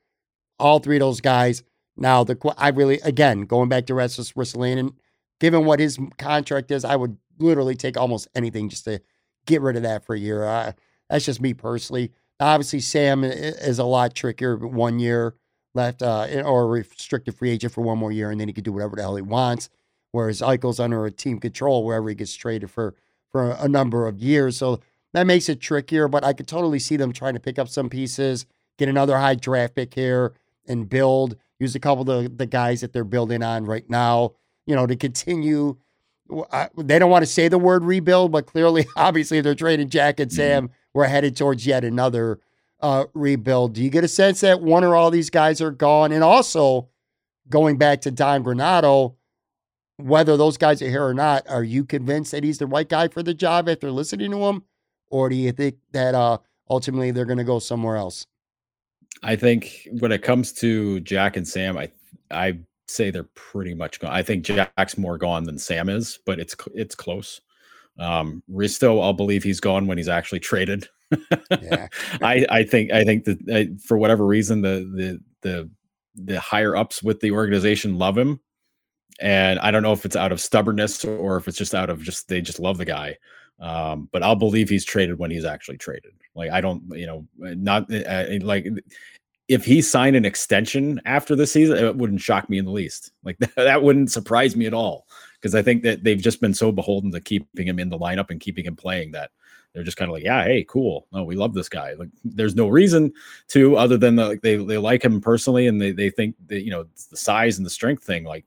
all 0.60 0.80
three 0.80 0.96
of 0.96 1.02
those 1.02 1.22
guys– 1.22 1.64
now, 1.98 2.24
the 2.24 2.38
I 2.58 2.70
really 2.70 3.00
again 3.02 3.42
going 3.42 3.70
back 3.70 3.86
to 3.88 3.94
Rasmus 3.94 4.34
and 4.36 4.94
given 5.40 5.66
what 5.66 5.80
his 5.80 5.98
contract 6.18 6.72
is, 6.72 6.84
I 6.84 6.96
would 6.96 7.18
literally 7.38 7.76
take 7.76 7.98
almost 7.98 8.28
anything 8.36 8.70
just 8.70 8.86
to 8.86 9.02
get 9.46 9.62
rid 9.62 9.76
of 9.76 9.84
that 9.84 10.06
for 10.06 10.16
a 10.16 10.20
year. 10.20 10.44
Uh, 10.44 10.74
that's 11.10 11.26
just 11.26 11.42
me 11.42 11.54
personally. 11.54 12.12
Obviously, 12.40 12.80
Sam 12.80 13.24
is 13.24 13.80
a 13.80 13.84
lot 13.84 14.14
trickier. 14.14 14.58
One 14.58 15.00
year 15.00 15.36
left, 15.74 16.02
uh, 16.02 16.28
or 16.46 16.64
a 16.64 16.68
restricted 16.68 17.36
free 17.36 17.52
agent 17.52 17.74
for 17.74 17.82
one 17.82 17.98
more 17.98 18.12
year, 18.12 18.32
and 18.32 18.40
then 18.40 18.48
he 18.48 18.54
could 18.54 18.64
do 18.64 18.74
whatever 18.74 18.96
the 18.96 19.02
hell 19.02 19.16
he 19.16 19.22
wants. 19.22 19.70
Whereas 20.12 20.42
Eichel's 20.42 20.80
under 20.80 21.06
a 21.06 21.12
team 21.12 21.40
control 21.40 21.84
wherever 21.84 22.08
he 22.10 22.16
gets 22.16 22.36
traded 22.36 22.72
for 22.72 22.96
for 23.32 23.52
a 23.52 23.68
number 23.68 24.08
of 24.08 24.20
years, 24.20 24.58
so 24.58 24.80
that 25.14 25.28
makes 25.28 25.50
it 25.50 25.60
trickier. 25.60 26.08
But 26.08 26.24
I 26.24 26.34
could 26.34 26.48
totally 26.48 26.80
see 26.80 26.96
them 26.96 27.12
trying 27.12 27.34
to 27.34 27.40
pick 27.40 27.60
up 27.60 27.68
some 27.68 27.90
pieces, 27.90 28.46
get 28.78 28.88
another 28.88 29.18
high 29.18 29.36
draft 29.36 29.76
pick 29.76 29.94
here, 29.94 30.34
and 30.68 30.90
build 30.90 31.36
use 31.60 31.76
a 31.76 31.80
couple 31.80 32.10
of 32.10 32.24
the, 32.24 32.30
the 32.30 32.46
guys 32.46 32.82
that 32.82 32.94
they're 32.94 33.04
building 33.04 33.44
on 33.44 33.66
right 33.66 33.90
now, 33.90 34.34
you 34.66 34.76
know, 34.76 34.86
to 34.86 34.96
continue. 34.96 35.78
I, 36.52 36.70
they 36.78 37.00
don't 37.00 37.12
want 37.12 37.24
to 37.24 37.32
say 37.32 37.48
the 37.48 37.58
word 37.58 37.84
rebuild, 37.84 38.32
but 38.32 38.46
clearly, 38.46 38.88
obviously, 38.96 39.42
they're 39.42 39.56
trading 39.56 39.90
Jack 39.90 40.20
and 40.20 40.30
mm-hmm. 40.30 40.74
We're 40.96 41.08
headed 41.08 41.36
towards 41.36 41.68
yet 41.68 41.84
another 41.84 42.40
uh, 42.80 43.04
rebuild. 43.14 43.74
Do 43.74 43.84
you 43.84 43.90
get 43.90 44.06
a 44.06 44.08
sense 44.08 44.40
that 44.40 44.62
one 44.62 44.82
or 44.82 44.96
all 44.96 45.12
these 45.12 45.30
guys 45.30 45.60
are 45.60 45.70
gone? 45.70 46.14
And 46.14 46.24
also, 46.24 46.88
going 47.50 47.78
back 47.78 48.00
to 48.02 48.12
Don 48.12 48.46
Granato, 48.46 49.16
whether 49.98 50.38
those 50.38 50.56
guys 50.58 50.82
are 50.82 50.90
here 50.90 51.06
or 51.06 51.14
not, 51.14 51.50
are 51.50 51.66
you 51.66 51.84
convinced 51.84 52.32
that 52.32 52.46
he's 52.46 52.60
the 52.60 52.66
right 52.66 52.88
guy 52.88 53.10
for 53.10 53.22
the 53.22 53.34
job 53.34 53.68
after 53.68 53.92
listening 53.92 54.32
to 54.32 54.38
him? 54.46 54.64
Or 55.10 55.28
do 55.28 55.36
you 55.36 55.52
think 55.52 55.76
that 55.92 56.16
uh, 56.16 56.38
ultimately 56.70 57.12
they're 57.12 57.26
going 57.26 57.40
to 57.40 57.44
go 57.44 57.60
somewhere 57.60 57.98
else? 57.98 58.26
I 59.22 59.36
think 59.36 59.90
when 60.00 60.14
it 60.14 60.24
comes 60.24 60.54
to 60.54 61.02
Jack 61.02 61.36
and 61.36 61.46
Sam, 61.46 61.78
I 61.78 61.92
I 62.32 62.60
say 62.88 63.12
they're 63.12 63.24
pretty 63.36 63.74
much 63.74 64.00
gone. 64.00 64.12
I 64.12 64.24
think 64.24 64.46
Jack's 64.46 64.98
more 64.98 65.18
gone 65.18 65.44
than 65.44 65.58
Sam 65.58 65.90
is, 65.90 66.20
but 66.26 66.40
it's 66.40 66.56
it's 66.74 66.96
close. 66.96 67.42
Um, 68.00 68.44
Risto, 68.52 69.02
I'll 69.02 69.14
believe 69.14 69.44
he's 69.44 69.60
gone 69.60 69.88
when 69.88 69.98
he's 69.98 70.10
actually 70.10 70.40
traded. 70.40 70.88
yeah. 71.62 71.88
I 72.22 72.46
I 72.50 72.64
think 72.64 72.92
I 72.92 73.04
think 73.04 73.26
that 73.26 73.50
uh, 73.50 73.74
for 73.86 73.98
whatever 73.98 74.26
reason 74.26 74.62
the 74.62 74.90
the 74.96 75.22
the 75.42 75.70
the 76.16 76.40
higher 76.40 76.76
ups 76.76 77.04
with 77.04 77.20
the 77.20 77.32
organization 77.32 77.98
love 77.98 78.18
him, 78.18 78.40
and 79.20 79.60
I 79.60 79.72
don't 79.72 79.84
know 79.84 79.94
if 79.94 80.06
it's 80.06 80.16
out 80.16 80.32
of 80.32 80.42
stubbornness 80.42 81.06
or 81.06 81.38
if 81.38 81.48
it's 81.48 81.58
just 81.58 81.76
out 81.76 81.90
of 81.90 82.02
just 82.02 82.28
they 82.28 82.42
just 82.42 82.60
love 82.60 82.78
the 82.78 82.86
guy. 82.86 83.18
Um, 83.60 84.10
but 84.12 84.22
I'll 84.22 84.36
believe 84.36 84.68
he's 84.68 84.84
traded 84.84 85.18
when 85.18 85.32
he's 85.32 85.46
actually 85.46 85.78
traded. 85.78 86.12
Like 86.36 86.52
I 86.52 86.60
don't, 86.60 86.84
you 86.92 87.06
know, 87.06 87.26
not 87.38 87.94
uh, 87.94 88.26
like 88.42 88.68
if 89.48 89.64
he 89.64 89.82
signed 89.82 90.16
an 90.16 90.26
extension 90.26 91.00
after 91.06 91.36
the 91.36 91.48
season, 91.48 91.78
it 91.78 91.96
wouldn't 91.96 92.20
shock 92.20 92.50
me 92.50 92.58
in 92.58 92.66
the 92.66 92.72
least. 92.72 93.12
Like 93.24 93.38
that, 93.38 93.54
that 93.56 93.84
wouldn't 93.84 94.12
surprise 94.12 94.56
me 94.56 94.66
at 94.66 94.74
all 94.74 95.08
because 95.46 95.54
I 95.54 95.62
think 95.62 95.84
that 95.84 96.04
they've 96.04 96.20
just 96.20 96.42
been 96.42 96.56
so 96.56 96.72
beholden 96.72 97.12
to 97.12 97.22
keeping 97.22 97.68
him 97.68 97.78
in 97.78 97.90
the 97.90 98.00
lineup 98.00 98.32
and 98.32 98.40
keeping 98.40 98.66
him 98.66 98.76
playing 98.76 99.12
that 99.12 99.30
they're 99.74 99.84
just 99.84 99.96
kind 99.96 100.10
of 100.10 100.14
like, 100.14 100.24
yeah, 100.24 100.44
hey, 100.44 100.66
cool. 100.68 101.06
No, 101.14 101.24
we 101.24 101.36
love 101.36 101.54
this 101.54 101.70
guy. 101.70 101.94
Like, 101.94 102.10
there's 102.24 102.56
no 102.56 102.68
reason 102.68 103.14
to 103.50 103.78
other 103.78 103.96
than 103.96 104.16
the, 104.16 104.26
like 104.28 104.42
they 104.42 104.56
they 104.56 104.80
like 104.80 105.06
him 105.06 105.22
personally 105.22 105.68
and 105.68 105.80
they 105.80 105.92
they 105.92 106.10
think 106.10 106.34
that 106.48 106.64
you 106.64 106.72
know 106.72 106.88
the 107.12 107.18
size 107.18 107.58
and 107.58 107.66
the 107.66 107.70
strength 107.70 108.04
thing. 108.04 108.24
Like, 108.24 108.44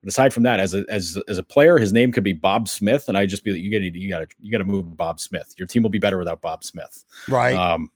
but 0.00 0.08
aside 0.08 0.34
from 0.34 0.42
that, 0.42 0.58
as 0.58 0.74
a 0.74 0.84
as 0.88 1.16
as 1.28 1.38
a 1.38 1.44
player, 1.44 1.78
his 1.78 1.92
name 1.92 2.10
could 2.10 2.24
be 2.24 2.32
Bob 2.32 2.66
Smith, 2.66 3.08
and 3.08 3.16
I 3.16 3.24
just 3.24 3.44
be 3.44 3.52
like, 3.52 3.60
you 3.60 3.70
got 3.70 3.80
you 3.82 4.10
got 4.10 4.28
to 4.28 4.36
you 4.40 4.50
got 4.50 4.58
to 4.58 4.64
move 4.64 4.96
Bob 4.96 5.20
Smith. 5.20 5.54
Your 5.58 5.68
team 5.68 5.84
will 5.84 5.90
be 5.90 6.00
better 6.00 6.18
without 6.18 6.40
Bob 6.40 6.64
Smith, 6.64 7.04
right? 7.28 7.54
Um, 7.54 7.88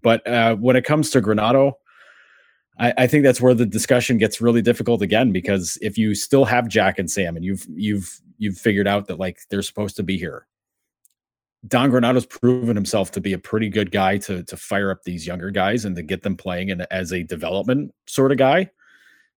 but 0.00 0.26
uh, 0.26 0.56
when 0.56 0.76
it 0.76 0.86
comes 0.86 1.10
to 1.10 1.20
Granato, 1.20 1.74
I, 2.78 2.92
I, 2.98 3.06
think 3.06 3.24
that's 3.24 3.40
where 3.40 3.54
the 3.54 3.66
discussion 3.66 4.18
gets 4.18 4.40
really 4.40 4.62
difficult 4.62 5.00
again 5.02 5.32
because 5.32 5.78
if 5.80 5.96
you 5.96 6.14
still 6.14 6.44
have 6.44 6.68
Jack 6.68 6.98
and 6.98 7.10
Sam 7.10 7.36
and 7.36 7.44
you've 7.44 7.66
you've 7.74 8.20
you've 8.38 8.58
figured 8.58 8.86
out 8.86 9.06
that 9.06 9.18
like 9.18 9.40
they're 9.48 9.62
supposed 9.62 9.96
to 9.96 10.02
be 10.02 10.18
here, 10.18 10.46
Don 11.66 11.90
Granato's 11.90 12.26
proven 12.26 12.76
himself 12.76 13.10
to 13.12 13.20
be 13.20 13.32
a 13.32 13.38
pretty 13.38 13.68
good 13.68 13.90
guy 13.90 14.18
to 14.18 14.42
to 14.44 14.56
fire 14.56 14.90
up 14.90 15.04
these 15.04 15.26
younger 15.26 15.50
guys 15.50 15.84
and 15.84 15.96
to 15.96 16.02
get 16.02 16.22
them 16.22 16.36
playing 16.36 16.70
and 16.70 16.86
as 16.90 17.12
a 17.12 17.22
development 17.22 17.94
sort 18.06 18.32
of 18.32 18.38
guy. 18.38 18.70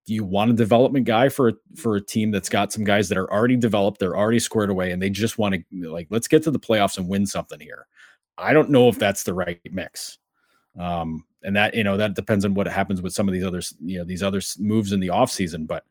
Do 0.05 0.13
you 0.13 0.23
want 0.23 0.51
a 0.51 0.55
development 0.55 1.05
guy 1.05 1.29
for 1.29 1.53
for 1.75 1.95
a 1.95 2.01
team 2.01 2.31
that's 2.31 2.49
got 2.49 2.73
some 2.73 2.83
guys 2.83 3.09
that 3.09 3.17
are 3.17 3.31
already 3.31 3.55
developed, 3.55 3.99
they're 3.99 4.17
already 4.17 4.39
squared 4.39 4.69
away, 4.69 4.91
and 4.91 5.01
they 5.01 5.09
just 5.09 5.37
want 5.37 5.55
to 5.55 5.91
like 5.91 6.07
let's 6.09 6.27
get 6.27 6.43
to 6.43 6.51
the 6.51 6.59
playoffs 6.59 6.97
and 6.97 7.07
win 7.07 7.25
something 7.25 7.59
here? 7.59 7.87
I 8.37 8.53
don't 8.53 8.69
know 8.69 8.89
if 8.89 8.97
that's 8.97 9.23
the 9.23 9.33
right 9.33 9.59
mix. 9.71 10.17
Um, 10.77 11.23
and 11.43 11.55
that 11.55 11.73
you 11.73 11.83
know 11.83 11.97
that 11.97 12.15
depends 12.15 12.45
on 12.45 12.53
what 12.53 12.67
happens 12.67 13.01
with 13.01 13.13
some 13.13 13.27
of 13.27 13.33
these 13.33 13.43
other 13.43 13.61
you 13.81 13.97
know 13.97 14.03
these 14.03 14.23
other 14.23 14.41
moves 14.57 14.91
in 14.91 14.99
the 14.99 15.07
offseason 15.07 15.65
but 15.65 15.85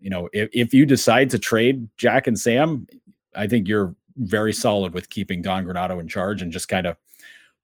you 0.00 0.10
know 0.10 0.28
if, 0.32 0.48
if 0.52 0.74
you 0.74 0.86
decide 0.86 1.30
to 1.30 1.38
trade 1.38 1.88
jack 1.96 2.26
and 2.26 2.38
sam 2.38 2.86
i 3.34 3.46
think 3.46 3.68
you're 3.68 3.94
very 4.16 4.52
solid 4.52 4.94
with 4.94 5.10
keeping 5.10 5.42
don 5.42 5.64
granato 5.64 6.00
in 6.00 6.08
charge 6.08 6.42
and 6.42 6.52
just 6.52 6.68
kind 6.68 6.86
of 6.86 6.96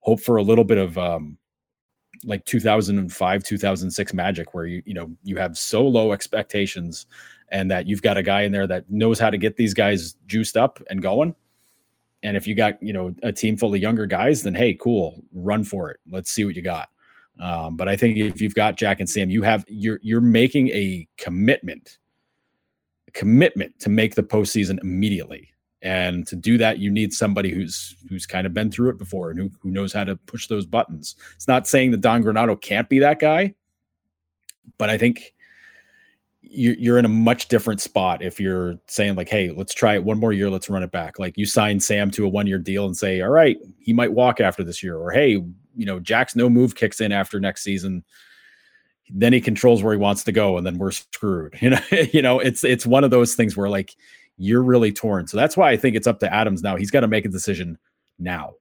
hope 0.00 0.20
for 0.20 0.36
a 0.36 0.42
little 0.42 0.64
bit 0.64 0.78
of 0.78 0.98
um 0.98 1.36
like 2.24 2.44
2005 2.44 3.42
2006 3.42 4.14
magic 4.14 4.54
where 4.54 4.66
you 4.66 4.82
you 4.84 4.94
know 4.94 5.10
you 5.22 5.36
have 5.36 5.56
so 5.56 5.86
low 5.86 6.12
expectations 6.12 7.06
and 7.48 7.70
that 7.70 7.86
you've 7.86 8.02
got 8.02 8.16
a 8.16 8.22
guy 8.22 8.42
in 8.42 8.52
there 8.52 8.66
that 8.66 8.88
knows 8.90 9.18
how 9.18 9.28
to 9.28 9.38
get 9.38 9.56
these 9.56 9.74
guys 9.74 10.14
juiced 10.26 10.56
up 10.56 10.80
and 10.88 11.02
going 11.02 11.34
and 12.22 12.36
if 12.36 12.46
you 12.46 12.54
got 12.54 12.82
you 12.82 12.92
know 12.92 13.14
a 13.22 13.32
team 13.32 13.56
full 13.56 13.74
of 13.74 13.80
younger 13.80 14.06
guys 14.06 14.42
then 14.42 14.54
hey 14.54 14.74
cool 14.74 15.22
run 15.32 15.64
for 15.64 15.90
it 15.90 16.00
let's 16.10 16.30
see 16.30 16.44
what 16.44 16.54
you 16.54 16.62
got 16.62 16.88
um, 17.40 17.76
but 17.76 17.88
I 17.88 17.96
think 17.96 18.18
if 18.18 18.40
you've 18.40 18.54
got 18.54 18.76
Jack 18.76 19.00
and 19.00 19.08
Sam, 19.08 19.30
you 19.30 19.42
have 19.42 19.64
you're 19.68 19.98
you're 20.02 20.20
making 20.20 20.68
a 20.68 21.08
commitment, 21.16 21.98
a 23.08 23.10
commitment 23.12 23.78
to 23.80 23.90
make 23.90 24.14
the 24.14 24.22
postseason 24.22 24.80
immediately. 24.82 25.48
And 25.80 26.24
to 26.28 26.36
do 26.36 26.58
that, 26.58 26.78
you 26.78 26.90
need 26.90 27.12
somebody 27.12 27.50
who's 27.50 27.96
who's 28.08 28.26
kind 28.26 28.46
of 28.46 28.54
been 28.54 28.70
through 28.70 28.90
it 28.90 28.98
before 28.98 29.30
and 29.30 29.40
who, 29.40 29.50
who 29.60 29.70
knows 29.70 29.92
how 29.92 30.04
to 30.04 30.16
push 30.16 30.46
those 30.46 30.66
buttons. 30.66 31.16
It's 31.34 31.48
not 31.48 31.66
saying 31.66 31.90
that 31.92 32.00
Don 32.00 32.22
Granato 32.22 32.60
can't 32.60 32.88
be 32.88 32.98
that 33.00 33.18
guy, 33.18 33.54
but 34.78 34.90
I 34.90 34.98
think 34.98 35.34
you're 36.54 36.98
in 36.98 37.04
a 37.04 37.08
much 37.08 37.48
different 37.48 37.80
spot 37.80 38.22
if 38.22 38.38
you're 38.38 38.78
saying 38.86 39.14
like, 39.14 39.28
"Hey, 39.28 39.50
let's 39.50 39.72
try 39.72 39.94
it 39.94 40.04
one 40.04 40.18
more 40.18 40.32
year. 40.32 40.50
Let's 40.50 40.68
run 40.68 40.82
it 40.82 40.90
back." 40.90 41.18
Like 41.18 41.36
you 41.38 41.46
sign 41.46 41.80
Sam 41.80 42.10
to 42.12 42.26
a 42.26 42.28
one 42.28 42.46
year 42.46 42.58
deal 42.58 42.84
and 42.86 42.96
say, 42.96 43.20
"All 43.22 43.30
right, 43.30 43.58
he 43.78 43.92
might 43.92 44.12
walk 44.12 44.40
after 44.40 44.62
this 44.62 44.82
year," 44.82 44.96
or 44.96 45.10
"Hey, 45.10 45.30
you 45.30 45.86
know, 45.86 45.98
Jack's 45.98 46.36
no 46.36 46.50
move 46.50 46.74
kicks 46.74 47.00
in 47.00 47.12
after 47.12 47.40
next 47.40 47.62
season. 47.62 48.04
Then 49.10 49.32
he 49.32 49.40
controls 49.40 49.82
where 49.82 49.92
he 49.92 49.98
wants 49.98 50.24
to 50.24 50.32
go, 50.32 50.56
and 50.56 50.66
then 50.66 50.78
we're 50.78 50.90
screwed. 50.90 51.54
You 51.60 51.70
know, 51.70 51.80
you 52.12 52.22
know, 52.22 52.38
it's 52.38 52.64
it's 52.64 52.86
one 52.86 53.04
of 53.04 53.10
those 53.10 53.34
things 53.34 53.56
where 53.56 53.68
like 53.68 53.94
you're 54.36 54.62
really 54.62 54.92
torn. 54.92 55.26
So 55.26 55.36
that's 55.36 55.56
why 55.56 55.70
I 55.70 55.76
think 55.76 55.96
it's 55.96 56.06
up 56.06 56.20
to 56.20 56.32
Adams 56.32 56.62
now. 56.62 56.76
He's 56.76 56.90
got 56.90 57.00
to 57.00 57.08
make 57.08 57.24
a 57.24 57.28
decision 57.28 57.78
now 58.18 58.54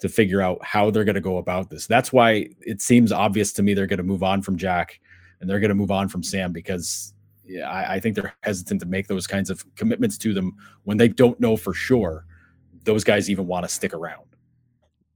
to 0.00 0.08
figure 0.08 0.42
out 0.42 0.62
how 0.62 0.90
they're 0.90 1.04
going 1.04 1.14
to 1.14 1.20
go 1.20 1.38
about 1.38 1.70
this. 1.70 1.86
That's 1.86 2.12
why 2.12 2.48
it 2.60 2.82
seems 2.82 3.10
obvious 3.10 3.52
to 3.54 3.62
me 3.62 3.74
they're 3.74 3.86
going 3.86 3.98
to 3.98 4.02
move 4.02 4.22
on 4.22 4.42
from 4.42 4.56
Jack 4.56 5.00
and 5.40 5.48
they're 5.48 5.60
going 5.60 5.70
to 5.70 5.74
move 5.74 5.90
on 5.90 6.08
from 6.08 6.22
Sam 6.22 6.52
because 6.52 7.13
yeah, 7.46 7.70
I, 7.70 7.94
I, 7.94 8.00
think 8.00 8.16
they're 8.16 8.34
hesitant 8.42 8.80
to 8.80 8.86
make 8.86 9.06
those 9.06 9.26
kinds 9.26 9.50
of 9.50 9.64
commitments 9.76 10.16
to 10.18 10.32
them 10.32 10.56
when 10.84 10.96
they 10.96 11.08
don't 11.08 11.38
know 11.38 11.56
for 11.56 11.74
sure 11.74 12.24
those 12.84 13.04
guys 13.04 13.28
even 13.30 13.46
want 13.46 13.64
to 13.64 13.68
stick 13.68 13.92
around 13.92 14.24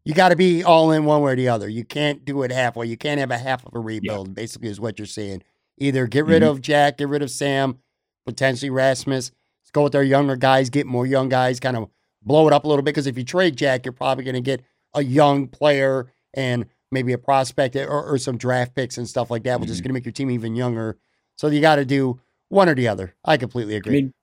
you 0.09 0.15
got 0.15 0.31
to 0.31 0.37
be 0.37 0.65
all 0.65 0.91
in 0.93 1.05
one 1.05 1.21
way 1.21 1.33
or 1.33 1.37
the 1.37 1.51
other. 1.51 1.69
You 1.69 1.85
can't 1.85 2.25
do 2.25 2.43
it 2.43 2.51
halfway. 2.51 2.87
You 2.87 2.97
can't 2.97 3.21
have 3.21 3.31
a 3.31 3.37
half 3.37 3.67
of 3.67 3.75
a 3.75 3.79
rebuild, 3.79 4.29
yeah. 4.29 4.33
basically, 4.33 4.71
is 4.71 4.81
what 4.81 4.99
you're 4.99 5.05
saying. 5.05 5.43
Either 5.77 6.07
get 6.07 6.25
rid 6.25 6.41
mm-hmm. 6.41 6.51
of 6.51 6.63
Jack, 6.63 6.97
get 6.97 7.09
rid 7.09 7.21
of 7.21 7.31
Sam, 7.31 7.79
potentially 8.25 8.71
Rasmus. 8.71 9.33
Let's 9.63 9.71
go 9.71 9.83
with 9.83 9.95
our 9.95 10.03
younger 10.03 10.35
guys, 10.35 10.71
get 10.71 10.87
more 10.87 11.05
young 11.05 11.29
guys, 11.29 11.61
kind 11.61 11.77
of 11.77 11.91
blow 12.23 12.47
it 12.47 12.55
up 12.55 12.65
a 12.65 12.69
little 12.69 12.83
bit. 12.83 12.95
Because 12.95 13.07
if 13.07 13.19
you 13.19 13.25
trade 13.25 13.59
Jack, 13.59 13.85
you're 13.85 13.93
probably 13.93 14.25
going 14.25 14.35
to 14.35 14.41
get 14.41 14.63
a 14.95 15.05
young 15.05 15.47
player 15.47 16.11
and 16.33 16.65
maybe 16.91 17.13
a 17.13 17.19
prospect 17.19 17.77
or, 17.77 17.87
or 17.87 18.17
some 18.17 18.39
draft 18.39 18.75
picks 18.75 18.97
and 18.97 19.07
stuff 19.07 19.31
like 19.31 19.43
that, 19.43 19.57
mm-hmm. 19.57 19.61
which 19.61 19.71
is 19.71 19.77
mm-hmm. 19.77 19.89
going 19.89 19.91
to 19.91 19.95
make 19.95 20.07
your 20.07 20.13
team 20.13 20.31
even 20.31 20.57
younger. 20.57 20.97
So 21.39 21.47
you 21.47 21.61
got 21.61 21.77
to 21.77 21.85
do 21.85 22.21
one 22.49 22.69
or 22.69 22.75
the 22.75 22.89
other. 22.89 23.15
I 23.25 23.37
completely 23.37 23.77
agree. 23.77 23.93
I 23.93 24.01
mean, 24.03 24.15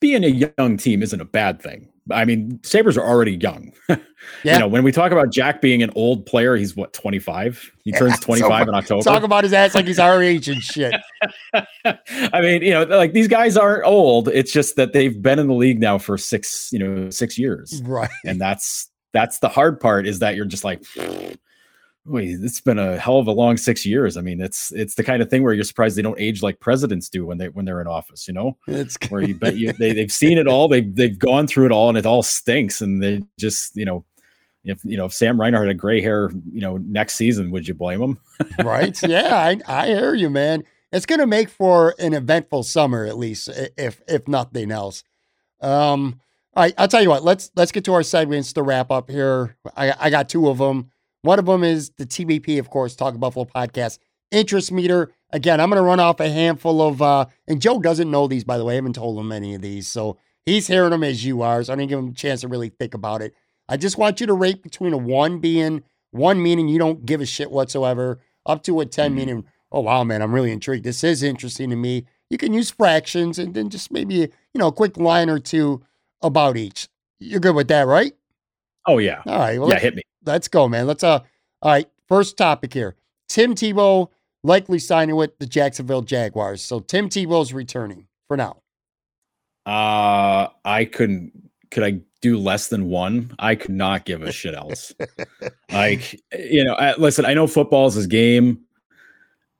being 0.00 0.24
a 0.24 0.52
young 0.58 0.78
team 0.78 1.02
isn't 1.02 1.20
a 1.20 1.24
bad 1.24 1.60
thing. 1.62 1.88
I 2.10 2.24
mean, 2.24 2.58
Sabres 2.64 2.96
are 2.96 3.06
already 3.06 3.36
young. 3.36 3.72
yeah. 3.88 3.96
You 4.44 4.58
know, 4.58 4.68
when 4.68 4.82
we 4.82 4.90
talk 4.90 5.12
about 5.12 5.30
Jack 5.30 5.60
being 5.60 5.82
an 5.82 5.90
old 5.94 6.26
player, 6.26 6.56
he's 6.56 6.74
what, 6.74 6.92
25? 6.94 7.70
He 7.84 7.92
turns 7.92 8.18
25 8.20 8.64
so, 8.64 8.68
in 8.68 8.74
October. 8.74 9.02
Talk 9.02 9.22
about 9.22 9.44
his 9.44 9.52
ass 9.52 9.74
like 9.74 9.86
he's 9.86 10.00
our 10.00 10.20
age 10.20 10.48
and 10.48 10.60
shit. 10.62 10.94
I 11.84 12.40
mean, 12.40 12.62
you 12.62 12.70
know, 12.70 12.84
like 12.84 13.12
these 13.12 13.28
guys 13.28 13.56
aren't 13.56 13.84
old. 13.84 14.28
It's 14.28 14.50
just 14.50 14.76
that 14.76 14.94
they've 14.94 15.20
been 15.20 15.38
in 15.38 15.46
the 15.46 15.54
league 15.54 15.78
now 15.78 15.98
for 15.98 16.18
six, 16.18 16.72
you 16.72 16.78
know, 16.78 17.10
six 17.10 17.38
years. 17.38 17.82
Right. 17.84 18.10
And 18.24 18.40
that's 18.40 18.88
that's 19.12 19.38
the 19.40 19.48
hard 19.48 19.78
part 19.78 20.06
is 20.06 20.20
that 20.20 20.34
you're 20.34 20.46
just 20.46 20.64
like 20.64 20.82
it's 22.06 22.60
been 22.60 22.78
a 22.78 22.98
hell 22.98 23.18
of 23.18 23.26
a 23.28 23.32
long 23.32 23.56
six 23.56 23.86
years. 23.86 24.16
I 24.16 24.22
mean, 24.22 24.40
it's 24.40 24.72
it's 24.72 24.94
the 24.94 25.04
kind 25.04 25.22
of 25.22 25.30
thing 25.30 25.42
where 25.42 25.52
you're 25.52 25.64
surprised 25.64 25.96
they 25.96 26.02
don't 26.02 26.20
age 26.20 26.42
like 26.42 26.58
presidents 26.60 27.08
do 27.08 27.26
when 27.26 27.38
they 27.38 27.48
when 27.48 27.64
they're 27.64 27.80
in 27.80 27.86
office. 27.86 28.26
You 28.26 28.34
know, 28.34 28.56
it's 28.66 28.96
where 29.08 29.22
you 29.22 29.34
bet 29.34 29.56
you 29.56 29.72
they 29.72 29.92
they've 29.92 30.12
seen 30.12 30.38
it 30.38 30.46
all. 30.48 30.68
They 30.68 30.80
they've 30.80 31.18
gone 31.18 31.46
through 31.46 31.66
it 31.66 31.72
all, 31.72 31.88
and 31.88 31.98
it 31.98 32.06
all 32.06 32.22
stinks. 32.22 32.80
And 32.80 33.02
they 33.02 33.22
just 33.38 33.76
you 33.76 33.84
know, 33.84 34.04
if 34.64 34.84
you 34.84 34.96
know 34.96 35.06
if 35.06 35.12
Sam 35.12 35.40
Reinhart 35.40 35.66
had 35.66 35.76
a 35.76 35.78
gray 35.78 36.00
hair, 36.00 36.30
you 36.52 36.60
know, 36.60 36.78
next 36.78 37.14
season, 37.14 37.50
would 37.50 37.68
you 37.68 37.74
blame 37.74 38.02
him? 38.02 38.18
right? 38.64 39.00
Yeah, 39.08 39.36
I 39.36 39.60
I 39.66 39.86
hear 39.88 40.14
you, 40.14 40.30
man. 40.30 40.64
It's 40.90 41.06
going 41.06 41.20
to 41.20 41.26
make 41.26 41.48
for 41.48 41.94
an 41.98 42.12
eventful 42.12 42.64
summer, 42.64 43.06
at 43.06 43.16
least, 43.16 43.48
if 43.78 44.02
if 44.08 44.28
nothing 44.28 44.70
else. 44.70 45.04
Um, 45.60 46.20
all 46.54 46.64
right, 46.64 46.74
I'll 46.76 46.88
tell 46.88 47.02
you 47.02 47.08
what. 47.08 47.24
Let's 47.24 47.50
let's 47.56 47.72
get 47.72 47.84
to 47.84 47.94
our 47.94 48.02
segments 48.02 48.52
to 48.54 48.62
wrap 48.62 48.90
up 48.90 49.08
here. 49.08 49.56
I 49.76 49.94
I 49.98 50.10
got 50.10 50.28
two 50.28 50.48
of 50.48 50.58
them. 50.58 50.91
One 51.22 51.38
of 51.38 51.46
them 51.46 51.62
is 51.62 51.90
the 51.96 52.06
TBP, 52.06 52.58
of 52.58 52.68
course, 52.68 52.96
Talk 52.96 53.18
Buffalo 53.18 53.44
podcast 53.44 53.98
interest 54.32 54.72
meter. 54.72 55.12
Again, 55.30 55.60
I'm 55.60 55.70
going 55.70 55.80
to 55.80 55.86
run 55.86 56.00
off 56.00 56.18
a 56.18 56.28
handful 56.28 56.82
of, 56.82 57.00
uh, 57.00 57.26
and 57.46 57.60
Joe 57.60 57.80
doesn't 57.80 58.10
know 58.10 58.26
these, 58.26 58.44
by 58.44 58.58
the 58.58 58.64
way. 58.64 58.74
I 58.74 58.76
haven't 58.76 58.94
told 58.94 59.18
him 59.18 59.30
any 59.30 59.54
of 59.54 59.62
these. 59.62 59.86
So 59.86 60.18
he's 60.44 60.66
hearing 60.66 60.90
them 60.90 61.04
as 61.04 61.24
you 61.24 61.42
are. 61.42 61.62
So 61.62 61.72
I 61.72 61.76
didn't 61.76 61.90
give 61.90 61.98
him 62.00 62.08
a 62.08 62.14
chance 62.14 62.40
to 62.40 62.48
really 62.48 62.70
think 62.70 62.94
about 62.94 63.22
it. 63.22 63.34
I 63.68 63.76
just 63.76 63.98
want 63.98 64.20
you 64.20 64.26
to 64.26 64.34
rate 64.34 64.62
between 64.62 64.92
a 64.92 64.98
one 64.98 65.38
being 65.38 65.84
one 66.10 66.42
meaning 66.42 66.68
you 66.68 66.78
don't 66.78 67.06
give 67.06 67.20
a 67.20 67.26
shit 67.26 67.50
whatsoever, 67.50 68.20
up 68.44 68.64
to 68.64 68.80
a 68.80 68.86
10 68.86 69.06
mm-hmm. 69.06 69.16
meaning, 69.16 69.44
oh, 69.70 69.80
wow, 69.80 70.04
man, 70.04 70.22
I'm 70.22 70.34
really 70.34 70.50
intrigued. 70.50 70.84
This 70.84 71.04
is 71.04 71.22
interesting 71.22 71.70
to 71.70 71.76
me. 71.76 72.04
You 72.30 72.36
can 72.36 72.52
use 72.52 72.70
fractions 72.70 73.38
and 73.38 73.54
then 73.54 73.70
just 73.70 73.92
maybe, 73.92 74.14
you 74.16 74.28
know, 74.56 74.66
a 74.66 74.72
quick 74.72 74.96
line 74.96 75.30
or 75.30 75.38
two 75.38 75.82
about 76.20 76.56
each. 76.56 76.88
You're 77.20 77.40
good 77.40 77.54
with 77.54 77.68
that, 77.68 77.86
right? 77.86 78.12
Oh, 78.86 78.98
yeah. 78.98 79.22
All 79.24 79.38
right. 79.38 79.58
Well, 79.60 79.70
yeah, 79.70 79.78
hit 79.78 79.94
me 79.94 80.02
let's 80.24 80.48
go, 80.48 80.68
man. 80.68 80.86
Let's 80.86 81.04
uh 81.04 81.20
all 81.62 81.70
right, 81.70 81.88
first 82.08 82.36
topic 82.36 82.74
here. 82.74 82.96
Tim 83.28 83.54
Tebow 83.54 84.08
likely 84.42 84.78
signing 84.78 85.16
with 85.16 85.38
the 85.38 85.46
Jacksonville 85.46 86.02
Jaguars. 86.02 86.62
So 86.62 86.80
Tim 86.80 87.08
Tebow's 87.08 87.52
returning 87.52 88.06
for 88.28 88.36
now. 88.36 88.62
Uh, 89.64 90.48
I 90.64 90.84
couldn't. 90.84 91.50
Could 91.70 91.84
I 91.84 92.00
do 92.20 92.38
less 92.38 92.68
than 92.68 92.88
one? 92.88 93.34
I 93.38 93.54
could 93.54 93.70
not 93.70 94.04
give 94.04 94.22
a 94.22 94.32
shit 94.32 94.54
else. 94.54 94.92
like 95.72 96.20
you 96.36 96.64
know, 96.64 96.74
I, 96.74 96.96
listen. 96.96 97.24
I 97.24 97.34
know 97.34 97.46
football 97.46 97.86
is 97.86 97.94
his 97.94 98.06
game. 98.06 98.60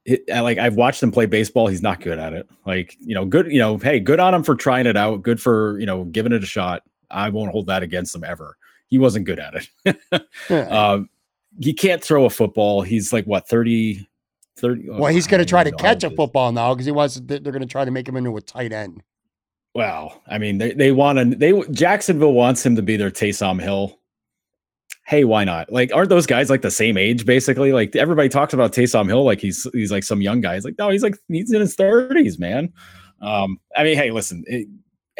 It, 0.04 0.24
I, 0.32 0.40
like 0.40 0.58
I've 0.58 0.74
watched 0.74 1.02
him 1.02 1.12
play 1.12 1.26
baseball. 1.26 1.68
He's 1.68 1.82
not 1.82 2.00
good 2.00 2.18
at 2.18 2.32
it. 2.32 2.50
Like 2.66 2.96
you 3.00 3.14
know, 3.14 3.24
good. 3.24 3.50
You 3.50 3.60
know, 3.60 3.78
hey, 3.78 4.00
good 4.00 4.20
on 4.20 4.34
him 4.34 4.42
for 4.42 4.56
trying 4.56 4.86
it 4.86 4.96
out. 4.96 5.22
Good 5.22 5.40
for 5.40 5.78
you 5.78 5.86
know 5.86 6.04
giving 6.04 6.32
it 6.32 6.42
a 6.42 6.46
shot. 6.46 6.82
I 7.10 7.28
won't 7.28 7.52
hold 7.52 7.66
that 7.66 7.82
against 7.82 8.14
him 8.14 8.24
ever. 8.24 8.56
He 8.92 8.98
wasn't 8.98 9.24
good 9.24 9.38
at 9.38 9.54
it. 9.86 10.70
um, 10.70 11.08
he 11.58 11.72
can't 11.72 12.04
throw 12.04 12.26
a 12.26 12.30
football. 12.30 12.82
He's 12.82 13.10
like 13.10 13.24
what 13.24 13.48
30, 13.48 14.06
30 14.56 14.90
Well, 14.90 15.10
he's 15.10 15.26
going 15.26 15.38
to 15.38 15.46
try 15.46 15.64
to 15.64 15.72
catch 15.72 16.04
a 16.04 16.10
football 16.10 16.52
now 16.52 16.74
because 16.74 16.84
he 16.84 16.92
wants. 16.92 17.18
They're 17.24 17.40
going 17.40 17.60
to 17.60 17.66
try 17.66 17.86
to 17.86 17.90
make 17.90 18.06
him 18.06 18.18
into 18.18 18.36
a 18.36 18.42
tight 18.42 18.70
end. 18.70 19.02
Well, 19.74 20.20
I 20.28 20.36
mean, 20.36 20.58
they 20.58 20.74
they 20.74 20.92
want 20.92 21.18
to. 21.18 21.24
They 21.24 21.58
Jacksonville 21.70 22.34
wants 22.34 22.66
him 22.66 22.76
to 22.76 22.82
be 22.82 22.98
their 22.98 23.10
Taysom 23.10 23.62
Hill. 23.62 23.98
Hey, 25.06 25.24
why 25.24 25.44
not? 25.44 25.72
Like, 25.72 25.90
aren't 25.94 26.10
those 26.10 26.26
guys 26.26 26.50
like 26.50 26.60
the 26.60 26.70
same 26.70 26.98
age 26.98 27.24
basically? 27.24 27.72
Like 27.72 27.96
everybody 27.96 28.28
talks 28.28 28.52
about 28.52 28.74
Taysom 28.74 29.06
Hill 29.06 29.24
like 29.24 29.40
he's 29.40 29.66
he's 29.72 29.90
like 29.90 30.04
some 30.04 30.20
young 30.20 30.42
guy. 30.42 30.56
He's 30.56 30.66
like, 30.66 30.76
no, 30.78 30.90
he's 30.90 31.02
like 31.02 31.16
he's 31.28 31.50
in 31.50 31.62
his 31.62 31.76
thirties, 31.76 32.38
man. 32.38 32.70
Um, 33.22 33.58
I 33.74 33.84
mean, 33.84 33.96
hey, 33.96 34.10
listen, 34.10 34.44
it, 34.46 34.68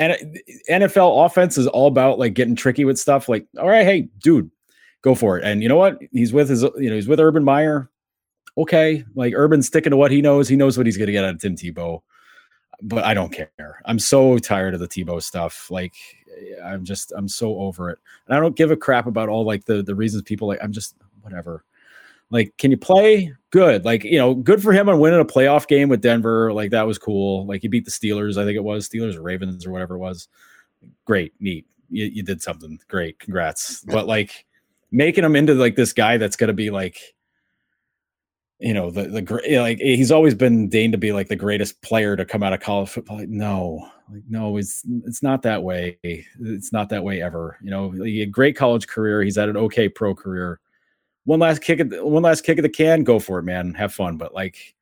and 0.03 0.41
NFL 0.69 1.27
offense 1.27 1.57
is 1.59 1.67
all 1.67 1.87
about 1.87 2.19
like 2.19 2.35
getting 2.35 2.57
tricky 2.57 2.85
with 2.85 2.99
stuff. 2.99 3.29
Like, 3.29 3.47
all 3.59 3.69
right, 3.69 3.85
hey, 3.85 4.09
dude, 4.19 4.51
go 5.03 5.15
for 5.15 5.39
it. 5.39 5.45
And 5.45 5.63
you 5.63 5.69
know 5.69 5.77
what? 5.77 5.99
He's 6.13 6.33
with 6.33 6.49
his, 6.49 6.63
you 6.63 6.89
know, 6.89 6.95
he's 6.95 7.09
with 7.09 7.21
Urban 7.21 7.45
Meyer. 7.45 7.89
Okay, 8.59 9.05
like 9.15 9.33
Urban's 9.35 9.67
sticking 9.67 9.93
to 9.93 9.97
what 9.97 10.11
he 10.11 10.21
knows. 10.21 10.49
He 10.49 10.57
knows 10.57 10.77
what 10.77 10.87
he's 10.87 10.99
going 10.99 11.07
to 11.07 11.13
get 11.13 11.25
out 11.25 11.35
of 11.35 11.41
Tim 11.41 11.57
Tebow. 11.57 12.03
But 12.83 13.05
I 13.05 13.15
don't 13.15 13.33
care. 13.33 13.81
I'm 13.87 13.99
so 13.99 14.39
tired 14.39 14.75
of 14.75 14.81
the 14.81 14.89
Tebow 14.89 15.23
stuff. 15.23 15.71
Like, 15.71 15.95
I'm 16.63 16.85
just, 16.85 17.13
I'm 17.17 17.29
so 17.29 17.57
over 17.59 17.91
it. 17.91 17.99
And 18.27 18.37
I 18.37 18.41
don't 18.41 18.57
give 18.57 18.71
a 18.71 18.77
crap 18.77 19.07
about 19.07 19.29
all 19.29 19.45
like 19.45 19.65
the 19.65 19.83
the 19.83 19.95
reasons 19.95 20.23
people 20.23 20.49
like. 20.49 20.59
I'm 20.63 20.73
just 20.73 20.97
whatever. 21.23 21.65
Like, 22.33 22.57
can 22.59 22.73
you 22.73 22.77
play? 22.77 23.33
Good. 23.51 23.85
Like, 23.85 24.03
you 24.03 24.19
know, 24.19 24.35
good 24.35 24.63
for 24.63 24.73
him 24.73 24.89
on 24.89 24.99
winning 24.99 25.21
a 25.21 25.25
playoff 25.25 25.69
game 25.69 25.89
with 25.89 26.01
Denver. 26.01 26.53
Like, 26.53 26.71
that 26.71 26.87
was 26.87 26.99
cool. 26.99 27.47
Like, 27.47 27.63
he 27.63 27.69
beat 27.69 27.85
the 27.85 27.91
Steelers. 27.91 28.41
I 28.41 28.45
think 28.45 28.57
it 28.57 28.65
was 28.65 28.89
Steelers 28.89 29.15
or 29.15 29.23
Ravens 29.23 29.65
or 29.67 29.71
whatever 29.71 29.95
it 29.95 29.99
was. 29.99 30.29
Great, 31.05 31.35
neat. 31.39 31.67
You, 31.91 32.07
you 32.07 32.23
did 32.23 32.43
something. 32.43 32.81
Great, 32.89 33.19
congrats. 33.21 33.85
But 33.85 34.07
like, 34.07 34.47
making 34.91 35.25
him 35.25 35.37
into 35.37 35.55
like 35.55 35.77
this 35.77 35.93
guy 35.93 36.17
that's 36.17 36.37
going 36.37 36.49
to 36.49 36.55
be 36.55 36.71
like 36.71 37.15
you 38.61 38.73
know 38.73 38.91
the 38.91 39.05
the 39.09 39.23
great 39.23 39.51
eh, 39.51 39.61
like 39.61 39.79
eh, 39.81 39.97
he's 39.97 40.13
always 40.13 40.35
been 40.35 40.69
deigned 40.69 40.93
to 40.93 40.99
be 40.99 41.13
like 41.13 41.29
the 41.29 41.35
greatest 41.35 41.81
player 41.83 42.15
to 42.15 42.25
come 42.25 42.43
out 42.43 42.53
of 42.53 42.61
college 42.61 42.89
football 42.91 43.17
like, 43.17 43.29
no 43.29 43.89
like 44.13 44.23
no 44.29 44.57
it's 44.57 44.85
it's 45.05 45.23
not 45.23 45.43
that 45.43 45.63
way 45.63 45.99
it's 46.05 46.73
not 46.73 46.89
that 46.89 47.03
way 47.03 47.21
ever 47.21 47.59
you 47.61 47.71
know 47.71 47.91
he 47.91 48.21
had 48.21 48.29
a 48.29 48.31
great 48.31 48.55
college 48.55 48.87
career 48.87 49.23
he's 49.23 49.37
had 49.37 49.49
an 49.49 49.57
okay 49.57 49.89
pro 49.89 50.15
career 50.15 50.61
one 51.25 51.41
last 51.41 51.63
kick 51.63 51.81
at 51.81 51.91
the, 51.91 52.05
one 52.05 52.23
last 52.23 52.45
kick 52.45 52.59
at 52.59 52.63
the 52.63 52.69
can 52.69 53.05
go 53.05 53.19
for 53.19 53.39
it 53.39 53.45
man 53.45 53.75
have 53.75 53.93
fun 53.93 54.17
but 54.17 54.35
like 54.35 54.75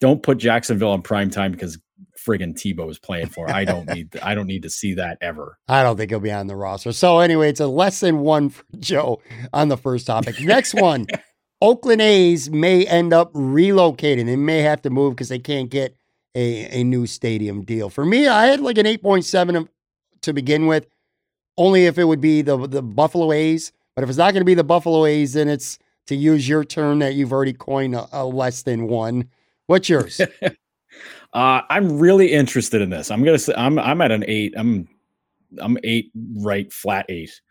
don't 0.00 0.22
put 0.22 0.38
jacksonville 0.38 0.90
on 0.90 1.02
prime 1.02 1.30
time 1.30 1.52
because 1.52 1.78
friggin' 2.18 2.54
Tebow 2.54 2.90
is 2.90 2.98
playing 2.98 3.28
for. 3.28 3.50
I 3.50 3.64
don't 3.64 3.88
need 3.88 4.18
I 4.22 4.34
don't 4.34 4.46
need 4.46 4.62
to 4.62 4.70
see 4.70 4.94
that 4.94 5.18
ever. 5.20 5.58
I 5.68 5.82
don't 5.82 5.96
think 5.96 6.10
he'll 6.10 6.20
be 6.20 6.32
on 6.32 6.46
the 6.46 6.56
roster. 6.56 6.92
So 6.92 7.20
anyway, 7.20 7.48
it's 7.48 7.60
a 7.60 7.66
less 7.66 8.00
than 8.00 8.20
one 8.20 8.50
for 8.50 8.64
Joe 8.78 9.20
on 9.52 9.68
the 9.68 9.76
first 9.76 10.06
topic. 10.06 10.40
Next 10.40 10.74
one. 10.80 11.06
Oakland 11.60 12.00
A's 12.00 12.50
may 12.50 12.86
end 12.86 13.12
up 13.12 13.32
relocating. 13.32 14.26
They 14.26 14.36
may 14.36 14.60
have 14.60 14.82
to 14.82 14.90
move 14.90 15.16
because 15.16 15.28
they 15.28 15.40
can't 15.40 15.70
get 15.70 15.96
a, 16.36 16.80
a 16.80 16.84
new 16.84 17.04
stadium 17.06 17.64
deal. 17.64 17.90
For 17.90 18.04
me, 18.04 18.28
I 18.28 18.46
had 18.46 18.60
like 18.60 18.78
an 18.78 18.86
8.7 18.86 19.66
to 20.22 20.32
begin 20.32 20.68
with, 20.68 20.86
only 21.56 21.86
if 21.86 21.98
it 21.98 22.04
would 22.04 22.20
be 22.20 22.42
the, 22.42 22.68
the 22.68 22.80
Buffalo 22.80 23.32
A's. 23.32 23.72
But 23.98 24.04
if 24.04 24.10
it's 24.10 24.18
not 24.18 24.32
going 24.32 24.42
to 24.42 24.44
be 24.44 24.54
the 24.54 24.62
Buffalo 24.62 25.06
A's, 25.06 25.32
then 25.32 25.48
it's 25.48 25.76
to 26.06 26.14
use 26.14 26.48
your 26.48 26.62
term 26.62 27.00
that 27.00 27.14
you've 27.14 27.32
already 27.32 27.52
coined 27.52 27.96
a, 27.96 28.06
a 28.12 28.24
less 28.24 28.62
than 28.62 28.86
one. 28.86 29.28
What's 29.66 29.88
yours? 29.88 30.20
Uh, 31.34 31.60
I'm 31.68 31.98
really 31.98 32.32
interested 32.32 32.80
in 32.80 32.88
this. 32.88 33.10
I'm 33.10 33.22
gonna 33.22 33.38
say 33.38 33.52
I'm 33.54 33.78
I'm 33.78 34.00
at 34.00 34.10
an 34.10 34.24
eight. 34.26 34.54
I'm 34.56 34.88
I'm 35.58 35.76
eight 35.84 36.10
right 36.36 36.72
flat 36.72 37.04
eight, 37.10 37.42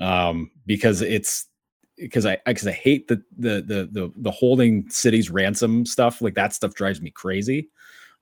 um, 0.00 0.50
because 0.64 1.02
it's 1.02 1.46
because 1.98 2.24
I 2.24 2.38
because 2.46 2.66
I 2.66 2.72
hate 2.72 3.08
the, 3.08 3.22
the 3.36 3.60
the 3.60 3.88
the 3.92 4.12
the 4.16 4.30
holding 4.30 4.88
cities 4.88 5.30
ransom 5.30 5.84
stuff. 5.84 6.22
Like 6.22 6.34
that 6.34 6.54
stuff 6.54 6.74
drives 6.74 7.02
me 7.02 7.10
crazy. 7.10 7.68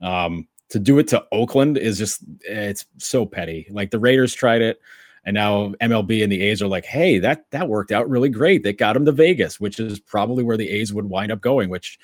Um, 0.01 0.49
to 0.71 0.81
do 0.81 0.99
it 0.99 1.07
to 1.09 1.25
Oakland 1.31 1.79
is 1.79 1.97
just 1.97 2.25
it's 2.41 2.85
so 2.99 3.25
petty. 3.25 3.69
Like 3.71 3.93
the 3.93 4.01
Raiders 4.01 4.35
tried 4.35 4.63
it, 4.63 4.81
and 5.25 5.35
now 5.35 5.69
MLB 5.81 6.23
and 6.23 6.31
the 6.31 6.43
A's 6.43 6.63
are 6.63 6.69
like, 6.69 6.85
hey, 6.85 7.19
that 7.19 7.51
that 7.51 7.69
worked 7.69 7.93
out 7.93 8.09
really 8.09 8.29
great. 8.29 8.63
They 8.63 8.73
got 8.73 8.97
him 8.97 9.05
to 9.07 9.13
Vegas, 9.13 9.59
which 9.59 9.81
is 9.81 9.99
probably 10.01 10.45
where 10.45 10.57
the 10.57 10.69
A's 10.69 10.93
would 10.93 11.07
wind 11.07 11.33
up 11.33 11.41
going, 11.41 11.71
which 11.71 11.99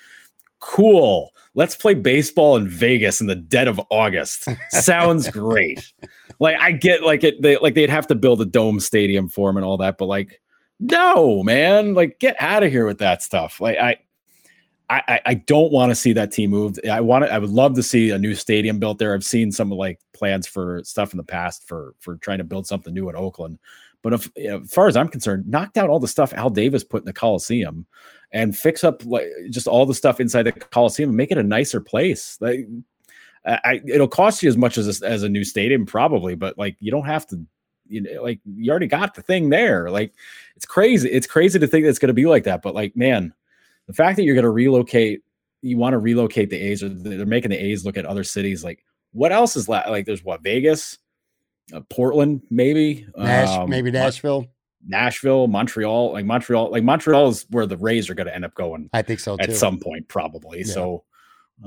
cool. 0.59 1.33
Let's 1.53 1.75
play 1.75 1.93
baseball 1.93 2.55
in 2.55 2.67
Vegas 2.67 3.19
in 3.19 3.27
the 3.27 3.35
dead 3.35 3.67
of 3.67 3.81
August. 3.89 4.47
Sounds 4.69 5.27
great. 5.31 5.91
Like 6.39 6.57
I 6.59 6.71
get 6.71 7.03
like 7.03 7.23
it 7.23 7.41
they 7.41 7.57
like 7.57 7.75
they'd 7.75 7.89
have 7.89 8.07
to 8.07 8.15
build 8.15 8.41
a 8.41 8.45
dome 8.45 8.79
stadium 8.79 9.29
for 9.29 9.49
him 9.49 9.57
and 9.57 9.65
all 9.65 9.77
that, 9.77 9.97
but 9.97 10.05
like 10.05 10.41
no, 10.79 11.43
man, 11.43 11.93
like 11.93 12.19
get 12.19 12.35
out 12.39 12.63
of 12.63 12.71
here 12.71 12.87
with 12.87 12.97
that 12.99 13.21
stuff. 13.21 13.61
Like 13.61 13.77
I 13.77 13.97
I, 14.91 15.21
I 15.25 15.33
don't 15.35 15.71
want 15.71 15.89
to 15.89 15.95
see 15.95 16.11
that 16.13 16.31
team 16.31 16.49
moved. 16.49 16.85
I 16.85 16.99
want 16.99 17.23
to, 17.23 17.33
I 17.33 17.37
would 17.37 17.49
love 17.49 17.75
to 17.75 17.83
see 17.83 18.09
a 18.09 18.17
new 18.17 18.35
stadium 18.35 18.77
built 18.77 18.97
there. 18.99 19.13
I've 19.13 19.23
seen 19.23 19.51
some 19.51 19.69
like 19.69 19.99
plans 20.13 20.47
for 20.47 20.83
stuff 20.83 21.13
in 21.13 21.17
the 21.17 21.23
past 21.23 21.65
for 21.65 21.95
for 21.99 22.17
trying 22.17 22.39
to 22.39 22.43
build 22.43 22.67
something 22.67 22.93
new 22.93 23.07
in 23.09 23.15
Oakland. 23.15 23.57
But 24.01 24.13
if, 24.13 24.29
you 24.35 24.49
know, 24.49 24.61
as 24.61 24.73
far 24.73 24.87
as 24.87 24.97
I'm 24.97 25.07
concerned, 25.07 25.47
knocked 25.47 25.77
out 25.77 25.89
all 25.89 25.99
the 25.99 26.07
stuff 26.07 26.33
Al 26.33 26.49
Davis 26.49 26.83
put 26.83 27.03
in 27.03 27.05
the 27.05 27.13
Coliseum 27.13 27.85
and 28.33 28.57
fix 28.57 28.83
up 28.83 29.05
like 29.05 29.27
just 29.49 29.67
all 29.67 29.85
the 29.85 29.93
stuff 29.93 30.19
inside 30.19 30.43
the 30.43 30.51
Coliseum 30.51 31.09
and 31.09 31.17
make 31.17 31.31
it 31.31 31.37
a 31.37 31.43
nicer 31.43 31.79
place. 31.79 32.37
Like, 32.41 32.67
I, 33.45 33.81
it'll 33.87 34.07
cost 34.07 34.43
you 34.43 34.49
as 34.49 34.57
much 34.57 34.77
as 34.77 35.01
a, 35.01 35.05
as 35.07 35.23
a 35.23 35.29
new 35.29 35.43
stadium 35.43 35.85
probably, 35.85 36.35
but 36.35 36.57
like 36.57 36.75
you 36.79 36.91
don't 36.91 37.05
have 37.05 37.25
to. 37.27 37.45
You 37.87 37.99
know, 37.99 38.23
like 38.23 38.39
you 38.45 38.71
already 38.71 38.87
got 38.87 39.15
the 39.15 39.21
thing 39.21 39.49
there. 39.49 39.89
Like 39.89 40.13
it's 40.55 40.65
crazy. 40.65 41.09
It's 41.09 41.27
crazy 41.27 41.59
to 41.59 41.67
think 41.67 41.83
that 41.83 41.89
it's 41.89 41.99
going 41.99 42.07
to 42.07 42.13
be 42.13 42.25
like 42.25 42.45
that. 42.45 42.61
But 42.61 42.73
like, 42.73 42.95
man, 42.95 43.33
the 43.91 43.95
fact 43.95 44.15
that 44.15 44.23
you're 44.23 44.35
going 44.35 44.43
to 44.43 44.49
relocate, 44.49 45.21
you 45.61 45.77
want 45.77 45.93
to 45.93 45.97
relocate 45.97 46.49
the 46.49 46.55
A's, 46.55 46.81
or 46.81 46.87
they're 46.87 47.25
making 47.25 47.51
the 47.51 47.57
A's 47.57 47.83
look 47.83 47.97
at 47.97 48.05
other 48.05 48.23
cities. 48.23 48.63
Like, 48.63 48.85
what 49.11 49.33
else 49.33 49.57
is 49.57 49.67
la- 49.67 49.89
like? 49.89 50.05
There's 50.05 50.23
what 50.23 50.41
Vegas, 50.41 50.97
uh, 51.73 51.81
Portland, 51.89 52.41
maybe, 52.49 53.05
Nash, 53.17 53.49
um, 53.49 53.69
maybe 53.69 53.91
Nashville. 53.91 54.45
Nashville, 54.87 55.47
Montreal, 55.47 56.13
like 56.13 56.23
Montreal, 56.23 56.71
like 56.71 56.85
Montreal 56.85 57.27
is 57.27 57.45
where 57.49 57.65
the 57.65 57.75
Rays 57.75 58.09
are 58.09 58.13
going 58.13 58.27
to 58.27 58.33
end 58.33 58.45
up 58.45 58.55
going. 58.55 58.89
I 58.93 59.01
think 59.01 59.19
so 59.19 59.35
at 59.41 59.49
too. 59.49 59.55
some 59.55 59.77
point, 59.77 60.07
probably. 60.07 60.59
Yeah. 60.59 60.73
So, 60.73 61.03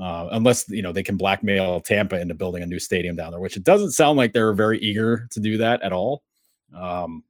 uh, 0.01 0.29
unless 0.31 0.67
you 0.67 0.81
know 0.81 0.91
they 0.91 1.03
can 1.03 1.15
blackmail 1.15 1.79
Tampa 1.79 2.19
into 2.19 2.33
building 2.33 2.63
a 2.63 2.65
new 2.65 2.79
stadium 2.79 3.15
down 3.15 3.31
there, 3.31 3.39
which 3.39 3.55
it 3.55 3.63
doesn't 3.63 3.91
sound 3.91 4.17
like 4.17 4.33
they're 4.33 4.53
very 4.53 4.79
eager 4.79 5.27
to 5.29 5.39
do 5.39 5.57
that 5.59 5.83
at 5.83 5.93
all. 5.93 6.23
Um, 6.75 7.23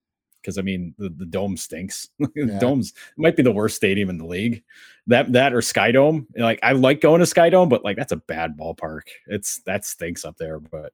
because 0.46 0.58
I 0.60 0.62
mean 0.62 0.94
the, 0.98 1.10
the 1.10 1.26
dome 1.26 1.58
stinks. 1.58 2.10
the 2.20 2.58
dome's 2.62 2.94
might 3.18 3.36
be 3.36 3.44
the 3.44 3.52
worst 3.52 3.76
stadium 3.76 4.10
in 4.10 4.18
the 4.18 4.26
league. 4.26 4.64
That 5.08 5.32
that 5.34 5.54
or 5.54 5.62
Sky 5.62 5.92
Dome. 5.92 6.28
Like 6.38 6.60
I 6.62 6.74
like 6.74 7.02
going 7.02 7.20
to 7.20 7.26
Sky 7.26 7.50
Dome, 7.50 7.70
but 7.70 7.84
like 7.84 7.98
that's 7.98 8.12
a 8.12 8.18
bad 8.18 8.56
ballpark. 8.58 9.04
It's 9.28 9.62
that 9.62 9.86
stinks 9.86 10.24
up 10.24 10.38
there. 10.38 10.60
But 10.60 10.94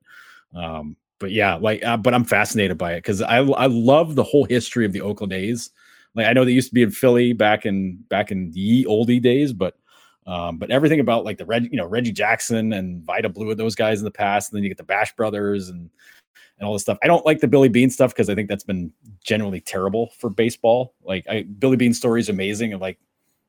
um, 0.55 0.95
but 1.19 1.31
yeah, 1.31 1.55
like, 1.55 1.83
uh, 1.83 1.97
but 1.97 2.13
I'm 2.13 2.23
fascinated 2.23 2.77
by 2.77 2.93
it 2.93 2.99
because 2.99 3.21
I 3.21 3.37
I 3.37 3.67
love 3.67 4.15
the 4.15 4.23
whole 4.23 4.45
history 4.45 4.85
of 4.85 4.93
the 4.93 5.01
Oakland 5.01 5.33
A's. 5.33 5.69
Like 6.15 6.27
I 6.27 6.33
know 6.33 6.45
they 6.45 6.51
used 6.51 6.69
to 6.69 6.75
be 6.75 6.83
in 6.83 6.91
Philly 6.91 7.33
back 7.33 7.65
in 7.65 7.97
back 8.09 8.31
in 8.31 8.51
the 8.51 8.85
oldie 8.85 9.21
days, 9.21 9.53
but 9.53 9.75
um, 10.27 10.57
but 10.57 10.71
everything 10.71 10.99
about 10.99 11.25
like 11.25 11.37
the 11.37 11.45
red, 11.45 11.63
you 11.71 11.77
know, 11.77 11.85
Reggie 11.85 12.11
Jackson 12.11 12.73
and 12.73 13.03
Vida 13.03 13.29
Blue 13.29 13.49
and 13.49 13.59
those 13.59 13.75
guys 13.75 13.99
in 13.99 14.05
the 14.05 14.11
past, 14.11 14.51
and 14.51 14.57
then 14.57 14.63
you 14.63 14.69
get 14.69 14.77
the 14.77 14.83
Bash 14.83 15.15
Brothers 15.15 15.69
and 15.69 15.89
and 16.62 16.68
all 16.68 16.74
this 16.74 16.84
stuff. 16.84 16.99
I 17.01 17.07
don't 17.07 17.26
like 17.26 17.39
the 17.39 17.47
Billy 17.47 17.70
Beane 17.70 17.89
stuff 17.89 18.12
because 18.12 18.30
I 18.30 18.36
think 18.36 18.47
that's 18.47 18.64
been 18.64 18.93
generally 19.24 19.59
terrible 19.59 20.14
for 20.20 20.30
baseball. 20.30 20.93
Like 21.03 21.26
I, 21.28 21.41
Billy 21.41 21.76
Beane 21.76 21.93
story 21.93 22.22
is 22.22 22.30
amazing, 22.30 22.72
and 22.72 22.80
like 22.80 22.99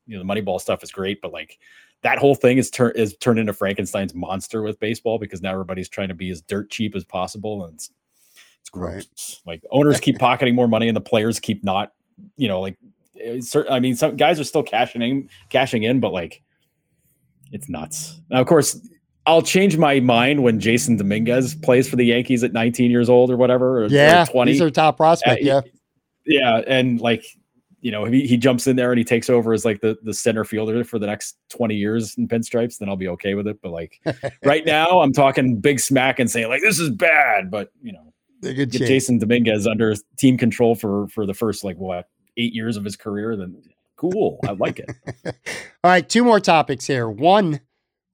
you 0.07 0.17
know 0.17 0.25
the 0.25 0.41
Moneyball 0.41 0.59
stuff 0.59 0.83
is 0.83 0.91
great, 0.91 1.21
but 1.21 1.31
like 1.31 1.59
that 2.01 2.19
whole 2.19 2.35
thing 2.35 2.57
is 2.57 2.71
turned 2.71 2.97
is 2.97 3.15
turned 3.19 3.39
into 3.39 3.53
Frankenstein's 3.53 4.15
monster 4.15 4.63
with 4.63 4.81
baseball 4.81 5.19
because 5.19 5.43
now 5.43 5.53
everybody's 5.53 5.91
trying 5.91 6.09
to 6.09 6.15
be 6.15 6.31
as 6.31 6.41
dirt 6.41 6.71
cheap 6.71 6.97
as 6.97 7.05
possible, 7.05 7.67
and 7.67 7.75
it's 7.75 7.91
it's 8.61 8.71
gross. 8.71 9.43
Right. 9.47 9.53
Like 9.53 9.63
owners 9.71 10.01
keep 10.01 10.19
pocketing 10.19 10.55
more 10.55 10.67
money, 10.67 10.89
and 10.89 10.97
the 10.97 11.03
players 11.03 11.39
keep 11.39 11.63
not. 11.63 11.93
You 12.39 12.49
know, 12.49 12.63
like 12.63 12.79
eh, 13.21 13.43
I 13.69 13.79
mean, 13.79 13.95
some 13.95 14.17
guys 14.17 14.41
are 14.41 14.45
still 14.45 14.63
cashing 14.63 15.03
in, 15.03 15.29
cashing 15.51 15.83
in, 15.83 16.01
but 16.01 16.15
like 16.15 16.43
it's 17.53 17.69
nuts. 17.69 18.23
Now, 18.31 18.41
of 18.41 18.47
course, 18.47 18.81
I'll 19.27 19.43
change 19.43 19.77
my 19.77 20.01
mind 20.01 20.43
when 20.43 20.61
Jasson 20.61 20.99
Dominguez 20.99 21.55
plays 21.55 21.89
for 21.89 21.97
the 21.97 22.05
Yankees 22.05 22.43
at 22.43 22.53
19 22.53 22.91
years 22.91 23.09
old 23.09 23.31
or 23.31 23.37
whatever. 23.37 23.85
Or, 23.85 23.87
yeah, 23.87 24.25
or 24.25 24.27
20. 24.27 24.51
He's 24.51 24.61
their 24.61 24.70
top 24.70 24.97
prospect. 24.97 25.43
Yeah, 25.43 25.61
yeah, 26.27 26.62
and 26.66 27.01
like 27.01 27.25
you 27.83 27.91
know, 27.91 28.05
he, 28.05 28.27
he 28.29 28.37
jumps 28.37 28.68
in 28.68 28.77
there 28.77 28.93
and 28.93 28.99
he 28.99 29.05
takes 29.05 29.29
over 29.29 29.53
as 29.53 29.64
like 29.64 29.81
the, 29.81 29.99
the 30.05 30.14
center 30.14 30.45
fielder 30.45 30.85
for 30.85 31.01
the 31.01 31.07
next 31.07 31.37
20 31.51 31.75
years 31.75 32.16
in 32.16 32.29
pinstripes, 32.29 32.79
then 32.79 32.89
I'll 32.89 32.97
be 32.97 33.09
okay 33.09 33.35
with 33.35 33.49
it. 33.49 33.61
But 33.61 33.73
like 33.73 34.01
right 34.45 34.64
now, 34.64 35.01
I'm 35.01 35.12
talking 35.12 35.59
big 35.59 35.81
smack 35.81 36.20
and 36.20 36.31
saying 36.31 36.49
like 36.49 36.62
this 36.62 36.79
is 36.79 36.91
bad. 36.91 37.51
But 37.51 37.70
you 37.83 37.93
know, 37.93 38.12
get 38.41 38.70
Jasson 38.70 39.18
Dominguez 39.18 39.66
under 39.66 39.95
team 40.16 40.39
control 40.39 40.77
for 40.77 41.09
for 41.09 41.27
the 41.27 41.35
first 41.35 41.64
like 41.64 41.77
what 41.77 42.09
eight 42.37 42.55
years 42.55 42.77
of 42.77 42.85
his 42.85 42.97
career, 42.97 43.37
then 43.37 43.61
cool. 43.97 44.39
I 44.47 44.53
like 44.53 44.79
it. 44.79 44.91
All 45.85 45.91
right, 45.91 46.09
two 46.09 46.25
more 46.25 46.41
topics 46.41 46.87
here. 46.87 47.09
One, 47.09 47.61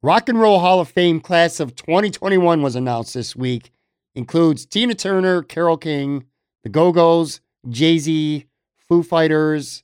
Rock 0.03 0.29
and 0.29 0.41
Roll 0.41 0.61
Hall 0.61 0.79
of 0.81 0.89
Fame 0.89 1.21
class 1.21 1.59
of 1.59 1.75
2021 1.75 2.63
was 2.63 2.77
announced 2.77 3.15
this 3.15 3.35
week. 3.35 3.73
Includes 4.15 4.65
Tina 4.65 4.95
Turner, 4.95 5.43
Carole 5.43 5.77
King, 5.77 6.25
the 6.63 6.69
Go 6.69 6.93
Go's, 6.93 7.41
Jay 7.69 7.99
Z, 7.99 8.47
Foo 8.89 9.03
Fighters, 9.03 9.83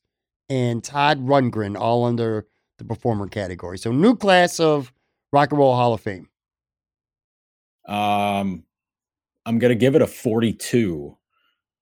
and 0.49 0.85
Todd 0.85 1.21
Rundgren, 1.27 1.77
all 1.77 2.05
under 2.05 2.47
the 2.79 2.85
performer 2.85 3.27
category. 3.27 3.77
So, 3.77 3.91
new 3.91 4.15
class 4.17 4.61
of 4.61 4.93
Rock 5.33 5.51
and 5.51 5.59
Roll 5.59 5.75
Hall 5.75 5.95
of 5.95 6.01
Fame. 6.01 6.29
Um, 7.87 8.65
I'm 9.47 9.59
gonna 9.59 9.75
give 9.75 9.97
it 9.97 10.03
a 10.03 10.07
42 10.07 11.17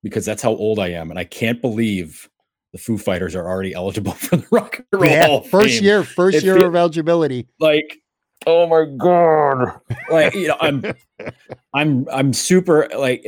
because 0.02 0.24
that's 0.24 0.42
how 0.42 0.52
old 0.52 0.78
I 0.78 0.88
am, 0.88 1.10
and 1.10 1.18
I 1.18 1.24
can't 1.24 1.60
believe 1.60 2.28
the 2.72 2.78
Foo 2.78 2.96
Fighters 2.96 3.34
are 3.34 3.46
already 3.46 3.74
eligible 3.74 4.12
for 4.12 4.36
the 4.36 4.46
Rock 4.50 4.80
and 4.90 5.02
Roll 5.02 5.10
yeah, 5.10 5.26
Hall 5.26 5.38
of 5.38 5.46
first 5.48 5.76
Fame. 5.76 5.84
year, 5.84 6.02
first 6.02 6.38
it 6.38 6.44
year 6.44 6.64
of 6.66 6.74
eligibility. 6.74 7.46
Like, 7.60 8.01
oh 8.46 8.66
my 8.66 8.84
god! 8.96 9.80
Like, 10.10 10.34
you 10.34 10.48
know, 10.48 10.56
I'm, 10.60 10.84
I'm, 11.74 12.06
I'm 12.12 12.32
super 12.32 12.88
like 12.96 13.24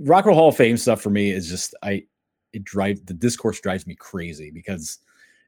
Rock 0.00 0.24
and 0.24 0.28
Roll 0.28 0.38
Hall 0.38 0.48
of 0.48 0.56
Fame 0.56 0.76
stuff 0.76 1.00
for 1.00 1.10
me 1.10 1.30
is 1.30 1.48
just 1.48 1.74
I 1.82 2.04
it 2.52 2.64
drives 2.64 3.02
the 3.02 3.14
discourse 3.14 3.60
drives 3.60 3.86
me 3.86 3.94
crazy 3.94 4.50
because 4.50 4.98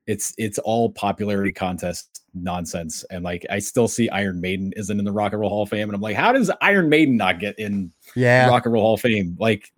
it's 0.07 0.35
it's 0.39 0.59
all 0.59 0.91
popularity 0.91 1.53
contest 1.53 2.23
nonsense. 2.35 3.05
And 3.11 3.25
like 3.25 3.47
i 3.51 3.59
still 3.59 3.89
see 3.89 4.09
iron 4.11 4.41
maiden 4.41 4.73
isn't 4.77 4.99
in 4.99 5.05
the 5.05 5.13
rock 5.13 5.33
and 5.33 5.41
roll 5.41 5.51
hall 5.51 5.63
of 5.63 5.69
fame. 5.69 5.89
And 5.89 5.95
i'm 5.95 6.01
like 6.01 6.17
how 6.17 6.33
does 6.33 6.51
iron 6.61 6.89
maiden 6.89 7.17
not 7.17 7.41
get 7.41 7.59
in 7.59 7.93
yeah. 8.15 8.49
Rock 8.49 8.65
and 8.65 8.73
roll 8.73 8.83
hall 8.83 8.95
of 8.95 9.01
fame? 9.01 9.37
Like 9.39 9.73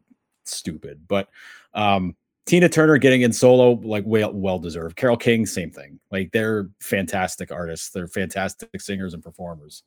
stupid. 0.44 1.02
But 1.08 1.28
um 1.74 2.16
tina 2.50 2.68
turner 2.68 2.98
getting 2.98 3.22
in 3.22 3.32
solo 3.32 3.80
like 3.82 4.04
well 4.06 4.32
well 4.32 4.58
deserved 4.58 4.96
Carol 4.96 5.16
king 5.16 5.46
same 5.46 5.70
thing 5.70 6.00
like 6.10 6.30
they're 6.32 6.68
fantastic 6.80 7.52
artists 7.52 7.90
they're 7.90 8.08
fantastic 8.08 8.80
singers 8.80 9.14
and 9.14 9.22
performers 9.22 9.82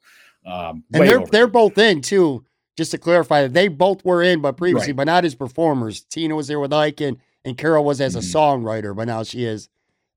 um 0.46 0.84
and 0.94 1.08
they're 1.08 1.26
they're 1.28 1.48
both 1.48 1.78
in 1.78 2.02
too 2.02 2.44
just 2.78 2.92
to 2.92 2.98
clarify 2.98 3.48
they 3.48 3.68
both 3.68 4.04
were 4.06 4.24
in 4.24 4.42
but 4.42 4.58
previously 4.58 4.94
right. 4.94 4.98
but 4.98 5.04
not 5.06 5.26
as 5.26 5.36
performers 5.36 6.02
tina 6.06 6.36
was 6.36 6.48
there 6.48 6.60
with 6.60 6.74
ike 6.74 7.02
and 7.02 7.18
and 7.46 7.58
Carol 7.58 7.84
was 7.84 8.02
as 8.02 8.16
a 8.16 8.20
mm-hmm. 8.20 8.38
songwriter, 8.38 8.96
but 8.96 9.06
now 9.06 9.24
she 9.24 9.46
is 9.46 9.70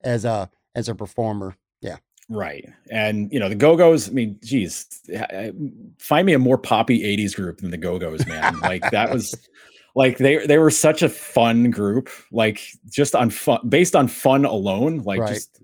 as 0.02 0.24
a 0.24 0.50
as 0.74 0.88
a 0.88 0.94
performer. 0.94 1.56
Yeah. 1.80 1.96
Right. 2.28 2.68
And 2.90 3.32
you 3.32 3.40
know, 3.40 3.48
the 3.48 3.54
Go-Go's, 3.54 4.08
I 4.08 4.12
mean, 4.12 4.38
geez, 4.44 4.86
find 5.98 6.26
me 6.26 6.32
a 6.32 6.38
more 6.38 6.58
poppy 6.58 7.02
80s 7.02 7.34
group 7.34 7.58
than 7.58 7.70
the 7.70 7.76
Go-Go's, 7.76 8.26
man. 8.26 8.58
like 8.60 8.88
that 8.90 9.12
was 9.12 9.34
like 9.96 10.18
they 10.18 10.46
they 10.46 10.58
were 10.58 10.70
such 10.70 11.02
a 11.02 11.08
fun 11.08 11.70
group, 11.70 12.10
like 12.30 12.60
just 12.90 13.16
on 13.16 13.30
fun 13.30 13.66
based 13.66 13.96
on 13.96 14.08
fun 14.08 14.44
alone, 14.44 14.98
like 14.98 15.20
right. 15.20 15.30
just 15.30 15.58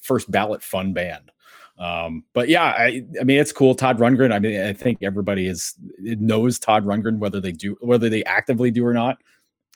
first 0.00 0.30
ballot 0.30 0.62
fun 0.62 0.94
band. 0.94 1.30
Um, 1.78 2.24
but 2.32 2.48
yeah, 2.48 2.64
I, 2.64 3.04
I 3.20 3.24
mean, 3.24 3.38
it's 3.38 3.52
cool. 3.52 3.74
Todd 3.74 3.98
Rundgren. 3.98 4.32
I 4.32 4.38
mean, 4.38 4.58
I 4.58 4.72
think 4.72 5.02
everybody 5.02 5.46
is 5.46 5.74
knows 5.98 6.58
Todd 6.58 6.86
Rundgren, 6.86 7.18
whether 7.18 7.40
they 7.40 7.52
do, 7.52 7.76
whether 7.82 8.08
they 8.08 8.24
actively 8.24 8.70
do 8.70 8.86
or 8.86 8.94
not. 8.94 9.18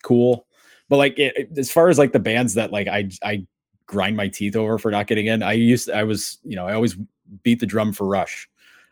Cool. 0.03 0.47
But 0.89 0.97
like 0.97 1.19
it, 1.19 1.51
as 1.59 1.71
far 1.71 1.91
as 1.91 1.99
like 1.99 2.13
the 2.13 2.19
bands 2.19 2.55
that 2.55 2.73
like 2.73 2.89
I 2.89 3.11
I 3.23 3.47
grind 3.85 4.17
my 4.17 4.29
teeth 4.29 4.57
over 4.57 4.79
for 4.79 4.91
not 4.91 5.07
getting 5.07 5.27
in, 5.27 5.43
I 5.43 5.53
used 5.53 5.91
I 5.91 6.05
was 6.05 6.39
you 6.45 6.57
know 6.57 6.67
I 6.67 6.73
always 6.73 6.97
beat 7.43 7.61
the 7.61 7.67
drum 7.67 7.93
for 7.93 8.07
Rush, 8.07 8.49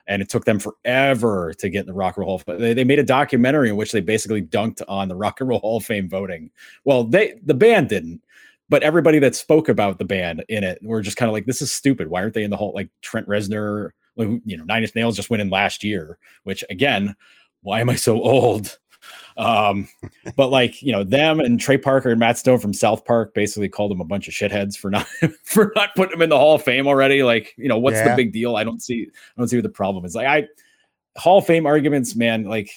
and 0.07 0.20
it 0.20 0.28
took 0.28 0.44
them 0.44 0.59
forever 0.59 1.55
to 1.55 1.68
get 1.68 1.80
in 1.80 1.86
the 1.86 1.94
Rock 1.94 2.16
and 2.16 2.26
Roll 2.26 2.38
Hall. 2.38 2.57
They, 2.59 2.74
they 2.74 2.84
made 2.84 2.98
a 2.98 3.05
documentary 3.05 3.70
in 3.70 3.76
which 3.76 3.92
they 3.92 4.00
basically 4.00 4.42
dunked 4.42 4.82
on 4.88 5.09
the 5.09 5.16
Rock 5.16 5.40
and 5.40 5.48
Roll 5.48 5.61
Hall 5.61 5.78
of 5.78 5.84
Fame 5.84 6.09
voting. 6.09 6.50
Well, 6.84 7.05
they 7.05 7.40
the 7.44 7.55
band 7.55 7.88
didn't, 7.88 8.22
but 8.68 8.82
everybody 8.82 9.18
that 9.20 9.34
spoke 9.34 9.68
about 9.68 9.98
the 9.98 10.05
band 10.05 10.44
in 10.48 10.64
it 10.64 10.78
were 10.82 11.02
just 11.02 11.16
kind 11.16 11.28
of 11.28 11.32
like, 11.32 11.46
this 11.46 11.62
is 11.62 11.72
stupid. 11.72 12.09
Why 12.09 12.22
aren't 12.22 12.34
they 12.34 12.44
in 12.44 12.50
the 12.50 12.57
whole 12.57 12.72
like 12.74 12.88
Trent 13.02 13.28
Reznor? 13.28 13.90
You 14.16 14.57
know, 14.57 14.64
Nine 14.64 14.82
Inch 14.82 14.94
Nails 14.94 15.16
just 15.16 15.30
went 15.30 15.40
in 15.40 15.50
last 15.50 15.82
year, 15.82 16.18
which 16.44 16.62
again, 16.70 17.16
why 17.62 17.80
am 17.80 17.90
I 17.90 17.96
so 17.96 18.22
old? 18.22 18.78
Um, 19.37 19.89
but 20.37 20.51
like 20.51 20.80
you 20.82 20.93
know, 20.93 21.03
them 21.03 21.41
and 21.41 21.59
Trey 21.59 21.78
Parker 21.78 22.11
and 22.11 22.20
Matt 22.20 22.39
Stone 22.39 22.61
from 22.61 22.72
South 22.72 23.05
Park 23.05 23.35
basically 23.35 23.68
called 23.68 23.91
them 23.91 24.01
a 24.01 24.05
bunch 24.05 24.28
of 24.28 24.35
shitheads 24.35 24.76
for 24.76 24.91
not 24.91 25.07
for 25.45 25.72
not 25.74 25.95
putting 25.97 26.12
them 26.12 26.22
in 26.22 26.30
the 26.30 26.39
Hall 26.39 26.55
of 26.55 26.62
Fame 26.62 26.87
already. 26.87 27.22
Like, 27.22 27.55
you 27.57 27.68
know, 27.68 27.78
what's 27.78 27.97
yeah. 27.97 28.11
the 28.11 28.16
big 28.16 28.32
deal? 28.32 28.57
I 28.57 28.64
don't 28.64 28.82
see 28.82 29.09
I 29.11 29.41
don't 29.41 29.49
see 29.49 29.57
what 29.57 29.64
the 29.64 29.68
problem 29.68 30.05
is. 30.05 30.14
Like 30.14 30.26
I 30.26 30.49
Hall 31.16 31.39
of 31.39 31.47
Fame 31.47 31.66
arguments, 31.66 32.14
man, 32.14 32.45
like 32.45 32.70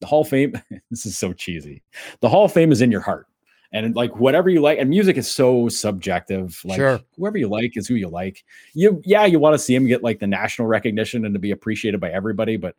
the 0.00 0.06
Hall 0.06 0.22
of 0.22 0.28
Fame, 0.28 0.60
this 0.90 1.06
is 1.06 1.18
so 1.18 1.32
cheesy. 1.32 1.82
The 2.20 2.28
Hall 2.28 2.44
of 2.44 2.52
Fame 2.52 2.72
is 2.72 2.82
in 2.82 2.92
your 2.92 3.00
heart. 3.00 3.26
And 3.74 3.96
like 3.96 4.14
whatever 4.16 4.50
you 4.50 4.60
like, 4.60 4.78
and 4.78 4.90
music 4.90 5.16
is 5.16 5.30
so 5.30 5.68
subjective. 5.70 6.60
Like 6.62 6.76
sure. 6.76 7.00
whoever 7.16 7.38
you 7.38 7.48
like 7.48 7.76
is 7.76 7.88
who 7.88 7.94
you 7.94 8.08
like. 8.08 8.44
You 8.74 9.00
yeah, 9.04 9.24
you 9.24 9.38
want 9.38 9.54
to 9.54 9.58
see 9.58 9.74
him 9.74 9.86
get 9.86 10.02
like 10.02 10.18
the 10.18 10.26
national 10.26 10.68
recognition 10.68 11.24
and 11.24 11.34
to 11.34 11.38
be 11.38 11.52
appreciated 11.52 11.98
by 11.98 12.10
everybody, 12.10 12.58
but 12.58 12.76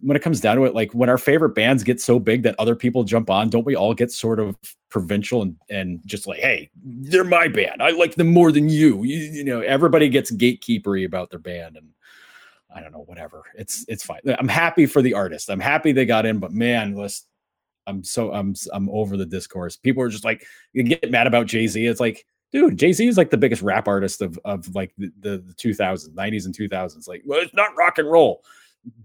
when 0.00 0.16
it 0.16 0.22
comes 0.22 0.40
down 0.40 0.56
to 0.56 0.64
it, 0.64 0.74
like 0.74 0.92
when 0.92 1.08
our 1.08 1.18
favorite 1.18 1.54
bands 1.54 1.82
get 1.82 2.00
so 2.00 2.18
big 2.18 2.42
that 2.42 2.54
other 2.58 2.76
people 2.76 3.04
jump 3.04 3.30
on, 3.30 3.48
don't 3.48 3.66
we 3.66 3.74
all 3.74 3.94
get 3.94 4.12
sort 4.12 4.38
of 4.38 4.56
provincial 4.88 5.42
and, 5.42 5.56
and 5.70 6.00
just 6.06 6.26
like, 6.26 6.38
hey, 6.38 6.70
they're 6.84 7.24
my 7.24 7.48
band. 7.48 7.82
I 7.82 7.90
like 7.90 8.14
them 8.14 8.32
more 8.32 8.52
than 8.52 8.68
you. 8.68 9.04
You, 9.04 9.18
you 9.18 9.44
know, 9.44 9.60
everybody 9.60 10.08
gets 10.08 10.30
gatekeepery 10.30 11.04
about 11.04 11.30
their 11.30 11.38
band 11.38 11.76
and 11.76 11.88
I 12.74 12.80
don't 12.80 12.92
know, 12.92 13.04
whatever. 13.06 13.44
It's 13.54 13.86
it's 13.88 14.04
fine. 14.04 14.20
I'm 14.38 14.48
happy 14.48 14.84
for 14.84 15.00
the 15.00 15.14
artist. 15.14 15.48
I'm 15.48 15.60
happy 15.60 15.92
they 15.92 16.04
got 16.04 16.26
in, 16.26 16.38
but 16.38 16.52
man, 16.52 16.94
let's 16.94 17.26
I'm 17.86 18.04
so 18.04 18.32
I'm 18.32 18.54
I'm 18.72 18.90
over 18.90 19.16
the 19.16 19.24
discourse. 19.24 19.76
People 19.76 20.02
are 20.02 20.10
just 20.10 20.24
like 20.24 20.44
you 20.72 20.82
get 20.82 21.10
mad 21.10 21.26
about 21.26 21.46
Jay-Z. 21.46 21.86
It's 21.86 22.00
like, 22.00 22.26
dude, 22.52 22.76
Jay-Z 22.76 23.06
is 23.06 23.16
like 23.16 23.30
the 23.30 23.38
biggest 23.38 23.62
rap 23.62 23.88
artist 23.88 24.20
of 24.20 24.38
of 24.44 24.74
like 24.74 24.92
the, 24.98 25.10
the, 25.20 25.38
the 25.38 25.54
2000s, 25.54 26.10
90s 26.10 26.44
and 26.44 26.54
2000s. 26.54 27.08
Like, 27.08 27.22
well, 27.24 27.40
it's 27.40 27.54
not 27.54 27.74
rock 27.76 27.96
and 27.96 28.10
roll 28.10 28.42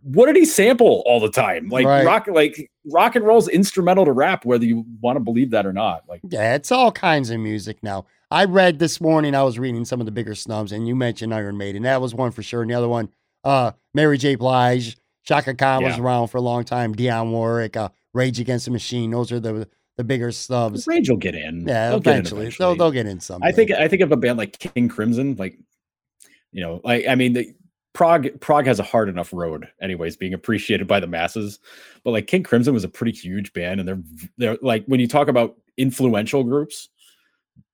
what 0.04 0.26
did 0.26 0.36
he 0.36 0.46
sample 0.46 1.04
all 1.06 1.20
the 1.20 1.30
time? 1.30 1.70
Like 1.70 1.86
right. 1.86 2.06
rock, 2.06 2.28
like 2.28 2.72
rock 2.92 3.16
and 3.16 3.26
roll's 3.26 3.48
instrumental 3.48 4.06
to 4.06 4.12
rap, 4.12 4.46
whether 4.46 4.66
you 4.66 4.86
want 5.00 5.16
to 5.16 5.20
believe 5.20 5.52
that 5.52 5.66
or 5.66 5.74
not. 5.74 6.04
Like, 6.08 6.22
yeah, 6.28 6.56
it's 6.56 6.72
all 6.72 6.92
kinds 6.92 7.30
of 7.30 7.40
music 7.40 7.78
now. 7.84 8.06
I 8.32 8.46
read 8.46 8.80
this 8.80 9.02
morning. 9.02 9.36
I 9.36 9.44
was 9.44 9.60
reading 9.60 9.86
some 9.86 10.00
of 10.00 10.06
the 10.06 10.12
bigger 10.12 10.36
snubs, 10.36 10.72
and 10.72 10.88
you 10.88 10.96
mentioned 10.96 11.34
Iron 11.34 11.58
Maiden. 11.58 11.84
That 11.84 12.02
was 12.02 12.16
one 12.16 12.32
for 12.32 12.42
sure. 12.42 12.62
And 12.62 12.72
the 12.72 12.76
other 12.76 12.88
one, 12.88 13.10
uh, 13.44 13.72
Mary 13.94 14.18
J. 14.18 14.36
Blige, 14.36 14.98
Chaka 15.24 15.54
Khan 15.54 15.82
yeah. 15.82 15.90
was 15.90 16.00
around 16.00 16.30
for 16.30 16.38
a 16.38 16.42
long 16.42 16.64
time. 16.64 16.96
Dionne 16.96 17.32
Warwick, 17.32 17.76
uh, 17.76 17.90
Rage 18.14 18.40
Against 18.40 18.66
the 18.66 18.72
Machine. 18.72 19.12
Those 19.12 19.32
are 19.32 19.40
the 19.40 19.68
the 19.98 20.04
bigger 20.04 20.32
snubs. 20.32 20.88
Rage 20.88 21.10
will 21.10 21.18
get 21.18 21.36
in. 21.36 21.68
Yeah, 21.68 21.90
they'll 21.90 21.98
eventually. 21.98 22.42
eventually. 22.42 22.66
They'll, 22.66 22.76
they'll 22.76 22.92
get 22.92 23.06
in 23.06 23.20
some. 23.20 23.44
I 23.44 23.52
think 23.52 23.72
I 23.72 23.88
think 23.88 24.02
of 24.02 24.12
a 24.12 24.18
band 24.18 24.38
like 24.38 24.58
King 24.58 24.88
Crimson, 24.88 25.36
like 25.36 25.60
you 26.52 26.62
know, 26.62 26.82
like 26.84 27.06
I 27.08 27.16
mean, 27.16 27.34
the, 27.34 27.54
Prog 27.94 28.40
Prog 28.40 28.66
has 28.66 28.80
a 28.80 28.84
hard 28.84 29.10
enough 29.10 29.34
road, 29.34 29.68
anyways, 29.82 30.16
being 30.16 30.34
appreciated 30.34 30.88
by 30.88 31.00
the 31.00 31.08
masses. 31.08 31.60
But 32.04 32.12
like 32.12 32.28
King 32.28 32.44
Crimson 32.44 32.74
was 32.74 32.84
a 32.84 32.90
pretty 32.90 33.12
huge 33.12 33.52
band, 33.54 33.80
and 33.80 33.88
they're 33.88 34.02
they're 34.38 34.58
like 34.62 34.86
when 34.86 35.00
you 35.00 35.08
talk 35.08 35.28
about 35.28 35.58
influential 35.78 36.44
groups, 36.44 36.90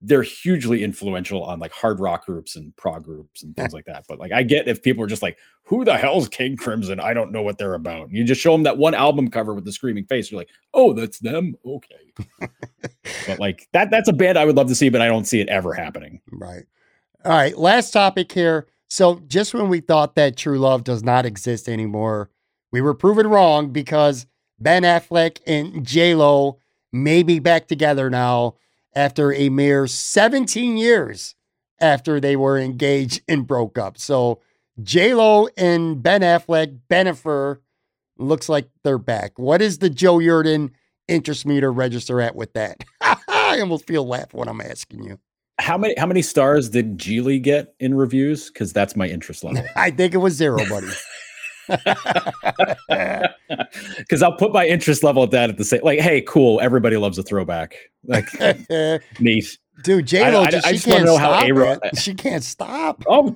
they're 0.02 0.24
hugely 0.24 0.84
influential 0.84 1.44
on 1.44 1.60
like 1.60 1.72
hard 1.72 2.00
rock 2.00 2.26
groups 2.26 2.56
and 2.56 2.76
prog 2.78 3.04
groups 3.04 3.44
and 3.44 3.56
things 3.56 3.74
like 3.76 3.86
that. 3.86 4.06
But 4.08 4.18
like 4.20 4.32
I 4.32 4.42
get 4.42 4.68
if 4.68 4.82
people 4.82 5.04
are 5.04 5.08
just 5.08 5.22
like, 5.22 5.38
who 5.64 5.86
the 5.86 5.98
hell's 5.98 6.28
King 6.28 6.58
Crimson? 6.58 7.00
I 7.00 7.14
don't 7.14 7.32
know 7.32 7.44
what 7.44 7.60
they're 7.60 7.76
about. 7.76 8.12
You 8.12 8.24
just 8.24 8.42
show 8.42 8.54
them 8.54 8.64
that 8.64 8.78
one 8.78 8.96
album 8.96 9.30
cover 9.30 9.54
with 9.54 9.66
the 9.66 9.72
screaming 9.72 10.06
face. 10.06 10.32
You're 10.32 10.42
like, 10.42 10.50
oh, 10.74 10.94
that's 10.94 11.20
them. 11.20 11.56
Okay. 11.64 12.14
but 13.28 13.40
like 13.40 13.68
that 13.74 13.92
that's 13.92 14.10
a 14.10 14.14
band 14.14 14.40
I 14.40 14.46
would 14.46 14.56
love 14.56 14.68
to 14.70 14.76
see, 14.76 14.90
but 14.90 15.02
I 15.02 15.08
don't 15.08 15.26
see 15.26 15.42
it 15.42 15.50
ever 15.50 15.74
happening. 15.74 16.22
Right. 16.32 16.66
All 17.24 17.32
right. 17.32 17.58
Last 17.58 17.92
topic 17.92 18.32
here. 18.32 18.68
So 18.88 19.22
just 19.28 19.54
when 19.54 19.70
we 19.70 19.82
thought 19.82 20.16
that 20.16 20.38
true 20.38 20.60
love 20.60 20.84
does 20.84 21.04
not 21.04 21.26
exist 21.26 21.68
anymore, 21.68 22.30
we 22.72 22.82
were 22.82 22.94
proven 22.94 23.28
wrong 23.28 23.72
because 23.72 24.26
Ben 24.60 24.84
Affleck 24.84 25.40
and 25.46 25.86
J 25.86 26.16
Lo 26.16 26.60
may 26.92 27.24
be 27.24 27.40
back 27.40 27.68
together 27.68 28.10
now 28.10 28.56
after 28.96 29.34
a 29.34 29.50
mere 29.50 29.88
17 29.88 30.78
years 30.78 31.36
after 31.80 32.20
they 32.20 32.36
were 32.36 32.58
engaged 32.58 33.22
and 33.28 33.46
broke 33.46 33.78
up. 33.78 33.98
So 33.98 34.42
J 34.82 35.14
Lo 35.14 35.48
and 35.58 36.02
Ben 36.02 36.22
Affleck, 36.22 36.80
Bennifer, 36.90 37.60
looks 38.18 38.50
like 38.50 38.70
they're 38.84 38.98
back. 38.98 39.38
What 39.38 39.62
is 39.62 39.80
the 39.80 39.90
Joe 39.90 40.18
Yerdon 40.18 40.72
interest 41.08 41.46
meter 41.46 41.72
register 41.72 42.20
at 42.22 42.36
with 42.36 42.54
that? 42.54 42.84
I 43.02 43.60
almost 43.60 43.86
feel 43.86 44.06
laugh 44.08 44.34
when 44.34 44.48
I'm 44.48 44.62
asking 44.62 45.04
you 45.04 45.20
how 45.60 45.78
many 45.78 45.96
how 45.98 46.06
many 46.06 46.22
stars 46.22 46.70
did 46.70 46.98
Gigli 46.98 47.42
get 47.42 47.74
in 47.80 47.94
reviews? 47.96 48.50
Because 48.50 48.74
that's 48.74 48.96
my 48.96 49.08
interest 49.08 49.44
level. 49.44 49.64
I 49.76 49.92
think 49.92 50.14
it 50.14 50.18
was 50.18 50.34
zero, 50.34 50.58
buddy. 50.70 50.88
Because 53.98 54.22
I'll 54.22 54.36
put 54.36 54.54
my 54.54 54.66
interest 54.66 55.04
level 55.04 55.24
at 55.24 55.32
that 55.32 55.50
at 55.50 55.58
the 55.58 55.66
same. 55.66 55.82
Like, 55.84 56.00
hey, 56.00 56.22
cool. 56.22 56.60
Everybody 56.62 56.98
loves 56.98 57.18
a 57.18 57.24
throwback. 57.24 57.76
Like, 58.06 58.28
neat. 59.20 59.58
Dude, 59.84 60.08
J 60.08 60.32
Lo 60.32 60.42
I- 60.42 60.46
I 60.46 60.52
just, 60.52 60.66
wanna 60.66 60.80
can't 60.80 61.06
know 61.06 61.18
how 61.18 61.38
stop. 61.38 61.50
A-Rod- 61.50 61.98
She 61.98 62.14
can't 62.14 62.44
stop. 62.44 63.04
Oh, 63.08 63.36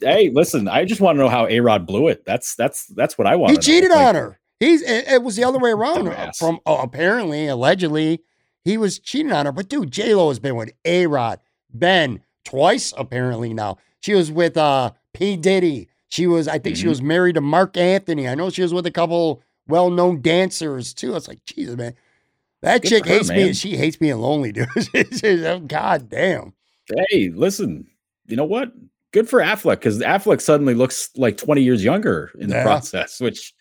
hey, 0.00 0.30
listen, 0.32 0.68
I 0.68 0.84
just 0.84 1.00
want 1.00 1.16
to 1.16 1.20
know 1.22 1.28
how 1.28 1.46
A 1.46 1.60
Rod 1.60 1.86
blew 1.86 2.08
it. 2.08 2.24
That's 2.26 2.54
that's 2.56 2.86
that's 2.88 3.16
what 3.16 3.26
I 3.26 3.36
want. 3.36 3.52
He 3.52 3.58
cheated 3.58 3.90
on 3.90 4.14
her. 4.14 4.38
He's 4.60 4.82
it, 4.82 5.08
it 5.08 5.22
was 5.22 5.36
the 5.36 5.44
other 5.44 5.58
way 5.58 5.70
around. 5.70 6.08
Uh, 6.08 6.12
Dumbass. 6.12 6.36
From 6.36 6.58
oh, 6.66 6.78
apparently, 6.82 7.46
allegedly, 7.46 8.20
he 8.64 8.76
was 8.76 8.98
cheating 8.98 9.32
on 9.32 9.46
her. 9.46 9.52
But 9.52 9.68
dude, 9.68 9.90
J 9.90 10.14
Lo 10.14 10.28
has 10.28 10.38
been 10.38 10.56
with 10.56 10.72
A 10.84 11.06
Rod, 11.06 11.40
Ben 11.72 12.20
twice 12.44 12.92
apparently 12.96 13.52
now. 13.54 13.78
She 14.00 14.14
was 14.14 14.30
with 14.32 14.56
uh 14.56 14.92
P 15.14 15.36
Diddy. 15.36 15.88
She 16.10 16.26
was, 16.26 16.48
I 16.48 16.58
think, 16.58 16.76
she 16.76 16.84
Mhm. 16.86 16.88
was 16.90 17.02
married 17.02 17.34
to 17.34 17.40
Marc 17.42 17.76
Anthony. 17.76 18.26
I 18.28 18.34
know 18.34 18.48
she 18.50 18.62
was 18.62 18.72
with 18.72 18.86
a 18.86 18.90
couple 18.90 19.42
well-known 19.66 20.22
dancers 20.22 20.94
too. 20.94 21.14
It's 21.14 21.28
like 21.28 21.44
Jesus, 21.44 21.76
man. 21.76 21.94
That 22.62 22.80
Good 22.82 22.88
chick 22.88 23.06
her, 23.06 23.12
hates 23.14 23.28
me. 23.28 23.36
man. 23.44 23.52
She 23.52 23.76
hates 23.76 23.96
being 23.96 24.16
lonely, 24.18 24.52
dude. 24.52 24.68
Oh, 25.24 25.60
God 25.60 26.08
damn. 26.08 26.54
Hey, 27.10 27.28
listen, 27.34 27.86
you 28.26 28.36
know 28.36 28.46
what? 28.46 28.72
Good 29.12 29.28
for 29.28 29.40
Affleck 29.40 29.76
because 29.76 29.98
Affleck 30.00 30.40
suddenly 30.40 30.74
looks 30.74 31.10
like 31.16 31.36
20 31.36 31.62
years 31.62 31.84
younger 31.84 32.30
in 32.38 32.48
the 32.48 32.56
Yeah. 32.56 32.62
process, 32.62 33.20
which 33.20 33.52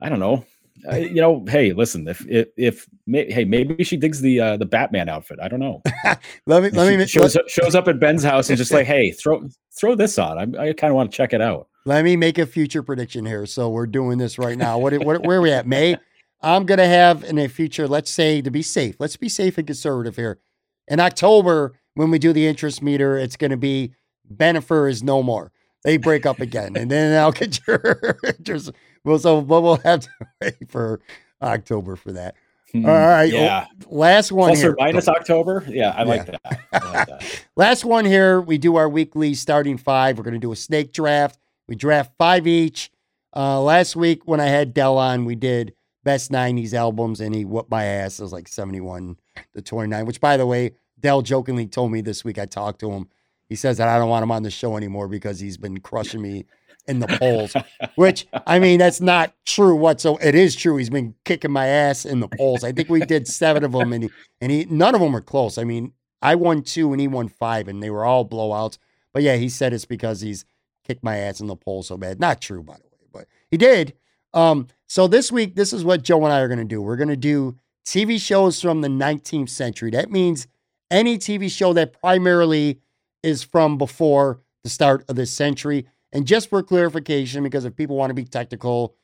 I 0.00 0.08
don't 0.08 0.18
know. 0.20 0.44
You 0.90 1.20
know, 1.20 1.44
hey, 1.48 1.72
listen, 1.72 2.08
if 2.08 2.26
if, 2.28 2.48
if 2.56 2.88
may, 3.06 3.30
hey, 3.30 3.44
maybe 3.44 3.84
she 3.84 3.96
digs 3.96 4.20
the 4.20 4.40
uh, 4.40 4.56
the 4.56 4.66
Batman 4.66 5.08
outfit. 5.08 5.38
I 5.40 5.48
don't 5.48 5.60
know. 5.60 5.80
Let 6.46 6.62
me 6.62 6.70
let 6.70 6.88
she 6.90 6.96
me 6.96 7.06
shows 7.06 7.36
up 7.36 7.48
shows 7.48 7.74
up 7.74 7.86
at 7.86 8.00
Ben's 8.00 8.24
house 8.24 8.48
and 8.48 8.58
just 8.58 8.72
like, 8.72 8.86
hey, 8.86 9.12
throw 9.12 9.48
throw 9.78 9.94
this 9.94 10.18
on. 10.18 10.56
I, 10.56 10.68
I 10.70 10.72
kind 10.72 10.90
of 10.90 10.96
want 10.96 11.12
to 11.12 11.16
check 11.16 11.32
it 11.32 11.40
out. 11.40 11.68
Let 11.84 12.04
me 12.04 12.16
make 12.16 12.38
a 12.38 12.46
future 12.46 12.82
prediction 12.82 13.24
here. 13.26 13.46
So 13.46 13.68
we're 13.68 13.86
doing 13.86 14.18
this 14.18 14.38
right 14.38 14.58
now. 14.58 14.78
What, 14.78 14.92
what 15.04 15.24
where 15.24 15.38
are 15.38 15.42
we 15.42 15.52
at? 15.52 15.66
May. 15.66 15.96
I'm 16.44 16.66
gonna 16.66 16.88
have 16.88 17.22
in 17.22 17.38
a 17.38 17.48
future. 17.48 17.86
Let's 17.86 18.10
say 18.10 18.42
to 18.42 18.50
be 18.50 18.62
safe. 18.62 18.96
Let's 18.98 19.16
be 19.16 19.28
safe 19.28 19.58
and 19.58 19.66
conservative 19.66 20.16
here. 20.16 20.40
In 20.88 20.98
October, 20.98 21.78
when 21.94 22.10
we 22.10 22.18
do 22.18 22.32
the 22.32 22.48
interest 22.48 22.82
meter, 22.82 23.16
it's 23.16 23.36
gonna 23.36 23.56
be 23.56 23.94
Bennifer 24.32 24.90
is 24.90 25.02
no 25.02 25.22
more. 25.22 25.52
They 25.84 25.96
break 25.96 26.26
up 26.26 26.40
again, 26.40 26.76
and 26.76 26.90
then 26.90 27.18
I'll 27.20 27.32
get 27.32 27.60
your 27.66 28.18
interest. 28.24 28.70
Well, 29.04 29.18
so 29.18 29.40
but 29.40 29.62
we'll 29.62 29.76
have 29.78 30.00
to 30.00 30.08
wait 30.40 30.70
for 30.70 31.00
October 31.42 31.96
for 31.96 32.12
that. 32.12 32.36
Hmm, 32.72 32.86
All 32.86 32.92
right. 32.92 33.30
Yeah. 33.32 33.66
Last 33.88 34.32
one 34.32 34.50
Plus 34.50 34.60
here. 34.60 34.72
or 34.72 34.76
minus 34.78 35.08
October. 35.08 35.64
Yeah, 35.68 35.90
I 35.90 36.04
like 36.04 36.26
that. 36.26 36.40
I 36.72 36.78
like 36.92 37.06
that. 37.08 37.44
Last 37.56 37.84
one 37.84 38.04
here. 38.04 38.40
We 38.40 38.56
do 38.58 38.76
our 38.76 38.88
weekly 38.88 39.34
starting 39.34 39.76
five. 39.76 40.16
We're 40.16 40.24
going 40.24 40.34
to 40.34 40.40
do 40.40 40.52
a 40.52 40.56
snake 40.56 40.92
draft. 40.92 41.38
We 41.68 41.74
draft 41.74 42.12
five 42.16 42.46
each. 42.46 42.90
Uh, 43.34 43.60
last 43.60 43.94
week 43.96 44.26
when 44.26 44.40
I 44.40 44.46
had 44.46 44.72
Del 44.74 44.96
on, 44.98 45.24
we 45.24 45.34
did 45.34 45.74
best 46.04 46.30
90s 46.30 46.72
albums 46.74 47.20
and 47.20 47.34
he 47.34 47.44
whooped 47.44 47.70
my 47.70 47.84
ass. 47.84 48.18
It 48.18 48.22
was 48.22 48.32
like 48.32 48.48
71 48.48 49.16
to 49.54 49.62
29, 49.62 50.06
which 50.06 50.20
by 50.20 50.36
the 50.36 50.46
way, 50.46 50.72
Del 51.00 51.22
jokingly 51.22 51.66
told 51.66 51.92
me 51.92 52.00
this 52.00 52.24
week 52.24 52.38
I 52.38 52.46
talked 52.46 52.80
to 52.80 52.90
him. 52.90 53.08
He 53.52 53.56
says 53.56 53.76
that 53.76 53.88
I 53.88 53.98
don't 53.98 54.08
want 54.08 54.22
him 54.22 54.30
on 54.30 54.44
the 54.44 54.50
show 54.50 54.78
anymore 54.78 55.08
because 55.08 55.38
he's 55.38 55.58
been 55.58 55.78
crushing 55.78 56.22
me 56.22 56.46
in 56.88 57.00
the 57.00 57.06
polls, 57.06 57.54
which 57.96 58.26
I 58.46 58.58
mean, 58.58 58.78
that's 58.78 59.02
not 59.02 59.34
true 59.44 59.76
whatsoever. 59.76 60.26
It 60.26 60.34
is 60.34 60.56
true. 60.56 60.78
He's 60.78 60.88
been 60.88 61.14
kicking 61.26 61.50
my 61.52 61.66
ass 61.66 62.06
in 62.06 62.20
the 62.20 62.28
polls. 62.28 62.64
I 62.64 62.72
think 62.72 62.88
we 62.88 63.00
did 63.00 63.28
seven 63.28 63.62
of 63.62 63.72
them 63.72 63.92
and 63.92 64.04
he, 64.04 64.10
and 64.40 64.50
he, 64.50 64.64
none 64.70 64.94
of 64.94 65.02
them 65.02 65.12
were 65.12 65.20
close. 65.20 65.58
I 65.58 65.64
mean, 65.64 65.92
I 66.22 66.34
won 66.34 66.62
two 66.62 66.92
and 66.92 67.00
he 67.02 67.08
won 67.08 67.28
five, 67.28 67.68
and 67.68 67.82
they 67.82 67.90
were 67.90 68.06
all 68.06 68.26
blowouts. 68.26 68.78
But 69.12 69.22
yeah, 69.22 69.36
he 69.36 69.50
said 69.50 69.74
it's 69.74 69.84
because 69.84 70.22
he's 70.22 70.46
kicked 70.82 71.04
my 71.04 71.18
ass 71.18 71.42
in 71.42 71.46
the 71.46 71.54
poll 71.54 71.82
so 71.82 71.98
bad. 71.98 72.20
Not 72.20 72.40
true, 72.40 72.62
by 72.62 72.76
the 72.76 72.84
way, 72.84 73.06
but 73.12 73.26
he 73.50 73.58
did. 73.58 73.92
Um, 74.32 74.68
so 74.86 75.06
this 75.06 75.30
week, 75.30 75.56
this 75.56 75.74
is 75.74 75.84
what 75.84 76.00
Joe 76.00 76.24
and 76.24 76.32
I 76.32 76.40
are 76.40 76.48
going 76.48 76.58
to 76.58 76.64
do. 76.64 76.80
We're 76.80 76.96
going 76.96 77.08
to 77.10 77.16
do 77.16 77.58
TV 77.84 78.18
shows 78.18 78.62
from 78.62 78.80
the 78.80 78.88
19th 78.88 79.50
century. 79.50 79.90
That 79.90 80.10
means 80.10 80.46
any 80.90 81.18
TV 81.18 81.50
show 81.50 81.74
that 81.74 82.00
primarily 82.00 82.80
is 83.22 83.42
from 83.42 83.78
before 83.78 84.40
the 84.64 84.70
start 84.70 85.04
of 85.08 85.16
this 85.16 85.32
century. 85.32 85.86
And 86.12 86.26
just 86.26 86.48
for 86.50 86.62
clarification, 86.62 87.42
because 87.42 87.64
if 87.64 87.76
people 87.76 87.96
want 87.96 88.10
to 88.10 88.14
be 88.14 88.24
technical, 88.24 88.94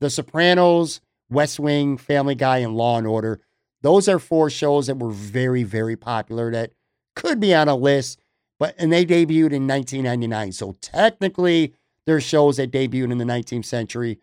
The 0.00 0.10
Sopranos, 0.10 1.00
West 1.30 1.58
Wing, 1.58 1.96
Family 1.96 2.34
Guy, 2.34 2.58
and 2.58 2.76
Law 2.76 2.98
and 2.98 3.06
Order, 3.06 3.40
those 3.82 4.08
are 4.08 4.18
four 4.18 4.50
shows 4.50 4.86
that 4.86 4.98
were 4.98 5.10
very, 5.10 5.62
very 5.62 5.96
popular 5.96 6.50
that 6.52 6.72
could 7.14 7.40
be 7.40 7.54
on 7.54 7.68
a 7.68 7.76
list, 7.76 8.20
but 8.58 8.74
and 8.78 8.92
they 8.92 9.04
debuted 9.04 9.52
in 9.52 9.66
1999. 9.66 10.52
So 10.52 10.76
technically, 10.80 11.74
they're 12.06 12.20
shows 12.20 12.56
that 12.56 12.70
debuted 12.70 13.12
in 13.12 13.18
the 13.18 13.24
19th 13.24 13.64
century. 13.64 14.18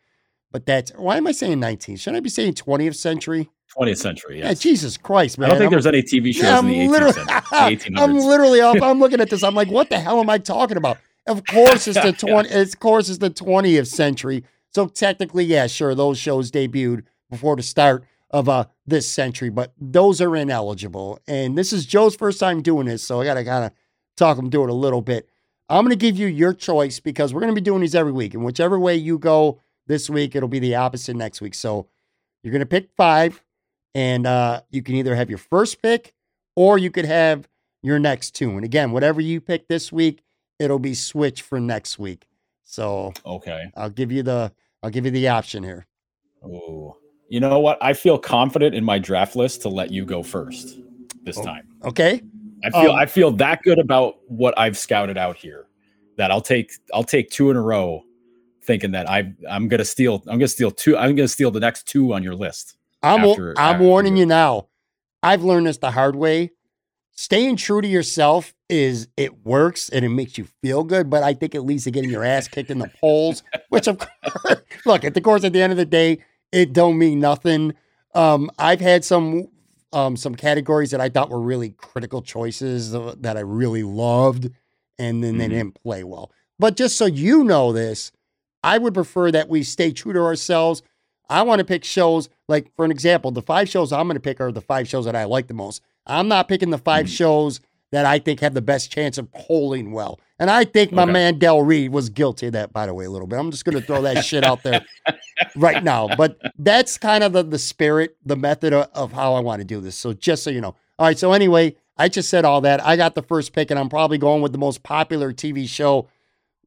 But 0.56 0.66
that's 0.66 0.91
why 0.91 1.18
am 1.18 1.28
I 1.28 1.34
saying 1.34 1.60
19th? 1.60 1.99
Shouldn't 1.99 2.16
I 2.16 2.20
be 2.22 2.30
saying 2.30 2.53
20th 2.53 2.95
century? 2.95 3.49
20th 3.78 3.97
century. 3.97 4.39
Yeah, 4.39 4.53
Jesus 4.53 4.95
Christ, 4.95 5.38
man. 5.38 5.47
I 5.47 5.49
don't 5.49 5.58
think 5.58 5.64
I'm- 5.66 5.72
there's 5.72 5.86
any 5.86 6.01
TV 6.01 6.34
shows 6.34 6.43
yeah, 6.43 6.60
in 6.60 6.68
the 6.68 6.76
18th 6.80 6.89
literally, 6.91 7.14
century, 7.14 7.36
the 7.36 7.56
1800s. 7.58 7.97
I'm 7.99 8.18
literally 8.20 8.62
up. 8.62 8.82
I'm 8.82 8.99
looking 9.01 9.20
at 9.20 9.30
this. 9.30 9.43
I'm 9.43 9.53
like, 9.53 9.68
what 9.70 9.89
the 9.89 9.99
hell 9.99 10.22
am 10.22 10.30
I 10.30 10.38
talking 10.38 10.78
about? 10.78 10.97
Of 11.28 11.45
course, 11.45 11.89
it's 11.89 12.01
the 12.01 12.14
twenty. 12.18 12.53
Of 12.53 12.80
course, 12.80 13.10
it's 13.10 13.18
the 13.18 13.30
twentieth 13.32 13.89
century. 13.89 14.45
So 14.70 14.88
technically, 14.88 15.43
yeah, 15.43 15.68
sure, 15.68 15.93
those 15.93 16.18
shows 16.18 16.51
debuted 16.51 17.03
before 17.30 17.58
the 17.58 17.62
start 17.64 18.06
of 18.32 18.47
uh 18.47 18.64
this 18.88 19.10
century, 19.10 19.49
but 19.49 19.74
those 19.78 20.22
are 20.22 20.34
ineligible. 20.38 21.20
And 21.28 21.58
this 21.58 21.74
is 21.74 21.86
Joe's 21.86 22.16
first 22.16 22.39
time 22.39 22.62
doing 22.62 22.86
this, 22.86 23.03
so 23.03 23.20
I 23.20 23.26
gotta 23.26 23.43
kind 23.43 23.66
of 23.66 23.72
talk 24.16 24.38
him 24.38 24.49
through 24.49 24.64
it 24.64 24.70
a 24.70 24.74
little 24.74 25.01
bit. 25.01 25.28
I'm 25.68 25.84
gonna 25.84 25.97
give 25.97 26.16
you 26.16 26.28
your 26.28 26.53
choice 26.53 27.01
because 27.01 27.34
we're 27.34 27.41
gonna 27.41 27.51
be 27.51 27.60
doing 27.60 27.82
these 27.82 27.93
every 27.95 28.14
week, 28.14 28.34
and 28.34 28.45
whichever 28.45 28.80
way 28.80 28.95
you 28.95 29.20
go 29.20 29.60
this 29.88 30.09
week, 30.09 30.36
it'll 30.36 30.49
be 30.49 30.59
the 30.59 30.75
opposite 30.75 31.15
next 31.15 31.41
week. 31.41 31.53
So 31.55 31.88
you're 32.43 32.51
gonna 32.53 32.65
pick 32.65 32.89
five, 32.95 33.43
and 33.93 34.25
uh, 34.27 34.61
you 34.69 34.81
can 34.83 34.95
either 34.95 35.15
have 35.15 35.29
your 35.29 35.38
first 35.39 35.81
pick 35.81 36.13
or 36.55 36.77
you 36.77 36.91
could 36.91 37.05
have 37.05 37.47
your 37.81 37.99
next 37.99 38.31
two. 38.31 38.49
And 38.51 38.63
again, 38.63 38.91
whatever 38.91 39.21
you 39.21 39.39
pick 39.41 39.67
this 39.67 39.91
week, 39.91 40.23
it'll 40.59 40.79
be 40.79 40.93
switched 40.93 41.41
for 41.41 41.59
next 41.59 41.99
week. 41.99 42.25
So 42.63 43.13
Okay. 43.25 43.71
I'll 43.75 43.89
give 43.89 44.11
you 44.11 44.23
the 44.23 44.51
I'll 44.83 44.89
give 44.89 45.05
you 45.05 45.11
the 45.11 45.27
option 45.27 45.63
here. 45.63 45.86
Oh, 46.43 46.95
you 47.29 47.39
know 47.39 47.59
what? 47.59 47.77
I 47.81 47.93
feel 47.93 48.17
confident 48.19 48.75
in 48.75 48.83
my 48.83 48.99
draft 48.99 49.36
list 49.36 49.61
to 49.63 49.69
let 49.69 49.91
you 49.91 50.05
go 50.05 50.21
first 50.23 50.77
this 51.23 51.38
Oh. 51.39 51.43
time. 51.43 51.67
Okay. 51.83 52.21
I 52.63 52.69
feel 52.69 52.91
Um, 52.91 52.95
I 52.97 53.05
feel 53.05 53.31
that 53.31 53.61
good 53.63 53.79
about 53.79 54.15
what 54.27 54.57
I've 54.57 54.77
scouted 54.77 55.17
out 55.17 55.36
here 55.36 55.65
that 56.17 56.31
I'll 56.31 56.41
take 56.41 56.71
I'll 56.93 57.03
take 57.03 57.29
two 57.29 57.49
in 57.51 57.57
a 57.57 57.61
row, 57.61 58.03
thinking 58.66 58.91
that 58.91 59.09
I 59.09 59.34
I'm 59.49 59.68
gonna 59.68 59.86
steal 59.86 60.24
I'm 60.28 60.38
gonna 60.39 60.47
steal 60.47 60.72
two 60.72 60.97
I'm 60.97 61.16
gonna 61.16 61.28
steal 61.28 61.51
the 61.51 61.59
next 61.59 61.88
two 61.88 62.13
on 62.13 62.24
your 62.24 62.36
list. 62.36 62.76
I'm 63.03 63.24
After- 63.24 63.53
I'm 63.57 63.76
after 63.76 63.84
warning 63.84 64.16
you. 64.16 64.22
you 64.22 64.26
now. 64.28 64.68
I've 65.24 65.43
learned 65.43 65.68
this 65.68 65.78
the 65.78 65.91
hard 65.91 66.16
way. 66.16 66.51
Staying 67.18 67.55
true 67.55 67.80
to 67.82 67.88
yourself 67.88 68.53
is 68.70 69.07
it 69.16 69.45
works 69.45 69.88
and 69.89 70.03
it 70.03 70.10
makes 70.10 70.38
you 70.38 70.45
feel 70.61 70.84
good, 70.84 71.10
but 71.10 71.23
I 71.23 71.34
think 71.34 71.56
it 71.56 71.61
leads 71.61 71.85
to 71.85 71.91
getting 71.91 72.10
your 72.10 72.23
ass 72.26 72.48
kicked 72.49 72.69
in 72.69 72.80
the 72.80 72.91
polls. 72.99 73.41
Which 73.69 73.88
of 73.88 73.99
course, 73.99 74.57
look 74.85 75.06
at 75.06 75.14
the 75.14 75.22
course 75.22 75.44
at 75.45 75.53
the 75.53 75.61
end 75.61 75.72
of 75.72 75.77
the 75.77 75.85
day, 75.85 76.19
it 76.52 76.73
don't 76.73 76.98
mean 76.98 77.19
nothing. 77.19 77.73
Um, 78.14 78.49
I've 78.60 78.81
had 78.81 79.06
some 79.06 79.48
um, 79.94 80.18
some 80.18 80.35
categories 80.35 80.91
that 80.91 80.99
I 80.99 81.07
thought 81.07 81.30
were 81.30 81.39
really 81.39 81.69
critical 81.69 82.22
choices 82.22 82.91
that 82.91 83.38
I 83.38 83.41
really 83.41 83.84
loved, 83.84 84.49
and 84.99 85.23
then 85.23 85.38
they 85.38 85.45
Mhm. 85.45 85.49
didn't 85.52 85.84
play 85.84 86.03
well. 86.03 86.31
But 86.60 86.76
just 86.76 86.98
so 86.98 87.06
you 87.06 87.45
know 87.45 87.72
this, 87.72 88.11
I 88.65 88.79
would 88.79 88.95
prefer 88.95 89.29
that 89.31 89.47
we 89.47 89.61
stay 89.63 89.91
true 89.91 90.11
to 90.13 90.19
ourselves. 90.19 90.81
I 91.29 91.43
want 91.43 91.59
to 91.59 91.65
pick 91.65 91.83
shows 91.83 92.29
like, 92.47 92.71
for 92.75 92.83
an 92.83 92.91
example, 92.91 93.29
the 93.31 93.41
five 93.41 93.69
shows 93.69 93.93
I'm 93.93 94.07
going 94.07 94.15
to 94.15 94.19
pick 94.19 94.41
are 94.41 94.51
the 94.51 94.61
five 94.61 94.87
shows 94.87 95.05
that 95.05 95.15
I 95.15 95.25
like 95.25 95.47
the 95.47 95.53
most. 95.53 95.81
I'm 96.07 96.27
not 96.27 96.47
picking 96.47 96.69
the 96.71 96.77
5 96.77 97.05
Mhm. 97.05 97.09
shows 97.09 97.59
that 97.91 98.05
I 98.05 98.19
think 98.19 98.39
have 98.41 98.53
the 98.53 98.61
best 98.61 98.91
chance 98.91 99.17
of 99.17 99.31
polling 99.31 99.91
well. 99.91 100.19
And 100.39 100.49
I 100.51 100.65
think 100.65 100.91
my 100.91 101.03
Okay. 101.03 101.11
man 101.11 101.39
Del 101.39 101.61
Reid 101.61 101.91
was 101.91 102.09
guilty 102.09 102.47
of 102.47 102.53
that, 102.53 102.73
by 102.73 102.85
the 102.85 102.93
way, 102.93 103.05
a 103.05 103.09
little 103.09 103.27
bit. 103.27 103.39
I'm 103.39 103.49
just 103.51 103.65
going 103.65 103.75
to 103.75 103.81
throw 103.81 104.01
that 104.03 104.23
shit 104.23 104.43
out 104.43 104.63
there 104.63 104.81
right 105.55 105.81
now. 105.81 106.07
But 106.07 106.37
that's 106.59 106.97
kind 106.97 107.23
of 107.23 107.33
the, 107.33 107.43
the 107.43 107.57
spirit, 107.59 108.17
the 108.25 108.35
method 108.35 108.73
of, 108.73 108.89
of 108.93 109.11
how 109.13 109.33
I 109.33 109.39
want 109.39 109.61
to 109.61 109.65
do 109.65 109.79
this. 109.81 109.95
So 109.95 110.13
just 110.13 110.43
so 110.43 110.49
you 110.49 110.61
know. 110.61 110.75
All 110.99 111.07
right. 111.07 111.17
So 111.17 111.33
anyway, 111.33 111.75
I 111.97 112.07
just 112.09 112.29
said 112.29 112.45
all 112.45 112.61
that. 112.61 112.85
I 112.85 112.95
got 112.97 113.15
the 113.15 113.23
first 113.23 113.53
pick, 113.53 113.71
and 113.71 113.79
I'm 113.79 113.89
probably 113.89 114.17
going 114.17 114.41
with 114.41 114.51
the 114.51 114.57
most 114.57 114.83
popular 114.83 115.31
TV 115.33 115.67
show, 115.67 116.07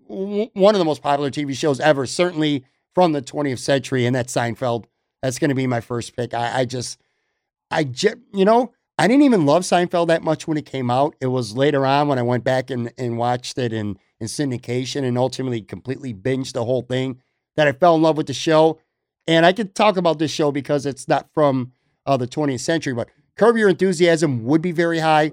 one 0.09 0.74
of 0.74 0.78
the 0.78 0.85
most 0.85 1.02
popular 1.02 1.30
TV 1.30 1.55
shows 1.55 1.80
ever, 1.80 2.06
certainly 2.06 2.64
from 2.94 3.12
the 3.12 3.22
20th 3.22 3.59
century, 3.59 4.06
and 4.06 4.14
that's 4.14 4.35
Seinfeld. 4.35 4.86
That's 5.22 5.39
going 5.39 5.51
to 5.51 5.55
be 5.55 5.66
my 5.66 5.80
first 5.80 6.16
pick. 6.16 6.35
I, 6.35 6.60
I 6.60 6.64
just, 6.64 7.01
I 7.70 7.85
just, 7.85 8.16
you 8.32 8.44
know, 8.44 8.72
I 8.98 9.06
didn't 9.06 9.22
even 9.22 9.47
love 9.47 9.62
Seinfeld 9.62 10.09
that 10.09 10.22
much 10.22 10.48
when 10.48 10.56
it 10.56 10.66
came 10.66 10.90
out. 10.90 11.14
It 11.20 11.26
was 11.26 11.56
later 11.56 11.86
on 11.86 12.09
when 12.09 12.18
I 12.18 12.22
went 12.22 12.44
back 12.44 12.70
and, 12.70 12.93
and 12.98 13.18
watched 13.18 13.59
it 13.59 13.72
in, 13.72 13.98
in 14.18 14.26
syndication 14.26 15.05
and 15.05 15.16
ultimately 15.16 15.60
completely 15.62 16.12
binged 16.12 16.55
the 16.55 16.64
whole 16.64 16.82
thing 16.82 17.20
that 17.56 17.68
I 17.68 17.72
fell 17.72 17.94
in 17.94 18.02
love 18.02 18.16
with 18.16 18.26
the 18.26 18.35
show. 18.35 18.80
And 19.26 19.44
I 19.44 19.52
could 19.52 19.74
talk 19.74 19.97
about 19.97 20.18
this 20.18 20.30
show 20.30 20.51
because 20.51 20.86
it's 20.86 21.06
not 21.06 21.28
from 21.35 21.72
uh, 22.06 22.16
the 22.16 22.26
20th 22.26 22.60
century, 22.60 22.94
but 22.94 23.09
Curb 23.36 23.56
Your 23.56 23.68
Enthusiasm 23.68 24.44
would 24.44 24.62
be 24.62 24.72
very 24.72 24.98
high. 24.98 25.32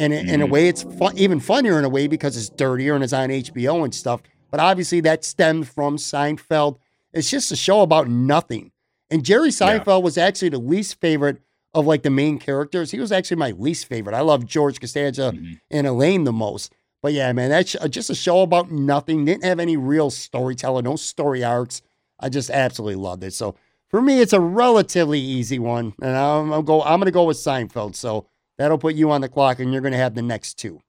And 0.00 0.12
in, 0.12 0.28
in 0.28 0.40
a 0.42 0.46
Mhm. 0.46 0.50
way, 0.50 0.68
it's 0.68 0.82
fun, 0.82 1.16
even 1.18 1.38
funnier 1.40 1.78
in 1.78 1.84
a 1.84 1.88
way 1.88 2.06
because 2.06 2.36
it's 2.36 2.48
dirtier 2.48 2.94
and 2.94 3.04
it's 3.04 3.12
on 3.12 3.30
HBO 3.30 3.84
and 3.84 3.94
stuff. 3.94 4.22
But 4.50 4.58
obviously, 4.60 5.00
that 5.02 5.24
stemmed 5.24 5.68
from 5.68 5.96
Seinfeld. 5.96 6.78
It's 7.12 7.30
just 7.30 7.52
a 7.52 7.56
show 7.56 7.82
about 7.82 8.08
nothing. 8.08 8.72
And 9.10 9.24
Jerry 9.24 9.48
Yeah. 9.50 9.78
Seinfeld 9.78 10.02
was 10.02 10.16
actually 10.18 10.48
the 10.48 10.58
least 10.58 11.00
favorite 11.00 11.38
of 11.74 11.86
like 11.86 12.02
the 12.02 12.10
main 12.10 12.38
characters, 12.38 12.90
he 12.90 12.98
was 12.98 13.12
actually 13.12 13.36
my 13.36 13.52
least 13.52 13.86
favorite. 13.86 14.14
I 14.16 14.22
love 14.22 14.44
George 14.44 14.80
Costanza 14.80 15.32
Mhm. 15.36 15.60
and 15.70 15.86
Elaine 15.86 16.24
the 16.24 16.32
most. 16.32 16.72
But 17.02 17.12
yeah, 17.12 17.32
man, 17.32 17.48
that's 17.50 17.76
just 17.90 18.10
a 18.10 18.14
show 18.14 18.42
about 18.42 18.70
nothing. 18.72 19.24
Didn't 19.24 19.44
have 19.44 19.60
any 19.60 19.76
real 19.76 20.10
storyteller, 20.10 20.82
no 20.82 20.96
story 20.96 21.44
arcs. 21.44 21.80
I 22.18 22.28
just 22.28 22.50
absolutely 22.50 22.96
loved 22.96 23.22
it. 23.22 23.32
So 23.34 23.54
for 23.88 24.02
me, 24.02 24.20
it's 24.20 24.32
a 24.32 24.40
relatively 24.40 25.20
easy 25.20 25.58
one, 25.58 25.94
and 26.02 26.16
I'm, 26.16 26.52
I'm 26.52 26.64
go. 26.64 26.82
I'm 26.82 26.98
going 27.00 27.06
to 27.06 27.10
go 27.12 27.24
with 27.24 27.36
Seinfeld. 27.38 27.94
So 27.96 28.26
that'll 28.60 28.78
put 28.78 28.94
you 28.94 29.10
on 29.10 29.22
the 29.22 29.28
clock, 29.28 29.58
and 29.58 29.72
you're 29.72 29.82
going 29.82 29.92
to 29.92 29.98
have 29.98 30.14
the 30.14 30.22
next 30.22 30.54
two. 30.54 30.80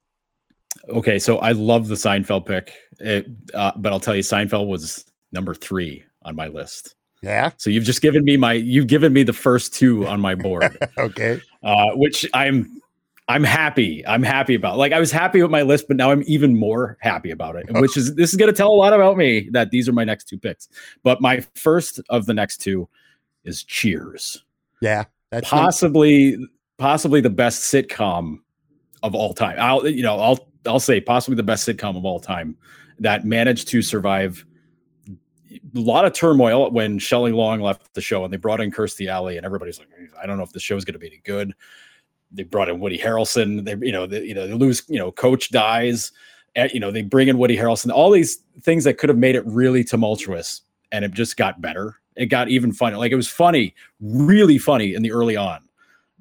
Okay, 0.90 1.18
so 1.20 1.38
I 1.40 1.54
love 1.54 1.88
the 1.88 1.96
Seinfeld 1.96 2.46
pick, 2.46 2.74
it, 3.00 3.28
uh, 3.54 3.72
but 3.78 3.92
I'll 3.94 4.00
tell 4.00 4.16
you, 4.16 4.24
Seinfeld 4.24 4.68
was 4.68 5.06
number 5.32 5.54
three 5.54 6.04
on 6.24 6.36
my 6.36 6.48
list. 6.48 6.96
Yeah. 7.22 7.52
So 7.58 7.70
you've 7.70 7.84
just 7.84 8.02
given 8.02 8.24
me 8.24 8.36
my, 8.36 8.54
you've 8.54 8.88
given 8.88 9.14
me 9.14 9.24
the 9.24 9.34
first 9.34 9.74
two 9.74 10.06
on 10.08 10.20
my 10.20 10.36
board, 10.36 10.78
Okay. 10.98 11.40
uh, 11.64 11.92
which 11.94 12.26
I'm, 12.34 12.82
I'm 13.28 13.44
happy. 13.44 14.06
I'm 14.06 14.24
happy 14.24 14.56
about. 14.56 14.78
Like 14.78 14.92
I 14.92 15.00
was 15.00 15.12
happy 15.12 15.42
with 15.42 15.52
my 15.52 15.62
list, 15.62 15.88
but 15.88 15.96
now 15.96 16.12
I'm 16.12 16.24
even 16.26 16.58
more 16.58 16.98
happy 17.00 17.32
about 17.32 17.56
it. 17.56 17.66
Which 17.80 17.96
is 17.96 18.16
this 18.16 18.32
is 18.32 18.36
going 18.36 18.52
to 18.52 18.58
tell 18.58 18.70
a 18.70 18.76
lot 18.76 18.92
about 18.92 19.16
me 19.16 19.48
that 19.52 19.72
these 19.72 19.88
are 19.88 19.94
my 19.94 20.04
next 20.04 20.26
two 20.28 20.38
picks. 20.38 20.68
But 21.04 21.22
my 21.22 21.40
first 21.56 22.02
of 22.10 22.26
the 22.26 22.34
next 22.34 22.58
two 22.58 22.90
is 23.46 23.64
Cheers. 23.64 24.44
Yeah. 24.82 25.06
That's 25.30 25.48
possibly 25.48 26.38
possibly 26.82 27.22
the 27.22 27.30
best 27.30 27.72
sitcom 27.72 28.40
of 29.04 29.14
all 29.14 29.36
time. 29.36 29.56
I'll 29.60 29.88
you 29.88 30.02
know 30.02 30.20
I'll 30.20 30.48
I'll 30.66 30.80
say 30.80 31.00
possibly 31.00 31.36
the 31.36 31.44
best 31.44 31.68
sitcom 31.68 31.96
of 31.96 32.06
all 32.06 32.20
time 32.20 32.58
that 33.00 33.24
managed 33.24 33.68
to 33.70 33.84
survive 33.84 34.44
a 35.76 35.80
lot 35.80 36.06
of 36.06 36.14
turmoil 36.14 36.72
when 36.72 36.98
Shelley 36.98 37.32
Long 37.34 37.62
left 37.62 37.94
the 37.94 38.02
show 38.02 38.24
and 38.24 38.34
they 38.34 38.38
brought 38.38 38.62
in 38.62 38.72
Kirstie 38.72 39.08
Alley 39.08 39.38
and 39.38 39.46
everybody's 39.46 39.78
like 39.78 39.90
I 40.22 40.26
don't 40.26 40.38
know 40.38 40.44
if 40.44 40.54
the 40.54 40.60
show 40.60 40.76
is 40.76 40.84
going 40.84 40.94
to 40.94 41.00
be 41.00 41.06
any 41.08 41.22
good. 41.24 41.54
They 42.32 42.44
brought 42.44 42.68
in 42.70 42.80
Woody 42.80 42.98
Harrelson. 42.98 43.64
They 43.64 43.76
you 43.86 43.92
know 43.92 44.08
they, 44.08 44.24
you 44.24 44.34
know 44.34 44.48
they 44.48 44.54
lose 44.54 44.82
you 44.90 44.98
know 44.98 45.12
Coach 45.12 45.52
dies. 45.52 46.12
eh, 46.56 46.70
You 46.74 46.80
know 46.80 46.90
they 46.90 47.04
bring 47.04 47.28
in 47.28 47.38
Woody 47.38 47.58
Harrelson. 47.58 47.92
All 47.92 48.10
these 48.10 48.40
things 48.62 48.86
that 48.86 48.98
could 48.98 49.10
have 49.10 49.20
made 49.20 49.36
it 49.36 49.46
really 49.46 49.84
tumultuous 49.84 50.64
and 50.92 51.06
it 51.06 51.12
just 51.12 51.38
got 51.38 51.62
better. 51.62 51.98
It 52.16 52.26
got 52.26 52.50
even 52.50 52.74
funny. 52.74 52.96
Like 52.96 53.12
it 53.12 53.16
was 53.18 53.28
funny, 53.28 53.76
really 54.00 54.58
funny 54.58 54.96
in 54.96 55.04
the 55.04 55.12
early 55.12 55.38
on. 55.38 55.62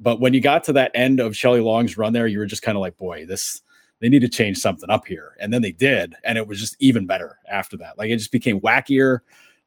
But 0.01 0.21
when 0.21 0.33
you 0.33 0.41
got 0.41 0.65
to 0.65 0.73
that 0.73 0.91
end 0.95 1.21
of 1.21 1.37
Shelley 1.37 1.61
Long's 1.61 1.99
run 1.99 2.13
there, 2.13 2.27
you 2.27 2.39
were 2.39 2.47
just 2.47 2.63
kind 2.63 2.77
of 2.77 2.81
like, 2.81 2.97
boy, 2.97 3.27
this 3.27 3.63
they 4.01 4.09
need 4.09 4.21
to 4.21 4.29
change 4.29 4.59
something 4.59 4.89
up 4.91 5.07
here. 5.07 5.37
And 5.41 5.53
then 5.53 5.63
they 5.63 5.73
did, 5.73 6.15
and 6.25 6.39
it 6.39 6.47
was 6.49 6.59
just 6.59 6.75
even 6.81 7.07
better 7.07 7.39
after 7.51 7.77
that. 7.79 7.99
Like 7.99 8.11
it 8.11 8.17
just 8.17 8.33
became 8.33 8.61
wackier, 8.61 9.21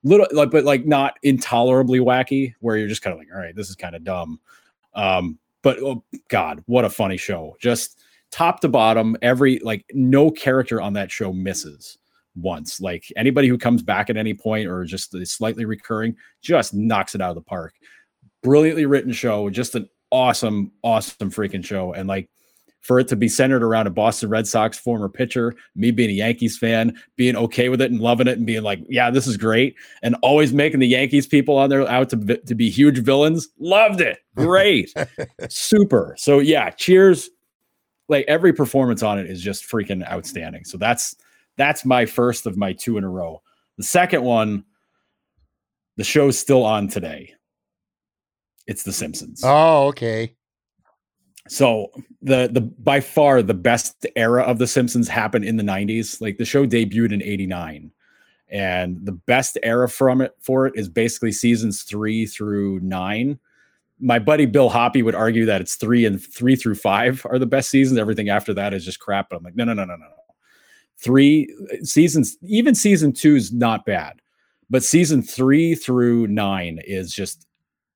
little 0.04 0.28
like 0.32 0.52
but 0.52 0.64
like 0.64 0.86
not 0.86 1.18
intolerably 1.24 2.00
wacky, 2.00 2.54
where 2.60 2.78
you're 2.78 2.88
just 2.88 3.02
kind 3.02 3.14
of 3.14 3.20
like, 3.20 3.30
all 3.32 3.40
right, 3.40 3.56
this 3.56 3.70
is 3.70 3.76
kind 3.76 3.96
of 3.96 4.04
dumb. 4.04 4.40
Um, 4.96 5.38
but 5.62 5.78
oh 5.80 6.04
god, 6.30 6.64
what 6.66 6.86
a 6.86 6.90
funny 6.90 7.18
show. 7.18 7.56
Just 7.60 8.04
top 8.32 8.60
to 8.62 8.70
bottom, 8.70 9.16
every 9.22 9.60
like 9.60 9.86
no 9.94 10.32
character 10.32 10.82
on 10.82 10.94
that 10.94 11.12
show 11.12 11.32
misses 11.32 12.00
once. 12.36 12.82
Like 12.82 13.06
anybody 13.16 13.48
who 13.48 13.58
comes 13.58 13.84
back 13.84 14.10
at 14.10 14.18
any 14.18 14.34
point 14.34 14.68
or 14.68 14.84
just 14.86 15.16
slightly 15.28 15.66
recurring, 15.66 16.16
just 16.42 16.74
knocks 16.74 17.14
it 17.14 17.22
out 17.22 17.30
of 17.30 17.36
the 17.36 17.42
park. 17.42 17.76
Brilliantly 18.42 18.86
written 18.88 19.14
show, 19.14 19.50
just 19.50 19.76
an 19.76 19.88
awesome, 20.14 20.72
awesome 20.84 21.32
freaking 21.32 21.66
show. 21.66 21.92
And 21.92 22.08
like 22.08 22.30
for 22.84 23.00
it 23.00 23.08
to 23.08 23.16
be 23.16 23.28
centered 23.28 23.64
around 23.64 23.88
a 23.88 23.90
Boston 23.90 24.30
Red 24.30 24.46
Sox 24.46 24.78
former 24.78 25.10
pitcher, 25.10 25.56
me 25.76 25.90
being 25.90 26.10
a 26.10 26.14
Yankees 26.14 26.58
fan, 26.58 26.98
being 27.16 27.36
okay 27.36 27.70
with 27.70 27.82
it 27.82 27.92
and 27.92 28.00
loving 28.00 28.28
it 28.28 28.38
and 28.38 28.46
being 28.46 28.62
like, 28.62 28.82
yeah, 28.90 29.10
this 29.10 29.26
is 29.26 29.38
great. 29.38 29.76
And 30.02 30.16
always 30.22 30.54
making 30.54 30.82
the 30.82 30.88
Yankees 30.88 31.26
people 31.26 31.58
on 31.58 31.70
there 31.70 31.90
out 31.90 32.10
to, 32.10 32.38
to 32.38 32.56
be 32.56 32.70
huge 32.70 33.00
villains. 33.00 33.48
Loved 33.58 34.02
it. 34.02 34.20
Great. 34.36 34.94
Super. 35.50 36.14
So 36.18 36.40
yeah, 36.40 36.70
cheers. 36.70 37.30
Like 38.10 38.26
every 38.28 38.54
performance 38.54 39.02
on 39.02 39.18
it 39.18 39.30
is 39.30 39.42
just 39.42 39.64
freaking 39.64 40.08
outstanding. 40.12 40.66
So 40.66 40.78
that's 40.78 41.16
that's 41.56 41.86
my 41.86 42.06
first 42.06 42.46
of 42.46 42.58
my 42.58 42.74
two 42.74 42.98
in 42.98 43.06
a 43.06 43.10
row. 43.10 43.42
The 43.78 43.84
second 43.84 44.24
one, 44.24 44.66
the 45.96 46.04
show's 46.04 46.38
still 46.38 46.66
on 46.66 46.90
today. 46.90 47.34
It's 48.68 48.84
The 48.84 48.94
Simpsons. 48.94 49.42
Oh, 49.44 49.88
okay. 49.88 50.36
So 51.50 51.88
the 52.22 52.50
the 52.52 52.62
by 52.62 53.02
far 53.02 53.42
the 53.42 53.54
best 53.54 54.06
era 54.16 54.44
of 54.44 54.60
The 54.60 54.68
Simpsons 54.68 55.10
happened 55.10 55.46
in 55.46 55.58
the 55.58 55.64
90s. 55.64 56.22
Like 56.22 56.38
the 56.38 56.46
show 56.46 56.66
debuted 56.66 57.12
in 57.12 57.22
89. 57.22 57.92
And 58.50 59.04
the 59.04 59.12
best 59.12 59.58
era 59.64 59.90
from 59.90 60.22
it 60.22 60.36
for 60.40 60.68
it 60.68 60.74
is 60.76 60.88
basically 60.88 61.32
seasons 61.32 61.82
three 61.82 62.26
through 62.26 62.80
nine. 62.82 63.40
My 64.00 64.20
buddy 64.20 64.46
Bill 64.46 64.70
Hoppy 64.70 65.02
would 65.02 65.16
argue 65.16 65.46
that 65.46 65.60
it's 65.60 65.76
three 65.76 66.06
and 66.06 66.22
three 66.22 66.56
through 66.56 66.76
five 66.76 67.26
are 67.30 67.40
the 67.40 67.46
best 67.46 67.70
seasons. 67.70 68.00
Everything 68.00 68.30
after 68.30 68.54
that 68.54 68.74
is 68.74 68.86
just 68.86 69.00
crap. 69.00 69.30
But 69.30 69.38
I'm 69.38 69.44
like, 69.44 69.56
no, 69.56 69.64
no, 69.64 69.74
no, 69.74 69.86
no, 69.86 69.96
no. 69.96 70.06
Three 70.98 71.54
uh, 71.72 71.84
seasons, 71.84 72.38
even 72.44 72.76
season 72.76 73.12
two 73.12 73.36
is 73.36 73.52
not 73.52 73.86
bad, 73.86 74.22
but 74.70 74.84
season 74.84 75.22
three 75.22 75.76
through 75.76 76.28
nine 76.28 76.80
is 76.86 77.14
just 77.14 77.48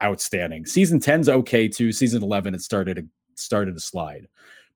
outstanding. 0.04 0.66
Season 0.66 1.00
10's 1.00 1.30
okay 1.30 1.68
too. 1.68 1.92
Season 1.92 2.24
11, 2.24 2.56
it 2.56 2.62
started 2.62 2.98
to 2.98 3.06
started 3.36 3.76
to 3.76 3.80
slide. 3.80 4.28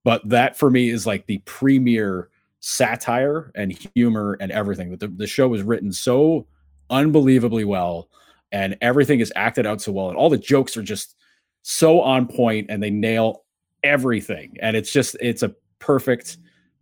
But 0.04 0.28
that 0.30 0.58
for 0.58 0.70
me 0.70 0.90
is 0.90 1.06
like 1.06 1.26
the 1.26 1.40
premier 1.46 2.30
satire 2.60 3.52
and 3.56 3.78
humor 3.96 4.38
and 4.40 4.52
everything. 4.52 4.96
The, 4.98 5.08
the 5.08 5.28
show 5.28 5.48
was 5.48 5.64
written 5.64 5.92
so 5.92 6.48
unbelievably 6.90 7.66
well 7.66 8.10
and 8.52 8.78
everything 8.82 9.20
is 9.20 9.34
acted 9.36 9.66
out 9.66 9.82
so 9.82 9.92
well. 9.92 10.10
And 10.10 10.18
all 10.18 10.30
the 10.30 10.38
jokes 10.38 10.76
are 10.78 10.84
just 10.84 11.16
so 11.64 12.02
on 12.02 12.28
point 12.28 12.68
and 12.70 12.82
they 12.82 12.90
nail 12.90 13.44
everything. 13.84 14.58
And 14.62 14.76
it's 14.76 14.92
just, 14.92 15.16
it's 15.20 15.44
a 15.44 15.56
perfect, 15.80 16.38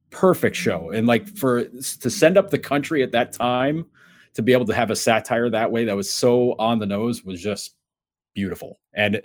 perfect 0.09 0.55
show. 0.55 0.91
And 0.91 1.07
like 1.07 1.27
for 1.27 1.65
to 1.65 2.09
send 2.09 2.37
up 2.37 2.49
the 2.49 2.59
country 2.59 3.03
at 3.03 3.11
that 3.11 3.33
time 3.33 3.85
to 4.33 4.41
be 4.41 4.53
able 4.53 4.65
to 4.65 4.73
have 4.73 4.91
a 4.91 4.95
satire 4.95 5.49
that 5.49 5.71
way 5.71 5.85
that 5.85 5.95
was 5.95 6.09
so 6.09 6.55
on 6.59 6.79
the 6.79 6.85
nose 6.85 7.23
was 7.23 7.41
just 7.41 7.75
beautiful. 8.33 8.79
And 8.93 9.21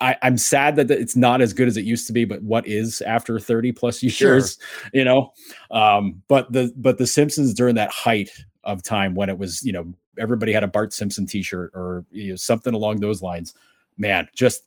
I, 0.00 0.16
I'm 0.22 0.38
sad 0.38 0.76
that 0.76 0.90
it's 0.90 1.16
not 1.16 1.42
as 1.42 1.52
good 1.52 1.68
as 1.68 1.76
it 1.76 1.84
used 1.84 2.06
to 2.06 2.12
be, 2.12 2.24
but 2.24 2.42
what 2.42 2.66
is 2.66 3.02
after 3.02 3.38
30 3.38 3.72
plus 3.72 4.02
years, 4.02 4.16
Sure. 4.58 4.90
you 4.92 5.04
know? 5.04 5.32
Um, 5.70 6.22
but 6.28 6.52
the 6.52 6.72
but 6.76 6.98
the 6.98 7.06
Simpsons 7.06 7.54
during 7.54 7.74
that 7.74 7.90
height 7.90 8.30
of 8.64 8.82
time 8.82 9.14
when 9.14 9.28
it 9.28 9.38
was, 9.38 9.62
you 9.62 9.72
know, 9.72 9.92
everybody 10.18 10.52
had 10.52 10.64
a 10.64 10.68
Bart 10.68 10.92
Simpson 10.92 11.26
t-shirt 11.26 11.72
or 11.74 12.04
you 12.10 12.30
know, 12.30 12.36
something 12.36 12.74
along 12.74 13.00
those 13.00 13.22
lines, 13.22 13.54
man, 13.96 14.28
just 14.34 14.64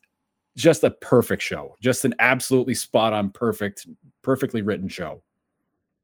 just 0.55 0.83
a 0.83 0.91
perfect 0.91 1.41
show. 1.41 1.75
Just 1.81 2.05
an 2.05 2.13
absolutely 2.19 2.75
spot 2.75 3.11
on 3.13 3.31
perfect, 3.31 3.87
perfectly 4.21 4.61
written 4.61 4.87
show. 4.87 5.21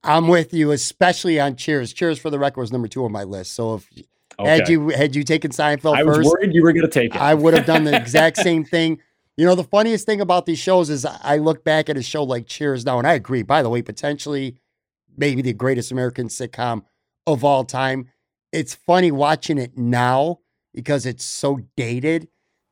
I'm 0.04 0.28
with 0.28 0.54
you, 0.54 0.72
especially 0.72 1.40
on 1.40 1.56
Cheers. 1.56 1.94
Cheers 1.94 2.20
for 2.20 2.30
the 2.30 2.40
record 2.40 2.62
was 2.62 2.72
number 2.72 2.88
two 2.88 3.04
on 3.06 3.12
my 3.12 3.24
list. 3.24 3.54
So 3.54 3.76
if 3.76 3.90
had 4.46 4.70
you 4.70 4.90
had 4.90 5.16
you 5.16 5.24
taken 5.24 5.52
Seinfeld 5.52 5.98
I 5.98 6.04
was 6.04 6.18
first, 6.18 6.30
worried 6.30 6.54
you 6.54 6.64
were 6.64 6.72
going 6.74 6.86
to 6.86 6.92
take 6.92 7.16
it. 7.16 7.22
I 7.22 7.34
would 7.34 7.54
have 7.54 7.66
done 7.66 7.84
the 7.84 7.96
exact 7.96 8.38
same 8.50 8.64
thing. 8.64 9.00
You 9.38 9.46
know, 9.46 9.56
the 9.56 9.64
funniest 9.64 10.06
thing 10.06 10.20
about 10.20 10.46
these 10.46 10.60
shows 10.60 10.90
is 10.90 11.06
I 11.06 11.38
look 11.38 11.64
back 11.64 11.90
at 11.90 11.98
a 11.98 12.04
show 12.04 12.24
like 12.24 12.48
Cheers 12.48 12.86
now, 12.86 12.98
and 12.98 13.08
I 13.08 13.14
agree. 13.14 13.42
By 13.42 13.62
the 13.64 13.70
way, 13.70 13.82
potentially 13.82 14.58
maybe 15.18 15.42
the 15.42 15.54
greatest 15.54 15.92
American 15.92 16.28
sitcom 16.28 16.84
of 17.28 17.44
all 17.44 17.64
time. 17.64 18.10
It's 18.52 18.74
funny 18.74 19.12
watching 19.12 19.58
it 19.58 19.78
now 19.78 20.40
because 20.74 21.06
it's 21.06 21.24
so 21.24 21.62
dated. 21.76 22.28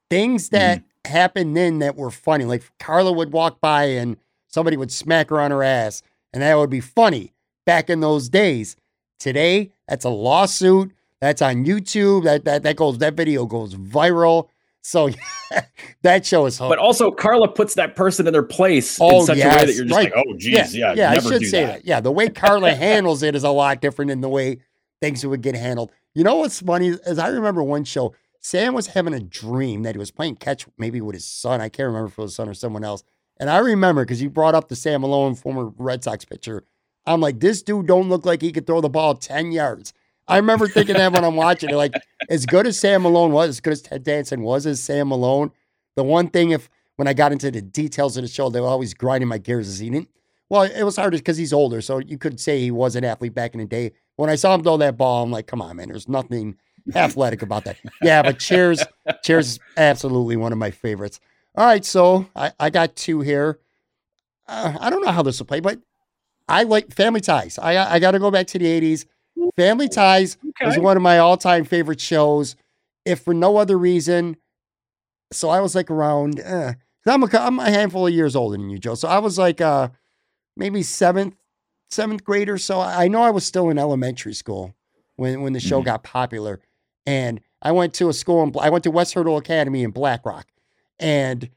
Things 0.10 0.50
hmm. 0.50 0.56
that 0.56 0.84
happened 1.06 1.56
then 1.56 1.80
that 1.80 1.96
were 1.96 2.12
funny, 2.12 2.46
like 2.46 2.64
Carla 2.80 3.12
would 3.12 3.32
walk 3.32 3.62
by 3.62 3.86
and 3.86 4.18
somebody 4.48 4.78
would 4.78 4.92
smack 4.92 5.30
her 5.30 5.40
on 5.40 5.52
her 5.52 5.64
ass, 5.64 6.02
and 6.34 6.42
that 6.42 6.58
would 6.58 6.70
be 6.70 6.80
funny 6.80 7.34
back 7.66 7.90
in 7.90 8.00
those 8.00 8.30
days. 8.30 8.76
Today, 9.20 9.72
that's 9.88 10.06
a 10.06 10.10
lawsuit. 10.10 10.92
That's 11.22 11.42
on 11.42 11.66
YouTube. 11.66 12.24
That 12.26 12.46
that 12.46 12.64
that 12.64 12.76
goes. 12.76 12.98
That 13.00 13.16
video 13.16 13.46
goes 13.46 13.76
viral. 13.76 14.50
So 14.82 15.10
that 16.04 16.26
show 16.26 16.46
is. 16.46 16.58
Hot. 16.60 16.70
But 16.70 16.80
also, 16.80 17.12
Carla 17.12 17.48
puts 17.48 17.74
that 17.76 17.96
person 17.96 18.26
in 18.28 18.34
their 18.34 18.44
place 18.44 18.98
Oh, 19.02 19.20
in 19.22 19.26
such 19.26 19.38
a 19.38 19.42
way 19.48 19.66
that 19.66 19.76
you're 19.76 19.86
just 19.86 19.96
right. 19.98 20.14
like, 20.16 20.26
oh, 20.28 20.34
geez, 20.38 20.76
yeah, 20.76 20.94
yeah. 20.96 21.10
I 21.12 21.16
never 21.16 21.30
should 21.30 21.46
say 21.48 21.66
that. 21.66 21.74
that. 21.74 21.86
Yeah, 21.86 22.00
the 22.00 22.12
way 22.12 22.30
Carla 22.30 22.74
handles 22.74 23.24
it 23.24 23.36
is 23.36 23.44
a 23.44 23.50
lot 23.50 23.82
different 23.82 24.10
than 24.10 24.22
the 24.22 24.30
way 24.30 24.60
things 25.02 25.26
would 25.26 25.42
get 25.42 25.56
handled. 25.56 25.92
You 26.16 26.24
know 26.24 26.36
what's 26.38 26.62
funny 26.62 26.90
is 26.90 27.20
I 27.20 27.28
remember 27.30 27.64
one 27.64 27.84
show. 27.84 28.14
Sam 28.40 28.74
was 28.74 28.88
having 28.88 29.14
a 29.14 29.20
dream 29.20 29.84
that 29.84 29.94
he 29.96 30.00
was 30.00 30.12
playing 30.12 30.36
catch, 30.38 30.66
maybe 30.78 31.02
with 31.02 31.16
his 31.16 31.26
son. 31.26 31.60
I 31.60 31.68
can't 31.70 31.88
remember 31.88 32.08
if 32.08 32.14
it 32.18 32.22
was 32.22 32.32
his 32.32 32.36
son 32.36 32.48
or 32.48 32.54
someone 32.54 32.84
else. 32.86 33.04
And 33.40 33.50
I 33.50 33.58
remember 33.58 34.06
because 34.06 34.22
you 34.22 34.30
brought 34.30 34.56
up 34.56 34.70
the 34.70 34.76
Sam 34.76 35.02
Malone, 35.02 35.36
former 35.36 35.66
Red 35.78 36.04
Sox 36.04 36.24
pitcher. 36.24 36.64
I'm 37.06 37.20
like, 37.20 37.40
this 37.40 37.62
dude 37.62 37.88
don't 37.88 38.10
look 38.10 38.26
like 38.26 38.42
he 38.42 38.52
could 38.54 38.66
throw 38.66 38.80
the 38.80 38.90
ball 38.90 39.16
10 39.16 39.52
yards. 39.52 39.94
I 40.28 40.38
remember 40.38 40.68
thinking 40.68 40.96
that 40.96 41.14
when 41.14 41.24
I'm 41.24 41.36
watching 41.36 41.70
it, 41.70 41.76
like 41.76 41.94
as 42.30 42.46
good 42.46 42.68
as 42.68 42.80
Sam 42.80 43.04
Malone 43.04 43.32
was, 43.32 43.50
as 43.50 43.60
good 43.60 43.74
as 43.74 43.82
Ted 43.82 44.04
Danson 44.04 44.42
was 44.42 44.66
as 44.66 44.84
Sam 44.84 45.08
Malone, 45.10 45.52
the 45.96 46.04
one 46.04 46.28
thing 46.30 46.52
if 46.52 46.70
when 46.98 47.08
I 47.08 47.14
got 47.14 47.32
into 47.32 47.50
the 47.50 47.62
details 47.62 48.18
of 48.18 48.24
the 48.24 48.28
show, 48.28 48.50
they 48.50 48.60
were 48.60 48.68
always 48.68 48.94
grinding 48.94 49.28
my 49.30 49.38
gears 49.38 49.68
is 49.68 49.80
he 49.80 49.90
didn't. 49.90 50.10
Well, 50.50 50.64
it 50.64 50.84
was 50.84 50.96
hard 50.96 51.12
because 51.12 51.38
he's 51.38 51.54
older, 51.54 51.82
so 51.82 52.00
you 52.00 52.18
could 52.18 52.40
say 52.40 52.60
he 52.60 52.72
was 52.72 52.96
an 52.96 53.04
athlete 53.04 53.34
back 53.34 53.54
in 53.54 53.60
the 53.60 53.66
day. 53.66 53.92
When 54.16 54.30
I 54.30 54.36
saw 54.36 54.56
him 54.56 54.64
throw 54.64 54.78
that 54.78 54.98
ball, 54.98 55.24
I'm 55.24 55.32
like, 55.32 55.46
come 55.46 55.62
on, 55.62 55.76
man, 55.76 55.90
there's 55.90 56.08
nothing 56.08 56.58
athletic 56.96 57.42
about 57.42 57.66
that. 57.66 57.78
Yeah, 58.02 58.24
but 58.24 58.40
Cheers, 58.40 58.84
Cheers 59.24 59.48
is 59.48 59.60
absolutely 59.76 60.38
one 60.38 60.52
of 60.54 60.58
my 60.58 60.72
favorites. 60.72 61.20
All 61.56 61.66
right, 61.66 61.84
so 61.84 62.28
I, 62.36 62.52
I 62.60 62.70
got 62.70 62.96
two 62.96 63.22
here. 63.22 63.60
Uh, 64.48 64.78
I 64.80 64.90
don't 64.90 65.04
know 65.04 65.12
how 65.12 65.24
this 65.24 65.40
will 65.40 65.48
play, 65.48 65.60
but 65.60 65.80
I 66.48 66.64
like 66.64 66.94
Family 66.94 67.20
Ties. 67.20 67.60
I 67.60 67.96
I 67.96 68.00
got 68.00 68.12
to 68.12 68.20
go 68.20 68.32
back 68.32 68.48
to 68.48 68.60
the 68.60 68.66
'80s. 68.66 69.06
Family 69.58 69.90
Ties 69.90 70.38
okay. 70.50 70.68
was 70.68 70.80
one 70.80 70.96
of 70.96 71.04
my 71.04 71.18
all-time 71.18 71.66
favorite 71.66 72.00
shows, 72.00 72.56
if 73.06 73.22
for 73.22 73.34
no 73.34 73.58
other 73.58 73.78
reason. 73.78 74.38
So 75.34 75.50
I 75.50 75.60
was 75.60 75.76
like 75.76 75.92
around. 75.92 76.40
Uh, 76.40 76.74
I'm 77.06 77.24
a, 77.24 77.30
I'm 77.34 77.60
a 77.60 77.70
handful 77.70 78.08
of 78.08 78.14
years 78.14 78.36
older 78.36 78.58
than 78.58 78.70
you, 78.70 78.78
Joe. 78.78 78.96
So 78.96 79.08
I 79.08 79.20
was 79.20 79.38
like 79.38 79.60
uh, 79.60 79.90
maybe 80.56 80.84
seventh 80.84 81.36
seventh 81.90 82.24
grader. 82.24 82.58
So 82.58 82.80
I 82.80 83.08
know 83.08 83.24
I 83.24 83.32
was 83.32 83.46
still 83.46 83.70
in 83.70 83.78
elementary 83.78 84.34
school 84.34 84.76
when 85.16 85.42
when 85.42 85.54
the 85.54 85.60
show 85.60 85.80
mm-hmm. 85.80 85.86
got 85.86 86.04
popular, 86.04 86.62
and 87.06 87.42
I 87.62 87.72
went 87.72 87.94
to 87.96 88.10
a 88.10 88.14
school 88.14 88.44
in 88.44 88.54
I 88.60 88.70
went 88.70 88.84
to 88.84 88.92
West 88.92 89.14
Hertel 89.14 89.38
Academy 89.38 89.84
in 89.84 89.92
Black 89.92 90.26
Rock, 90.26 90.48
and 91.00 91.50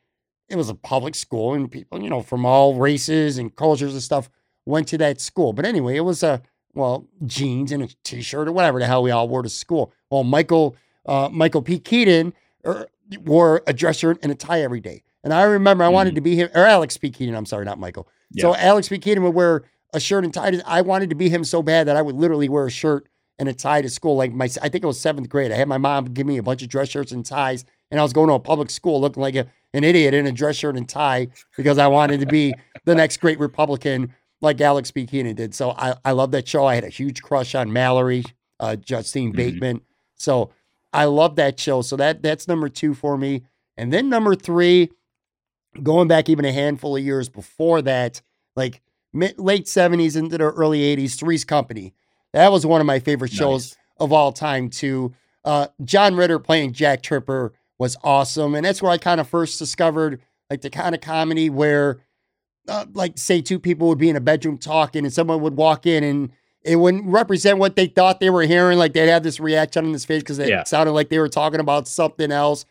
it 0.48 0.56
was 0.56 0.68
a 0.68 0.74
public 0.74 1.14
school, 1.14 1.54
and 1.54 1.70
people 1.70 2.02
you 2.02 2.08
know 2.08 2.22
from 2.22 2.46
all 2.46 2.76
races 2.76 3.38
and 3.38 3.54
cultures 3.54 3.92
and 3.92 4.02
stuff 4.02 4.30
went 4.66 4.88
to 4.88 4.98
that 4.98 5.20
school. 5.20 5.52
But 5.52 5.66
anyway, 5.66 5.96
it 5.96 6.04
was 6.04 6.22
a 6.22 6.42
well 6.74 7.06
jeans 7.26 7.72
and 7.72 7.82
a 7.82 7.88
t-shirt 8.04 8.48
or 8.48 8.52
whatever 8.52 8.78
the 8.78 8.86
hell 8.86 9.02
we 9.02 9.10
all 9.10 9.28
wore 9.28 9.42
to 9.42 9.48
school. 9.48 9.92
Well, 10.10 10.24
Michael 10.24 10.76
uh, 11.06 11.28
Michael 11.30 11.62
P. 11.62 11.78
Keaton 11.78 12.32
er, 12.66 12.86
wore 13.24 13.62
a 13.66 13.72
dress 13.72 13.98
shirt 13.98 14.18
and 14.22 14.30
a 14.30 14.34
tie 14.34 14.62
every 14.62 14.80
day. 14.80 15.02
And 15.22 15.34
I 15.34 15.42
remember 15.42 15.84
I 15.84 15.88
wanted 15.88 16.10
mm-hmm. 16.10 16.14
to 16.16 16.20
be 16.20 16.36
him, 16.36 16.50
or 16.54 16.64
Alex 16.64 16.96
P. 16.96 17.10
Keaton, 17.10 17.34
I'm 17.34 17.46
sorry, 17.46 17.64
not 17.64 17.78
Michael. 17.78 18.08
Yeah. 18.30 18.42
So 18.42 18.54
Alex 18.54 18.88
P. 18.88 18.98
Keaton 18.98 19.22
would 19.24 19.34
wear 19.34 19.64
a 19.92 20.00
shirt 20.00 20.24
and 20.24 20.32
tie. 20.32 20.60
I 20.64 20.80
wanted 20.82 21.10
to 21.10 21.16
be 21.16 21.28
him 21.28 21.44
so 21.44 21.62
bad 21.62 21.86
that 21.88 21.96
I 21.96 22.02
would 22.02 22.14
literally 22.14 22.48
wear 22.48 22.66
a 22.66 22.70
shirt 22.70 23.08
and 23.38 23.48
a 23.48 23.54
tie 23.54 23.82
to 23.82 23.88
school. 23.88 24.16
Like 24.16 24.32
my, 24.32 24.44
I 24.62 24.68
think 24.68 24.84
it 24.84 24.86
was 24.86 25.00
seventh 25.00 25.28
grade. 25.28 25.52
I 25.52 25.56
had 25.56 25.68
my 25.68 25.78
mom 25.78 26.06
give 26.06 26.26
me 26.26 26.38
a 26.38 26.42
bunch 26.42 26.62
of 26.62 26.68
dress 26.68 26.88
shirts 26.88 27.12
and 27.12 27.24
ties, 27.24 27.64
and 27.90 27.98
I 27.98 28.02
was 28.02 28.12
going 28.12 28.28
to 28.28 28.34
a 28.34 28.40
public 28.40 28.70
school 28.70 29.00
looking 29.00 29.22
like 29.22 29.34
a, 29.34 29.46
an 29.74 29.84
idiot 29.84 30.14
in 30.14 30.26
a 30.26 30.32
dress 30.32 30.56
shirt 30.56 30.76
and 30.76 30.88
tie 30.88 31.28
because 31.56 31.78
I 31.78 31.86
wanted 31.86 32.20
to 32.20 32.26
be 32.26 32.54
the 32.84 32.94
next 32.94 33.18
great 33.18 33.38
Republican 33.38 34.14
like 34.40 34.60
Alex. 34.60 34.90
Keaton 34.90 35.34
did. 35.34 35.54
So 35.54 35.70
I, 35.72 35.94
I 36.04 36.12
love 36.12 36.30
that 36.32 36.48
show. 36.48 36.66
I 36.66 36.74
had 36.74 36.84
a 36.84 36.88
huge 36.88 37.22
crush 37.22 37.54
on 37.54 37.72
Mallory, 37.72 38.24
uh, 38.58 38.76
Justine 38.76 39.30
mm-hmm. 39.30 39.36
Bateman. 39.36 39.76
Mm-hmm. 39.76 39.84
So 40.16 40.50
I 40.92 41.04
love 41.04 41.36
that 41.36 41.58
show. 41.58 41.82
So 41.82 41.96
that 41.96 42.22
that's 42.22 42.48
number 42.48 42.68
two 42.68 42.94
for 42.94 43.16
me. 43.16 43.42
And 43.76 43.92
then 43.92 44.08
number 44.08 44.34
three, 44.34 44.90
going 45.82 46.08
back 46.08 46.28
even 46.28 46.44
a 46.44 46.52
handful 46.52 46.96
of 46.96 47.02
years 47.02 47.28
before 47.28 47.82
that, 47.82 48.20
like 48.56 48.82
mid, 49.12 49.38
late 49.38 49.66
70s 49.66 50.16
into 50.16 50.36
the 50.36 50.44
early 50.44 50.80
80s, 50.96 51.18
Three's 51.18 51.44
Company. 51.44 51.94
That 52.32 52.52
was 52.52 52.66
one 52.66 52.80
of 52.80 52.86
my 52.86 52.98
favorite 52.98 53.32
shows 53.32 53.70
nice. 53.70 53.76
of 53.98 54.12
all 54.12 54.32
time, 54.32 54.68
too. 54.68 55.14
Uh, 55.44 55.68
John 55.84 56.14
Ritter 56.16 56.38
playing 56.38 56.72
Jack 56.74 57.02
Tripper 57.02 57.52
was 57.78 57.96
awesome. 58.04 58.54
And 58.54 58.64
that's 58.64 58.82
where 58.82 58.92
I 58.92 58.98
kind 58.98 59.20
of 59.20 59.28
first 59.28 59.58
discovered 59.58 60.20
like 60.50 60.60
the 60.60 60.70
kind 60.70 60.94
of 60.94 61.00
comedy 61.00 61.48
where, 61.48 62.00
uh, 62.68 62.86
like, 62.92 63.18
say, 63.18 63.40
two 63.40 63.58
people 63.58 63.88
would 63.88 63.98
be 63.98 64.08
in 64.08 64.16
a 64.16 64.20
bedroom 64.20 64.58
talking 64.58 65.04
and 65.04 65.12
someone 65.12 65.40
would 65.40 65.56
walk 65.56 65.86
in 65.86 66.04
and 66.04 66.30
it 66.62 66.76
wouldn't 66.76 67.06
represent 67.06 67.58
what 67.58 67.76
they 67.76 67.86
thought 67.86 68.20
they 68.20 68.30
were 68.30 68.42
hearing. 68.42 68.78
Like, 68.78 68.92
they'd 68.92 69.08
have 69.08 69.22
this 69.22 69.40
reaction 69.40 69.86
on 69.86 69.92
his 69.92 70.04
face 70.04 70.22
because 70.22 70.38
it 70.38 70.48
yeah. 70.48 70.64
sounded 70.64 70.92
like 70.92 71.08
they 71.08 71.18
were 71.18 71.28
talking 71.28 71.60
about 71.60 71.88
something 71.88 72.30
else. 72.30 72.64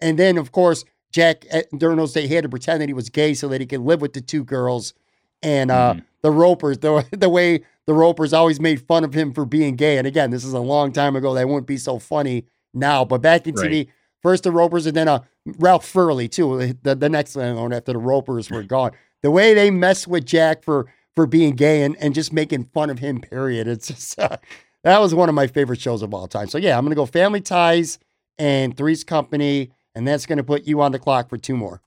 And 0.00 0.18
then, 0.18 0.38
of 0.38 0.52
course, 0.52 0.84
Jack 1.12 1.44
during 1.76 1.96
those 1.96 2.12
days 2.12 2.28
he 2.28 2.34
had 2.34 2.44
to 2.44 2.48
pretend 2.48 2.80
that 2.80 2.88
he 2.88 2.92
was 2.92 3.10
gay 3.10 3.34
so 3.34 3.48
that 3.48 3.60
he 3.60 3.66
could 3.66 3.80
live 3.80 4.00
with 4.00 4.12
the 4.12 4.20
two 4.20 4.44
girls. 4.44 4.94
And 5.42 5.70
uh, 5.70 5.94
mm-hmm. 5.94 6.00
the 6.22 6.30
Ropers, 6.30 6.78
the 6.78 7.06
the 7.12 7.28
way 7.28 7.64
the 7.86 7.94
Ropers 7.94 8.32
always 8.32 8.60
made 8.60 8.86
fun 8.86 9.04
of 9.04 9.14
him 9.14 9.32
for 9.32 9.44
being 9.44 9.76
gay. 9.76 9.98
And 9.98 10.06
again, 10.06 10.30
this 10.30 10.44
is 10.44 10.52
a 10.52 10.60
long 10.60 10.92
time 10.92 11.16
ago. 11.16 11.34
That 11.34 11.48
wouldn't 11.48 11.66
be 11.66 11.78
so 11.78 11.98
funny 11.98 12.44
now. 12.72 13.04
But 13.04 13.22
back 13.22 13.46
in 13.46 13.54
right. 13.54 13.70
TV, 13.70 13.88
first 14.22 14.44
the 14.44 14.52
Ropers 14.52 14.86
and 14.86 14.96
then 14.96 15.08
uh, 15.08 15.20
Ralph 15.58 15.86
Furley 15.86 16.28
too. 16.28 16.74
The, 16.82 16.94
the 16.94 17.08
next 17.08 17.34
one 17.36 17.72
after 17.72 17.92
the 17.92 17.98
Ropers 17.98 18.50
were 18.50 18.62
gone. 18.62 18.92
The 19.22 19.30
way 19.30 19.54
they 19.54 19.70
mess 19.70 20.06
with 20.06 20.24
Jack 20.24 20.62
for 20.62 20.92
for 21.16 21.26
being 21.26 21.54
gay 21.56 21.82
and, 21.82 21.96
and 21.96 22.14
just 22.14 22.32
making 22.32 22.64
fun 22.72 22.90
of 22.90 22.98
him. 22.98 23.20
Period. 23.20 23.68
It's 23.68 23.88
just 23.88 24.18
uh, 24.18 24.38
that 24.84 25.00
was 25.00 25.14
one 25.14 25.28
of 25.28 25.34
my 25.34 25.46
favorite 25.46 25.80
shows 25.80 26.02
of 26.02 26.14
all 26.14 26.28
time. 26.28 26.48
So 26.48 26.58
yeah, 26.58 26.78
I'm 26.78 26.84
gonna 26.84 26.94
go 26.94 27.06
Family 27.06 27.40
Ties 27.40 27.98
and 28.38 28.76
Three's 28.76 29.04
Company 29.04 29.72
and 29.94 30.06
that's 30.06 30.26
going 30.26 30.38
to 30.38 30.44
put 30.44 30.64
you 30.64 30.80
on 30.80 30.92
the 30.92 30.98
clock 30.98 31.28
for 31.28 31.38
two 31.38 31.56
more. 31.56 31.82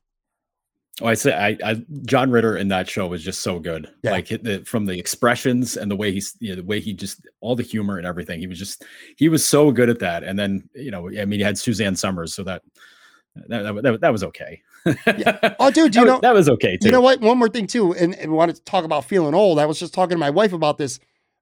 Oh, 1.02 1.08
I 1.08 1.16
say, 1.16 1.34
I, 1.34 1.58
I, 1.72 1.84
John 2.06 2.30
Ritter 2.30 2.56
in 2.56 2.68
that 2.68 2.88
show 2.88 3.08
was 3.08 3.24
just 3.24 3.42
so 3.42 3.60
good. 3.60 3.92
Yeah. 4.04 4.12
Like 4.12 4.28
the, 4.28 4.64
from 4.66 4.86
the 4.86 5.00
expressions 5.00 5.76
and 5.76 5.90
the 5.90 5.96
way 5.96 6.12
he's, 6.12 6.38
you 6.40 6.50
know, 6.50 6.58
the 6.58 6.64
way 6.64 6.80
he 6.80 6.94
just 6.94 7.26
all 7.42 7.56
the 7.56 7.64
humor 7.64 7.98
and 7.98 8.06
everything. 8.06 8.40
He 8.40 8.46
was 8.46 8.60
just, 8.60 8.86
he 9.18 9.28
was 9.28 9.44
so 9.44 9.72
good 9.72 9.90
at 9.90 10.00
that. 10.00 10.24
And 10.24 10.38
then, 10.38 10.70
you 10.76 10.92
know, 10.92 11.10
I 11.10 11.26
mean, 11.26 11.40
he 11.40 11.44
had 11.44 11.58
Suzanne 11.58 11.96
Somers, 11.96 12.36
so 12.36 12.44
that 12.44 12.62
that 13.48 13.82
that, 13.82 14.02
that 14.02 14.12
was 14.12 14.24
okay. 14.24 14.62
Yeah. 14.86 15.56
Oh, 15.60 15.72
dude, 15.72 15.96
you 15.96 16.02
that 16.02 16.08
know 16.08 16.14
was, 16.14 16.22
that 16.22 16.34
was 16.34 16.50
okay 16.50 16.78
too. 16.78 16.88
You 16.88 16.92
know 16.92 17.02
what? 17.02 17.22
One 17.22 17.38
more 17.38 17.50
thing 17.50 17.68
too, 17.68 17.94
and, 17.94 18.16
and 18.16 18.32
wanted 18.32 18.56
to 18.58 18.64
talk 18.64 18.84
about 18.84 19.06
feeling 19.06 19.34
old. 19.34 19.60
I 19.60 19.66
was 19.66 19.80
just 19.80 19.94
talking 19.94 20.16
to 20.16 20.20
my 20.20 20.30
wife 20.30 20.54
about 20.54 20.78
this. 20.78 21.00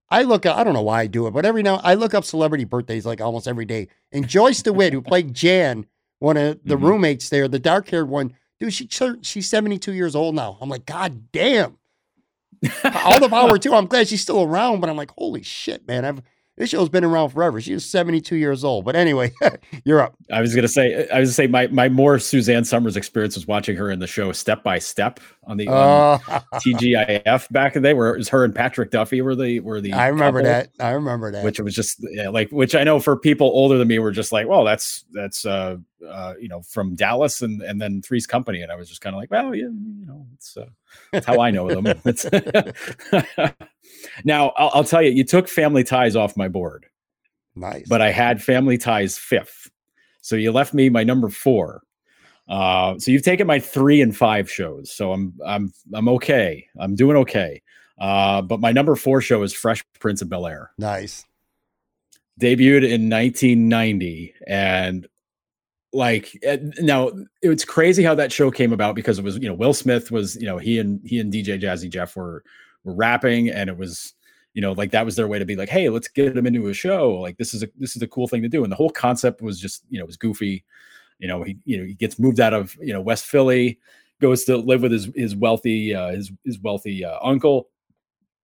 I 0.09 0.23
look, 0.23 0.45
I 0.45 0.63
don't 0.63 0.73
know 0.73 0.81
why 0.81 1.01
I 1.01 1.07
do 1.07 1.25
it, 1.27 1.31
but 1.31 1.45
every 1.45 1.63
now 1.63 1.79
I 1.83 1.93
look 1.93 2.13
up 2.13 2.25
celebrity 2.25 2.65
birthdays 2.65 3.05
like 3.05 3.21
almost 3.21 3.47
every 3.47 3.65
day. 3.65 3.87
And 4.11 4.27
Joyce 4.27 4.61
DeWitt, 4.61 4.91
who 4.91 5.01
played 5.01 5.33
Jan 5.33 5.85
one 6.19 6.37
of 6.37 6.59
the 6.65 6.75
mm-hmm. 6.75 6.85
roommates 6.85 7.29
there, 7.29 7.47
the 7.47 7.59
dark 7.59 7.89
haired 7.89 8.09
one, 8.09 8.33
dude, 8.59 8.73
she 8.73 8.87
she's 9.21 9.49
72 9.49 9.93
years 9.93 10.15
old 10.15 10.35
now. 10.35 10.57
I'm 10.61 10.69
like, 10.69 10.85
God 10.85 11.31
damn. 11.31 11.77
All 12.83 13.19
the 13.19 13.29
power 13.29 13.57
to 13.57 13.73
I'm 13.73 13.87
glad 13.87 14.07
she's 14.07 14.21
still 14.21 14.43
around, 14.43 14.81
but 14.81 14.89
I'm 14.89 14.97
like, 14.97 15.11
holy 15.11 15.43
shit, 15.43 15.87
man. 15.87 16.05
I've 16.05 16.21
this 16.61 16.69
show's 16.69 16.89
been 16.89 17.03
around 17.03 17.29
forever. 17.29 17.59
She 17.59 17.73
was 17.73 17.83
72 17.89 18.35
years 18.35 18.63
old. 18.63 18.85
But 18.85 18.95
anyway, 18.95 19.33
you're 19.83 19.99
up. 19.99 20.13
I 20.31 20.41
was 20.41 20.53
gonna 20.53 20.67
say, 20.67 21.09
I 21.09 21.19
was 21.19 21.29
gonna 21.29 21.33
say 21.33 21.47
my 21.47 21.65
my 21.67 21.89
more 21.89 22.19
Suzanne 22.19 22.63
Somers 22.63 22.95
experience 22.95 23.33
was 23.33 23.47
watching 23.47 23.75
her 23.77 23.89
in 23.89 23.97
the 23.97 24.05
show 24.05 24.31
Step 24.31 24.63
by 24.63 24.77
Step 24.77 25.19
on 25.45 25.57
the 25.57 25.67
uh, 25.67 26.19
TGIF 26.53 27.51
back 27.51 27.75
in 27.75 27.81
the 27.81 27.89
day, 27.89 27.93
where 27.95 28.13
it 28.13 28.17
was 28.19 28.29
her 28.29 28.43
and 28.43 28.53
Patrick 28.53 28.91
Duffy 28.91 29.21
were 29.21 29.35
the 29.35 29.59
were 29.61 29.81
the. 29.81 29.93
I 29.93 30.09
remember 30.09 30.43
couple, 30.43 30.51
that. 30.77 30.85
I 30.85 30.91
remember 30.91 31.31
that. 31.31 31.43
Which 31.43 31.59
was 31.59 31.73
just 31.73 31.97
yeah, 32.11 32.29
like, 32.29 32.51
which 32.51 32.75
I 32.75 32.83
know 32.83 32.99
for 32.99 33.17
people 33.17 33.47
older 33.47 33.79
than 33.79 33.87
me 33.87 33.97
were 33.97 34.11
just 34.11 34.31
like, 34.31 34.47
well, 34.47 34.63
that's 34.63 35.05
that's 35.13 35.47
uh, 35.47 35.77
uh 36.07 36.35
you 36.39 36.47
know 36.47 36.61
from 36.61 36.93
Dallas 36.93 37.41
and 37.41 37.63
and 37.63 37.81
then 37.81 38.03
Three's 38.03 38.27
Company, 38.27 38.61
and 38.61 38.71
I 38.71 38.75
was 38.75 38.87
just 38.87 39.01
kind 39.01 39.15
of 39.15 39.19
like, 39.19 39.31
well, 39.31 39.55
yeah, 39.55 39.63
you 39.63 40.05
know, 40.05 40.27
it's 40.35 40.55
uh, 40.57 40.67
that's 41.11 41.25
how 41.25 41.41
I 41.41 41.49
know 41.49 41.81
them. 41.81 41.87
Now, 44.23 44.49
I'll, 44.57 44.71
I'll, 44.73 44.83
tell 44.83 45.01
you, 45.01 45.11
you 45.11 45.23
took 45.23 45.47
Family 45.47 45.83
Ties 45.83 46.15
off 46.15 46.37
my 46.37 46.47
board. 46.47 46.85
Nice. 47.55 47.87
But 47.87 48.01
I 48.01 48.11
had 48.11 48.41
Family 48.41 48.77
Ties 48.77 49.17
fifth. 49.17 49.69
So 50.21 50.35
you 50.35 50.51
left 50.51 50.73
me 50.73 50.89
my 50.89 51.03
number 51.03 51.29
four. 51.29 51.83
Uh, 52.47 52.97
so 52.99 53.11
you've 53.11 53.23
taken 53.23 53.47
my 53.47 53.59
three 53.59 54.01
and 54.01 54.15
five 54.15 54.49
shows. 54.49 54.91
So 54.91 55.13
I'm 55.13 55.33
I'm 55.45 55.73
I'm 55.93 56.09
okay. 56.09 56.67
I'm 56.79 56.95
doing 56.95 57.17
okay. 57.17 57.61
Uh, 57.97 58.41
but 58.41 58.59
my 58.59 58.71
number 58.71 58.95
four 58.95 59.21
show 59.21 59.43
is 59.43 59.53
Fresh 59.53 59.83
Prince 59.99 60.21
of 60.21 60.29
Bel 60.29 60.47
Air. 60.47 60.71
Nice. 60.77 61.25
Debuted 62.39 62.83
in 62.83 63.09
1990, 63.09 64.33
and 64.47 65.07
like 65.93 66.37
eh, 66.43 66.57
now 66.79 67.11
it's 67.41 67.63
crazy 67.63 68.01
how 68.01 68.15
that 68.15 68.31
show 68.31 68.49
came 68.49 68.73
about 68.73 68.95
because 68.95 69.19
it 69.19 69.23
was 69.23 69.37
you 69.37 69.47
know 69.47 69.53
Will 69.53 69.73
Smith 69.73 70.09
was 70.09 70.35
you 70.37 70.45
know 70.45 70.57
he 70.57 70.79
and 70.79 70.99
he 71.05 71.19
and 71.19 71.31
DJ 71.31 71.61
Jazzy 71.61 71.89
Jeff 71.89 72.15
were 72.15 72.43
were 72.83 72.93
rapping 72.93 73.49
and 73.49 73.69
it 73.69 73.77
was 73.77 74.13
you 74.53 74.61
know 74.61 74.73
like 74.73 74.91
that 74.91 75.05
was 75.05 75.15
their 75.15 75.27
way 75.27 75.39
to 75.39 75.45
be 75.45 75.55
like 75.55 75.69
hey 75.69 75.89
let's 75.89 76.07
get 76.07 76.33
them 76.35 76.47
into 76.47 76.67
a 76.67 76.73
show. 76.73 77.11
Like 77.19 77.37
this 77.37 77.53
is 77.53 77.63
a 77.63 77.69
this 77.77 77.95
is 77.95 78.01
a 78.01 78.07
cool 78.07 78.27
thing 78.27 78.41
to 78.41 78.49
do. 78.49 78.63
And 78.63 78.71
the 78.71 78.75
whole 78.75 78.89
concept 78.89 79.41
was 79.41 79.59
just 79.59 79.83
you 79.89 79.99
know 79.99 80.05
was 80.05 80.17
goofy. 80.17 80.63
You 81.19 81.27
know 81.27 81.43
he 81.43 81.57
you 81.65 81.77
know 81.77 81.85
he 81.85 81.93
gets 81.93 82.19
moved 82.19 82.39
out 82.39 82.53
of 82.53 82.75
you 82.81 82.93
know 82.93 83.01
west 83.01 83.25
philly 83.25 83.79
goes 84.19 84.43
to 84.45 84.57
live 84.57 84.81
with 84.83 84.91
his 84.91 85.09
his 85.15 85.35
wealthy 85.35 85.95
uh 85.95 86.11
his 86.11 86.31
his 86.45 86.59
wealthy 86.59 87.05
uh, 87.05 87.17
uncle. 87.21 87.69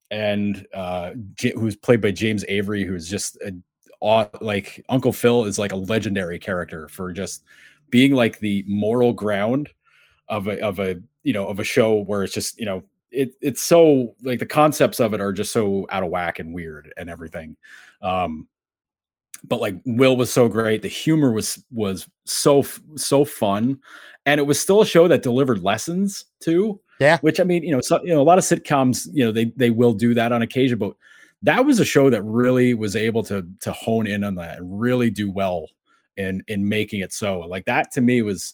And 0.10 0.66
uh 0.74 1.12
J- 1.36 1.54
who's 1.56 1.76
played 1.76 2.02
by 2.02 2.12
james 2.12 2.46
avery 2.48 2.86
who's 2.86 3.10
just 3.10 3.38
a 3.42 3.54
like 4.42 4.86
uncle 4.90 5.12
phil 5.12 5.46
is 5.46 5.58
like 5.60 5.72
a 5.72 5.76
legendary 5.76 6.40
character 6.40 6.88
for 6.88 7.12
just 7.12 7.44
being 7.90 8.14
like 8.14 8.40
the 8.40 8.64
moral 8.68 9.14
ground 9.14 9.70
of 10.30 10.48
a 10.48 10.62
of 10.62 10.80
a 10.80 11.02
you 11.24 11.34
know 11.34 11.48
of 11.48 11.60
a 11.60 11.64
show 11.64 11.96
where 12.04 12.24
it's 12.24 12.34
just 12.34 12.60
you 12.60 12.66
know 12.66 12.84
it 13.18 13.34
it's 13.42 13.64
so 13.64 14.16
like 14.22 14.38
the 14.38 14.46
concepts 14.46 15.00
of 15.00 15.14
it 15.14 15.20
are 15.20 15.34
just 15.34 15.52
so 15.52 15.88
out 15.90 16.04
of 16.04 16.10
whack 16.10 16.38
and 16.38 16.54
weird 16.54 16.94
and 16.98 17.10
everything. 17.10 17.58
Um, 18.02 18.48
but 19.44 19.60
like 19.60 19.76
Will 19.86 20.16
was 20.16 20.32
so 20.32 20.48
great, 20.48 20.84
the 20.84 20.88
humor 20.88 21.32
was 21.32 21.64
was 21.72 22.08
so 22.26 22.64
so 22.96 23.26
fun, 23.26 23.80
and 24.28 24.40
it 24.40 24.44
was 24.44 24.60
still 24.60 24.82
a 24.82 24.86
show 24.86 25.08
that 25.08 25.24
delivered 25.24 25.64
lessons 25.64 26.26
too. 26.40 26.80
Yeah, 27.00 27.18
which 27.22 27.40
I 27.40 27.44
mean, 27.44 27.64
you 27.64 27.72
know, 27.72 27.82
so, 27.82 28.02
you 28.04 28.14
know, 28.14 28.22
a 28.22 28.24
lot 28.24 28.38
of 28.38 28.44
sitcoms, 28.44 29.08
you 29.12 29.26
know, 29.26 29.32
they 29.32 29.46
they 29.56 29.72
will 29.72 29.94
do 29.94 30.14
that 30.14 30.32
on 30.32 30.44
occasion, 30.44 30.78
but 30.78 30.94
that 31.42 31.66
was 31.66 31.80
a 31.80 31.86
show 31.86 32.10
that 32.12 32.22
really 32.24 32.76
was 32.76 32.96
able 32.96 33.24
to 33.24 33.48
to 33.62 33.72
hone 33.72 34.06
in 34.06 34.24
on 34.24 34.36
that 34.36 34.60
and 34.60 34.80
really 34.80 35.10
do 35.10 35.32
well 35.32 35.68
in 36.18 36.44
in 36.48 36.70
making 36.70 37.02
it 37.02 37.14
so. 37.14 37.40
Like 37.40 37.66
that 37.66 37.92
to 37.94 38.02
me 38.02 38.22
was 38.22 38.54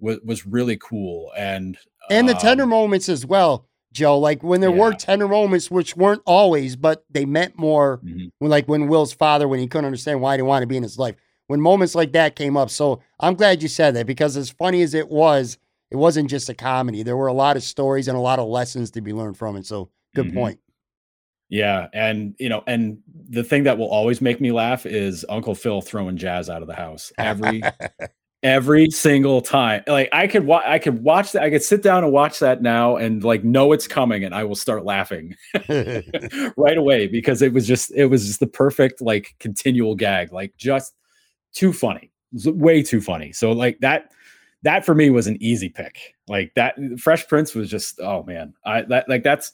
was 0.00 0.18
was 0.22 0.46
really 0.46 0.76
cool 0.78 1.32
and 1.36 1.78
and 2.10 2.28
the 2.28 2.34
tender 2.34 2.64
um, 2.64 2.70
moments 2.70 3.08
as 3.08 3.24
well 3.24 3.68
Joe. 3.92 4.18
Like 4.18 4.42
when 4.42 4.60
there 4.60 4.70
yeah. 4.70 4.80
were 4.80 4.92
tender 4.92 5.28
moments, 5.28 5.70
which 5.70 5.96
weren't 5.96 6.22
always, 6.26 6.76
but 6.76 7.04
they 7.10 7.24
meant 7.24 7.58
more. 7.58 7.98
Mm-hmm. 7.98 8.26
When, 8.38 8.50
like 8.50 8.66
when 8.66 8.88
Will's 8.88 9.12
father, 9.12 9.46
when 9.46 9.60
he 9.60 9.66
couldn't 9.68 9.84
understand 9.84 10.20
why 10.20 10.32
he 10.34 10.38
didn't 10.38 10.48
want 10.48 10.62
to 10.62 10.66
be 10.66 10.76
in 10.76 10.82
his 10.82 10.98
life. 10.98 11.14
When 11.46 11.60
moments 11.60 11.94
like 11.94 12.12
that 12.12 12.34
came 12.36 12.56
up, 12.56 12.70
so 12.70 13.00
I'm 13.20 13.34
glad 13.34 13.62
you 13.62 13.68
said 13.68 13.94
that 13.96 14.06
because 14.06 14.36
as 14.36 14.50
funny 14.50 14.80
as 14.82 14.94
it 14.94 15.08
was, 15.08 15.58
it 15.90 15.96
wasn't 15.96 16.30
just 16.30 16.48
a 16.48 16.54
comedy. 16.54 17.02
There 17.02 17.16
were 17.16 17.26
a 17.26 17.32
lot 17.34 17.56
of 17.56 17.62
stories 17.62 18.08
and 18.08 18.16
a 18.16 18.20
lot 18.20 18.38
of 18.38 18.48
lessons 18.48 18.90
to 18.92 19.02
be 19.02 19.12
learned 19.12 19.36
from 19.36 19.56
it. 19.56 19.66
So 19.66 19.90
good 20.14 20.28
Mhm. 20.28 20.34
point. 20.34 20.58
Yeah, 21.50 21.88
and 21.92 22.34
you 22.38 22.48
know, 22.48 22.62
and 22.66 23.00
the 23.28 23.44
thing 23.44 23.64
that 23.64 23.76
will 23.76 23.90
always 23.90 24.22
make 24.22 24.40
me 24.40 24.52
laugh 24.52 24.86
is 24.86 25.26
Uncle 25.28 25.54
Phil 25.54 25.82
throwing 25.82 26.16
jazz 26.16 26.48
out 26.48 26.62
of 26.62 26.68
the 26.68 26.74
house 26.74 27.12
every 27.18 27.60
every 28.42 28.90
single 28.90 29.40
time. 29.40 29.82
Like 29.86 30.08
I 30.12 30.26
could 30.26 30.44
wa- 30.44 30.62
I 30.64 30.78
could 30.78 31.02
watch 31.02 31.32
that. 31.32 31.42
I 31.42 31.50
could 31.50 31.62
sit 31.62 31.82
down 31.82 32.04
and 32.04 32.12
watch 32.12 32.38
that 32.40 32.62
now 32.62 32.96
and 32.96 33.22
like 33.22 33.44
know 33.44 33.72
it's 33.72 33.86
coming, 33.86 34.24
and 34.24 34.34
I 34.34 34.44
will 34.44 34.56
start 34.56 34.84
laughing 34.84 35.34
right 35.68 36.76
away 36.76 37.06
because 37.06 37.42
it 37.42 37.52
was 37.52 37.66
just 37.66 37.92
it 37.92 38.06
was 38.06 38.26
just 38.26 38.40
the 38.40 38.46
perfect 38.46 39.00
like 39.00 39.34
continual 39.38 39.94
gag, 39.94 40.32
like 40.32 40.56
just 40.56 40.94
too 41.52 41.72
funny, 41.72 42.10
way 42.44 42.82
too 42.82 43.00
funny. 43.00 43.32
So 43.32 43.52
like 43.52 43.78
that 43.80 44.10
that 44.62 44.84
for 44.84 44.94
me 44.94 45.10
was 45.10 45.26
an 45.26 45.38
easy 45.40 45.68
pick. 45.68 46.14
Like 46.28 46.52
that 46.54 46.76
Fresh 46.98 47.28
Prince 47.28 47.54
was 47.54 47.70
just 47.70 48.00
oh 48.00 48.22
man, 48.24 48.54
I 48.64 48.82
that 48.82 49.08
like 49.08 49.22
that's 49.22 49.52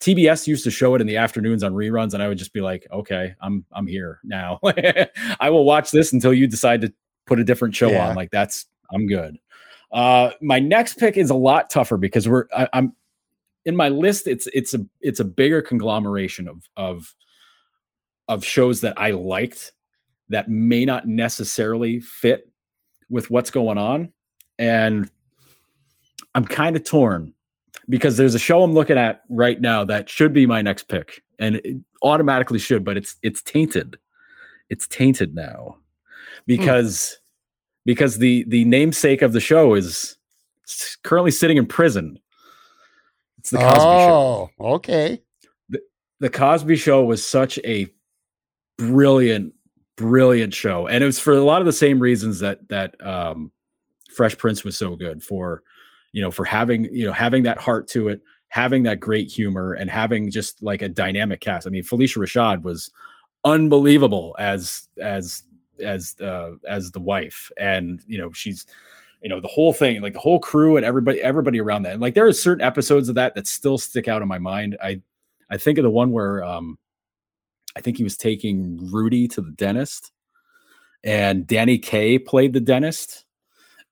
TBS 0.00 0.46
used 0.46 0.62
to 0.62 0.70
show 0.70 0.94
it 0.94 1.00
in 1.00 1.08
the 1.08 1.16
afternoons 1.16 1.64
on 1.64 1.74
reruns, 1.74 2.14
and 2.14 2.22
I 2.22 2.28
would 2.28 2.38
just 2.38 2.52
be 2.52 2.60
like, 2.60 2.86
okay, 2.92 3.34
I'm 3.40 3.64
I'm 3.72 3.86
here 3.86 4.20
now. 4.22 4.60
I 5.40 5.50
will 5.50 5.64
watch 5.64 5.90
this 5.90 6.12
until 6.12 6.32
you 6.32 6.46
decide 6.46 6.82
to 6.82 6.92
put 7.28 7.38
a 7.38 7.44
different 7.44 7.74
show 7.76 7.90
Yeah. 7.90 8.08
on. 8.08 8.16
Like 8.16 8.30
that's 8.30 8.66
I'm 8.92 9.06
good. 9.06 9.38
Uh, 9.92 10.30
my 10.42 10.58
next 10.58 10.94
pick 10.98 11.16
is 11.16 11.30
a 11.30 11.34
lot 11.34 11.70
tougher 11.70 11.96
because 11.96 12.28
we're 12.28 12.46
I, 12.56 12.68
I'm 12.72 12.92
in 13.64 13.76
my 13.76 13.88
list. 13.88 14.26
It's 14.26 14.46
it's 14.52 14.74
a 14.74 14.80
it's 15.00 15.20
a 15.20 15.24
bigger 15.24 15.62
conglomeration 15.62 16.48
of 16.48 16.68
of 16.76 17.14
of 18.28 18.44
shows 18.44 18.80
that 18.82 18.98
I 18.98 19.10
liked 19.12 19.72
that 20.28 20.48
may 20.50 20.84
not 20.84 21.06
necessarily 21.08 22.00
fit 22.00 22.50
with 23.08 23.30
what's 23.30 23.50
going 23.50 23.78
on, 23.78 24.12
and 24.58 25.10
I'm 26.34 26.44
kind 26.44 26.76
of 26.76 26.84
torn 26.84 27.32
because 27.88 28.18
there's 28.18 28.34
a 28.34 28.38
show 28.38 28.62
I'm 28.62 28.74
looking 28.74 28.98
at 28.98 29.22
right 29.30 29.58
now 29.58 29.84
that 29.84 30.10
should 30.10 30.34
be 30.34 30.44
my 30.44 30.60
next 30.60 30.88
pick, 30.88 31.22
and 31.38 31.56
it 31.56 31.76
automatically 32.02 32.58
should, 32.58 32.84
but 32.84 32.96
it's 32.98 33.16
it's 33.22 33.42
tainted. 33.42 33.98
It's 34.68 34.86
tainted 34.86 35.34
now 35.34 35.78
because 36.46 37.18
because 37.84 38.18
the 38.18 38.44
the 38.48 38.64
namesake 38.64 39.22
of 39.22 39.32
the 39.32 39.40
show 39.40 39.74
is 39.74 40.16
currently 41.02 41.30
sitting 41.30 41.56
in 41.56 41.66
prison. 41.66 42.18
It's 43.38 43.50
the 43.50 43.58
Cosby 43.58 43.78
Show. 43.78 44.50
oh, 44.60 44.74
okay. 44.74 45.22
The 46.20 46.30
Cosby 46.30 46.76
Show 46.76 47.04
was 47.04 47.24
such 47.24 47.58
a 47.64 47.88
brilliant, 48.76 49.54
brilliant 49.96 50.52
show, 50.52 50.86
and 50.86 51.02
it 51.02 51.06
was 51.06 51.20
for 51.20 51.32
a 51.32 51.44
lot 51.44 51.60
of 51.60 51.66
the 51.66 51.72
same 51.72 52.00
reasons 52.00 52.40
that 52.40 52.66
that 52.68 52.94
um, 53.06 53.52
Fresh 54.14 54.36
Prince 54.36 54.64
was 54.64 54.76
so 54.76 54.96
good 54.96 55.22
for, 55.22 55.62
you 56.12 56.20
know, 56.20 56.30
for 56.30 56.44
having 56.44 56.92
you 56.94 57.06
know 57.06 57.12
having 57.12 57.44
that 57.44 57.58
heart 57.58 57.88
to 57.88 58.08
it, 58.08 58.20
having 58.48 58.82
that 58.82 59.00
great 59.00 59.30
humor, 59.30 59.74
and 59.74 59.88
having 59.88 60.30
just 60.30 60.62
like 60.62 60.82
a 60.82 60.88
dynamic 60.88 61.40
cast. 61.40 61.66
I 61.66 61.70
mean, 61.70 61.84
Phylicia 61.84 62.18
Rashad 62.18 62.62
was 62.62 62.90
unbelievable 63.44 64.34
as 64.38 64.88
as 65.00 65.44
as 65.80 66.16
uh, 66.20 66.52
as 66.66 66.90
the 66.90 67.00
wife, 67.00 67.50
and 67.56 68.02
you 68.06 68.18
know 68.18 68.32
she's 68.32 68.66
you 69.22 69.28
know 69.28 69.40
the 69.40 69.48
whole 69.48 69.72
thing, 69.72 70.00
like 70.00 70.12
the 70.12 70.18
whole 70.18 70.38
crew 70.38 70.76
and 70.76 70.84
everybody 70.84 71.20
everybody 71.20 71.60
around 71.60 71.82
that. 71.82 71.92
And 71.92 72.02
like 72.02 72.14
there 72.14 72.26
are 72.26 72.32
certain 72.32 72.64
episodes 72.64 73.08
of 73.08 73.14
that 73.16 73.34
that 73.34 73.46
still 73.46 73.78
stick 73.78 74.08
out 74.08 74.22
in 74.22 74.28
my 74.28 74.38
mind. 74.38 74.76
I 74.82 75.00
I 75.50 75.56
think 75.56 75.78
of 75.78 75.84
the 75.84 75.90
one 75.90 76.12
where 76.12 76.44
um 76.44 76.78
I 77.76 77.80
think 77.80 77.96
he 77.96 78.04
was 78.04 78.16
taking 78.16 78.90
Rudy 78.90 79.28
to 79.28 79.40
the 79.40 79.50
dentist, 79.50 80.12
and 81.04 81.46
Danny 81.46 81.78
Kaye 81.78 82.18
played 82.18 82.52
the 82.52 82.60
dentist. 82.60 83.24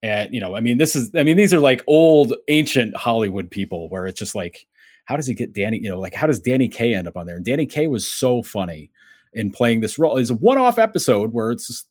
And 0.03 0.33
you 0.33 0.41
know, 0.41 0.55
I 0.55 0.61
mean, 0.61 0.79
this 0.79 0.95
is 0.95 1.11
I 1.15 1.23
mean, 1.23 1.37
these 1.37 1.55
are 1.55 1.61
like 1.61 1.83
old 1.87 2.35
ancient 2.49 2.97
Hollywood 2.97 3.51
people 3.51 3.89
where 3.89 4.07
it's 4.07 4.19
just 4.19 4.35
like, 4.35 4.67
how 5.07 5.17
does 5.17 5.27
he 5.27 5.35
get 5.35 5.53
Danny? 5.53 5.79
You 5.79 5.89
know, 5.89 6.01
like 6.01 6.15
how 6.15 6.27
does 6.27 6.41
Danny 6.41 6.69
Kaye 6.69 6.95
end 6.95 7.09
up 7.09 7.17
on 7.17 7.27
there? 7.27 7.37
And 7.37 7.45
Danny 7.45 7.67
Kaye 7.67 7.87
was 7.87 8.09
so 8.09 8.43
funny 8.43 8.91
in 9.37 9.51
playing 9.53 9.81
this 9.81 9.99
role. 9.99 10.17
It's 10.17 10.31
a 10.31 10.35
one-off 10.35 10.79
episode 10.79 11.33
where 11.33 11.53
it's 11.53 11.69
just 11.69 11.87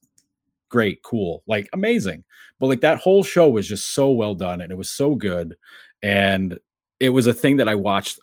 great, 0.69 1.01
cool, 1.03 1.43
like 1.47 1.69
amazing. 1.71 2.23
But 2.59 2.67
like 2.67 2.81
that 2.81 2.97
whole 2.97 3.23
show 3.23 3.47
was 3.47 3.67
just 3.67 3.93
so 3.93 4.11
well 4.11 4.33
done 4.33 4.61
and 4.61 4.71
it 4.71 4.77
was 4.77 4.89
so 4.89 5.15
good. 5.15 5.55
And 6.01 6.59
it 6.99 7.09
was 7.09 7.27
a 7.27 7.33
thing 7.33 7.57
that 7.57 7.69
I 7.69 7.75
watched 7.75 8.19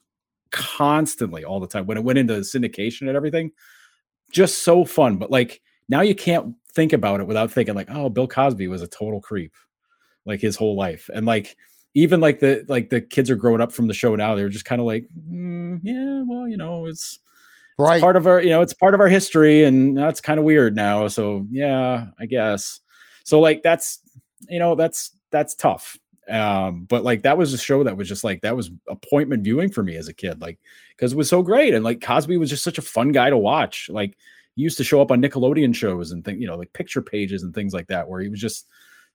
constantly 0.51 1.44
all 1.44 1.61
the 1.61 1.66
time 1.66 1.86
when 1.86 1.97
it 1.97 2.05
went 2.05 2.19
into 2.19 2.35
syndication 2.35 3.03
and 3.03 3.16
everything. 3.16 3.53
Just 4.32 4.65
so 4.65 4.85
fun. 4.85 5.16
But 5.16 5.31
like 5.31 5.62
now 5.89 6.01
you 6.01 6.15
can't 6.15 6.55
think 6.74 6.93
about 6.93 7.20
it 7.20 7.27
without 7.27 7.51
thinking 7.51 7.74
like, 7.74 7.90
oh, 7.90 8.09
Bill 8.09 8.27
Cosby 8.27 8.66
was 8.66 8.82
a 8.82 8.89
total 8.89 9.20
creep, 9.20 9.55
like 10.24 10.40
his 10.40 10.57
whole 10.57 10.77
life. 10.77 11.09
And 11.15 11.27
like 11.27 11.57
even 11.94 12.20
like 12.20 12.40
the 12.40 12.65
like 12.69 12.90
the 12.90 13.01
kids 13.01 13.31
are 13.31 13.36
growing 13.36 13.61
up 13.61 13.73
from 13.73 13.86
the 13.86 13.94
show 13.94 14.16
now, 14.16 14.35
they're 14.35 14.49
just 14.49 14.65
kind 14.65 14.81
of 14.81 14.86
like, 14.86 15.07
"Mm, 15.28 15.81
yeah, 15.82 16.23
well, 16.27 16.49
you 16.49 16.57
know, 16.57 16.86
it's 16.86 17.19
Right. 17.78 18.01
part 18.01 18.16
of 18.16 18.27
our 18.27 18.40
you 18.43 18.51
know 18.51 18.61
it's 18.61 18.74
part 18.74 18.94
of 18.94 19.01
our 19.01 19.09
history 19.09 19.65
and 19.65 19.97
that's 19.97 20.20
kind 20.20 20.39
of 20.39 20.44
weird 20.44 20.77
now 20.77 21.09
so 21.09 21.47
yeah 21.51 22.07
i 22.20 22.27
guess. 22.27 22.81
So 23.24 23.40
like 23.40 23.62
that's 23.62 24.01
you 24.49 24.59
know 24.59 24.74
that's 24.74 25.12
that's 25.31 25.55
tough. 25.55 25.99
Um 26.28 26.85
but 26.85 27.03
like 27.05 27.23
that 27.23 27.39
was 27.39 27.53
a 27.53 27.59
show 27.59 27.82
that 27.85 27.97
was 27.97 28.09
just 28.09 28.24
like 28.24 28.43
that 28.43 28.57
was 28.57 28.70
appointment 28.89 29.44
viewing 29.44 29.70
for 29.70 29.82
me 29.82 29.97
as 29.97 30.09
a 30.09 30.15
kid 30.15 30.40
like 30.40 30.59
because 30.97 31.12
it 31.12 31.16
was 31.16 31.28
so 31.28 31.43
great 31.43 31.74
and 31.74 31.85
like 31.85 32.01
cosby 32.01 32.36
was 32.36 32.51
just 32.51 32.65
such 32.65 32.78
a 32.78 32.82
fun 32.82 33.11
guy 33.12 33.31
to 33.31 33.39
watch 33.39 33.89
like 33.93 34.16
he 34.55 34.62
used 34.62 34.77
to 34.77 34.85
show 34.85 35.01
up 35.01 35.11
on 35.11 35.23
nickelodeon 35.23 35.74
shows 35.74 36.12
and 36.12 36.24
think 36.24 36.40
you 36.40 36.47
know 36.47 36.57
like 36.57 36.73
picture 36.73 37.03
pages 37.03 37.43
and 37.43 37.55
things 37.55 37.74
like 37.74 37.89
that 37.89 38.09
where 38.09 38.20
he 38.20 38.28
was 38.28 38.40
just 38.40 38.69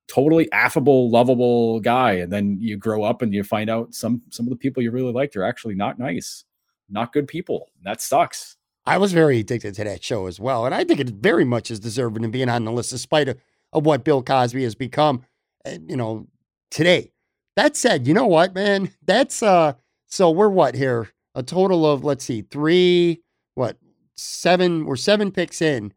totally 0.07 0.51
affable 0.51 1.09
lovable 1.09 1.79
guy 1.79 2.13
and 2.13 2.31
then 2.31 2.57
you 2.59 2.77
grow 2.77 3.03
up 3.03 3.21
and 3.21 3.33
you 3.33 3.43
find 3.43 3.69
out 3.69 3.93
some 3.93 4.21
some 4.29 4.45
of 4.45 4.49
the 4.49 4.55
people 4.55 4.81
you 4.81 4.91
really 4.91 5.11
liked 5.11 5.35
are 5.35 5.43
actually 5.43 5.75
not 5.75 5.99
nice 5.99 6.43
not 6.89 7.13
good 7.13 7.27
people 7.27 7.69
that 7.83 8.01
sucks 8.01 8.57
I 8.87 8.97
was 8.97 9.11
very 9.11 9.39
addicted 9.39 9.75
to 9.75 9.83
that 9.83 10.01
show 10.01 10.27
as 10.27 10.39
well. 10.39 10.65
And 10.65 10.73
I 10.73 10.85
think 10.85 11.01
it 11.01 11.09
very 11.09 11.43
much 11.43 11.69
is 11.69 11.79
deserving 11.81 12.23
of 12.23 12.31
being 12.31 12.47
on 12.47 12.63
the 12.63 12.71
list, 12.71 12.91
despite 12.91 13.27
of, 13.27 13.37
of 13.73 13.85
what 13.85 14.05
Bill 14.05 14.23
Cosby 14.23 14.63
has 14.63 14.75
become, 14.75 15.25
you 15.65 15.97
know, 15.97 16.27
today. 16.71 17.11
That 17.57 17.75
said, 17.75 18.07
you 18.07 18.13
know 18.13 18.27
what, 18.27 18.55
man? 18.55 18.93
That's 19.05 19.43
uh 19.43 19.73
so 20.05 20.31
we're 20.31 20.47
what 20.47 20.73
here? 20.73 21.09
A 21.35 21.43
total 21.43 21.85
of 21.85 22.05
let's 22.05 22.23
see, 22.23 22.43
three, 22.43 23.21
what, 23.55 23.77
seven, 24.15 24.85
we're 24.85 24.95
seven 24.95 25.31
picks 25.31 25.61
in. 25.61 25.93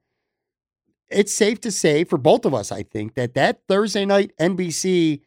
It's 1.09 1.33
safe 1.33 1.61
to 1.61 1.71
say 1.71 2.03
for 2.03 2.19
both 2.19 2.45
of 2.45 2.55
us, 2.55 2.73
I 2.73 2.83
think, 2.83 3.15
that 3.15 3.35
that 3.35 3.61
Thursday 3.69 4.05
night 4.05 4.33
NBC 4.41 5.21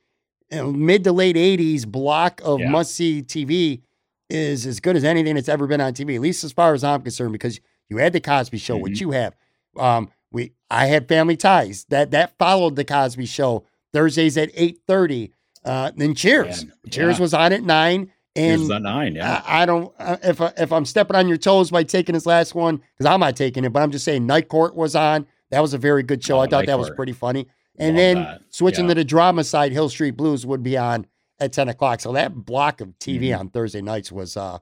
you 0.51 0.57
know, 0.57 0.73
mid 0.73 1.05
to 1.05 1.13
late 1.13 1.37
80s 1.37 1.87
block 1.87 2.41
of 2.43 2.59
Yeah. 2.59 2.69
must 2.69 2.93
see 2.93 3.21
TV 3.21 3.83
is 4.29 4.65
as 4.65 4.79
good 4.79 4.95
as 4.95 5.03
anything 5.03 5.35
that's 5.35 5.49
ever 5.49 5.67
been 5.67 5.81
on 5.81 5.93
TV, 5.93 6.15
at 6.15 6.21
least 6.21 6.43
as 6.43 6.51
far 6.51 6.73
as 6.73 6.83
I'm 6.83 7.01
concerned, 7.01 7.33
because 7.33 7.59
you 7.89 7.97
had 7.97 8.13
the 8.13 8.19
Cosby 8.21 8.57
Show, 8.57 8.77
which 8.77 8.99
you 9.01 9.11
have. 9.11 9.35
Um, 9.77 10.09
we 10.31 10.53
I 10.69 10.87
had 10.87 11.07
Family 11.07 11.37
Ties 11.37 11.85
that 11.89 12.11
that 12.11 12.37
followed 12.37 12.75
the 12.75 12.85
Cosby 12.85 13.25
Show 13.25 13.65
Thursdays 13.91 14.37
at 14.37 14.49
eight 14.55 14.79
thirty. 14.87 15.31
Uh, 15.65 15.91
then 15.95 16.13
Cheers, 16.13 16.65
Cheers 16.89 17.17
yeah. 17.17 17.21
was 17.21 17.33
on 17.33 17.53
at 17.53 17.63
nine, 17.63 18.11
and 18.35 18.67
the 18.67 18.79
nine, 18.79 19.15
yeah. 19.15 19.41
I, 19.45 19.63
I 19.63 19.65
don't 19.65 19.93
uh, 19.99 20.17
if 20.23 20.41
I, 20.41 20.51
if 20.57 20.71
I'm 20.73 20.85
stepping 20.85 21.15
on 21.15 21.27
your 21.27 21.37
toes 21.37 21.71
by 21.71 21.83
taking 21.83 22.13
this 22.13 22.25
last 22.25 22.53
one 22.55 22.77
because 22.77 23.05
I'm 23.05 23.19
not 23.21 23.35
taking 23.35 23.63
it, 23.63 23.71
but 23.71 23.81
I'm 23.81 23.91
just 23.91 24.03
saying 24.03 24.25
Night 24.25 24.49
Court 24.49 24.75
was 24.75 24.95
on. 24.95 25.25
That 25.51 25.61
was 25.61 25.73
a 25.73 25.77
very 25.77 26.03
good 26.03 26.23
show. 26.23 26.37
Oh, 26.37 26.41
I 26.41 26.45
thought 26.47 26.61
Night 26.61 26.67
that 26.67 26.79
was 26.79 26.89
pretty 26.89 27.11
funny. 27.13 27.47
And 27.77 27.89
Love 27.95 27.97
then 27.97 28.15
that. 28.17 28.41
switching 28.49 28.85
Yeah. 28.85 28.89
to 28.89 28.95
the 28.95 29.05
drama 29.05 29.43
side, 29.43 29.71
Hill 29.71 29.87
Street 29.89 30.17
Blues 30.17 30.45
would 30.45 30.63
be 30.63 30.77
on 30.77 31.05
at 31.39 31.51
10 31.53 31.69
o'clock. 31.69 31.99
So 32.01 32.11
that 32.13 32.33
block 32.33 32.81
of 32.81 32.97
TV 32.99 33.29
Mhm. 33.29 33.39
on 33.39 33.49
Thursday 33.49 33.81
nights 33.81 34.11
was 34.11 34.37
uh, 34.37 34.59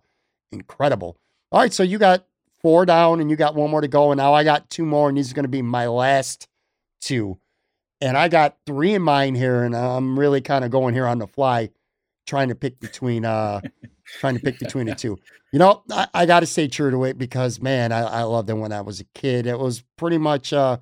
incredible. 0.52 1.18
All 1.52 1.60
right, 1.62 1.74
so 1.74 1.84
you 1.84 1.98
got 1.98 2.26
four 2.62 2.86
down 2.86 3.20
and 3.20 3.30
you 3.30 3.36
got 3.36 3.56
one 3.56 3.70
more 3.72 3.82
to 3.82 3.88
go. 3.88 4.12
And 4.12 4.18
now 4.18 4.34
I 4.34 4.44
got 4.44 4.70
two 4.70 4.86
more, 4.86 5.10
and 5.10 5.18
these 5.18 5.32
are 5.32 5.36
going 5.36 5.44
to 5.44 5.50
be 5.50 5.62
my 5.62 5.88
last 5.88 6.48
two. 7.02 7.38
And 8.00 8.18
I 8.18 8.30
got 8.30 8.58
three 8.66 8.94
in 8.94 9.02
mine 9.02 9.36
here, 9.36 9.64
and 9.64 9.76
I'm 9.76 10.18
really 10.18 10.42
kind 10.42 10.66
of 10.66 10.72
going 10.72 10.94
here 10.94 11.06
on 11.06 11.20
the 11.20 11.28
fly, 11.28 11.70
trying 12.26 12.48
to 12.50 12.56
pick 12.56 12.80
between 12.80 13.26
uh 13.26 13.62
trying 14.20 14.36
to 14.36 14.42
pick 14.42 14.58
between 14.60 14.88
the 14.88 14.96
two. 14.96 15.20
You 15.52 15.60
know, 15.60 15.84
I, 15.92 16.08
I 16.14 16.26
gotta 16.26 16.46
stay 16.48 16.68
true 16.68 16.90
to 16.90 17.04
it 17.04 17.18
because 17.18 17.62
man, 17.62 17.92
I, 17.92 18.00
I 18.02 18.24
loved 18.24 18.50
it 18.50 18.54
when 18.54 18.72
I 18.72 18.82
was 18.82 19.02
a 19.02 19.06
kid. 19.14 19.46
It 19.46 19.60
was 19.60 19.84
pretty 19.98 20.18
much 20.18 20.52
uh 20.54 20.78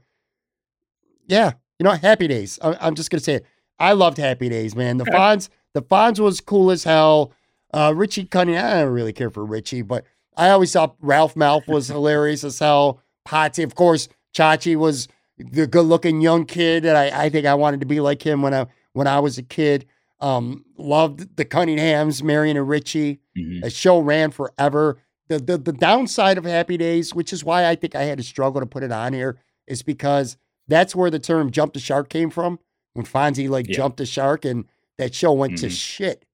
yeah, 1.27 1.53
you 1.77 1.83
know, 1.83 1.91
happy 1.91 2.27
days. 2.27 2.59
I, 2.61 2.77
I'm 2.79 2.95
just 2.95 3.09
gonna 3.09 3.21
say 3.21 3.35
it. 3.35 3.45
I 3.79 3.93
loved 3.93 4.17
Happy 4.17 4.49
Days, 4.49 4.75
man. 4.75 4.97
The 4.97 5.05
Fonz, 5.05 5.49
the 5.73 5.81
Fonz 5.81 6.19
was 6.19 6.41
cool 6.41 6.71
as 6.71 6.83
hell. 6.83 7.31
Uh, 7.73 7.93
Richie 7.95 8.25
Cunningham, 8.25 8.65
I 8.65 8.81
don't 8.81 8.93
really 8.93 9.13
care 9.13 9.29
for 9.29 9.45
Richie, 9.45 9.81
but 9.83 10.05
I 10.35 10.49
always 10.49 10.71
thought 10.73 10.95
Ralph 11.01 11.35
Malph 11.35 11.67
was 11.67 11.87
hilarious 11.89 12.43
as 12.43 12.59
hell. 12.59 13.01
Potsie, 13.27 13.63
of 13.63 13.75
course, 13.75 14.07
Chachi 14.33 14.75
was 14.75 15.07
the 15.37 15.67
good-looking 15.67 16.21
young 16.21 16.45
kid 16.45 16.83
that 16.83 16.95
I, 16.95 17.25
I 17.25 17.29
think 17.29 17.45
I 17.45 17.53
wanted 17.53 17.79
to 17.81 17.85
be 17.85 17.99
like 17.99 18.21
him 18.25 18.41
when 18.41 18.53
I 18.53 18.65
when 18.93 19.07
I 19.07 19.19
was 19.19 19.37
a 19.37 19.43
kid. 19.43 19.85
Um, 20.19 20.65
loved 20.77 21.37
the 21.37 21.45
Cunninghams, 21.45 22.21
Marion 22.23 22.57
and 22.57 22.67
Richie. 22.67 23.19
Mhm. 23.37 23.61
The 23.61 23.69
show 23.69 23.99
ran 23.99 24.31
forever. 24.31 24.97
The, 25.29 25.39
the 25.39 25.57
the 25.57 25.71
downside 25.71 26.37
of 26.37 26.43
Happy 26.43 26.75
Days, 26.75 27.13
which 27.13 27.31
is 27.31 27.43
why 27.43 27.67
I 27.67 27.75
think 27.75 27.95
I 27.95 28.03
had 28.03 28.17
to 28.17 28.23
struggle 28.23 28.59
to 28.59 28.67
put 28.67 28.83
it 28.83 28.91
on 28.91 29.13
here, 29.13 29.37
is 29.67 29.81
because 29.83 30.35
that's 30.67 30.95
where 30.95 31.09
the 31.11 31.19
term 31.19 31.51
"jump 31.51 31.73
the 31.73 31.79
shark" 31.79 32.09
came 32.09 32.31
from. 32.31 32.59
When 32.93 33.05
Fonzie 33.05 33.47
like 33.47 33.67
Yeah. 33.69 33.75
jumped 33.77 33.97
the 33.97 34.05
shark, 34.05 34.43
and 34.43 34.65
that 34.99 35.15
show 35.15 35.31
went 35.31 35.53
mm-hmm. 35.53 35.67
to 35.67 35.69
shit 35.69 36.25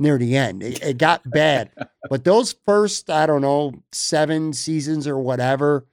near 0.00 0.18
the 0.18 0.36
end. 0.36 0.62
It, 0.62 0.82
it 0.82 0.98
got 0.98 1.28
bad. 1.30 1.70
but 2.10 2.24
those 2.24 2.56
first, 2.66 3.08
I 3.10 3.26
don't 3.26 3.42
know, 3.42 3.72
seven 3.92 4.52
seasons 4.52 5.06
or 5.06 5.18
whatever 5.18 5.86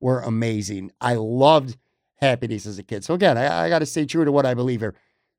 were 0.00 0.20
amazing. 0.20 0.92
I 1.00 1.14
loved 1.14 1.78
Happy 2.16 2.48
Days 2.48 2.66
as 2.66 2.78
a 2.78 2.82
kid. 2.82 3.04
So 3.04 3.14
again, 3.14 3.38
I, 3.38 3.64
I 3.64 3.68
got 3.68 3.78
to 3.78 3.86
stay 3.86 4.04
true 4.04 4.24
to 4.24 4.32
what 4.32 4.44
I 4.44 4.52
believe 4.52 4.80
here. 4.80 4.94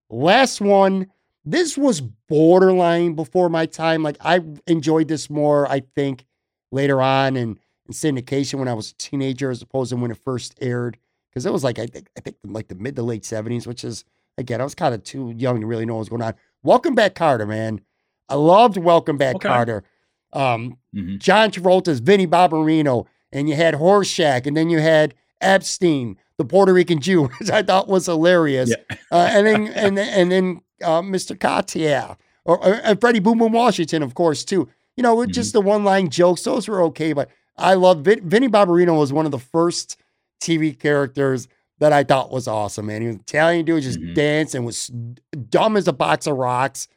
Last 0.09 0.59
one. 0.61 1.11
This 1.45 1.77
was 1.77 2.01
borderline 2.01 3.13
before 3.13 3.47
my 3.47 3.65
time. 3.67 4.03
Like 4.03 4.17
I 4.19 4.41
enjoyed 4.65 5.07
this 5.07 5.29
more, 5.29 5.69
I 5.71 5.81
think, 5.95 6.25
later 6.73 7.01
on 7.01 7.37
in, 7.37 7.57
in 7.85 7.93
syndication 7.93 8.59
when 8.59 8.67
I 8.67 8.73
was 8.73 8.91
a 8.91 8.95
teenager 8.95 9.49
as 9.49 9.61
opposed 9.61 9.91
to 9.91 9.95
when 9.95 10.11
it 10.11 10.17
first 10.17 10.57
aired. 10.59 10.97
Because 11.29 11.45
it 11.45 11.53
was 11.53 11.63
like 11.63 11.79
I 11.79 11.85
think 11.85 12.09
I 12.17 12.19
think 12.19 12.35
like 12.43 12.67
the 12.67 12.75
mid 12.75 12.97
to 12.97 13.03
late 13.03 13.23
70s, 13.23 13.65
which 13.65 13.85
is 13.85 14.03
again, 14.37 14.61
I 14.61 14.63
was 14.63 14.75
kind 14.75 14.93
of 14.93 15.03
too 15.03 15.33
young 15.35 15.61
to 15.61 15.67
really 15.67 15.85
know 15.85 15.95
what 15.95 15.99
was 15.99 16.09
going 16.09 16.21
on. 16.21 16.35
Welcome 16.63 16.95
back, 16.95 17.15
Kotter, 17.15 17.47
man. 17.47 17.81
I 18.29 18.35
loved 18.35 18.77
Welcome 18.77 19.17
Back, 19.17 19.37
okay. 19.37 19.47
Kotter. 19.47 19.83
Um, 20.33 20.77
mm-hmm. 20.93 21.17
John 21.17 21.49
Travolta's 21.49 21.99
Vinnie 21.99 22.27
Barbarino, 22.27 23.05
and 23.31 23.47
you 23.47 23.55
had 23.55 23.75
Horshack, 23.75 24.45
and 24.45 24.55
then 24.55 24.69
you 24.69 24.79
had 24.79 25.13
Epstein, 25.39 26.17
the 26.37 26.45
Puerto 26.45 26.73
Rican 26.73 26.99
Jew, 26.99 27.27
which 27.39 27.49
I 27.49 27.63
thought 27.63 27.87
was 27.87 28.05
hilarious. 28.05 28.69
Yeah. 28.69 28.97
uh, 29.11 29.29
and 29.31 29.47
then 29.47 29.67
and 29.67 29.97
then, 29.97 30.09
and 30.09 30.31
then 30.31 30.61
uh, 30.83 31.01
Mr. 31.01 31.37
Cotillard, 31.37 32.17
or, 32.45 32.57
or 32.57 32.73
and 32.83 32.99
Freddie 32.99 33.19
Boom 33.19 33.37
Boom 33.37 33.53
Washington, 33.53 34.03
of 34.03 34.13
course, 34.13 34.43
too. 34.43 34.69
You 34.97 35.03
know, 35.03 35.15
mm-hmm. 35.17 35.31
just 35.31 35.53
the 35.53 35.61
one 35.61 35.83
line 35.83 36.09
jokes; 36.09 36.43
those 36.43 36.67
were 36.67 36.81
okay. 36.83 37.13
But 37.13 37.29
I 37.57 37.75
love 37.75 38.01
Vin- 38.01 38.27
Vinnie 38.27 38.49
Barbarino 38.49 38.99
was 38.99 39.13
one 39.13 39.25
of 39.25 39.31
the 39.31 39.39
first 39.39 39.97
TV 40.41 40.77
characters 40.77 41.47
that 41.79 41.93
I 41.93 42.03
thought 42.03 42.31
was 42.31 42.47
awesome, 42.47 42.87
man. 42.87 43.01
He 43.01 43.07
was 43.07 43.15
an 43.15 43.21
Italian 43.21 43.65
dude, 43.65 43.83
just 43.83 43.99
mm-hmm. 43.99 44.13
danced 44.13 44.55
and 44.55 44.65
was 44.65 44.87
dumb 45.49 45.77
as 45.77 45.87
a 45.87 45.93
box 45.93 46.27
of 46.27 46.37
rocks, 46.37 46.87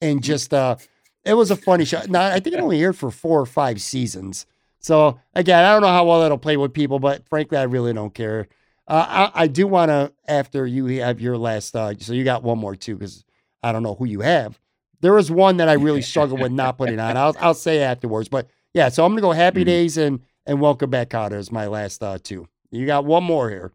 and 0.00 0.22
just 0.22 0.54
uh, 0.54 0.76
it 1.24 1.34
was 1.34 1.50
a 1.50 1.56
funny 1.56 1.84
show. 1.84 2.02
Now 2.08 2.26
I 2.26 2.40
think 2.40 2.54
it 2.54 2.60
only 2.60 2.82
aired 2.82 2.96
for 2.96 3.10
four 3.10 3.40
or 3.40 3.46
five 3.46 3.80
seasons. 3.80 4.46
So 4.80 5.18
again, 5.34 5.64
I 5.64 5.72
don't 5.72 5.82
know 5.82 5.88
how 5.88 6.06
well 6.06 6.20
that'll 6.20 6.38
play 6.38 6.56
with 6.56 6.72
people, 6.72 6.98
but 6.98 7.28
frankly, 7.28 7.58
I 7.58 7.64
really 7.64 7.92
don't 7.92 8.14
care. 8.14 8.48
Uh, 8.86 9.30
I, 9.34 9.42
I, 9.42 9.46
do 9.48 9.66
want 9.66 9.90
to 9.90 10.12
after 10.26 10.66
you 10.66 10.86
have 11.02 11.20
your 11.20 11.36
last. 11.36 11.76
Uh, 11.76 11.94
so 11.98 12.14
you 12.14 12.24
got 12.24 12.42
one 12.42 12.58
more 12.58 12.74
too, 12.74 12.96
because 12.96 13.24
I 13.62 13.72
don't 13.72 13.82
know 13.82 13.94
who 13.94 14.06
you 14.06 14.20
have. 14.20 14.58
There 15.00 15.18
is 15.18 15.30
one 15.30 15.58
that 15.58 15.68
I 15.68 15.74
really 15.74 16.00
struggle 16.00 16.38
with 16.38 16.52
not 16.52 16.78
putting 16.78 16.98
on. 16.98 17.16
I'll 17.16 17.36
I'll 17.38 17.54
say 17.54 17.80
afterwards, 17.80 18.28
but 18.28 18.48
yeah. 18.72 18.88
So 18.88 19.04
I'm 19.04 19.12
gonna 19.12 19.20
go 19.20 19.32
Happy 19.32 19.60
mm-hmm. 19.60 19.66
Days 19.66 19.98
and 19.98 20.20
and 20.46 20.60
Welcome 20.60 20.88
Back 20.88 21.10
Kotter 21.10 21.36
is 21.36 21.52
my 21.52 21.66
last 21.66 22.02
uh, 22.02 22.18
two. 22.22 22.48
You 22.70 22.86
got 22.86 23.04
one 23.04 23.24
more 23.24 23.50
here. 23.50 23.72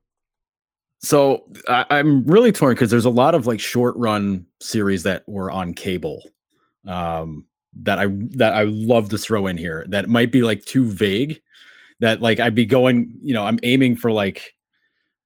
So 1.03 1.43
I, 1.67 1.99
am 1.99 2.23
really 2.23 2.53
torn 2.53 2.75
because 2.75 2.89
there's 2.89 3.03
a 3.03 3.09
lot 3.09 3.35
of 3.35 3.45
like 3.45 3.59
short 3.59 3.93
run 3.97 4.45
series 4.61 5.03
that 5.03 5.23
were 5.27 5.51
on 5.51 5.73
cable 5.73 6.23
um, 6.88 7.45
that 7.81 7.99
I 7.99 8.07
that 8.38 8.53
I 8.53 8.63
love 8.63 9.09
to 9.09 9.17
throw 9.17 9.47
in 9.47 9.57
here 9.57 9.85
that 9.89 10.07
might 10.07 10.31
be 10.31 10.43
like 10.43 10.63
too 10.63 10.85
vague. 10.89 11.41
That 11.99 12.21
like 12.21 12.39
I'd 12.39 12.55
be 12.55 12.65
going, 12.65 13.13
you 13.21 13.34
know, 13.34 13.45
I'm 13.45 13.59
aiming 13.63 13.97
for 13.97 14.13
like 14.13 14.55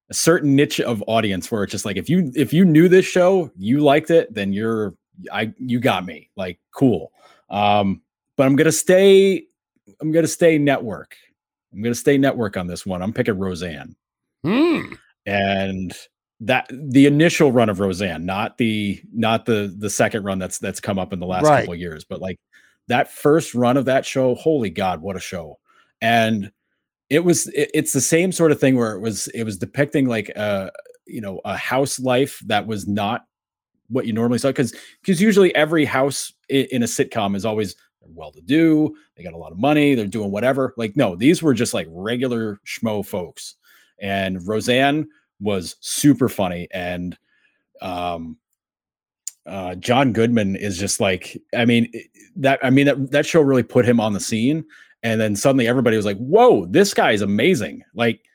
a 0.10 0.16
certain 0.16 0.56
niche 0.56 0.82
of 0.82 1.04
audience 1.06 1.52
where 1.52 1.64
it's 1.64 1.72
just 1.72 1.86
like 1.86 1.98
if 1.98 2.10
you 2.10 2.32
if 2.34 2.52
you 2.52 2.66
knew 2.66 2.90
this 2.90 3.06
show, 3.06 3.52
you 3.56 3.80
liked 3.80 4.10
it, 4.10 4.34
then 4.34 4.54
you're 4.54 4.96
I 5.32 5.54
you 5.60 5.80
got 5.80 6.08
me. 6.08 6.32
Like 6.36 6.60
cool. 6.74 7.12
Um, 7.52 8.02
but 8.36 8.48
I'm 8.48 8.56
gonna 8.56 8.72
stay. 8.72 9.44
I'm 10.02 10.12
gonna 10.12 10.26
stay 10.26 10.58
network. 10.58 11.16
I'm 11.72 11.84
gonna 11.84 11.94
stay 11.94 12.18
network 12.18 12.58
on 12.58 12.66
this 12.66 12.84
one. 12.84 13.04
I'm 13.04 13.14
picking 13.14 13.38
Roseanne. 13.38 13.96
Hmm 14.44 14.94
and 15.28 15.94
that 16.40 16.68
the 16.72 17.06
initial 17.06 17.52
run 17.52 17.70
of 17.70 17.80
Roseanne, 17.80 18.26
not 18.26 18.58
the 18.58 19.00
not 19.14 19.46
the 19.46 19.76
the 19.78 19.90
second 19.90 20.24
run 20.24 20.40
that's 20.40 20.58
that's 20.58 20.80
come 20.80 20.98
up 20.98 21.14
in 21.14 21.20
the 21.20 21.26
last 21.26 21.44
right. 21.44 21.62
couple 21.62 21.76
years, 21.76 22.04
but 22.04 22.22
like 22.22 22.40
that 22.88 23.12
first 23.12 23.54
run 23.54 23.78
of 23.78 23.86
that 23.86 24.06
show, 24.06 24.34
holy 24.36 24.70
god, 24.70 25.02
what 25.02 25.18
a 25.18 25.20
show! 25.20 25.60
And 26.02 26.52
it 27.10 27.24
was 27.24 27.48
it, 27.48 27.70
it's 27.74 27.94
the 27.94 28.02
same 28.02 28.32
sort 28.32 28.52
of 28.52 28.60
thing 28.60 28.78
where 28.78 28.94
it 28.94 29.02
was 29.02 29.28
it 29.30 29.44
was 29.44 29.58
depicting 29.58 30.08
like 30.08 30.30
a 30.30 30.72
you 31.06 31.22
know 31.22 31.42
a 31.44 31.58
house 31.58 32.00
life 32.00 32.42
that 32.46 32.66
was 32.66 32.88
not 32.88 33.26
what 33.90 34.06
you 34.06 34.14
normally 34.14 34.40
saw 34.40 34.50
because 34.50 34.74
because 35.02 35.22
usually 35.22 35.54
every 35.56 35.86
house 35.86 36.34
in, 36.50 36.68
in 36.72 36.84
a 36.84 36.88
sitcom 36.88 37.36
is 37.36 37.46
always 37.46 37.76
well 38.16 38.32
to 38.32 38.42
do, 38.42 38.96
they 39.18 39.24
got 39.24 39.34
a 39.34 39.38
lot 39.38 39.52
of 39.52 39.58
money, 39.58 39.94
they're 39.94 40.08
doing 40.08 40.32
whatever. 40.32 40.74
Like 40.78 40.96
no, 40.96 41.16
these 41.16 41.44
were 41.44 41.54
just 41.54 41.74
like 41.74 41.88
regular 41.90 42.60
schmo 42.66 43.06
folks 43.06 43.56
and 44.00 44.46
Roseanne 44.48 45.08
was 45.40 45.76
super 45.80 46.30
funny 46.30 46.68
and 46.72 47.18
um 47.82 48.38
uh, 49.48 49.76
John 49.76 50.12
Goodman 50.12 50.56
is 50.58 50.78
just 50.78 51.00
like, 51.00 51.42
I 51.56 51.66
mean, 51.66 51.90
that, 52.36 52.60
I 52.62 52.70
mean, 52.70 52.86
that, 52.86 53.12
that 53.12 53.26
show 53.26 53.42
really 53.42 53.64
put 53.64 53.86
him 53.86 54.00
on 54.00 54.14
the 54.14 54.20
scene. 54.20 54.66
And 55.04 55.22
then 55.22 55.36
suddenly 55.36 55.68
everybody 55.68 55.96
was 55.96 56.06
like, 56.06 56.18
whoa, 56.18 56.66
this 56.66 56.94
guy 56.94 57.14
is 57.14 57.22
amazing. 57.22 57.84
Like 57.96 58.26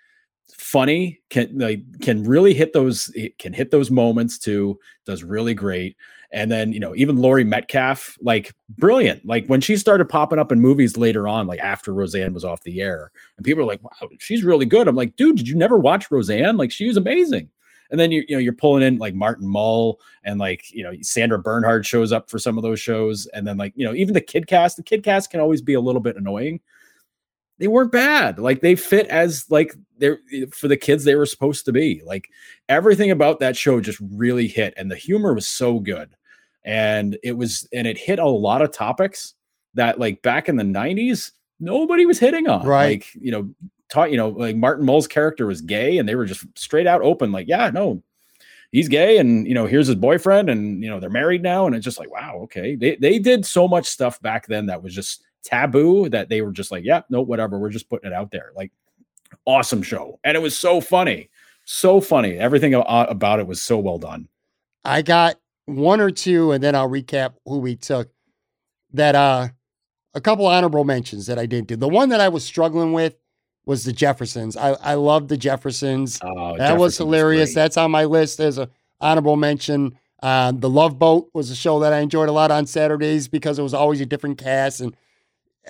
funny, 0.56 1.20
can 1.28 1.58
like, 1.58 1.82
can 2.00 2.24
really 2.24 2.54
hit 2.54 2.72
those, 2.72 3.14
can 3.38 3.52
hit 3.52 3.70
those 3.70 3.90
moments 3.90 4.38
too. 4.38 4.78
Does 5.04 5.22
really 5.22 5.54
great. 5.54 5.96
And 6.32 6.50
then, 6.50 6.72
you 6.72 6.80
know, 6.80 6.94
even 6.96 7.18
Laurie 7.18 7.44
Metcalf, 7.44 8.16
like 8.22 8.54
brilliant. 8.78 9.24
Like 9.26 9.46
when 9.46 9.60
she 9.60 9.76
started 9.76 10.08
popping 10.08 10.38
up 10.38 10.50
in 10.50 10.60
movies 10.60 10.96
later 10.96 11.28
on, 11.28 11.46
like 11.46 11.60
after 11.60 11.92
Roseanne 11.92 12.32
was 12.32 12.44
off 12.44 12.62
the 12.62 12.80
air, 12.80 13.12
and 13.36 13.44
people 13.44 13.62
are 13.62 13.66
like, 13.66 13.82
wow, 13.82 14.08
she's 14.18 14.42
really 14.42 14.64
good. 14.64 14.88
I'm 14.88 14.96
like, 14.96 15.16
dude, 15.16 15.36
did 15.36 15.46
you 15.46 15.54
never 15.54 15.78
watch 15.78 16.10
Roseanne? 16.10 16.56
Like 16.56 16.72
she 16.72 16.88
was 16.88 16.96
amazing. 16.96 17.50
And 17.90 18.00
then 18.00 18.10
you, 18.10 18.24
you 18.26 18.34
know, 18.34 18.40
you're 18.40 18.54
pulling 18.54 18.82
in 18.82 18.96
like 18.96 19.14
Martin 19.14 19.46
Mull 19.46 20.00
and 20.24 20.40
like, 20.40 20.72
you 20.72 20.82
know, 20.82 20.94
Sandra 21.02 21.38
Bernhard 21.38 21.84
shows 21.84 22.10
up 22.10 22.30
for 22.30 22.38
some 22.38 22.56
of 22.56 22.62
those 22.62 22.80
shows. 22.80 23.26
And 23.34 23.46
then 23.46 23.58
like, 23.58 23.74
you 23.76 23.84
know, 23.84 23.92
even 23.92 24.14
the 24.14 24.20
kid 24.22 24.46
cast, 24.46 24.78
the 24.78 24.82
kid 24.82 25.04
cast 25.04 25.30
can 25.30 25.40
always 25.40 25.60
be 25.60 25.74
a 25.74 25.80
little 25.80 26.00
bit 26.00 26.16
annoying. 26.16 26.60
They 27.58 27.68
weren't 27.68 27.92
bad. 27.92 28.38
Like 28.38 28.62
they 28.62 28.76
fit 28.76 29.06
as 29.08 29.44
like 29.50 29.74
they're 29.98 30.20
eh, 30.32 30.46
for 30.50 30.68
the 30.68 30.76
kids 30.78 31.04
they 31.04 31.14
were 31.14 31.26
supposed 31.26 31.66
to 31.66 31.72
be. 31.72 32.00
Like 32.06 32.30
everything 32.70 33.10
about 33.10 33.40
that 33.40 33.58
show 33.58 33.78
just 33.82 34.00
really 34.10 34.48
hit 34.48 34.72
and 34.78 34.90
the 34.90 34.96
humor 34.96 35.34
was 35.34 35.46
so 35.46 35.78
good 35.78 36.16
and 36.64 37.18
it 37.22 37.32
was 37.32 37.68
and 37.72 37.86
it 37.86 37.98
hit 37.98 38.18
a 38.18 38.26
lot 38.26 38.62
of 38.62 38.72
topics 38.72 39.34
that 39.74 39.98
like 39.98 40.22
back 40.22 40.48
in 40.48 40.56
the 40.56 40.62
90s 40.62 41.32
nobody 41.60 42.06
was 42.06 42.18
hitting 42.18 42.48
on. 42.48 42.66
Right. 42.66 43.00
Like 43.00 43.14
you 43.14 43.32
know 43.32 43.54
taught 43.88 44.10
you 44.10 44.16
know 44.16 44.30
like 44.30 44.56
martin 44.56 44.86
mull's 44.86 45.06
character 45.06 45.46
was 45.46 45.60
gay 45.60 45.98
and 45.98 46.08
they 46.08 46.14
were 46.14 46.24
just 46.24 46.46
straight 46.56 46.86
out 46.86 47.02
open 47.02 47.30
like 47.30 47.46
yeah 47.46 47.68
no 47.68 48.02
he's 48.72 48.88
gay 48.88 49.18
and 49.18 49.46
you 49.46 49.54
know 49.54 49.66
here's 49.66 49.86
his 49.86 49.96
boyfriend 49.96 50.50
and 50.50 50.82
you 50.82 50.90
know 50.90 50.98
they're 50.98 51.10
married 51.10 51.42
now. 51.42 51.66
And 51.66 51.76
it's 51.76 51.84
just 51.84 51.98
like 51.98 52.10
wow 52.10 52.40
okay. 52.44 52.74
They 52.74 52.96
they 52.96 53.18
did 53.18 53.46
so 53.46 53.68
much 53.68 53.86
stuff 53.86 54.20
back 54.20 54.46
then 54.46 54.66
that 54.66 54.82
was 54.82 54.94
just 54.94 55.22
taboo 55.44 56.08
that 56.08 56.28
they 56.28 56.40
were 56.40 56.52
just 56.52 56.70
like 56.72 56.84
yeah 56.84 57.02
no 57.10 57.20
whatever 57.20 57.58
we're 57.58 57.70
just 57.70 57.88
putting 57.88 58.10
it 58.10 58.14
out 58.14 58.30
there. 58.32 58.52
Like 58.56 58.72
awesome 59.44 59.82
show. 59.82 60.18
And 60.24 60.36
it 60.36 60.40
was 60.40 60.56
so 60.58 60.80
funny. 60.80 61.30
So 61.64 62.00
funny. 62.00 62.38
Everything 62.38 62.74
about 62.74 63.38
it 63.38 63.46
was 63.46 63.62
so 63.62 63.78
well 63.78 63.98
done. 63.98 64.28
I 64.84 65.02
got 65.02 65.36
one 65.76 66.00
or 66.00 66.10
two, 66.10 66.52
and 66.52 66.62
then 66.62 66.74
I'll 66.74 66.88
recap 66.88 67.34
who 67.44 67.58
we 67.58 67.76
took. 67.76 68.10
That 68.94 69.14
uh, 69.14 69.48
a 70.14 70.20
couple 70.20 70.46
honorable 70.46 70.84
mentions 70.84 71.26
that 71.26 71.38
I 71.38 71.46
didn't 71.46 71.68
do. 71.68 71.76
The 71.76 71.88
one 71.88 72.10
that 72.10 72.20
I 72.20 72.28
was 72.28 72.44
struggling 72.44 72.92
with 72.92 73.16
was 73.64 73.84
the 73.84 73.92
Jeffersons. 73.92 74.56
I 74.56 74.72
I 74.72 74.94
love 74.94 75.28
the 75.28 75.36
Jeffersons. 75.36 76.18
Oh, 76.22 76.56
that 76.58 76.78
was 76.78 76.98
hilarious. 76.98 77.54
That's 77.54 77.76
on 77.76 77.90
my 77.90 78.04
list 78.04 78.40
as 78.40 78.58
a 78.58 78.68
honorable 79.00 79.36
mention. 79.36 79.98
Uh, 80.22 80.52
the 80.52 80.70
Love 80.70 80.98
Boat 80.98 81.30
was 81.34 81.50
a 81.50 81.56
show 81.56 81.80
that 81.80 81.92
I 81.92 81.98
enjoyed 81.98 82.28
a 82.28 82.32
lot 82.32 82.50
on 82.52 82.66
Saturdays 82.66 83.26
because 83.26 83.58
it 83.58 83.62
was 83.62 83.74
always 83.74 84.00
a 84.00 84.06
different 84.06 84.38
cast 84.38 84.80
and 84.80 84.96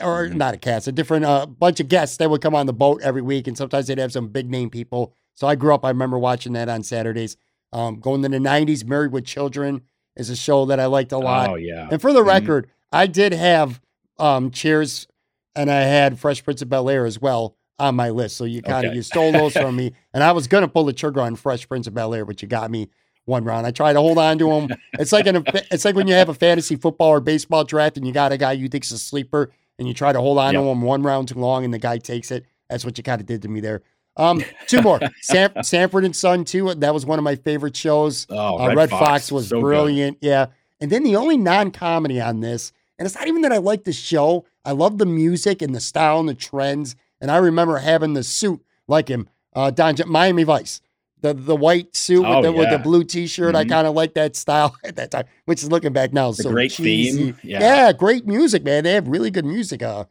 or 0.01 0.27
mm-hmm. 0.27 0.39
not 0.39 0.55
a 0.55 0.59
cast, 0.59 0.89
a 0.89 0.93
different 0.93 1.24
uh, 1.24 1.47
bunch 1.47 1.81
of 1.81 1.89
guests 1.89 2.16
that 2.16 2.31
would 2.31 2.41
come 2.41 2.55
on 2.55 2.66
the 2.66 2.73
boat 2.73 3.01
every 3.03 3.23
week, 3.23 3.47
and 3.47 3.57
sometimes 3.57 3.87
they'd 3.87 3.99
have 3.99 4.12
some 4.12 4.29
big 4.29 4.51
name 4.51 4.70
people. 4.70 5.15
So 5.35 5.47
I 5.47 5.55
grew 5.55 5.74
up. 5.74 5.85
I 5.85 5.89
remember 5.89 6.19
watching 6.19 6.53
that 6.55 6.69
on 6.69 6.83
Saturdays. 6.83 7.37
Um, 7.73 8.01
going 8.01 8.23
to 8.23 8.29
the 8.29 8.37
90s, 8.37 8.85
Married 8.85 9.12
with 9.12 9.24
Children 9.24 9.83
is 10.16 10.30
a 10.30 10.36
show 10.36 10.66
that 10.66 10.80
I 10.80 10.86
liked 10.86 11.12
a 11.12 11.18
lot. 11.18 11.51
Oh, 11.51 11.55
yeah. 11.55 11.89
And 11.90 12.01
for 12.01 12.12
the 12.12 12.20
mm-hmm. 12.20 12.28
record, 12.28 12.70
I 12.90 13.06
did 13.06 13.32
have 13.32 13.80
um, 14.18 14.51
Cheers 14.51 15.06
and 15.55 15.70
I 15.70 15.82
had 15.82 16.18
Fresh 16.18 16.44
Prince 16.44 16.62
of 16.62 16.68
Bel 16.68 16.89
Air 16.89 17.06
as 17.06 17.20
well 17.20 17.56
on 17.78 17.94
my 17.94 18.10
list. 18.10 18.36
So 18.36 18.44
you 18.44 18.62
kind 18.62 18.86
of 18.86 18.90
okay. 18.90 18.97
you 18.97 19.02
stole 19.02 19.32
those 19.32 19.52
from 19.52 19.76
me. 19.76 19.93
And 20.14 20.22
I 20.22 20.32
was 20.32 20.47
gonna 20.47 20.68
pull 20.68 20.84
the 20.84 20.93
trigger 20.93 21.22
on 21.22 21.36
Fresh 21.36 21.68
Prince 21.68 21.86
of 21.86 21.94
Bel 21.94 22.12
Air, 22.12 22.26
but 22.26 22.43
you 22.43 22.48
got 22.48 22.70
me 22.70 22.90
one 23.24 23.44
round. 23.44 23.66
I 23.66 23.70
tried 23.70 23.94
to 23.94 24.01
hold 24.01 24.18
on 24.18 24.36
to 24.39 24.51
him. 24.51 24.70
It's 24.98 25.10
like 25.10 25.26
an 25.26 25.43
it's 25.70 25.86
like 25.86 25.94
when 25.94 26.06
you 26.06 26.12
have 26.12 26.28
a 26.28 26.34
fantasy 26.34 26.76
football 26.76 27.09
or 27.09 27.20
baseball 27.20 27.64
draft 27.64 27.97
and 27.97 28.06
you 28.06 28.12
got 28.12 28.30
a 28.30 28.36
guy 28.36 28.52
you 28.52 28.68
think's 28.68 28.90
a 28.90 28.98
sleeper 28.98 29.51
and 29.78 29.89
you 29.89 29.94
try 29.94 30.12
to 30.12 30.20
hold 30.20 30.36
on 30.36 30.52
yep. 30.52 30.62
to 30.62 30.68
him 30.68 30.82
one 30.82 31.02
round 31.02 31.28
too 31.28 31.39
long 31.39 31.64
and 31.64 31.72
the 31.72 31.78
guy 31.78 31.97
takes 31.97 32.30
it. 32.30 32.44
That's 32.68 32.84
what 32.84 32.98
you 32.98 33.05
kind 33.05 33.20
of 33.22 33.26
did 33.26 33.40
to 33.43 33.48
me 33.48 33.60
there. 33.60 33.82
Um, 34.16 34.43
two 34.66 34.82
more. 34.82 35.01
Sam, 35.22 35.51
Sanford 35.62 36.05
and 36.05 36.14
Son 36.14 36.44
too. 36.44 36.74
That 36.74 36.93
was 36.93 37.06
one 37.06 37.18
of 37.18 37.22
my 37.24 37.36
favorite 37.36 37.76
shows. 37.76 38.26
Oh, 38.30 38.59
uh, 38.59 38.68
Red, 38.68 38.76
Redd 38.76 38.90
Foxx. 38.90 39.06
Fox. 39.09 39.32
was 39.32 39.48
so 39.48 39.60
brilliant. 39.60 40.20
Good. 40.20 40.26
Yeah. 40.28 40.47
And 40.80 40.90
then 40.90 41.02
the 41.05 41.16
only 41.16 41.36
non-comedy 41.36 42.20
on 42.20 42.40
this, 42.40 42.72
and 42.98 43.06
it's 43.06 43.14
not 43.14 43.28
even 43.28 43.43
that 43.43 43.52
I 43.52 43.59
like 43.59 43.84
the 43.84 43.93
show. 43.93 44.44
I 44.64 44.72
love 44.72 44.98
the 44.98 45.06
music 45.06 45.62
and 45.62 45.74
the 45.74 45.80
style 45.80 46.20
and 46.20 46.28
the 46.28 46.34
trends. 46.34 46.97
And 47.20 47.30
I 47.30 47.36
remember 47.36 47.78
having 47.78 48.14
the 48.14 48.24
suit 48.24 48.60
like 48.89 49.09
him, 49.09 49.28
uh, 49.55 49.70
Don 49.70 49.94
Miami 50.06 50.43
Vice. 50.43 50.80
the 51.20 51.32
the 51.32 51.55
white 51.55 51.94
suit 51.94 52.24
Oh, 52.26 52.40
with, 52.40 52.44
the, 52.44 52.52
with 52.52 52.70
the 52.70 52.78
blue 52.80 53.05
T-shirt. 53.05 53.55
I 53.55 53.64
Mhm. 53.64 53.68
kind 53.68 53.86
of 53.86 53.94
like 53.94 54.14
that 54.14 54.34
style 54.34 54.74
at 54.84 54.97
that 54.97 55.12
time, 55.12 55.24
which 55.44 55.62
is 55.62 55.70
looking 55.70 55.93
back 55.93 56.12
now 56.12 56.32
The 56.32 56.43
so 56.43 56.51
great 56.51 56.72
cheesy. 56.72 57.26
theme. 57.32 57.39
Yeah. 57.44 57.93
great 57.93 58.26
music, 58.26 58.64
man. 58.64 58.82
They 58.82 58.93
have 58.94 59.06
really 59.06 59.30
good 59.30 59.44
music. 59.47 59.82
Uh, 59.84 60.05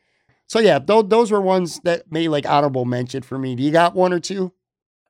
so 0.52 0.60
yeah, 0.60 0.80
those 0.80 1.08
those 1.08 1.32
were 1.32 1.40
ones 1.40 1.80
that 1.86 2.12
made 2.12 2.28
like 2.28 2.46
honorable 2.46 2.84
mention 2.84 3.24
for 3.24 3.38
me. 3.40 3.56
Do 3.56 3.64
you 3.64 3.72
got 3.72 3.96
one 3.96 4.12
or 4.12 4.20
two? 4.20 4.52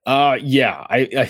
Uh 0.06 0.38
yeah, 0.40 0.86
I, 0.88 1.10
I 1.18 1.30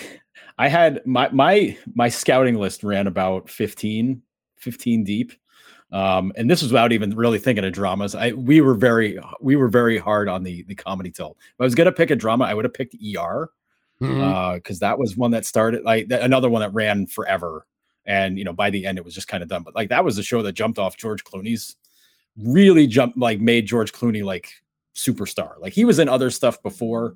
I 0.58 0.68
had 0.68 1.00
my 1.06 1.30
my 1.30 1.78
my 1.94 2.10
scouting 2.10 2.56
list 2.56 2.84
ran 2.84 3.06
about 3.06 3.48
15 3.48 4.20
15 4.58 5.04
deep. 5.04 5.32
Um 5.92 6.30
and 6.36 6.50
this 6.50 6.60
was 6.60 6.72
without 6.72 6.92
even 6.92 7.16
really 7.16 7.38
thinking 7.38 7.64
of 7.64 7.72
dramas. 7.72 8.14
I 8.14 8.32
we 8.32 8.60
were 8.60 8.74
very 8.74 9.18
we 9.40 9.56
were 9.56 9.68
very 9.68 9.96
hard 9.96 10.28
on 10.28 10.42
the 10.42 10.62
the 10.64 10.74
comedy 10.74 11.10
tilt. 11.10 11.38
If 11.40 11.60
I 11.60 11.64
was 11.64 11.74
going 11.74 11.86
to 11.86 11.92
pick 11.92 12.10
a 12.10 12.16
drama, 12.16 12.44
I 12.44 12.52
would 12.52 12.66
have 12.66 12.74
picked 12.74 12.94
ER 13.16 13.48
Mhm. 14.02 14.20
uh 14.20 14.60
cuz 14.60 14.80
that 14.80 14.98
was 14.98 15.16
one 15.16 15.30
that 15.30 15.46
started 15.46 15.84
like 15.84 16.10
th- 16.10 16.20
another 16.20 16.50
one 16.50 16.60
that 16.60 16.74
ran 16.74 17.06
forever 17.06 17.66
and 18.04 18.36
you 18.36 18.44
know 18.44 18.52
by 18.52 18.68
the 18.68 18.84
end 18.84 18.98
it 18.98 19.06
was 19.06 19.14
just 19.14 19.28
kind 19.28 19.42
of 19.42 19.48
done. 19.48 19.62
But 19.62 19.74
like 19.74 19.88
that 19.88 20.04
was 20.04 20.16
the 20.16 20.22
show 20.22 20.42
that 20.42 20.52
jumped 20.52 20.78
off 20.78 20.98
George 20.98 21.24
Clooney's 21.24 21.76
really 22.38 22.86
jumped 22.86 23.18
like 23.18 23.40
made 23.40 23.66
George 23.66 23.92
Clooney 23.92 24.24
like 24.24 24.52
superstar. 24.94 25.58
Like 25.60 25.72
he 25.72 25.84
was 25.84 25.98
in 25.98 26.08
other 26.08 26.30
stuff 26.30 26.62
before, 26.62 27.14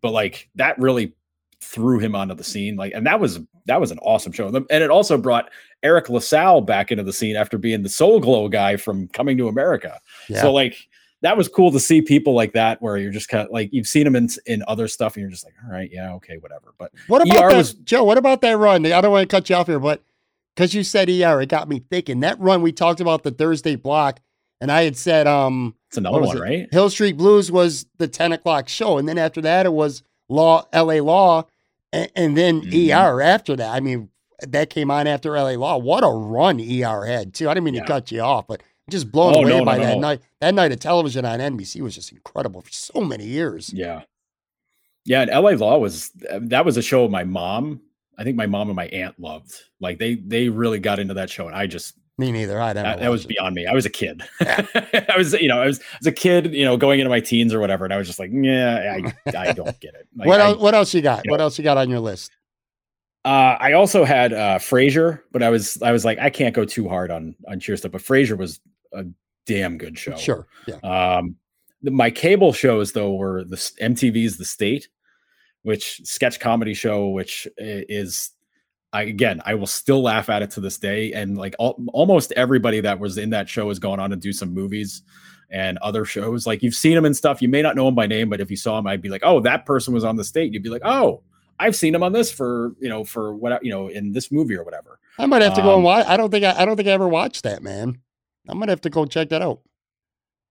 but 0.00 0.12
like 0.12 0.48
that 0.54 0.78
really 0.78 1.14
threw 1.60 1.98
him 1.98 2.14
onto 2.14 2.34
the 2.34 2.44
scene. 2.44 2.76
Like, 2.76 2.92
and 2.94 3.06
that 3.06 3.18
was 3.20 3.40
that 3.66 3.80
was 3.80 3.90
an 3.90 3.98
awesome 3.98 4.32
show. 4.32 4.46
And 4.48 4.66
it 4.70 4.90
also 4.90 5.18
brought 5.18 5.50
Eric 5.82 6.08
LaSalle 6.08 6.60
back 6.60 6.92
into 6.92 7.02
the 7.02 7.12
scene 7.12 7.34
after 7.36 7.58
being 7.58 7.82
the 7.82 7.88
Soul 7.88 8.20
Glo 8.20 8.48
guy 8.48 8.76
from 8.76 9.08
Coming 9.08 9.36
to 9.38 9.48
America. 9.48 10.00
yeah. 10.28 10.40
So 10.42 10.52
like 10.52 10.76
that 11.22 11.36
was 11.36 11.48
cool 11.48 11.72
to 11.72 11.80
see 11.80 12.02
people 12.02 12.34
like 12.34 12.52
that 12.52 12.80
where 12.82 12.96
you're 12.98 13.10
just 13.10 13.28
kind 13.28 13.44
of 13.46 13.50
like 13.50 13.70
you've 13.72 13.88
seen 13.88 14.06
him 14.06 14.14
in 14.14 14.28
in 14.46 14.62
other 14.68 14.86
stuff 14.86 15.14
and 15.16 15.22
you're 15.22 15.30
just 15.30 15.44
like, 15.44 15.54
all 15.64 15.72
right, 15.72 15.90
yeah, 15.92 16.12
okay, 16.14 16.36
whatever. 16.38 16.74
But 16.78 16.92
What 17.08 17.26
about 17.26 17.44
ER 17.44 17.50
that, 17.50 17.56
was- 17.56 17.74
Joe? 17.74 18.04
What 18.04 18.18
about 18.18 18.42
that 18.42 18.58
run? 18.58 18.84
I 18.86 19.00
don't 19.00 19.10
want 19.10 19.28
to 19.28 19.34
cut 19.36 19.48
you 19.48 19.56
off 19.56 19.66
here, 19.66 19.80
but 19.80 20.04
because 20.54 20.74
you 20.74 20.84
said 20.84 21.08
ER, 21.08 21.40
it 21.40 21.48
got 21.48 21.68
me 21.68 21.82
thinking. 21.90 22.20
That 22.20 22.38
run 22.38 22.62
we 22.62 22.70
talked 22.72 23.00
about 23.00 23.22
the 23.22 23.30
Thursday 23.30 23.76
block, 23.76 24.20
and 24.60 24.70
I 24.72 24.82
had 24.84 24.96
said 24.96 25.26
um 25.26 25.74
it's 25.88 25.96
another 25.96 26.20
one, 26.20 26.36
it? 26.36 26.40
right? 26.40 26.68
Hill 26.72 26.90
Street 26.90 27.16
Blues 27.16 27.50
was 27.52 27.86
the 27.98 28.08
ten 28.08 28.32
o'clock 28.32 28.68
show, 28.68 28.98
and 28.98 29.08
then 29.08 29.18
after 29.18 29.40
that 29.42 29.66
it 29.66 29.72
was 29.72 30.02
Law 30.28 30.64
L.A. 30.72 31.00
Law, 31.00 31.46
and, 31.92 32.10
and 32.16 32.36
then 32.36 32.62
Mhm. 32.62 32.90
ER 32.90 33.20
after 33.22 33.54
that. 33.56 33.70
I 33.74 33.80
mean, 33.80 34.08
that 34.46 34.70
came 34.70 34.90
on 34.90 35.06
after 35.06 35.36
L.A. 35.36 35.56
Law. 35.56 35.78
What 35.78 36.02
a 36.04 36.08
run 36.08 36.60
ER 36.60 37.04
had 37.06 37.32
too. 37.34 37.48
I 37.48 37.54
didn't 37.54 37.64
mean 37.64 37.74
Yeah. 37.74 37.82
to 37.82 37.86
cut 37.86 38.10
you 38.12 38.20
off, 38.20 38.46
but 38.46 38.62
just 38.90 39.10
blown 39.10 39.34
Oh, 39.36 39.40
away 39.40 39.50
no, 39.50 39.58
no, 39.60 39.64
by 39.64 39.78
that 39.78 39.94
no. 39.94 40.00
night. 40.00 40.20
That 40.40 40.54
night 40.54 40.72
of 40.72 40.80
television 40.80 41.24
on 41.24 41.40
NBC 41.40 41.80
was 41.80 41.94
just 41.94 42.12
incredible 42.12 42.60
for 42.60 42.70
so 42.72 43.00
many 43.00 43.24
years. 43.26 43.72
Yeah. 43.72 44.02
Yeah, 45.04 45.22
and 45.22 45.30
LA 45.30 45.50
Law 45.52 45.78
was 45.78 46.10
that 46.16 46.64
was 46.64 46.76
a 46.76 46.82
show 46.82 47.08
my 47.08 47.22
mom, 47.24 47.80
I 48.18 48.24
think 48.24 48.36
my 48.36 48.46
mom 48.46 48.68
and 48.68 48.76
my 48.76 48.86
aunt 48.88 49.18
loved. 49.20 49.52
Like 49.80 49.98
they 49.98 50.16
they 50.16 50.48
really 50.48 50.80
got 50.80 50.98
into 50.98 51.14
that 51.14 51.30
show 51.30 51.46
and 51.46 51.54
I 51.56 51.66
just 51.68 51.94
Me 52.18 52.32
neither. 52.32 52.60
I 52.60 52.72
that, 52.72 53.00
that 53.00 53.10
was 53.10 53.24
it. 53.24 53.28
beyond 53.28 53.54
me. 53.54 53.66
I 53.66 53.74
was 53.74 53.84
a 53.84 53.90
kid. 53.90 54.22
I 54.40 55.14
was, 55.18 55.34
you 55.34 55.48
know, 55.48 55.60
I 55.60 55.66
was 55.66 55.80
as 56.00 56.06
a 56.06 56.12
kid, 56.12 56.54
you 56.54 56.64
know, 56.64 56.76
going 56.78 56.98
into 56.98 57.10
my 57.10 57.20
teens 57.20 57.52
or 57.52 57.60
whatever, 57.60 57.84
and 57.84 57.92
I 57.92 57.98
was 57.98 58.06
just 58.06 58.18
like, 58.18 58.30
yeah, 58.32 58.98
I, 59.26 59.30
I 59.38 59.52
don't 59.52 59.78
get 59.80 59.94
it. 59.94 60.08
Like, 60.16 60.26
what 60.26 60.40
I, 60.40 60.46
else? 60.46 60.58
What 60.58 60.74
else 60.74 60.94
you 60.94 61.02
got? 61.02 61.24
you 61.24 61.30
what 61.30 61.38
know- 61.38 61.44
else 61.44 61.58
you 61.58 61.64
got 61.64 61.76
on 61.76 61.90
your 61.90 62.00
list? 62.00 62.30
uh, 63.26 63.56
I 63.58 63.72
also 63.72 64.04
had 64.04 64.32
uh 64.32 64.58
Frasier, 64.58 65.20
but 65.32 65.42
I 65.42 65.50
was 65.50 65.82
I 65.82 65.92
was 65.92 66.04
like, 66.04 66.18
I 66.18 66.30
can't 66.30 66.54
go 66.54 66.64
too 66.64 66.88
hard 66.88 67.10
on 67.10 67.34
on 67.48 67.60
cheer 67.60 67.76
stuff. 67.76 67.92
But 67.92 68.02
Frasier 68.02 68.38
was 68.38 68.60
a 68.92 69.04
damn 69.46 69.76
good 69.76 69.98
show. 69.98 70.16
Sure. 70.16 70.46
Yeah. 70.66 70.76
Um, 70.76 71.36
the, 71.82 71.90
my 71.90 72.10
cable 72.10 72.52
shows 72.52 72.92
though 72.92 73.14
were 73.14 73.44
the 73.44 73.56
MTV's 73.56 74.38
The 74.38 74.44
State, 74.44 74.88
which 75.62 76.00
sketch 76.04 76.40
comedy 76.40 76.72
show, 76.72 77.08
which 77.08 77.48
is, 77.58 78.30
I 78.92 79.02
again, 79.02 79.40
I 79.44 79.54
will 79.54 79.66
still 79.66 80.02
laugh 80.02 80.28
at 80.30 80.42
it 80.42 80.50
to 80.52 80.60
this 80.60 80.78
day. 80.78 81.12
And 81.12 81.36
like 81.36 81.54
al- 81.60 81.76
almost 81.92 82.32
everybody 82.32 82.80
that 82.80 82.98
was 82.98 83.18
in 83.18 83.30
that 83.30 83.48
show 83.48 83.68
has 83.68 83.78
gone 83.78 84.00
on 84.00 84.10
to 84.10 84.16
do 84.16 84.32
some 84.32 84.54
movies 84.54 85.02
and 85.50 85.78
other 85.78 86.04
shows. 86.04 86.46
Like 86.46 86.62
you've 86.62 86.74
seen 86.74 86.94
them 86.94 87.04
and 87.04 87.16
stuff. 87.16 87.40
You 87.42 87.48
may 87.48 87.62
not 87.62 87.76
know 87.76 87.86
him 87.88 87.94
by 87.94 88.06
name, 88.06 88.28
but 88.30 88.40
if 88.40 88.50
you 88.50 88.56
saw 88.56 88.78
him, 88.78 88.86
I'd 88.86 89.02
be 89.02 89.08
like, 89.08 89.22
oh, 89.24 89.40
that 89.40 89.66
person 89.66 89.92
was 89.94 90.04
on 90.04 90.16
The 90.16 90.24
State. 90.24 90.52
You'd 90.52 90.62
be 90.62 90.70
like, 90.70 90.82
oh. 90.84 91.22
I've 91.58 91.74
seen 91.74 91.94
him 91.94 92.02
on 92.02 92.12
this 92.12 92.30
for 92.30 92.74
you 92.82 92.90
know 92.90 93.02
for 93.02 93.34
what 93.34 93.64
you 93.64 93.70
know 93.70 93.88
in 93.88 94.12
this 94.12 94.30
movie 94.30 94.54
or 94.54 94.62
whatever. 94.62 94.98
I 95.18 95.24
might 95.24 95.40
have 95.40 95.54
to 95.54 95.62
go 95.62 95.70
and 95.70 95.78
Um, 95.78 95.84
watch. 95.84 96.06
I 96.06 96.18
don't 96.18 96.30
think 96.30 96.44
I, 96.44 96.52
I 96.54 96.66
don't 96.66 96.76
think 96.76 96.86
I 96.86 96.92
ever 96.92 97.08
watched 97.08 97.44
that, 97.44 97.62
man. 97.62 97.98
I'm 98.46 98.58
gonna 98.58 98.72
have 98.72 98.82
to 98.82 98.90
go 98.90 99.06
check 99.06 99.30
that 99.30 99.40
out. 99.40 99.60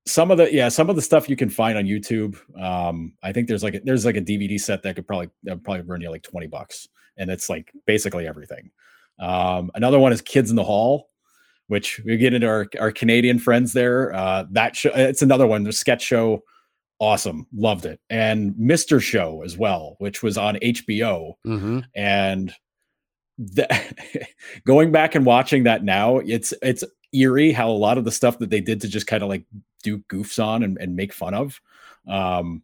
some 0.07 0.31
of 0.31 0.39
the 0.39 0.51
yeah 0.51 0.67
some 0.67 0.89
of 0.89 0.95
the 0.95 1.03
stuff 1.03 1.29
you 1.29 1.35
can 1.35 1.49
find 1.49 1.77
on 1.77 1.85
youtube 1.85 2.37
um 2.59 3.13
i 3.23 3.31
think 3.31 3.47
there's 3.47 3.61
like 3.63 3.75
a, 3.75 3.79
there's 3.83 4.03
like 4.05 4.17
a 4.17 4.21
dvd 4.21 4.59
set 4.59 4.81
that 4.83 4.95
could 4.95 5.05
probably 5.07 5.29
that 5.43 5.53
would 5.55 5.63
probably 5.63 5.81
run 5.83 6.01
you 6.01 6.09
like 6.09 6.23
20 6.23 6.47
bucks 6.47 6.87
and 7.17 7.29
it's 7.29 7.49
like 7.49 7.71
basically 7.85 8.27
everything. 8.27 8.71
Um 9.19 9.71
another 9.75 9.99
one 9.99 10.11
is 10.13 10.21
kids 10.21 10.49
in 10.49 10.55
the 10.55 10.63
hall 10.63 11.09
which 11.67 11.99
we 12.05 12.15
get 12.15 12.31
into 12.33 12.45
our, 12.47 12.67
our 12.79 12.91
canadian 12.91 13.39
friends 13.39 13.73
there. 13.73 14.13
Uh 14.13 14.45
that 14.51 14.75
show 14.75 14.91
it's 14.93 15.21
another 15.21 15.47
one 15.47 15.63
the 15.63 15.71
sketch 15.73 16.03
show 16.03 16.43
awesome 16.99 17.47
loved 17.55 17.85
it. 17.85 17.99
And 18.09 18.53
mr 18.55 19.01
show 19.01 19.41
as 19.43 19.57
well 19.57 19.95
which 19.99 20.21
was 20.23 20.37
on 20.37 20.55
hbo 20.55 21.33
Mm-hmm. 21.45 21.79
and 21.95 22.53
the, 23.37 23.67
going 24.65 24.91
back 24.91 25.13
and 25.15 25.25
watching 25.25 25.63
that 25.63 25.83
now 25.83 26.17
it's 26.19 26.53
it's 26.61 26.83
eerie 27.13 27.51
how 27.51 27.69
a 27.69 27.71
lot 27.71 27.97
of 27.97 28.05
the 28.05 28.11
stuff 28.11 28.39
that 28.39 28.49
they 28.49 28.61
did 28.61 28.81
to 28.81 28.87
just 28.87 29.07
kind 29.07 29.23
of 29.23 29.29
like 29.29 29.45
do 29.83 29.99
goofs 30.09 30.43
on 30.43 30.63
and, 30.63 30.77
and 30.79 30.95
make 30.95 31.13
fun 31.13 31.33
of. 31.33 31.59
Um 32.07 32.63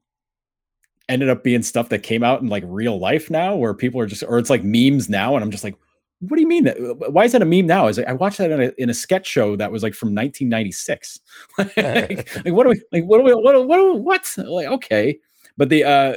ended 1.12 1.30
up 1.30 1.44
being 1.44 1.64
stuff 1.64 1.90
that 1.90 2.00
came 2.00 2.24
out 2.24 2.42
in 2.42 2.48
like 2.48 2.64
real 2.68 3.00
life 3.00 3.30
now 3.30 3.56
where 3.56 3.74
people 3.74 4.00
are 4.00 4.06
just 4.06 4.24
or 4.24 4.38
it's 4.38 4.50
like 4.50 4.64
memes 4.64 5.10
now 5.10 5.36
and 5.36 5.44
i'm 5.44 5.52
just 5.52 5.64
like 5.64 5.76
what 6.20 6.36
do 6.36 6.42
you 6.42 6.48
mean 6.48 6.64
that 6.66 6.78
why 7.12 7.24
is 7.24 7.32
that 7.32 7.42
a 7.42 7.46
meme 7.46 7.66
now 7.66 7.88
is 7.88 7.98
i 8.00 8.14
watched 8.14 8.38
that 8.38 8.52
in 8.52 8.62
a, 8.62 8.72
in 8.78 8.90
a 8.90 8.94
sketch 8.94 9.28
show 9.28 9.56
that 9.56 9.72
was 9.72 9.84
like 9.84 9.94
from 9.94 10.10
1996 10.10 11.20
like, 11.58 11.76
like, 12.46 12.54
what 12.54 12.64
do 12.64 12.70
we 12.70 12.82
like 12.92 13.04
what 13.06 13.18
do 13.18 13.24
we 13.24 13.34
what 13.34 13.54
do- 13.54 13.62
what 13.64 14.00
what 14.02 14.36
like 14.48 14.68
okay 14.68 15.18
but 15.58 15.70
the 15.70 15.84
uh 15.84 16.14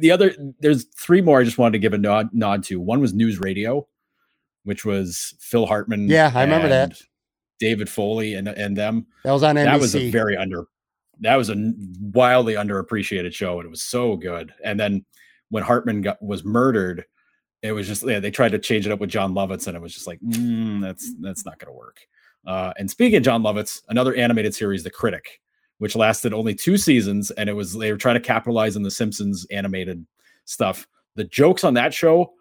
the 0.00 0.10
other 0.10 0.34
there's 0.60 0.84
three 0.96 1.20
more 1.20 1.40
I 1.40 1.44
just 1.44 1.58
wanted 1.58 1.72
to 1.72 1.78
give 1.78 1.92
a 1.92 1.98
nod 1.98 2.30
nod 2.32 2.64
to. 2.64 2.80
One 2.80 3.00
was 3.00 3.14
News 3.14 3.38
Radio, 3.38 3.86
which 4.64 4.84
was 4.84 5.34
Phil 5.38 5.66
Hartman. 5.66 6.08
Yeah, 6.08 6.32
I 6.34 6.42
remember 6.42 6.68
that. 6.68 7.00
David 7.60 7.88
Foley 7.88 8.34
and 8.34 8.48
and 8.48 8.76
them. 8.76 9.06
That 9.24 9.32
was 9.32 9.42
on 9.42 9.56
NBC. 9.56 9.64
That 9.64 9.80
was 9.80 9.94
a 9.94 10.10
very 10.10 10.36
under. 10.36 10.64
That 11.20 11.36
was 11.36 11.50
a 11.50 11.72
wildly 12.00 12.54
underappreciated 12.54 13.32
show, 13.34 13.58
and 13.58 13.66
it 13.66 13.70
was 13.70 13.82
so 13.82 14.16
good. 14.16 14.52
And 14.64 14.78
then 14.78 15.04
when 15.50 15.62
Hartman 15.62 16.00
got 16.00 16.22
was 16.22 16.44
murdered, 16.44 17.04
it 17.62 17.72
was 17.72 17.86
just 17.86 18.06
yeah, 18.06 18.20
they 18.20 18.30
tried 18.30 18.52
to 18.52 18.58
change 18.58 18.86
it 18.86 18.92
up 18.92 19.00
with 19.00 19.10
Jon 19.10 19.34
Lovitz, 19.34 19.66
and 19.66 19.76
it 19.76 19.82
was 19.82 19.92
just 19.92 20.06
like 20.06 20.20
mm, 20.20 20.80
that's 20.80 21.14
that's 21.20 21.44
not 21.44 21.58
going 21.58 21.72
to 21.72 21.78
work. 21.78 21.98
Uh, 22.46 22.72
and 22.78 22.90
speaking 22.90 23.16
of 23.16 23.22
Jon 23.22 23.42
Lovitz, 23.42 23.82
another 23.88 24.14
animated 24.14 24.54
series, 24.54 24.82
The 24.82 24.90
Critic, 24.90 25.40
which 25.78 25.96
lasted 25.96 26.32
only 26.32 26.54
two 26.54 26.76
seasons, 26.76 27.30
and 27.32 27.48
it 27.48 27.54
was 27.54 27.74
they 27.74 27.92
were 27.92 27.98
trying 27.98 28.14
to 28.14 28.20
capitalize 28.20 28.76
on 28.76 28.82
the 28.82 28.90
Simpsons 28.90 29.46
animated 29.50 30.06
stuff. 30.44 30.86
The 31.16 31.24
jokes 31.24 31.64
on 31.64 31.74
that 31.74 31.92
show, 31.92 32.32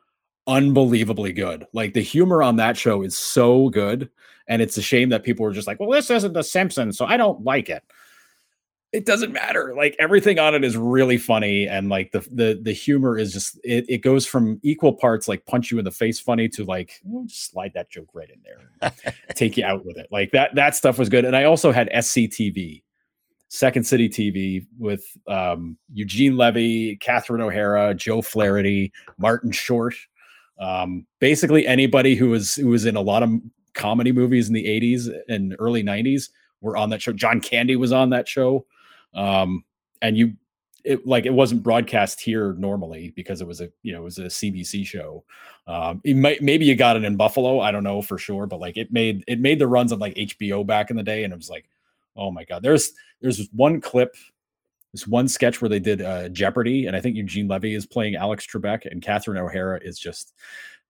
unbelievably 0.48 1.34
good. 1.34 1.66
Like 1.74 1.94
the 1.94 2.02
humor 2.02 2.42
on 2.44 2.56
that 2.58 2.78
show 2.78 3.02
is 3.02 3.18
so 3.18 3.70
good, 3.70 4.10
and 4.48 4.62
it's 4.62 4.78
a 4.78 4.82
shame 4.82 5.10
that 5.10 5.24
people 5.24 5.44
were 5.44 5.52
just 5.52 5.68
like, 5.68 5.80
"Well, 5.80 5.90
this 5.90 6.10
isn't 6.10 6.34
The 6.34 6.44
Simpsons, 6.44 6.98
so 6.98 7.06
I 7.06 7.18
don't 7.18 7.44
like 7.44 7.70
it." 7.70 7.84
It 8.92 9.06
doesn't 9.06 9.32
matter. 9.32 9.76
Like 9.76 9.96
everything 10.00 10.40
on 10.40 10.56
it 10.56 10.64
is 10.64 10.76
really 10.76 11.20
funny, 11.20 11.68
and 11.68 11.90
like 11.90 12.12
the 12.12 12.22
the 12.32 12.60
the 12.60 12.74
humor 12.74 13.20
is 13.20 13.32
just 13.32 13.60
it. 13.64 13.86
It 13.88 14.00
goes 14.00 14.26
from 14.26 14.60
equal 14.64 14.94
parts 14.94 15.28
like 15.28 15.46
punch 15.46 15.70
you 15.70 15.78
in 15.78 15.86
the 15.86 15.92
face 15.92 16.20
funny 16.20 16.50
to 16.50 16.64
like 16.66 17.00
"Oh, 17.08 17.26
just 17.28 17.52
slide 17.52 17.72
that 17.76 17.92
joke 17.92 18.10
right 18.14 18.30
in 18.30 18.42
there, 18.44 18.92
take 19.36 19.58
you 19.58 19.66
out 19.66 19.86
with 19.86 19.98
it. 19.98 20.08
Like 20.12 20.32
that 20.32 20.56
that 20.56 20.76
stuff 20.76 20.98
was 20.98 21.08
good. 21.08 21.24
And 21.24 21.36
I 21.36 21.44
also 21.44 21.72
had 21.72 21.88
SCTV, 21.92 22.82
Second 23.50 23.86
City 23.86 24.10
TV 24.10 24.66
with 24.80 25.06
um, 25.28 25.78
Eugene 25.94 26.36
Levy, 26.36 26.96
Catherine 26.96 27.42
O'Hara, 27.42 27.94
Joe 27.94 28.24
Flaherty, 28.24 28.92
Martin 29.20 29.52
Short. 29.52 29.94
Um, 30.60 31.06
basically 31.20 31.68
anybody 31.68 32.16
who 32.16 32.30
was 32.30 32.56
who 32.56 32.70
was 32.70 32.86
in 32.86 32.96
a 32.96 33.02
lot 33.02 33.22
of 33.22 33.30
comedy 33.74 34.12
movies 34.12 34.48
in 34.48 34.54
the 34.54 34.66
80s 34.66 35.10
and 35.28 35.56
early 35.60 35.84
90s 35.84 36.30
were 36.62 36.76
on 36.76 36.90
that 36.90 37.02
show. 37.02 37.14
John 37.14 37.40
Candy 37.40 37.76
was 37.76 37.92
on 37.92 38.10
that 38.10 38.28
show. 38.28 38.66
Um, 39.14 39.64
and 40.02 40.18
you 40.18 40.34
it 40.84 41.06
like 41.06 41.26
it 41.26 41.34
wasn't 41.34 41.64
broadcast 41.64 42.22
here 42.22 42.54
normally 42.54 43.12
because 43.16 43.42
it 43.42 43.48
was 43.48 43.62
a 43.62 43.70
you 43.84 43.92
know 43.92 44.00
it 44.00 44.06
was 44.06 44.18
a 44.18 44.24
CBC 44.24 44.86
show. 44.86 45.24
Um, 45.68 46.02
it 46.04 46.16
might 46.16 46.42
maybe 46.42 46.66
you 46.66 46.76
got 46.76 46.96
it 46.96 47.04
in 47.04 47.16
Buffalo, 47.16 47.60
I 47.60 47.72
don't 47.72 47.84
know 47.84 48.02
for 48.02 48.18
sure, 48.18 48.46
but 48.46 48.60
like 48.60 48.78
it 48.78 48.92
made 48.92 49.24
it 49.28 49.40
made 49.40 49.60
the 49.60 49.68
runs 49.68 49.92
on 49.92 50.00
like 50.00 50.16
HBO 50.16 50.66
back 50.66 50.90
in 50.90 50.96
the 50.96 51.04
day, 51.04 51.24
and 51.24 51.34
it 51.34 51.36
was 51.36 51.50
like, 51.50 51.68
oh 52.16 52.32
my 52.32 52.44
god, 52.44 52.64
there's 52.64 52.94
there's 53.22 53.50
one 53.52 53.82
clip, 53.82 54.16
this 54.94 55.06
one 55.06 55.28
sketch 55.28 55.62
where 55.62 55.70
they 55.70 55.80
did 55.80 56.02
uh, 56.02 56.30
Jeopardy, 56.30 56.86
and 56.88 56.96
I 56.96 57.02
think 57.02 57.18
Eugene 57.18 57.48
Levy 57.48 57.76
is 57.76 57.86
playing 57.86 58.16
Alex 58.16 58.48
Trebek, 58.48 58.90
and 58.90 59.02
Catherine 59.02 59.38
O'Hara 59.38 59.80
is 59.82 60.00
just 60.00 60.34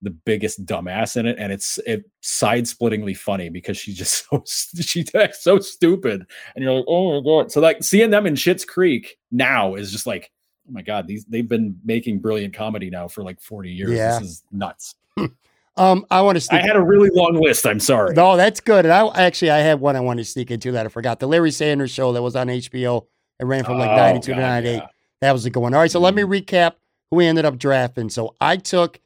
the 0.02 0.12
biggest 0.12 0.66
dumbass 0.66 1.18
in 1.18 1.26
it, 1.26 1.38
and 1.40 1.52
it's 1.52 1.78
it 1.86 2.10
side 2.22 2.66
splittingly 2.66 3.16
funny 3.16 3.50
because 3.50 3.78
she's 3.78 3.98
just 3.98 4.28
so 4.30 4.44
she 4.46 5.04
she's 5.04 5.12
so 5.40 5.60
stupid, 5.60 6.26
and 6.56 6.64
you're 6.64 6.74
like, 6.74 6.86
oh 6.88 7.20
my 7.22 7.26
god. 7.26 7.52
So 7.52 7.62
like 7.62 7.84
seeing 7.84 8.10
them 8.10 8.26
in 8.26 8.36
Schitt's 8.36 8.66
Creek 8.66 9.18
now 9.32 9.76
is 9.76 9.92
just 9.92 10.08
like, 10.08 10.32
oh 10.68 10.72
my 10.72 10.82
god, 10.82 11.08
these 11.08 11.26
they've 11.26 11.48
been 11.48 11.78
making 11.84 12.20
brilliant 12.20 12.54
comedy 12.54 12.90
now 12.90 13.08
for 13.08 13.24
like 13.24 13.42
40 13.42 13.72
years. 13.72 13.92
Yeah. 13.92 14.20
This 14.20 14.30
is 14.30 14.44
nuts. 14.52 14.96
Um, 15.78 16.06
I 16.12 16.22
want 16.22 16.36
to 16.36 16.42
Sneak 16.42 16.62
I 16.62 16.68
had 16.68 16.76
a 16.76 16.82
really 16.82 17.10
long 17.14 17.36
list. 17.42 17.66
I'm 17.66 17.80
sorry. 17.80 18.14
no, 18.14 18.36
that's 18.36 18.60
good. 18.60 18.86
And 18.86 18.92
I 18.94 19.08
actually 19.16 19.52
I 19.52 19.60
had 19.60 19.80
one 19.80 19.96
I 19.96 20.02
wanted 20.02 20.24
to 20.26 20.30
sneak 20.30 20.52
into 20.52 20.74
that 20.74 20.86
I 20.86 20.90
forgot. 20.90 21.22
The 21.22 21.28
Larry 21.28 21.52
Sanders 21.52 21.90
show 21.90 22.12
that 22.12 22.22
was 22.22 22.36
on 22.36 22.48
HBO. 22.48 23.06
It 23.40 23.46
ran 23.46 23.64
from 23.64 23.78
like 23.78 23.90
Oh, 23.90 23.96
92 23.96 24.34
to 24.34 24.40
98. 24.42 24.74
yeah. 24.76 24.88
That 25.22 25.32
was 25.32 25.46
the 25.46 25.50
good 25.50 25.62
one. 25.62 25.74
All 25.74 25.80
right, 25.80 25.90
so 25.90 26.02
let 26.02 26.16
me 26.16 26.24
recap 26.24 26.74
who 27.10 27.18
we 27.18 27.28
ended 27.28 27.46
up 27.46 27.58
drafting. 27.58 28.10
So 28.10 28.36
I 28.42 28.58
took 28.58 29.00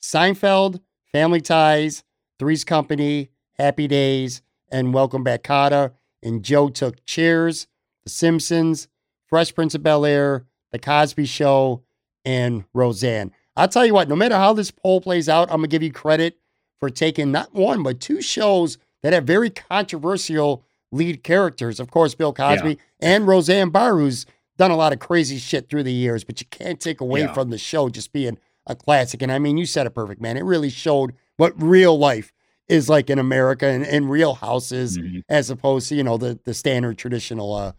Seinfeld, 0.00 0.80
Family 1.12 1.40
Ties, 1.40 2.04
Three's 2.38 2.64
Company, 2.64 3.30
Happy 3.58 3.86
Days, 3.86 4.42
and 4.70 4.94
Welcome 4.94 5.22
Back 5.22 5.42
Kotter. 5.42 5.92
And 6.22 6.42
Joe 6.42 6.68
took 6.68 7.04
Cheers, 7.04 7.66
The 8.04 8.10
Simpsons, 8.10 8.88
Fresh 9.26 9.54
Prince 9.54 9.74
of 9.74 9.82
Bel 9.82 10.04
Air, 10.04 10.46
The 10.72 10.78
Cosby 10.78 11.26
Show, 11.26 11.82
and 12.24 12.64
Roseanne. 12.74 13.32
I'll 13.56 13.68
tell 13.68 13.84
you 13.86 13.94
what, 13.94 14.08
no 14.08 14.16
matter 14.16 14.36
how 14.36 14.52
this 14.52 14.70
poll 14.70 15.00
plays 15.00 15.28
out, 15.28 15.50
I'm 15.50 15.58
going 15.58 15.62
to 15.70 15.74
give 15.74 15.82
you 15.82 15.92
credit 15.92 16.38
for 16.78 16.88
taking 16.90 17.30
not 17.32 17.54
one, 17.54 17.82
but 17.82 18.00
two 18.00 18.22
shows 18.22 18.78
that 19.02 19.12
have 19.12 19.24
very 19.24 19.50
controversial 19.50 20.64
lead 20.92 21.22
characters. 21.22 21.80
Of 21.80 21.90
course, 21.90 22.14
Bill 22.14 22.32
Cosby 22.32 22.78
and 23.00 23.26
Roseanne 23.26 23.70
Barr, 23.70 23.96
who's 23.98 24.26
done 24.56 24.70
a 24.70 24.76
lot 24.76 24.92
of 24.92 24.98
crazy 24.98 25.38
shit 25.38 25.68
through 25.68 25.82
the 25.84 25.92
years, 25.92 26.24
but 26.24 26.40
you 26.40 26.46
can't 26.50 26.80
take 26.80 27.00
away 27.00 27.20
Yeah. 27.20 27.32
from 27.32 27.50
the 27.50 27.58
show 27.58 27.88
just 27.88 28.12
being 28.12 28.38
a 28.66 28.74
classic. 28.76 29.22
And 29.22 29.32
I 29.32 29.38
mean, 29.38 29.56
you 29.58 29.66
said 29.66 29.86
it 29.86 29.90
perfect, 29.90 30.20
man. 30.20 30.36
It 30.36 30.44
really 30.44 30.70
showed 30.70 31.14
what 31.36 31.60
real 31.60 31.98
life 31.98 32.32
is 32.68 32.88
like 32.88 33.10
in 33.10 33.18
America 33.18 33.66
and, 33.66 33.84
and 33.84 34.08
real 34.10 34.34
houses 34.34 34.96
Mhm. 34.98 35.22
as 35.28 35.50
opposed 35.50 35.88
to, 35.88 35.94
you 35.96 36.04
know, 36.04 36.16
the, 36.16 36.38
the 36.44 36.54
standard 36.54 36.98
traditional 36.98 37.52
uh, 37.54 37.72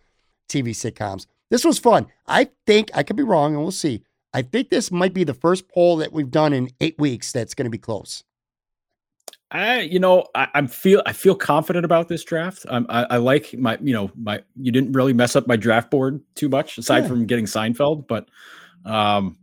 TV 0.50 0.72
sitcoms. 0.72 1.28
This 1.50 1.64
was 1.64 1.80
fun. 1.80 2.08
I 2.28 2.50
think, 2.66 2.92
I 2.94 3.04
could 3.04 3.16
be 3.16 3.24
wrong 3.24 3.54
and 3.54 3.62
we'll 3.62 3.72
see. 3.72 4.04
I 4.34 4.42
think 4.42 4.70
this 4.70 4.92
might 4.92 5.14
be 5.14 5.24
the 5.24 5.34
first 5.34 5.68
poll 5.70 5.98
that 5.98 6.12
we've 6.14 6.32
done 6.32 6.52
in 6.54 6.70
eight 6.82 6.98
weeks 6.98 7.32
that's 7.32 7.54
going 7.54 7.66
to 7.66 7.70
be 7.70 7.78
close. 7.78 8.24
I, 9.52 9.82
you 9.82 10.00
know, 10.00 10.26
I, 10.34 10.48
I'm 10.54 10.68
feel 10.68 11.02
I 11.06 11.12
feel 11.12 11.36
confident 11.36 11.84
about 11.84 12.08
this 12.08 12.24
draft. 12.24 12.66
Um, 12.70 12.86
I, 12.88 13.04
I 13.12 13.18
like 13.18 13.54
my, 13.58 13.78
you 13.82 13.92
know, 13.92 14.10
my 14.16 14.42
you 14.56 14.72
didn't 14.72 14.94
really 14.94 15.12
mess 15.12 15.36
up 15.36 15.46
my 15.46 15.58
draft 15.58 15.92
board 15.92 16.22
too 16.36 16.48
much 16.48 16.78
aside 16.78 17.04
Yeah. 17.04 17.10
from 17.10 17.26
getting 17.26 17.46
Seinfeld, 17.46 18.08
but 18.08 18.30
um, 18.86 19.38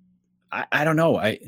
I, 0.53 0.67
I 0.73 0.85
don't 0.85 0.97
know. 0.97 1.17
I 1.17 1.39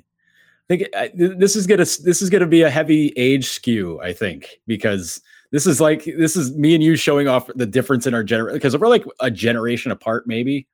think 0.68 0.84
I, 0.94 1.10
this 1.14 1.56
is 1.56 1.66
gonna 1.66 1.78
this 1.84 2.22
is 2.22 2.30
gonna 2.30 2.46
be 2.46 2.62
a 2.62 2.70
heavy 2.70 3.12
age 3.16 3.48
skew. 3.48 4.00
I 4.00 4.12
think 4.12 4.60
because 4.66 5.20
this 5.50 5.66
is 5.66 5.80
like 5.80 6.04
this 6.04 6.36
is 6.36 6.54
me 6.56 6.74
and 6.74 6.82
you 6.82 6.96
showing 6.96 7.26
off 7.28 7.48
the 7.54 7.66
difference 7.66 8.06
in 8.06 8.14
our 8.14 8.22
generation 8.22 8.56
because 8.56 8.76
we're 8.76 8.88
like 8.88 9.04
a 9.20 9.30
generation 9.30 9.90
apart, 9.90 10.26
maybe 10.26 10.66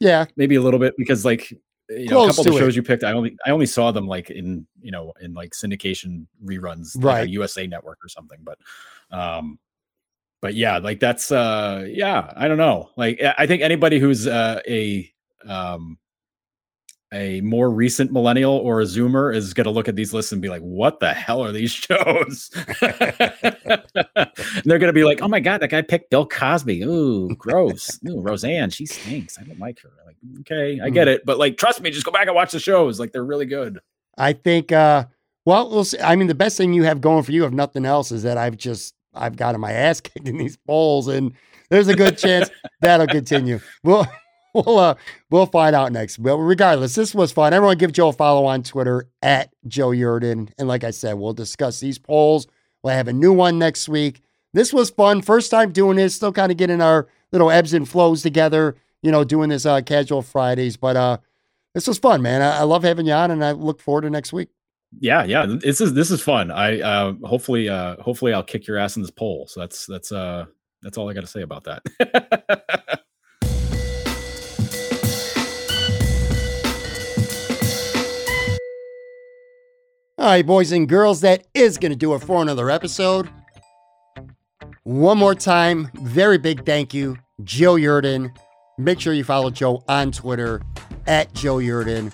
Yeah. 0.00 0.24
maybe 0.36 0.54
a 0.54 0.62
little 0.62 0.80
bit 0.80 0.94
because 0.96 1.24
like 1.24 1.50
you 1.90 2.08
know, 2.08 2.24
a 2.24 2.28
couple 2.28 2.40
of 2.40 2.46
the 2.46 2.56
it. 2.56 2.58
shows 2.58 2.74
you 2.74 2.82
picked, 2.82 3.04
I 3.04 3.12
only 3.12 3.36
I 3.44 3.50
only 3.50 3.66
saw 3.66 3.90
them 3.92 4.06
like 4.08 4.30
in 4.30 4.66
you 4.80 4.90
know 4.90 5.12
in 5.20 5.34
like 5.34 5.50
syndication 5.50 6.26
reruns, 6.42 6.96
like 6.96 7.04
Right. 7.04 7.20
on 7.22 7.28
USA 7.28 7.66
Network 7.66 7.98
or 8.02 8.08
something. 8.08 8.38
But 8.42 8.58
um, 9.10 9.58
but 10.40 10.54
yeah, 10.54 10.78
like 10.78 10.98
that's 11.00 11.30
uh 11.30 11.84
yeah, 11.86 12.32
I 12.34 12.48
don't 12.48 12.56
know. 12.56 12.88
Like 12.96 13.20
I 13.22 13.34
I 13.38 13.46
think 13.46 13.60
anybody 13.60 13.98
who's 13.98 14.26
uh, 14.26 14.60
a 14.66 15.12
um 15.46 15.98
a 17.14 17.40
more 17.42 17.70
recent 17.70 18.12
millennial 18.12 18.52
or 18.52 18.80
a 18.80 18.84
zoomer 18.84 19.34
is 19.34 19.54
going 19.54 19.64
to 19.64 19.70
look 19.70 19.88
at 19.88 19.94
these 19.94 20.12
lists 20.12 20.32
and 20.32 20.42
be 20.42 20.48
like, 20.48 20.62
"What 20.62 21.00
the 21.00 21.14
hell 21.14 21.42
are 21.42 21.52
these 21.52 21.70
shows?" 21.72 22.50
they're 24.64 24.78
going 24.78 24.88
to 24.88 24.92
be 24.92 25.04
like, 25.04 25.22
"Oh 25.22 25.28
my 25.28 25.40
god, 25.40 25.62
that 25.62 25.70
guy 25.70 25.80
picked 25.82 26.10
Bill 26.10 26.26
Cosby. 26.26 26.82
Ooh, 26.82 27.28
gross. 27.36 27.98
Ooh, 28.08 28.20
Roseanne, 28.20 28.70
she 28.70 28.84
stinks. 28.84 29.38
I 29.38 29.44
don't 29.44 29.60
like 29.60 29.80
her." 29.80 29.90
Like, 30.04 30.16
okay, 30.40 30.80
I 30.80 30.90
get 30.90 31.08
it, 31.08 31.24
but 31.24 31.38
like, 31.38 31.56
trust 31.56 31.80
me, 31.80 31.90
just 31.90 32.04
go 32.04 32.12
back 32.12 32.26
and 32.26 32.34
watch 32.34 32.52
the 32.52 32.60
shows. 32.60 32.98
Like, 32.98 33.12
they're 33.12 33.24
really 33.24 33.46
good. 33.46 33.78
I 34.18 34.32
think, 34.32 34.72
uh, 34.72 35.06
well, 35.44 35.70
we'll 35.70 35.84
see. 35.84 36.00
I 36.00 36.16
mean, 36.16 36.28
the 36.28 36.34
best 36.34 36.56
thing 36.56 36.72
you 36.72 36.84
have 36.84 37.00
going 37.00 37.22
for 37.22 37.32
you, 37.32 37.44
if 37.44 37.52
nothing 37.52 37.84
else, 37.84 38.10
is 38.12 38.22
that 38.24 38.38
I've 38.38 38.56
just, 38.56 38.94
I've 39.14 39.36
gotten 39.36 39.60
my 39.60 39.72
ass 39.72 40.00
kicked 40.00 40.28
in 40.28 40.36
these 40.36 40.56
polls, 40.56 41.08
and 41.08 41.32
there's 41.70 41.88
a 41.88 41.94
good 41.94 42.18
chance 42.18 42.50
that'll 42.80 43.06
continue. 43.06 43.60
We'll, 43.82 44.06
we'll, 44.54 44.78
uh, 44.78 44.94
we'll 45.30 45.46
find 45.46 45.74
out 45.76 45.92
next. 45.92 46.18
But 46.18 46.38
regardless, 46.38 46.94
this 46.94 47.14
was 47.14 47.32
fun. 47.32 47.52
Everyone 47.52 47.78
give 47.78 47.92
Joe 47.92 48.08
a 48.08 48.12
follow 48.12 48.46
on 48.46 48.62
Twitter 48.62 49.08
at 49.22 49.52
Joe 49.66 49.88
Yurden. 49.88 50.50
And 50.58 50.68
like 50.68 50.84
I 50.84 50.90
said, 50.90 51.14
we'll 51.14 51.34
discuss 51.34 51.80
these 51.80 51.98
polls. 51.98 52.46
We'll 52.82 52.94
have 52.94 53.08
a 53.08 53.12
new 53.12 53.32
one 53.32 53.58
next 53.58 53.88
week. 53.88 54.20
This 54.52 54.72
was 54.72 54.90
fun. 54.90 55.20
First 55.22 55.50
time 55.50 55.72
doing 55.72 55.96
this, 55.96 56.14
still 56.14 56.32
kind 56.32 56.52
of 56.52 56.58
getting 56.58 56.80
our 56.80 57.08
little 57.32 57.50
ebbs 57.50 57.74
and 57.74 57.88
flows 57.88 58.22
together, 58.22 58.76
you 59.02 59.10
know, 59.10 59.24
doing 59.24 59.48
this 59.50 59.66
uh, 59.66 59.80
casual 59.80 60.22
Fridays. 60.22 60.76
But 60.76 60.96
uh, 60.96 61.18
this 61.74 61.88
was 61.88 61.98
fun, 61.98 62.22
man. 62.22 62.40
I, 62.40 62.58
I 62.58 62.62
love 62.62 62.84
having 62.84 63.06
you 63.06 63.12
on, 63.12 63.32
and 63.32 63.44
I 63.44 63.52
look 63.52 63.80
forward 63.80 64.02
to 64.02 64.10
next 64.10 64.32
week. 64.32 64.48
Yeah, 65.00 65.24
yeah. 65.24 65.46
This 65.46 65.80
is 65.80 65.94
this 65.94 66.10
is 66.10 66.20
fun. 66.22 66.50
I 66.50 66.80
uh 66.80 67.14
hopefully 67.24 67.68
uh 67.68 67.96
hopefully 68.00 68.32
I'll 68.32 68.44
kick 68.44 68.66
your 68.66 68.78
ass 68.78 68.96
in 68.96 69.02
this 69.02 69.10
poll. 69.10 69.46
So 69.48 69.60
that's 69.60 69.86
that's 69.86 70.12
uh 70.12 70.46
that's 70.82 70.98
all 70.98 71.10
I 71.10 71.14
got 71.14 71.22
to 71.22 71.26
say 71.26 71.42
about 71.42 71.64
that. 71.64 73.00
All 80.24 80.30
right, 80.30 80.46
boys 80.46 80.72
and 80.72 80.88
girls, 80.88 81.20
that 81.20 81.46
is 81.52 81.76
going 81.76 81.92
to 81.92 81.98
do 81.98 82.14
it 82.14 82.20
for 82.20 82.40
another 82.40 82.70
episode. 82.70 83.28
One 84.84 85.18
more 85.18 85.34
time, 85.34 85.90
very 86.00 86.38
big 86.38 86.64
thank 86.64 86.94
you, 86.94 87.18
Joe 87.42 87.74
Yurden. 87.74 88.34
Make 88.78 89.00
sure 89.00 89.12
you 89.12 89.22
follow 89.22 89.50
Joe 89.50 89.84
on 89.86 90.12
Twitter 90.12 90.62
at 91.06 91.30
Joe 91.34 91.56
Yurden. 91.56 92.10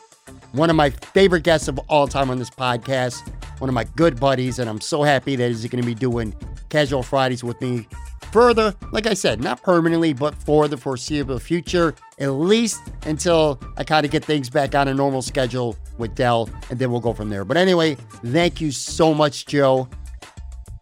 One 0.51 0.71
of 0.71 0.75
my 0.75 0.91
favorite 0.91 1.45
guests 1.45 1.69
of 1.69 1.79
all 1.87 2.09
time 2.09 2.31
on 2.31 2.41
this 2.41 2.51
podcast, 2.51 3.33
one 3.61 3.71
of 3.71 3.75
my 3.75 3.85
good 3.95 4.19
buddies, 4.19 4.59
and 4.59 4.69
I'm 4.69 4.81
so 4.81 5.05
happy 5.05 5.37
that 5.37 5.47
he's 5.47 5.65
going 5.67 5.81
to 5.81 5.87
be 5.87 5.95
doing 5.95 6.35
Casual 6.69 7.05
Fridays 7.05 7.45
with 7.45 7.61
me 7.61 7.87
further, 8.33 8.75
like 8.93 9.07
I 9.07 9.15
said, 9.15 9.43
not 9.43 9.63
permanently, 9.63 10.13
but 10.13 10.35
for 10.35 10.69
the 10.69 10.77
foreseeable 10.77 11.39
future, 11.39 11.95
at 12.19 12.29
least 12.29 12.81
until 13.07 13.61
I 13.77 13.85
kind 13.85 14.05
of 14.05 14.13
get 14.13 14.25
things 14.25 14.51
back 14.51 14.75
on 14.75 14.89
a 14.89 14.95
normal 14.95 15.23
schedule 15.23 15.77
with 15.99 16.15
Del, 16.15 16.49
and 16.71 16.79
then 16.79 16.91
we'll 16.91 17.01
go 17.01 17.13
from 17.13 17.29
there. 17.29 17.45
But 17.45 17.57
anyway, 17.57 17.97
thank 18.27 18.61
you 18.61 18.71
so 18.71 19.15
much, 19.15 19.47
Joe. 19.47 19.89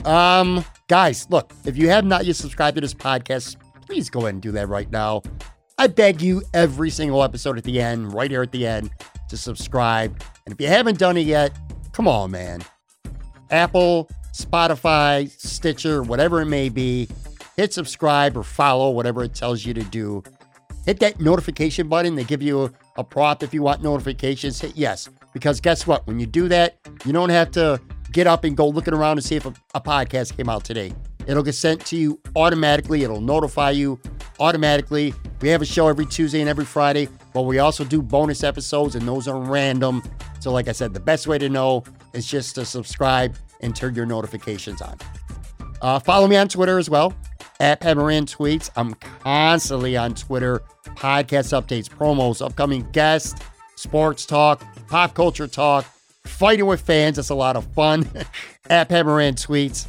Um, 0.04 0.64
guys, 0.88 1.26
look, 1.30 1.52
if 1.64 1.76
you 1.76 1.88
have 1.88 2.04
not 2.04 2.24
yet 2.24 2.36
subscribed 2.36 2.76
to 2.76 2.80
this 2.80 2.94
podcast, 2.94 3.56
please 3.86 4.10
go 4.10 4.20
ahead 4.20 4.34
and 4.34 4.42
do 4.42 4.52
that 4.52 4.68
right 4.68 4.90
now. 4.90 5.22
I 5.78 5.86
beg 5.86 6.20
you 6.20 6.42
every 6.54 6.90
single 6.90 7.22
episode 7.22 7.56
at 7.56 7.64
the 7.64 7.80
end, 7.80 8.12
right 8.12 8.30
here 8.30 8.42
at 8.42 8.52
the 8.52 8.66
end, 8.66 8.90
to 9.28 9.36
subscribe. 9.36 10.22
And 10.44 10.52
if 10.52 10.60
you 10.60 10.66
haven't 10.66 10.98
done 10.98 11.16
it 11.16 11.26
yet, 11.26 11.56
come 11.92 12.08
on, 12.08 12.30
man. 12.32 12.62
Apple, 13.50 14.08
Spotify, 14.32 15.30
Stitcher, 15.30 16.02
whatever 16.02 16.40
it 16.40 16.46
may 16.46 16.68
be, 16.68 17.08
hit 17.58 17.74
subscribe 17.74 18.36
or 18.36 18.44
follow, 18.44 18.88
whatever 18.90 19.24
it 19.24 19.34
tells 19.34 19.66
you 19.66 19.74
to 19.74 19.82
do. 19.82 20.22
Hit 20.86 21.00
that 21.00 21.20
notification 21.20 21.88
button. 21.88 22.14
They 22.14 22.22
give 22.22 22.40
you 22.40 22.72
a, 22.96 23.02
prompt 23.02 23.42
if 23.42 23.52
you 23.52 23.62
want 23.62 23.82
notifications. 23.82 24.60
Hit 24.60 24.76
yes. 24.76 25.08
Because 25.34 25.60
guess 25.60 25.84
what? 25.84 26.06
When 26.06 26.20
you 26.20 26.26
do 26.26 26.48
that, 26.48 26.76
you 27.04 27.12
don't 27.12 27.30
have 27.30 27.50
to 27.52 27.80
get 28.12 28.28
up 28.28 28.44
and 28.44 28.56
go 28.56 28.68
looking 28.68 28.94
around 28.94 29.16
to 29.16 29.22
see 29.22 29.34
if 29.34 29.44
a, 29.44 29.52
a 29.74 29.80
podcast 29.80 30.36
came 30.36 30.48
out 30.48 30.62
today. 30.62 30.92
It'll 31.26 31.42
get 31.42 31.54
sent 31.54 31.84
to 31.86 31.96
you 31.96 32.20
automatically. 32.36 33.02
It'll 33.02 33.20
notify 33.20 33.72
you 33.72 34.00
automatically. 34.38 35.12
We 35.40 35.48
have 35.48 35.60
a 35.60 35.66
show 35.66 35.88
every 35.88 36.06
Tuesday 36.06 36.40
and 36.40 36.48
every 36.48 36.64
Friday, 36.64 37.08
but 37.34 37.42
we 37.42 37.58
also 37.58 37.82
do 37.84 38.00
bonus 38.00 38.44
episodes, 38.44 38.94
and 38.94 39.06
those 39.06 39.26
are 39.26 39.38
random. 39.38 40.00
So, 40.38 40.52
like 40.52 40.68
I 40.68 40.72
said, 40.72 40.94
the 40.94 41.00
best 41.00 41.26
way 41.26 41.38
to 41.38 41.48
know 41.48 41.82
is 42.14 42.24
just 42.24 42.54
to 42.54 42.64
subscribe 42.64 43.34
and 43.60 43.74
turn 43.74 43.96
your 43.96 44.06
notifications 44.06 44.80
on. 44.80 44.96
Uh, 45.82 45.98
follow 45.98 46.28
me 46.28 46.36
on 46.36 46.48
Twitter 46.48 46.78
as 46.78 46.88
well 46.88 47.12
at 47.60 47.80
Pemaran 47.80 48.24
Tweets. 48.24 48.70
I'm 48.76 48.94
constantly 48.94 49.96
on 49.96 50.14
Twitter. 50.14 50.62
Podcast 50.96 51.52
updates, 51.52 51.88
promos, 51.88 52.44
upcoming 52.44 52.88
guests, 52.92 53.40
sports 53.76 54.26
talk, 54.26 54.62
pop 54.88 55.14
culture 55.14 55.46
talk, 55.46 55.84
fighting 56.24 56.66
with 56.66 56.80
fans. 56.80 57.16
That's 57.16 57.30
a 57.30 57.34
lot 57.34 57.56
of 57.56 57.64
fun 57.74 58.08
at 58.70 58.88
Pemaran 58.88 59.34
Tweets. 59.34 59.86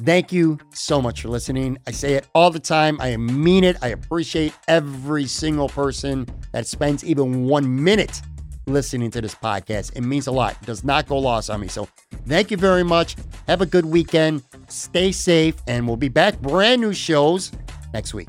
Thank 0.00 0.30
you 0.30 0.58
so 0.74 1.00
much 1.00 1.22
for 1.22 1.28
listening. 1.28 1.78
I 1.86 1.90
say 1.90 2.14
it 2.14 2.26
all 2.34 2.50
the 2.50 2.60
time. 2.60 3.00
I 3.00 3.16
mean 3.16 3.64
it. 3.64 3.76
I 3.80 3.88
appreciate 3.88 4.52
every 4.68 5.24
single 5.24 5.70
person 5.70 6.26
that 6.52 6.66
spends 6.66 7.02
even 7.02 7.44
one 7.44 7.82
minute 7.82 8.20
listening 8.66 9.10
to 9.12 9.20
this 9.20 9.34
podcast. 9.34 9.96
It 9.96 10.02
means 10.02 10.26
a 10.26 10.32
lot. 10.32 10.56
It 10.60 10.66
does 10.66 10.84
not 10.84 11.06
go 11.08 11.18
lost 11.18 11.50
on 11.50 11.60
me. 11.60 11.68
So 11.68 11.88
thank 12.26 12.50
you 12.50 12.56
very 12.56 12.82
much. 12.82 13.16
Have 13.46 13.60
a 13.60 13.66
good 13.66 13.84
weekend. 13.84 14.42
Stay 14.68 15.12
safe, 15.12 15.54
and 15.66 15.86
we'll 15.86 15.96
be 15.96 16.08
back. 16.08 16.40
Brand 16.40 16.80
new 16.80 16.92
shows 16.92 17.52
next 17.92 18.12
week. 18.14 18.28